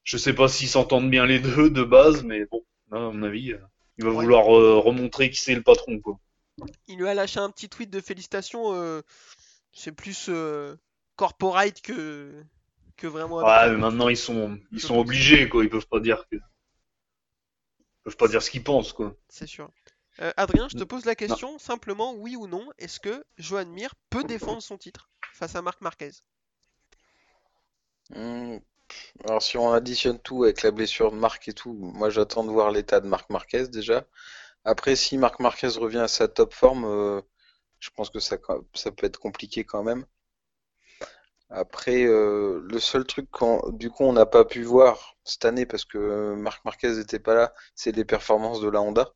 Je 0.05 0.18
sais 0.18 0.35
pas 0.35 0.49
s'ils 0.49 0.68
s'entendent 0.68 1.11
bien 1.11 1.25
les 1.25 1.39
deux 1.39 1.71
de 1.71 1.83
base, 1.83 2.23
mais 2.23 2.45
bon, 2.45 2.62
à 2.93 2.99
mon 2.99 3.23
avis, 3.23 3.53
euh, 3.53 3.59
il 3.97 4.05
va 4.05 4.11
vouloir 4.11 4.55
euh, 4.55 4.79
remontrer 4.79 5.31
qui 5.31 5.39
c'est 5.39 5.55
le 5.55 5.62
patron, 5.62 5.99
quoi. 5.99 6.18
Il 6.89 6.99
lui 6.99 7.09
a 7.09 7.14
lâché 7.14 7.41
un 7.41 7.51
petit 7.51 7.71
tweet 7.71 7.89
de 7.89 8.01
félicitations. 8.01 9.03
c'est 9.73 9.93
plus 9.93 10.31
corporate 11.16 11.81
que 11.81 12.33
que 12.99 13.07
vraiment. 13.07 13.39
Ouais, 13.39 13.71
mais 13.71 13.79
maintenant 13.79 14.11
ils 14.11 14.16
sont 14.16 14.59
ils 14.73 14.81
sont 14.81 14.99
obligés, 14.99 15.49
quoi. 15.49 15.64
Ils 15.64 15.71
peuvent 15.71 15.89
pas 15.89 16.01
dire 16.01 16.27
que 16.31 16.37
peuvent 18.05 18.16
pas 18.16 18.28
dire 18.28 18.42
ce 18.42 18.51
qu'ils 18.51 18.64
pensent, 18.64 18.92
quoi. 18.92 19.16
C'est 19.28 19.46
sûr. 19.46 19.70
Euh, 20.20 20.32
Adrien, 20.36 20.68
je 20.68 20.76
te 20.76 20.84
pose 20.84 21.05
la 21.05 21.14
question 21.14 21.59
simplement, 21.59 22.14
oui 22.14 22.36
ou 22.36 22.46
non, 22.46 22.68
est-ce 22.78 23.01
que 23.01 23.24
Joan 23.38 23.70
Mir 23.70 23.94
peut 24.11 24.24
défendre 24.24 24.62
son 24.62 24.76
titre 24.76 25.09
face 25.32 25.55
à 25.57 25.62
Marc 25.62 25.80
Marquez? 25.80 26.11
Hmm, 28.11 28.59
Alors 29.24 29.42
si 29.42 29.59
on 29.59 29.72
additionne 29.72 30.18
tout 30.20 30.44
avec 30.44 30.62
la 30.62 30.70
blessure 30.72 31.12
de 31.12 31.16
Marc 31.16 31.48
et 31.48 31.55
tout, 31.55 31.72
moi 31.74 32.11
j'attends 32.11 32.44
de 32.44 32.51
voir 32.51 32.70
l'état 32.72 33.01
de 33.01 33.09
Marc 33.09 33.30
Marquez 33.30 33.68
déjà. 33.68 34.07
Après, 34.64 34.96
si 34.96 35.18
Marc 35.18 35.40
Marquez 35.40 35.68
revient 35.68 35.98
à 36.01 36.09
sa 36.09 36.28
top 36.28 36.55
forme, 36.55 36.84
euh, 36.86 37.22
je 37.80 37.90
pense 37.90 38.11
que 38.11 38.20
ça, 38.20 38.38
ça 38.74 38.92
peut 38.92 39.07
être 39.07 39.18
compliqué 39.20 39.64
quand 39.64 39.82
même. 39.84 40.07
Après, 41.51 42.05
euh, 42.05 42.61
le 42.70 42.78
seul 42.80 43.05
truc 43.05 43.30
qu'on, 43.30 43.70
du 43.70 43.90
coup 43.90 44.05
on 44.05 44.12
n'a 44.12 44.26
pas 44.26 44.44
pu 44.44 44.62
voir 44.62 45.16
cette 45.24 45.44
année 45.44 45.66
parce 45.66 45.84
que 45.84 46.34
Marc 46.36 46.64
Marquez 46.64 46.92
n'était 46.96 47.18
pas 47.18 47.34
là, 47.34 47.55
c'est 47.74 47.92
les 47.94 48.05
performances 48.05 48.61
de 48.61 48.68
la 48.68 48.80
Honda. 48.80 49.12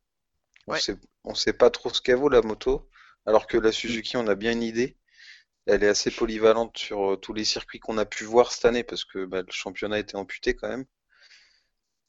On 0.67 0.75
sait, 0.75 0.97
sait 1.35 1.53
pas 1.53 1.71
trop 1.71 1.91
ce 1.91 2.01
qu'elle 2.03 2.17
vaut 2.17 2.29
la 2.29 2.43
moto, 2.43 2.89
alors 3.27 3.47
que 3.47 3.57
la 3.59 3.73
Suzuki 3.73 4.17
on 4.17 4.27
a 4.29 4.35
bien 4.35 4.53
une 4.53 4.63
idée. 4.63 4.97
Elle 5.67 5.85
est 5.85 5.89
assez 5.89 6.11
polyvalente 6.11 6.77
sur 6.79 7.13
euh, 7.13 7.17
tous 7.17 7.35
les 7.35 7.45
circuits 7.45 7.81
qu'on 7.81 7.99
a 7.99 8.07
pu 8.07 8.25
voir 8.25 8.53
cette 8.53 8.65
année 8.67 8.85
parce 8.85 9.05
que 9.05 9.25
bah, 9.27 9.43
le 9.43 9.53
championnat 9.53 9.99
était 9.99 10.17
amputé 10.17 10.55
quand 10.57 10.69
même. 10.69 10.87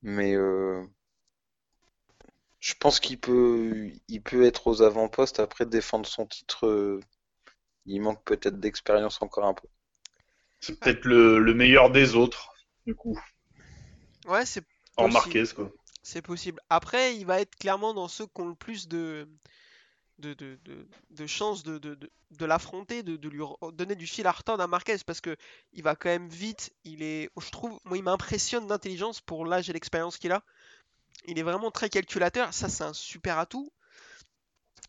Mais 0.01 0.33
euh, 0.35 0.85
je 2.59 2.73
pense 2.79 2.99
qu'il 2.99 3.19
peut, 3.19 3.91
il 4.07 4.21
peut 4.21 4.45
être 4.45 4.67
aux 4.67 4.81
avant-postes 4.81 5.39
après 5.39 5.65
défendre 5.65 6.05
son 6.07 6.25
titre. 6.25 6.67
euh, 6.67 6.99
il 7.85 8.01
manque 8.01 8.23
peut-être 8.25 8.59
d'expérience 8.59 9.21
encore 9.21 9.45
un 9.45 9.53
peu. 9.53 9.67
C'est 10.65 10.79
peut-être 10.79 11.05
le, 11.05 11.37
le 11.37 11.53
meilleur 11.53 11.91
des 11.91 12.15
autres, 12.15 12.49
du 12.87 12.95
coup, 12.95 13.19
Ouais, 14.27 14.45
c'est 14.45 14.63
en. 14.97 15.07
Marquez, 15.09 15.43
quoi. 15.55 15.71
c'est 16.03 16.21
possible. 16.21 16.59
Après, 16.69 17.15
il 17.15 17.25
va 17.25 17.39
être 17.41 17.55
clairement 17.55 17.93
dans 17.93 18.07
ceux 18.07 18.25
qui 18.25 18.41
ont 18.41 18.47
le 18.47 18.55
plus 18.55 18.87
de 18.87 19.27
de, 20.19 20.33
de, 20.33 20.57
de, 20.63 20.87
de 21.11 21.27
chances 21.27 21.63
de, 21.63 22.45
l'affronter, 22.45 23.03
de, 23.03 23.29
lui 23.29 23.43
donner 23.73 23.95
du 23.95 24.07
fil 24.07 24.25
à 24.27 24.31
retordre 24.31 24.63
à 24.63 24.67
Marquez 24.67 24.97
parce 25.05 25.21
que 25.21 25.35
il 25.73 25.83
va 25.83 25.95
quand 25.95 26.09
même 26.09 26.29
vite. 26.29 26.73
Il 26.83 27.03
est, 27.03 27.29
je 27.39 27.49
trouve, 27.51 27.79
moi, 27.85 27.97
il 27.97 28.03
m'impressionne 28.03 28.65
d'intelligence 28.67 29.21
pour 29.21 29.45
l'âge 29.45 29.69
et 29.69 29.73
l'expérience 29.73 30.17
qu'il 30.17 30.31
a. 30.31 30.41
Il 31.27 31.39
est 31.39 31.43
vraiment 31.43 31.71
très 31.71 31.89
calculateur. 31.89 32.53
Ça, 32.53 32.69
c'est 32.69 32.83
un 32.83 32.93
super 32.93 33.37
atout. 33.39 33.71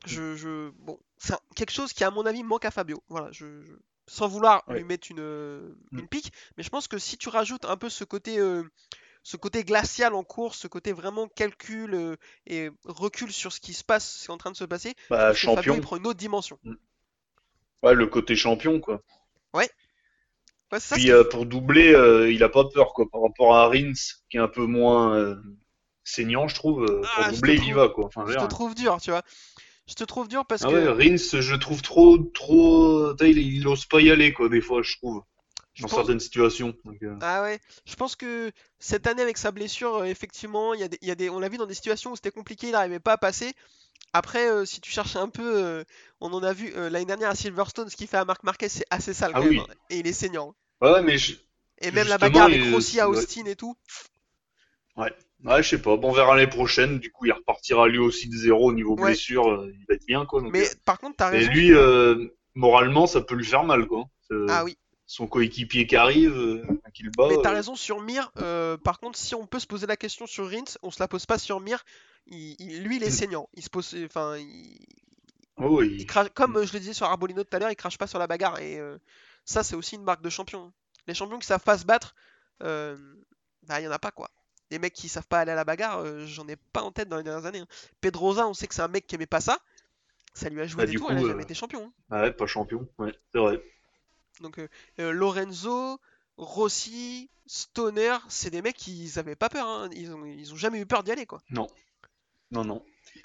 Je, 0.07 0.37
je, 0.37 0.71
bon, 0.79 0.99
c'est 1.19 1.35
quelque 1.55 1.73
chose 1.73 1.93
qui, 1.93 2.05
à 2.05 2.11
mon 2.11 2.25
avis, 2.27 2.43
manque 2.43 2.65
à 2.65 2.71
Fabio. 2.71 3.03
Voilà, 3.09 3.31
je, 3.33 3.63
je- 3.63 3.75
sans 4.07 4.29
vouloir 4.29 4.63
Ouais. 4.69 4.79
lui 4.79 4.85
mettre 4.85 5.11
une, 5.11 5.21
euh, 5.21 5.75
Mm. 5.93 5.99
une 6.01 6.09
pique, 6.09 6.33
mais 6.57 6.63
je 6.63 6.71
pense 6.71 6.89
que 6.89 6.99
si 6.99 7.17
tu 7.19 7.29
rajoutes 7.29 7.65
un 7.65 7.77
peu 7.77 7.89
ce 7.89 8.05
côté, 8.05 8.39
euh, 8.39 8.63
ce 9.23 9.37
côté 9.37 9.65
glacial 9.65 10.15
en 10.15 10.23
course, 10.23 10.59
ce 10.61 10.69
côté 10.69 10.93
vraiment 10.93 11.27
calcul 11.29 11.95
euh, 11.95 12.17
et 12.47 12.71
recul 12.85 13.33
sur 13.33 13.53
ce 13.53 13.61
qui 13.61 13.73
se 13.75 13.83
passe, 13.85 14.09
ce 14.09 14.25
qui 14.27 14.31
est 14.31 14.35
en 14.35 14.39
train 14.39 14.53
de 14.53 14.57
se 14.57 14.65
passer, 14.65 14.95
Bah, 15.11 15.31
que 15.33 15.39
Fabio 15.39 15.55
champion. 15.57 15.75
il 15.75 15.81
prend 15.81 15.97
une 15.97 16.07
autre 16.07 16.19
dimension. 16.19 16.59
Ouais, 17.83 17.95
le 17.95 18.07
côté 18.07 18.37
champion, 18.37 18.81
quoi. 18.81 19.03
Ouais, 19.53 19.69
ça, 20.79 20.97
Puis 20.97 21.11
euh, 21.11 21.25
pour 21.25 21.47
doubler, 21.47 21.91
il 22.31 22.43
a 22.43 22.49
pas 22.49 22.65
peur, 22.65 22.93
quoi, 22.93 23.07
par 23.11 23.23
rapport 23.23 23.55
à 23.57 23.69
Rins, 23.69 23.93
qui 24.31 24.37
est 24.37 24.41
un 24.41 24.49
peu 24.49 24.67
moins 24.67 25.37
saignant, 26.05 26.49
je 26.49 26.55
trouve. 26.55 26.87
Ah, 27.05 27.15
pour 27.17 27.25
je 27.25 27.31
doubler, 27.35 27.55
il 27.57 27.69
y 27.69 27.73
va, 27.73 27.89
quoi. 27.89 28.07
Enfin, 28.07 28.25
je 28.27 28.35
te 28.35 28.39
dire. 28.39 28.49
trouve 28.49 28.75
dur, 28.75 29.01
tu 29.01 29.11
vois. 29.11 29.23
Je 29.89 29.95
te 29.95 30.05
trouve 30.05 30.29
dur 30.29 30.45
parce 30.47 30.63
Ah 30.65 30.69
que 30.69 30.73
ouais, 30.73 30.89
Rins, 30.89 31.41
je 31.41 31.55
trouve 31.55 31.81
trop, 31.83 32.19
trop. 32.19 33.15
Il, 33.21 33.39
il 33.39 33.67
ose 33.69 33.87
pas 33.87 34.01
y 34.01 34.11
aller, 34.11 34.33
quoi, 34.33 34.49
des 34.49 34.61
fois, 34.61 34.83
je 34.83 34.97
trouve. 34.97 35.23
je 35.75 35.83
Dans 35.83 35.89
pense- 35.89 35.99
certaines 35.99 36.21
situations. 36.21 36.75
Donc, 36.85 37.03
euh, 37.03 37.17
Ah 37.21 37.43
ouais, 37.43 37.61
je 37.85 37.95
pense 37.95 38.17
que 38.17 38.51
cette 38.81 39.07
année 39.07 39.23
avec 39.23 39.39
sa 39.39 39.53
blessure, 39.53 39.97
euh, 39.97 40.05
effectivement, 40.05 40.75
il 40.75 40.81
y 40.81 40.85
a 40.85 40.89
des, 40.89 40.99
y 41.03 41.11
a 41.11 41.15
des, 41.15 41.31
on 41.31 41.39
l'a 41.39 41.49
vu 41.49 41.57
dans 41.57 41.67
des 41.67 41.75
situations 41.75 42.13
où 42.13 42.17
c'était 42.17 42.31
compliqué, 42.33 42.69
il 42.69 42.73
n'arrivait 42.73 43.01
pas 43.01 43.13
à 43.13 43.19
passer. 43.19 43.53
Après, 44.13 44.51
euh, 44.51 44.65
si 44.65 44.81
tu 44.81 44.91
cherches 44.91 45.17
un 45.17 45.29
peu, 45.29 45.63
euh, 45.65 45.85
on 46.21 46.33
en 46.33 46.43
a 46.43 46.53
vu 46.53 46.73
l'année 46.75 47.05
dernière 47.07 47.31
à 47.31 47.35
Silverstone, 47.35 47.89
ce 47.91 47.97
qu'il 47.97 48.09
fait 48.09 48.17
à 48.17 48.25
Marc 48.25 48.43
Marquez, 48.45 48.69
c'est 48.69 48.87
assez 48.91 49.15
sale 49.15 49.33
Ah 49.35 49.41
quand 49.41 49.47
oui. 49.49 49.57
même, 49.57 49.67
hein. 49.71 49.75
Et 49.91 49.99
il 49.99 50.07
est 50.07 50.13
saignant. 50.13 50.55
Ouais, 50.81 51.03
mais 51.03 51.19
je... 51.19 51.35
Et 51.81 51.91
même 51.91 52.09
la 52.09 52.19
bagarre 52.19 52.47
avec 52.47 52.63
Rossi 52.65 52.99
à 53.01 53.09
ouais. 53.09 53.19
Austin 53.19 53.45
et 53.47 53.57
tout. 53.57 53.77
Ouais, 54.97 55.13
je 55.45 55.63
sais 55.63 55.81
pas. 55.83 55.97
Bon, 55.97 56.11
on 56.11 56.13
verra 56.13 56.35
l'année 56.37 56.51
prochaine. 56.51 56.99
Du 56.99 57.11
coup, 57.13 57.27
il 57.27 57.33
repartira 57.33 57.89
lui 57.89 57.99
aussi 57.99 58.29
de 58.29 58.37
zéro 58.37 58.71
au 58.71 58.73
niveau 58.73 58.97
Ouais. 58.97 59.11
blessure. 59.11 59.49
euh, 59.51 59.71
Il 59.73 59.85
va 59.89 59.95
être 59.95 60.07
bien, 60.07 60.25
quoi. 60.27 60.41
donc, 60.41 60.53
Mais 60.53 60.67
euh, 60.67 60.75
par 60.85 60.99
contre, 60.99 61.17
t'as 61.17 61.33
Et 61.33 61.39
raison. 61.39 61.51
lui, 61.53 61.73
euh, 61.75 62.29
moralement, 62.55 63.07
ça 63.07 63.21
peut 63.21 63.35
lui 63.35 63.45
faire 63.47 63.65
mal, 63.65 63.87
quoi. 63.87 64.05
Euh, 64.33 64.47
Ah 64.49 64.65
oui, 64.65 64.77
Son 65.09 65.27
coéquipier 65.29 65.87
qui 65.87 65.95
arrive, 65.95 66.37
euh, 66.37 66.65
qu'il 66.95 67.11
bat. 67.11 67.29
mais 67.29 67.37
t'as 67.43 67.53
raison 67.53 67.75
sur 67.77 68.01
Mir. 68.01 68.33
par 68.83 68.99
contre, 68.99 69.19
si 69.19 69.35
on 69.35 69.47
peut 69.47 69.61
se 69.61 69.67
poser 69.67 69.87
la 69.87 69.97
question 69.97 70.27
sur 70.27 70.51
Rins, 70.51 70.65
on 70.83 70.91
se 70.91 70.99
la 71.01 71.07
pose 71.09 71.27
pas 71.27 71.39
sur 71.39 71.61
Mir. 71.61 71.85
Il, 72.27 72.57
il- 72.59 72.83
lui, 72.83 72.97
il 72.97 73.05
est 73.05 73.09
Mm. 73.09 73.11
saignant. 73.13 73.49
Il 73.55 73.63
se 73.63 73.71
pose, 73.71 73.95
enfin, 74.05 74.37
il, 74.37 74.77
oh, 75.59 75.81
il 75.83 76.05
crache, 76.07 76.29
comme 76.35 76.65
je 76.65 76.73
le 76.73 76.81
disais 76.81 76.93
sur 76.93 77.07
Arbolino 77.07 77.45
tout 77.45 77.55
à 77.57 77.61
l'heure, 77.61 77.71
il 77.71 77.77
crache 77.77 77.99
pas 77.99 78.09
sur 78.09 78.19
la 78.19 78.27
bagarre. 78.27 78.59
Et 78.61 78.81
euh, 78.81 78.99
ça, 79.45 79.63
c'est 79.63 79.77
aussi 79.77 79.95
une 79.95 80.03
marque 80.03 80.23
de 80.23 80.31
champion. 80.31 80.73
Les 81.07 81.15
champions 81.15 81.39
qui 81.39 81.47
savent 81.47 81.63
pas 81.63 81.79
se 81.79 81.85
battre, 81.85 82.17
bah, 82.61 83.81
il 83.81 83.85
y 83.85 83.89
en 83.89 83.93
a 83.93 83.99
pas 84.01 84.11
quoi. 84.11 84.29
Les 84.71 84.79
mecs 84.79 84.95
qui 84.95 85.09
savent 85.09 85.27
pas 85.27 85.41
aller 85.41 85.53
à 85.53 85.55
la 85.57 85.65
bagarre, 85.65 86.01
euh, 86.01 86.27
j'en 86.27 86.47
ai 86.49 86.57
pas 86.57 86.83
en 86.83 86.93
tête 86.93 87.09
dans 87.09 87.17
les 87.19 87.23
dernières 87.25 87.47
années. 87.47 87.61
hein. 87.61 87.67
Pedrosa, 88.01 88.47
on 88.49 88.55
sait 88.55 88.67
que 88.69 88.75
c'est 88.75 88.83
un 88.83 88.89
mec 88.89 89.07
qui 89.07 89.15
aimait 89.17 89.27
pas 89.27 89.41
ça. 89.41 89.59
Ça 90.35 90.49
lui 90.51 90.61
a 90.63 90.67
joué 90.67 90.83
Bah, 90.83 90.87
des 90.87 90.93
du 90.93 90.97
tours, 90.97 91.09
coup, 91.09 91.13
il 91.13 91.19
a 91.19 91.23
euh, 91.23 91.25
jamais 91.25 91.45
été 91.45 91.55
champion. 91.55 91.87
hein. 91.87 91.93
Ah 92.11 92.23
ouais, 92.23 92.33
pas 92.33 92.47
champion. 92.47 92.89
Ouais, 92.99 93.15
c'est 93.33 93.39
vrai. 93.41 93.63
Donc 94.41 94.59
euh, 94.59 95.13
Lorenzo, 95.13 96.01
Rossi, 96.39 97.29
Stoner, 97.47 98.17
c'est 98.29 98.49
des 98.51 98.63
mecs 98.63 98.77
qui 98.77 99.11
avaient 99.17 99.37
pas 99.37 99.49
peur. 99.51 99.67
hein. 99.67 99.91
Ils, 99.93 100.13
ont, 100.13 100.25
ils 100.25 100.53
ont 100.53 100.57
jamais 100.57 100.81
eu 100.81 100.87
peur 100.87 101.03
d'y 101.03 101.13
aller 101.13 101.27
quoi. 101.27 101.43
Non, 102.51 102.65
non. 102.65 102.83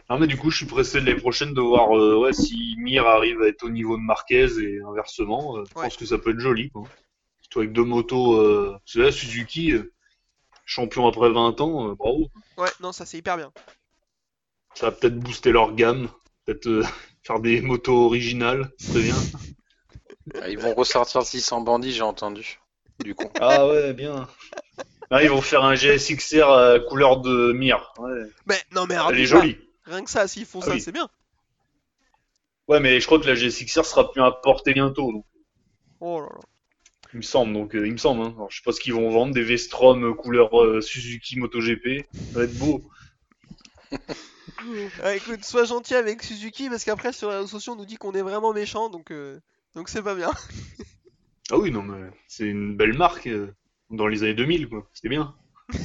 Non, 0.10 0.20
mais 0.20 0.28
du 0.28 0.38
coup, 0.38 0.50
je 0.52 0.58
suis 0.58 0.66
pressé 0.66 1.00
l'année 1.00 1.20
prochaine 1.20 1.54
de 1.54 1.62
voir 1.62 1.98
euh, 1.98 2.18
ouais, 2.20 2.34
si 2.34 2.76
Mir 2.78 3.06
arrive 3.08 3.42
à 3.42 3.48
être 3.48 3.64
au 3.64 3.70
niveau 3.70 3.98
de 3.98 4.02
Marquez 4.02 4.48
et 4.62 4.82
inversement. 4.82 5.58
euh, 5.58 5.66
Je 5.70 5.76
Ouais. 5.76 5.88
pense 5.88 5.98
que 5.98 6.06
ça 6.06 6.18
peut 6.18 6.32
être 6.32 6.40
joli, 6.40 6.70
quoi. 6.72 6.90
Surtout 7.42 7.60
avec 7.60 7.74
deux 7.74 7.84
motos. 7.86 8.36
Euh... 8.40 8.72
Parce 8.74 8.94
que 8.94 9.00
là, 9.00 9.12
Suzuki, 9.12 9.74
champion 10.72 11.06
après 11.08 11.30
20 11.30 11.60
ans, 11.62 11.90
euh, 11.90 11.96
bravo. 11.96 12.28
Ouais, 12.58 12.70
non, 12.80 12.92
ça 12.94 13.06
c'est 13.06 13.18
hyper 13.18 13.36
bien. 13.38 13.52
Ça 14.74 14.86
va 14.90 14.92
peut-être 14.94 15.20
booster 15.20 15.52
leur 15.52 15.74
gamme. 15.76 16.08
Peut-être 16.46 16.68
euh, 16.68 16.84
faire 17.24 17.40
des 17.42 17.62
motos 17.62 18.06
originales, 18.06 18.72
très 18.80 19.02
bien. 19.02 19.16
Ah, 20.42 20.48
Ils 20.50 20.58
vont 20.58 20.74
ressortir 20.74 21.24
600 21.24 21.62
bandits, 21.62 21.92
j'ai 21.92 22.04
entendu. 22.04 22.60
Du 23.04 23.16
coup. 23.16 23.30
Ah 23.40 23.68
ouais, 23.68 23.94
bien. 23.94 24.28
Ah, 25.10 25.22
ils 25.24 25.30
vont 25.30 25.42
faire 25.42 25.64
un 25.66 25.76
GSXR 25.76 26.48
à 26.50 26.80
couleur 26.80 27.20
de 27.20 27.52
Mir. 27.52 27.94
Ouais. 27.98 28.22
Mais 28.46 28.62
non, 28.72 28.86
mais 28.88 28.96
Elle 29.10 29.20
est 29.20 29.26
jolie. 29.26 29.58
Rien 29.86 30.04
que 30.06 30.10
ça, 30.10 30.28
s'ils 30.28 30.46
font 30.46 30.60
Ah 30.62 30.68
ça, 30.68 30.72
oui. 30.72 30.80
c'est 30.82 30.92
bien. 30.94 31.10
Ouais, 32.70 32.80
mais 32.80 33.00
je 33.02 33.06
crois 33.08 33.20
que 33.20 33.26
la 33.28 33.36
GSXR 33.36 33.84
sera 33.84 34.10
plus 34.12 34.22
importée 34.22 34.74
bientôt. 34.74 35.12
donc, 35.12 35.26
Oh 36.00 36.22
là 36.22 36.28
là. 36.28 36.40
Il 37.14 37.18
me 37.18 37.22
semble, 37.22 37.54
donc 37.54 37.76
euh, 37.76 37.86
il 37.86 37.92
me 37.94 37.98
semble. 37.98 38.22
Hein. 38.22 38.34
Alors, 38.36 38.50
je 38.52 38.58
sais 38.58 38.64
pas 38.64 38.72
ce 38.72 38.80
qu'ils 38.80 38.94
vont 38.94 39.10
vendre, 39.10 39.34
des 39.34 39.44
Vestrom 39.44 40.04
euh, 40.04 40.14
couleur 40.14 40.62
euh, 40.62 40.82
Suzuki 40.82 41.38
MotoGP. 41.40 42.06
Ça 42.34 42.40
va 42.40 42.44
être 42.46 42.58
beau. 42.58 42.82
Ah, 45.04 45.16
écoute, 45.16 45.44
sois 45.44 45.66
gentil 45.66 45.96
avec 45.96 46.22
Suzuki 46.24 46.70
parce 46.70 46.84
qu'après 46.84 47.12
sur 47.14 47.30
les 47.30 47.38
réseaux 47.38 47.48
sociaux 47.48 47.74
on 47.74 47.76
nous 47.78 47.86
dit 47.86 47.96
qu'on 47.98 48.14
est 48.14 48.22
vraiment 48.22 48.54
méchant 48.54 48.90
donc 48.90 49.10
euh, 49.12 49.40
donc 49.76 49.90
c'est 49.90 50.04
pas 50.04 50.16
bien. 50.16 50.32
Ah 51.54 51.58
oui, 51.58 51.70
non, 51.70 51.82
mais 51.82 52.10
c'est 52.30 52.46
une 52.46 52.78
belle 52.78 52.94
marque 52.94 53.28
euh, 53.28 53.54
dans 53.90 54.08
les 54.08 54.24
années 54.24 54.36
2000, 54.36 54.70
quoi. 54.70 54.88
C'était 54.94 55.10
bien. 55.10 55.36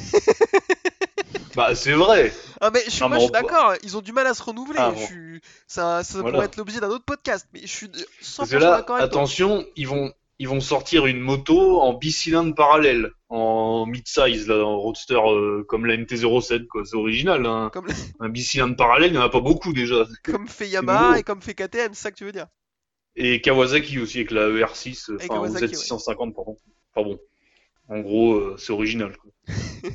bah, 1.57 1.75
c'est 1.75 1.95
vrai. 1.95 2.33
Ah 2.61 2.71
mais 2.73 2.83
je 2.87 2.91
suis, 2.91 3.01
Non, 3.03 3.09
moi, 3.09 3.17
mais 3.17 3.23
je 3.23 3.25
suis 3.27 3.33
d'accord, 3.33 3.75
ils 3.83 3.97
ont 3.97 4.01
du 4.01 4.13
mal 4.13 4.29
à 4.29 4.35
se 4.35 4.45
renouveler. 4.45 4.79
Ah, 4.79 4.93
je 4.95 5.01
bon. 5.01 5.07
suis... 5.07 5.41
Ça, 5.67 6.05
ça 6.05 6.19
Voilà. 6.21 6.35
pourrait 6.35 6.47
être 6.47 6.57
l'objet 6.57 6.79
d'un 6.79 6.91
autre 6.91 7.05
podcast, 7.05 7.49
mais 7.53 7.63
je 7.63 7.67
suis 7.67 7.89
de- 7.89 7.99
100% 7.99 8.37
Parce 8.37 8.51
que 8.51 8.57
là, 8.59 8.77
d'accord 8.77 8.97
avec 8.97 9.11
toi. 9.11 9.19
attention, 9.21 9.67
ils 9.75 9.89
vont, 9.89 10.13
ils 10.39 10.49
vont 10.49 10.61
sortir 10.61 11.07
une 11.07 11.21
moto 11.21 11.81
en 11.81 11.95
bicylindre 11.95 12.55
parallèle, 12.55 13.11
en 13.29 13.87
mid-size, 13.87 14.47
là, 14.49 14.65
en 14.65 14.77
roadster, 14.79 15.15
euh, 15.15 15.65
comme 15.69 15.87
la 15.87 15.97
NT07, 15.97 16.67
quoi. 16.67 16.85
C'est 16.85 16.97
original, 16.97 17.47
hein. 17.47 17.71
Comme, 17.73 17.87
Un 18.21 18.29
bicylindre 18.29 18.77
parallèle, 18.77 19.11
il 19.11 19.13
n'y 19.13 19.19
en 19.19 19.23
a 19.23 19.29
pas 19.31 19.41
beaucoup 19.41 19.73
déjà. 19.73 20.05
comme 20.25 20.47
fait. 20.49 20.69
Yamaha 20.69 21.19
et 21.19 21.23
comme 21.23 21.41
fait 21.43 21.55
KTM, 21.55 21.95
c'est 21.95 22.03
ça 22.03 22.11
que 22.11 22.17
tu 22.17 22.25
veux 22.25 22.33
dire. 22.33 22.47
Et 23.17 23.41
Kawasaki 23.41 23.99
aussi 23.99 24.19
avec 24.19 24.31
la 24.31 24.49
ER6, 24.51 25.11
euh, 25.11 25.17
Et 25.21 25.25
enfin, 25.25 25.41
ou 25.41 25.47
Kawasaki, 25.47 25.75
Z650, 25.75 26.35
pardon. 26.35 26.57
Enfin 26.95 27.09
bon. 27.09 27.19
En 27.89 28.01
gros, 28.01 28.35
euh, 28.35 28.57
c'est 28.59 28.73
original, 28.73 29.17
quoi. 29.17 29.31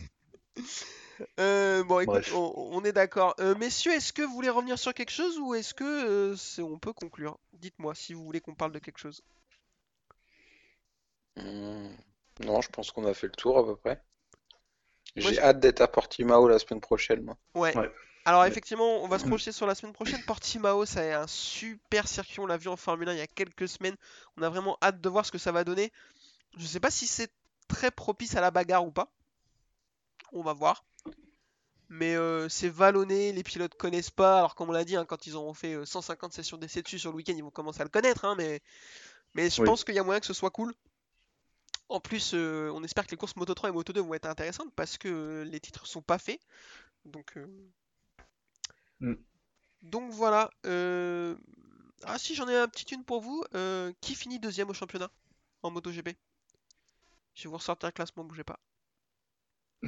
Euh, 1.39 1.83
bon 1.83 1.99
écoute, 1.99 2.31
on, 2.33 2.51
on 2.71 2.83
est 2.83 2.93
d'accord. 2.93 3.35
Euh, 3.39 3.53
messieurs, 3.55 3.91
est-ce 3.93 4.11
que 4.11 4.23
vous 4.23 4.33
voulez 4.33 4.49
revenir 4.49 4.79
sur 4.79 4.91
quelque 4.93 5.11
chose 5.11 5.37
ou 5.37 5.53
est-ce 5.53 5.75
que 5.75 5.83
euh, 5.83 6.35
c'est- 6.35 6.63
on 6.63 6.79
peut 6.79 6.93
conclure? 6.93 7.37
Dites-moi 7.53 7.93
si 7.93 8.13
vous 8.15 8.23
voulez 8.25 8.41
qu'on 8.41 8.55
parle 8.55 8.71
de 8.71 8.79
quelque 8.79 8.97
chose. 8.97 9.21
Hmm, 11.37 11.89
Non, 12.45 12.61
je 12.61 12.69
pense 12.69 12.91
qu'on 12.91 13.05
a 13.05 13.13
fait 13.13 13.27
le 13.27 13.33
tour 13.33 13.57
à 13.57 13.65
peu 13.65 13.75
près. 13.75 14.03
J'ai 15.15 15.39
hâte 15.39 15.59
d'être 15.59 15.81
à 15.81 15.87
Portimao 15.87 16.47
la 16.47 16.59
semaine 16.59 16.81
prochaine, 16.81 17.21
moi. 17.23 17.37
Ouais. 17.53 17.75
Ouais. 17.77 17.91
Alors 18.25 18.41
Ouais. 18.41 18.47
effectivement, 18.47 19.03
on 19.03 19.07
va 19.07 19.17
se 19.19 19.25
projeter 19.25 19.51
sur 19.51 19.65
la 19.67 19.75
semaine 19.75 19.93
prochaine. 19.93 20.21
Portimao, 20.23 20.85
ça 20.85 21.03
est 21.03 21.13
un 21.13 21.27
super 21.27 22.07
circuit. 22.07 22.39
On 22.39 22.45
l'a 22.45 22.57
vu 22.57 22.69
en 22.69 22.77
Formule 22.77 23.09
1 23.09 23.13
il 23.13 23.17
y 23.17 23.21
a 23.21 23.27
quelques 23.27 23.67
semaines. 23.67 23.95
On 24.37 24.43
a 24.43 24.49
vraiment 24.49 24.77
hâte 24.81 25.01
de 25.01 25.09
voir 25.09 25.25
ce 25.25 25.31
que 25.31 25.37
ça 25.37 25.51
va 25.51 25.63
donner. 25.63 25.91
Je 26.57 26.65
sais 26.65 26.79
pas 26.79 26.91
si 26.91 27.07
c'est 27.07 27.31
très 27.67 27.91
propice 27.91 28.35
à 28.35 28.41
la 28.41 28.51
bagarre 28.51 28.85
ou 28.85 28.91
pas. 28.91 29.11
On 30.33 30.43
va 30.43 30.53
voir. 30.53 30.85
Mais 31.89 32.15
euh, 32.15 32.47
c'est 32.47 32.69
vallonné, 32.69 33.33
les 33.33 33.43
pilotes 33.43 33.75
connaissent 33.75 34.11
pas. 34.11 34.37
Alors 34.37 34.55
comme 34.55 34.69
on 34.69 34.73
l'a 34.73 34.85
dit, 34.85 34.95
hein, 34.95 35.03
quand 35.05 35.25
ils 35.27 35.35
auront 35.35 35.53
fait 35.53 35.73
euh, 35.73 35.85
150 35.85 36.31
sessions 36.31 36.57
d'essai 36.57 36.81
dessus 36.83 36.99
sur 36.99 37.11
le 37.11 37.17
week-end, 37.17 37.33
ils 37.35 37.43
vont 37.43 37.49
commencer 37.51 37.81
à 37.81 37.83
le 37.83 37.89
connaître. 37.89 38.23
hein, 38.23 38.35
mais, 38.37 38.61
mais 39.33 39.49
je 39.49 39.61
Oui. 39.61 39.65
pense 39.65 39.83
qu'il 39.83 39.95
y 39.95 39.99
a 39.99 40.03
moyen 40.03 40.19
que 40.21 40.25
ce 40.27 40.33
soit 40.33 40.51
cool. 40.51 40.73
En 41.91 41.99
plus, 41.99 42.33
euh, 42.33 42.71
on 42.73 42.83
espère 42.83 43.05
que 43.05 43.11
les 43.11 43.17
courses 43.17 43.35
Moto 43.35 43.53
3 43.53 43.69
et 43.69 43.73
Moto 43.73 43.93
2 43.93 44.01
vont 44.01 44.15
être 44.15 44.25
intéressantes 44.25 44.73
parce 44.75 44.97
que 44.97 45.43
les 45.47 45.59
titres 45.59 45.85
sont 45.85 46.01
pas 46.01 46.17
faits. 46.17 46.39
Donc, 47.05 47.37
euh, 47.37 47.47
Mm. 49.01 49.17
donc 49.81 50.11
voilà. 50.11 50.49
euh, 50.65 51.35
Ah 52.05 52.17
si, 52.19 52.35
j'en 52.35 52.47
ai 52.49 52.57
un 52.57 52.67
petit 52.67 52.93
une 52.95 53.03
pour 53.05 53.21
vous. 53.21 53.43
Euh, 53.55 53.91
Qui 54.01 54.15
finit 54.15 54.39
deuxième 54.39 54.69
au 54.69 54.73
championnat 54.73 55.11
en 55.63 55.71
MotoGP? 55.71 56.17
Je 57.33 57.43
vais 57.43 57.49
vous 57.49 57.57
ressortir 57.57 57.89
un 57.89 57.91
classement, 57.91 58.23
bougez 58.23 58.45
pas. 58.45 58.57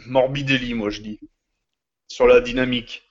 Morbidelli, 0.05 0.75
moi, 0.75 0.91
je 0.91 1.01
dis. 1.01 1.19
Sur 2.07 2.27
la 2.27 2.41
dynamique. 2.41 3.03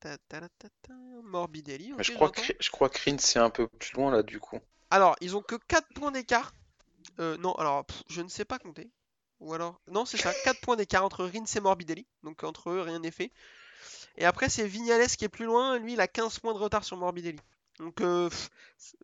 Ta 0.00 0.18
ta 0.28 0.40
ta 0.40 0.48
ta 0.58 0.68
ta, 0.82 0.94
Morbidelli, 1.22 1.92
Mais 1.96 2.04
je 2.04 2.12
crois 2.12 2.30
que 2.30 2.42
je 2.60 2.70
crois 2.70 2.90
que 2.90 2.98
Rins 3.08 3.16
c'est 3.18 3.38
un 3.38 3.48
peu 3.50 3.66
plus 3.68 3.92
loin 3.94 4.10
là 4.10 4.22
du 4.22 4.38
coup. 4.40 4.60
Alors, 4.90 5.16
ils 5.20 5.36
ont 5.36 5.42
que 5.42 5.56
4 5.56 5.92
points 5.92 6.12
d'écart. 6.12 6.54
Euh, 7.20 7.36
non, 7.38 7.52
alors, 7.54 7.84
pff, 7.84 8.02
je 8.08 8.22
ne 8.22 8.28
sais 8.28 8.44
pas 8.44 8.58
compter. 8.58 8.90
Ou 9.40 9.54
alors. 9.54 9.80
Non, 9.88 10.04
c'est 10.04 10.18
ça. 10.18 10.32
4 10.44 10.60
points 10.60 10.76
d'écart 10.76 11.04
entre 11.04 11.24
Rins 11.24 11.44
et 11.56 11.60
Morbidelli. 11.60 12.06
Donc 12.22 12.44
entre 12.44 12.70
eux, 12.70 12.80
rien 12.80 12.98
n'est 13.00 13.10
fait. 13.10 13.32
Et 14.16 14.24
après, 14.24 14.48
c'est 14.48 14.66
Vignales 14.66 15.06
qui 15.08 15.24
est 15.24 15.28
plus 15.28 15.46
loin. 15.46 15.78
Lui, 15.78 15.94
il 15.94 16.00
a 16.00 16.08
15 16.08 16.38
points 16.38 16.52
de 16.54 16.58
retard 16.58 16.84
sur 16.84 16.96
Morbidelli. 16.96 17.38
Donc, 17.78 18.00
euh, 18.02 18.28
pff, 18.28 18.50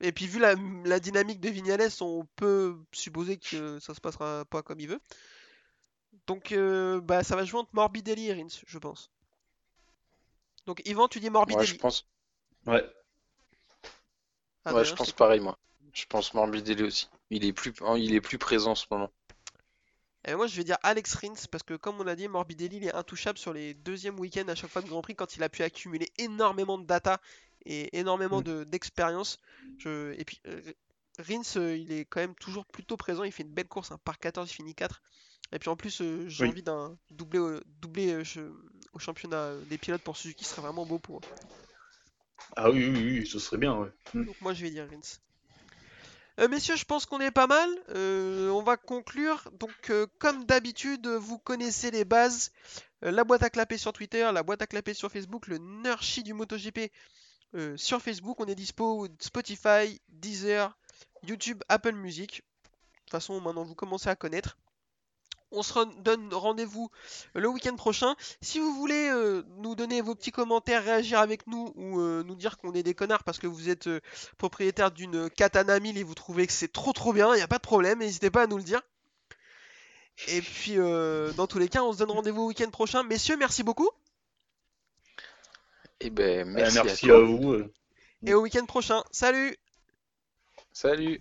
et 0.01 0.13
puis 0.13 0.27
vu 0.27 0.39
la, 0.39 0.55
la 0.85 1.01
dynamique 1.01 1.41
de 1.41 1.49
Vignales, 1.49 1.89
on 2.01 2.27
peut 2.37 2.77
supposer 2.93 3.39
que 3.39 3.79
ça 3.81 3.95
se 3.95 4.01
passera 4.01 4.45
pas 4.45 4.63
comme 4.63 4.81
il 4.81 4.89
veut. 4.89 5.01
Donc, 6.27 6.53
euh, 6.53 7.01
bah, 7.01 7.25
ça 7.25 7.35
va 7.37 7.45
jouer 7.45 7.61
entre 7.61 7.75
Morbidelli 7.75 8.29
et 8.29 8.35
Rins, 8.35 8.49
je 8.67 8.79
pense. 8.79 9.11
Donc, 10.67 10.83
Yvan, 10.87 11.09
tu 11.09 11.19
dis 11.21 11.27
Ouais, 11.27 11.31
Morbidelli. 11.31 11.67
je 11.67 11.75
pense, 11.75 12.07
Ouais. 12.67 12.75
ouais, 12.75 12.85
Adrien, 14.65 14.85
je 14.85 14.95
pense 14.95 15.13
pareil, 15.13 15.41
moi. 15.41 15.59
Je 15.93 16.05
pense 16.07 16.35
Morbidelli 16.35 16.83
aussi. 16.85 17.09
Il 17.31 17.45
est 17.47 17.55
plus, 17.55 17.73
il 17.97 18.15
est 18.15 18.21
plus 18.21 18.37
présent 18.37 18.73
en 18.73 18.75
ce 18.75 18.85
moment. 18.91 19.11
Et 20.25 20.35
moi, 20.35 20.47
je 20.47 20.57
vais 20.57 20.65
dire 20.65 20.77
Alex 20.83 21.15
Rins 21.15 21.47
parce 21.51 21.63
que, 21.63 21.75
comme 21.75 22.01
on 22.01 22.05
l'a 22.05 22.17
dit, 22.17 22.29
Morbidelli 22.29 22.77
il 22.79 22.85
est 22.87 22.95
intouchable 22.95 23.39
sur 23.39 23.53
les 23.53 23.75
deuxièmes 23.75 24.19
week-ends 24.19 24.49
à 24.49 24.55
chaque 24.55 24.71
fois 24.71 24.83
de 24.83 24.89
Grand 24.89 25.01
Prix 25.03 25.15
quand 25.17 25.37
il 25.37 25.43
a 25.43 25.49
pu 25.49 25.63
accumuler 25.63 26.09
énormément 26.19 26.79
de 26.79 26.85
data 26.87 27.21
et 27.65 27.97
énormément 27.99 28.41
Mm. 28.41 28.43
de- 28.43 28.65
d'expérience. 28.65 29.39
Je... 29.79 30.13
Et 30.19 30.25
puis, 30.25 30.41
euh, 30.47 30.61
Rins, 31.19 31.43
euh, 31.57 31.77
il 31.77 31.93
est 31.93 32.05
quand 32.05 32.21
même 32.21 32.35
toujours 32.35 32.67
plutôt 32.67 32.97
présent. 32.97 33.25
Il 33.25 33.33
fait 33.33 33.43
une 33.43 33.53
belle 33.55 33.69
course, 33.69 33.91
hein, 33.93 33.99
par 34.05 34.19
14, 34.19 34.51
il 34.51 34.55
finit 34.55 34.75
4. 34.75 35.03
Et 35.53 35.59
puis 35.59 35.71
en 35.71 35.77
plus, 35.77 36.01
euh, 36.03 36.29
j'ai 36.29 36.45
Oui. 36.45 36.49
envie 36.49 36.63
d'un 36.63 36.97
doublé, 37.11 37.39
au- 37.39 37.61
doublé 37.81 38.13
euh, 38.13 38.53
au 38.93 38.99
championnat 38.99 39.37
euh, 39.37 39.65
des 39.65 39.79
pilotes 39.79 40.03
pour 40.03 40.17
Suzuki, 40.17 40.45
ce 40.45 40.51
serait 40.51 40.63
vraiment 40.63 40.85
beau 40.87 40.99
pour 40.99 41.19
eux. 41.19 41.23
Ah 42.57 42.71
oui, 42.71 42.85
oui, 42.91 43.03
oui, 43.21 43.27
ce 43.27 43.39
serait 43.39 43.57
bien, 43.57 43.75
ouais. 43.79 43.89
Donc 44.23 44.37
moi 44.41 44.55
je 44.55 44.63
vais 44.63 44.71
dire 44.71 44.87
Rins. 44.89 45.19
Euh, 46.39 46.47
messieurs, 46.47 46.77
je 46.77 46.85
pense 46.85 47.05
qu'on 47.05 47.21
est 47.21 47.33
pas 47.33 47.49
mal. 47.49 47.69
Euh, 47.91 48.49
on 48.51 48.63
va 48.63 48.77
conclure. 48.77 49.51
Donc 49.59 49.91
euh, 49.91 50.07
comme 50.19 50.45
d'habitude, 50.45 51.07
vous 51.07 51.39
connaissez 51.39 51.91
les 51.91 52.05
bases. 52.05 52.53
Euh, 53.05 53.11
la 53.11 53.25
boîte 53.25 53.43
à 53.43 53.51
clapper 53.51 53.77
sur 53.77 53.93
Twitter, 53.93 54.29
la 54.33 54.43
boîte 54.45 54.63
à 54.63 54.67
clapper 54.69 54.95
sur 54.95 55.11
Facebook, 55.11 55.49
le 55.49 55.59
Nurchi 55.59 56.23
du 56.23 56.35
MotoGP 56.35 56.93
sur 57.77 58.03
Facebook. 58.03 58.39
On 58.41 58.47
est 58.47 58.55
dispo 58.55 59.09
Spotify, 59.19 60.01
Deezer, 60.11 60.77
YouTube, 61.27 61.63
Apple 61.69 61.95
Music. 61.95 62.37
De 62.37 63.01
toute 63.01 63.11
façon, 63.11 63.41
maintenant 63.41 63.65
vous 63.65 63.75
commencez 63.75 64.09
à 64.09 64.17
connaître. 64.17 64.59
On 65.51 65.63
se 65.63 65.73
donne 66.03 66.33
rendez-vous 66.33 66.91
euh, 67.37 67.41
le 67.41 67.49
week-end 67.49 67.75
prochain. 67.77 68.15
Si 68.43 68.59
vous 68.59 68.75
voulez 68.75 69.09
euh, 69.09 69.43
nous 69.59 69.75
donner 69.75 70.03
vos 70.03 70.15
petits 70.15 70.31
commentaires, 70.33 70.85
réagir 70.85 71.21
avec 71.21 71.47
nous 71.47 71.73
ou 71.75 72.01
euh, 72.01 72.23
nous 72.23 72.35
dire 72.35 72.59
qu'on 72.59 72.75
est 72.75 72.83
des 72.83 72.95
connards 72.95 73.25
parce 73.25 73.39
que 73.39 73.47
vous 73.47 73.71
êtes 73.71 73.87
euh, 73.87 74.01
propriétaire 74.37 74.91
d'une 74.91 75.31
Katana 75.31 75.81
1000 75.81 75.97
et 75.97 76.03
vous 76.03 76.15
trouvez 76.15 76.47
que 76.47 76.53
c'est 76.53 76.73
trop 76.73 76.93
trop 76.93 77.13
bien, 77.13 77.33
il 77.35 77.37
n'y 77.37 77.43
a 77.43 77.49
pas 77.49 77.57
de 77.57 77.63
problème, 77.63 78.01
n'hésitez 78.01 78.31
pas 78.31 78.43
à 78.43 78.47
nous 78.47 78.59
le 78.59 78.63
dire. 78.63 78.83
Et 80.27 80.43
puis, 80.43 80.75
euh, 80.77 81.33
dans 81.35 81.47
tous 81.47 81.59
les 81.59 81.69
cas, 81.69 81.83
on 81.83 81.93
se 81.93 81.99
donne 81.99 82.11
rendez-vous 82.11 82.43
au 82.43 82.49
week-end 82.49 82.71
prochain. 82.71 83.05
Messieurs, 83.05 83.37
merci 83.37 83.63
beaucoup 83.63 83.89
Et 86.01 86.11
ben, 86.11 86.41
Euh, 86.41 86.53
merci, 86.53 86.79
Merci, 86.85 87.11
à 87.11 87.21
vous. 87.21 87.63
et 88.27 88.35
au 88.35 88.43
week-end 88.43 88.67
prochain. 88.67 89.03
Salut 89.13 89.57
Salut. 90.73 91.21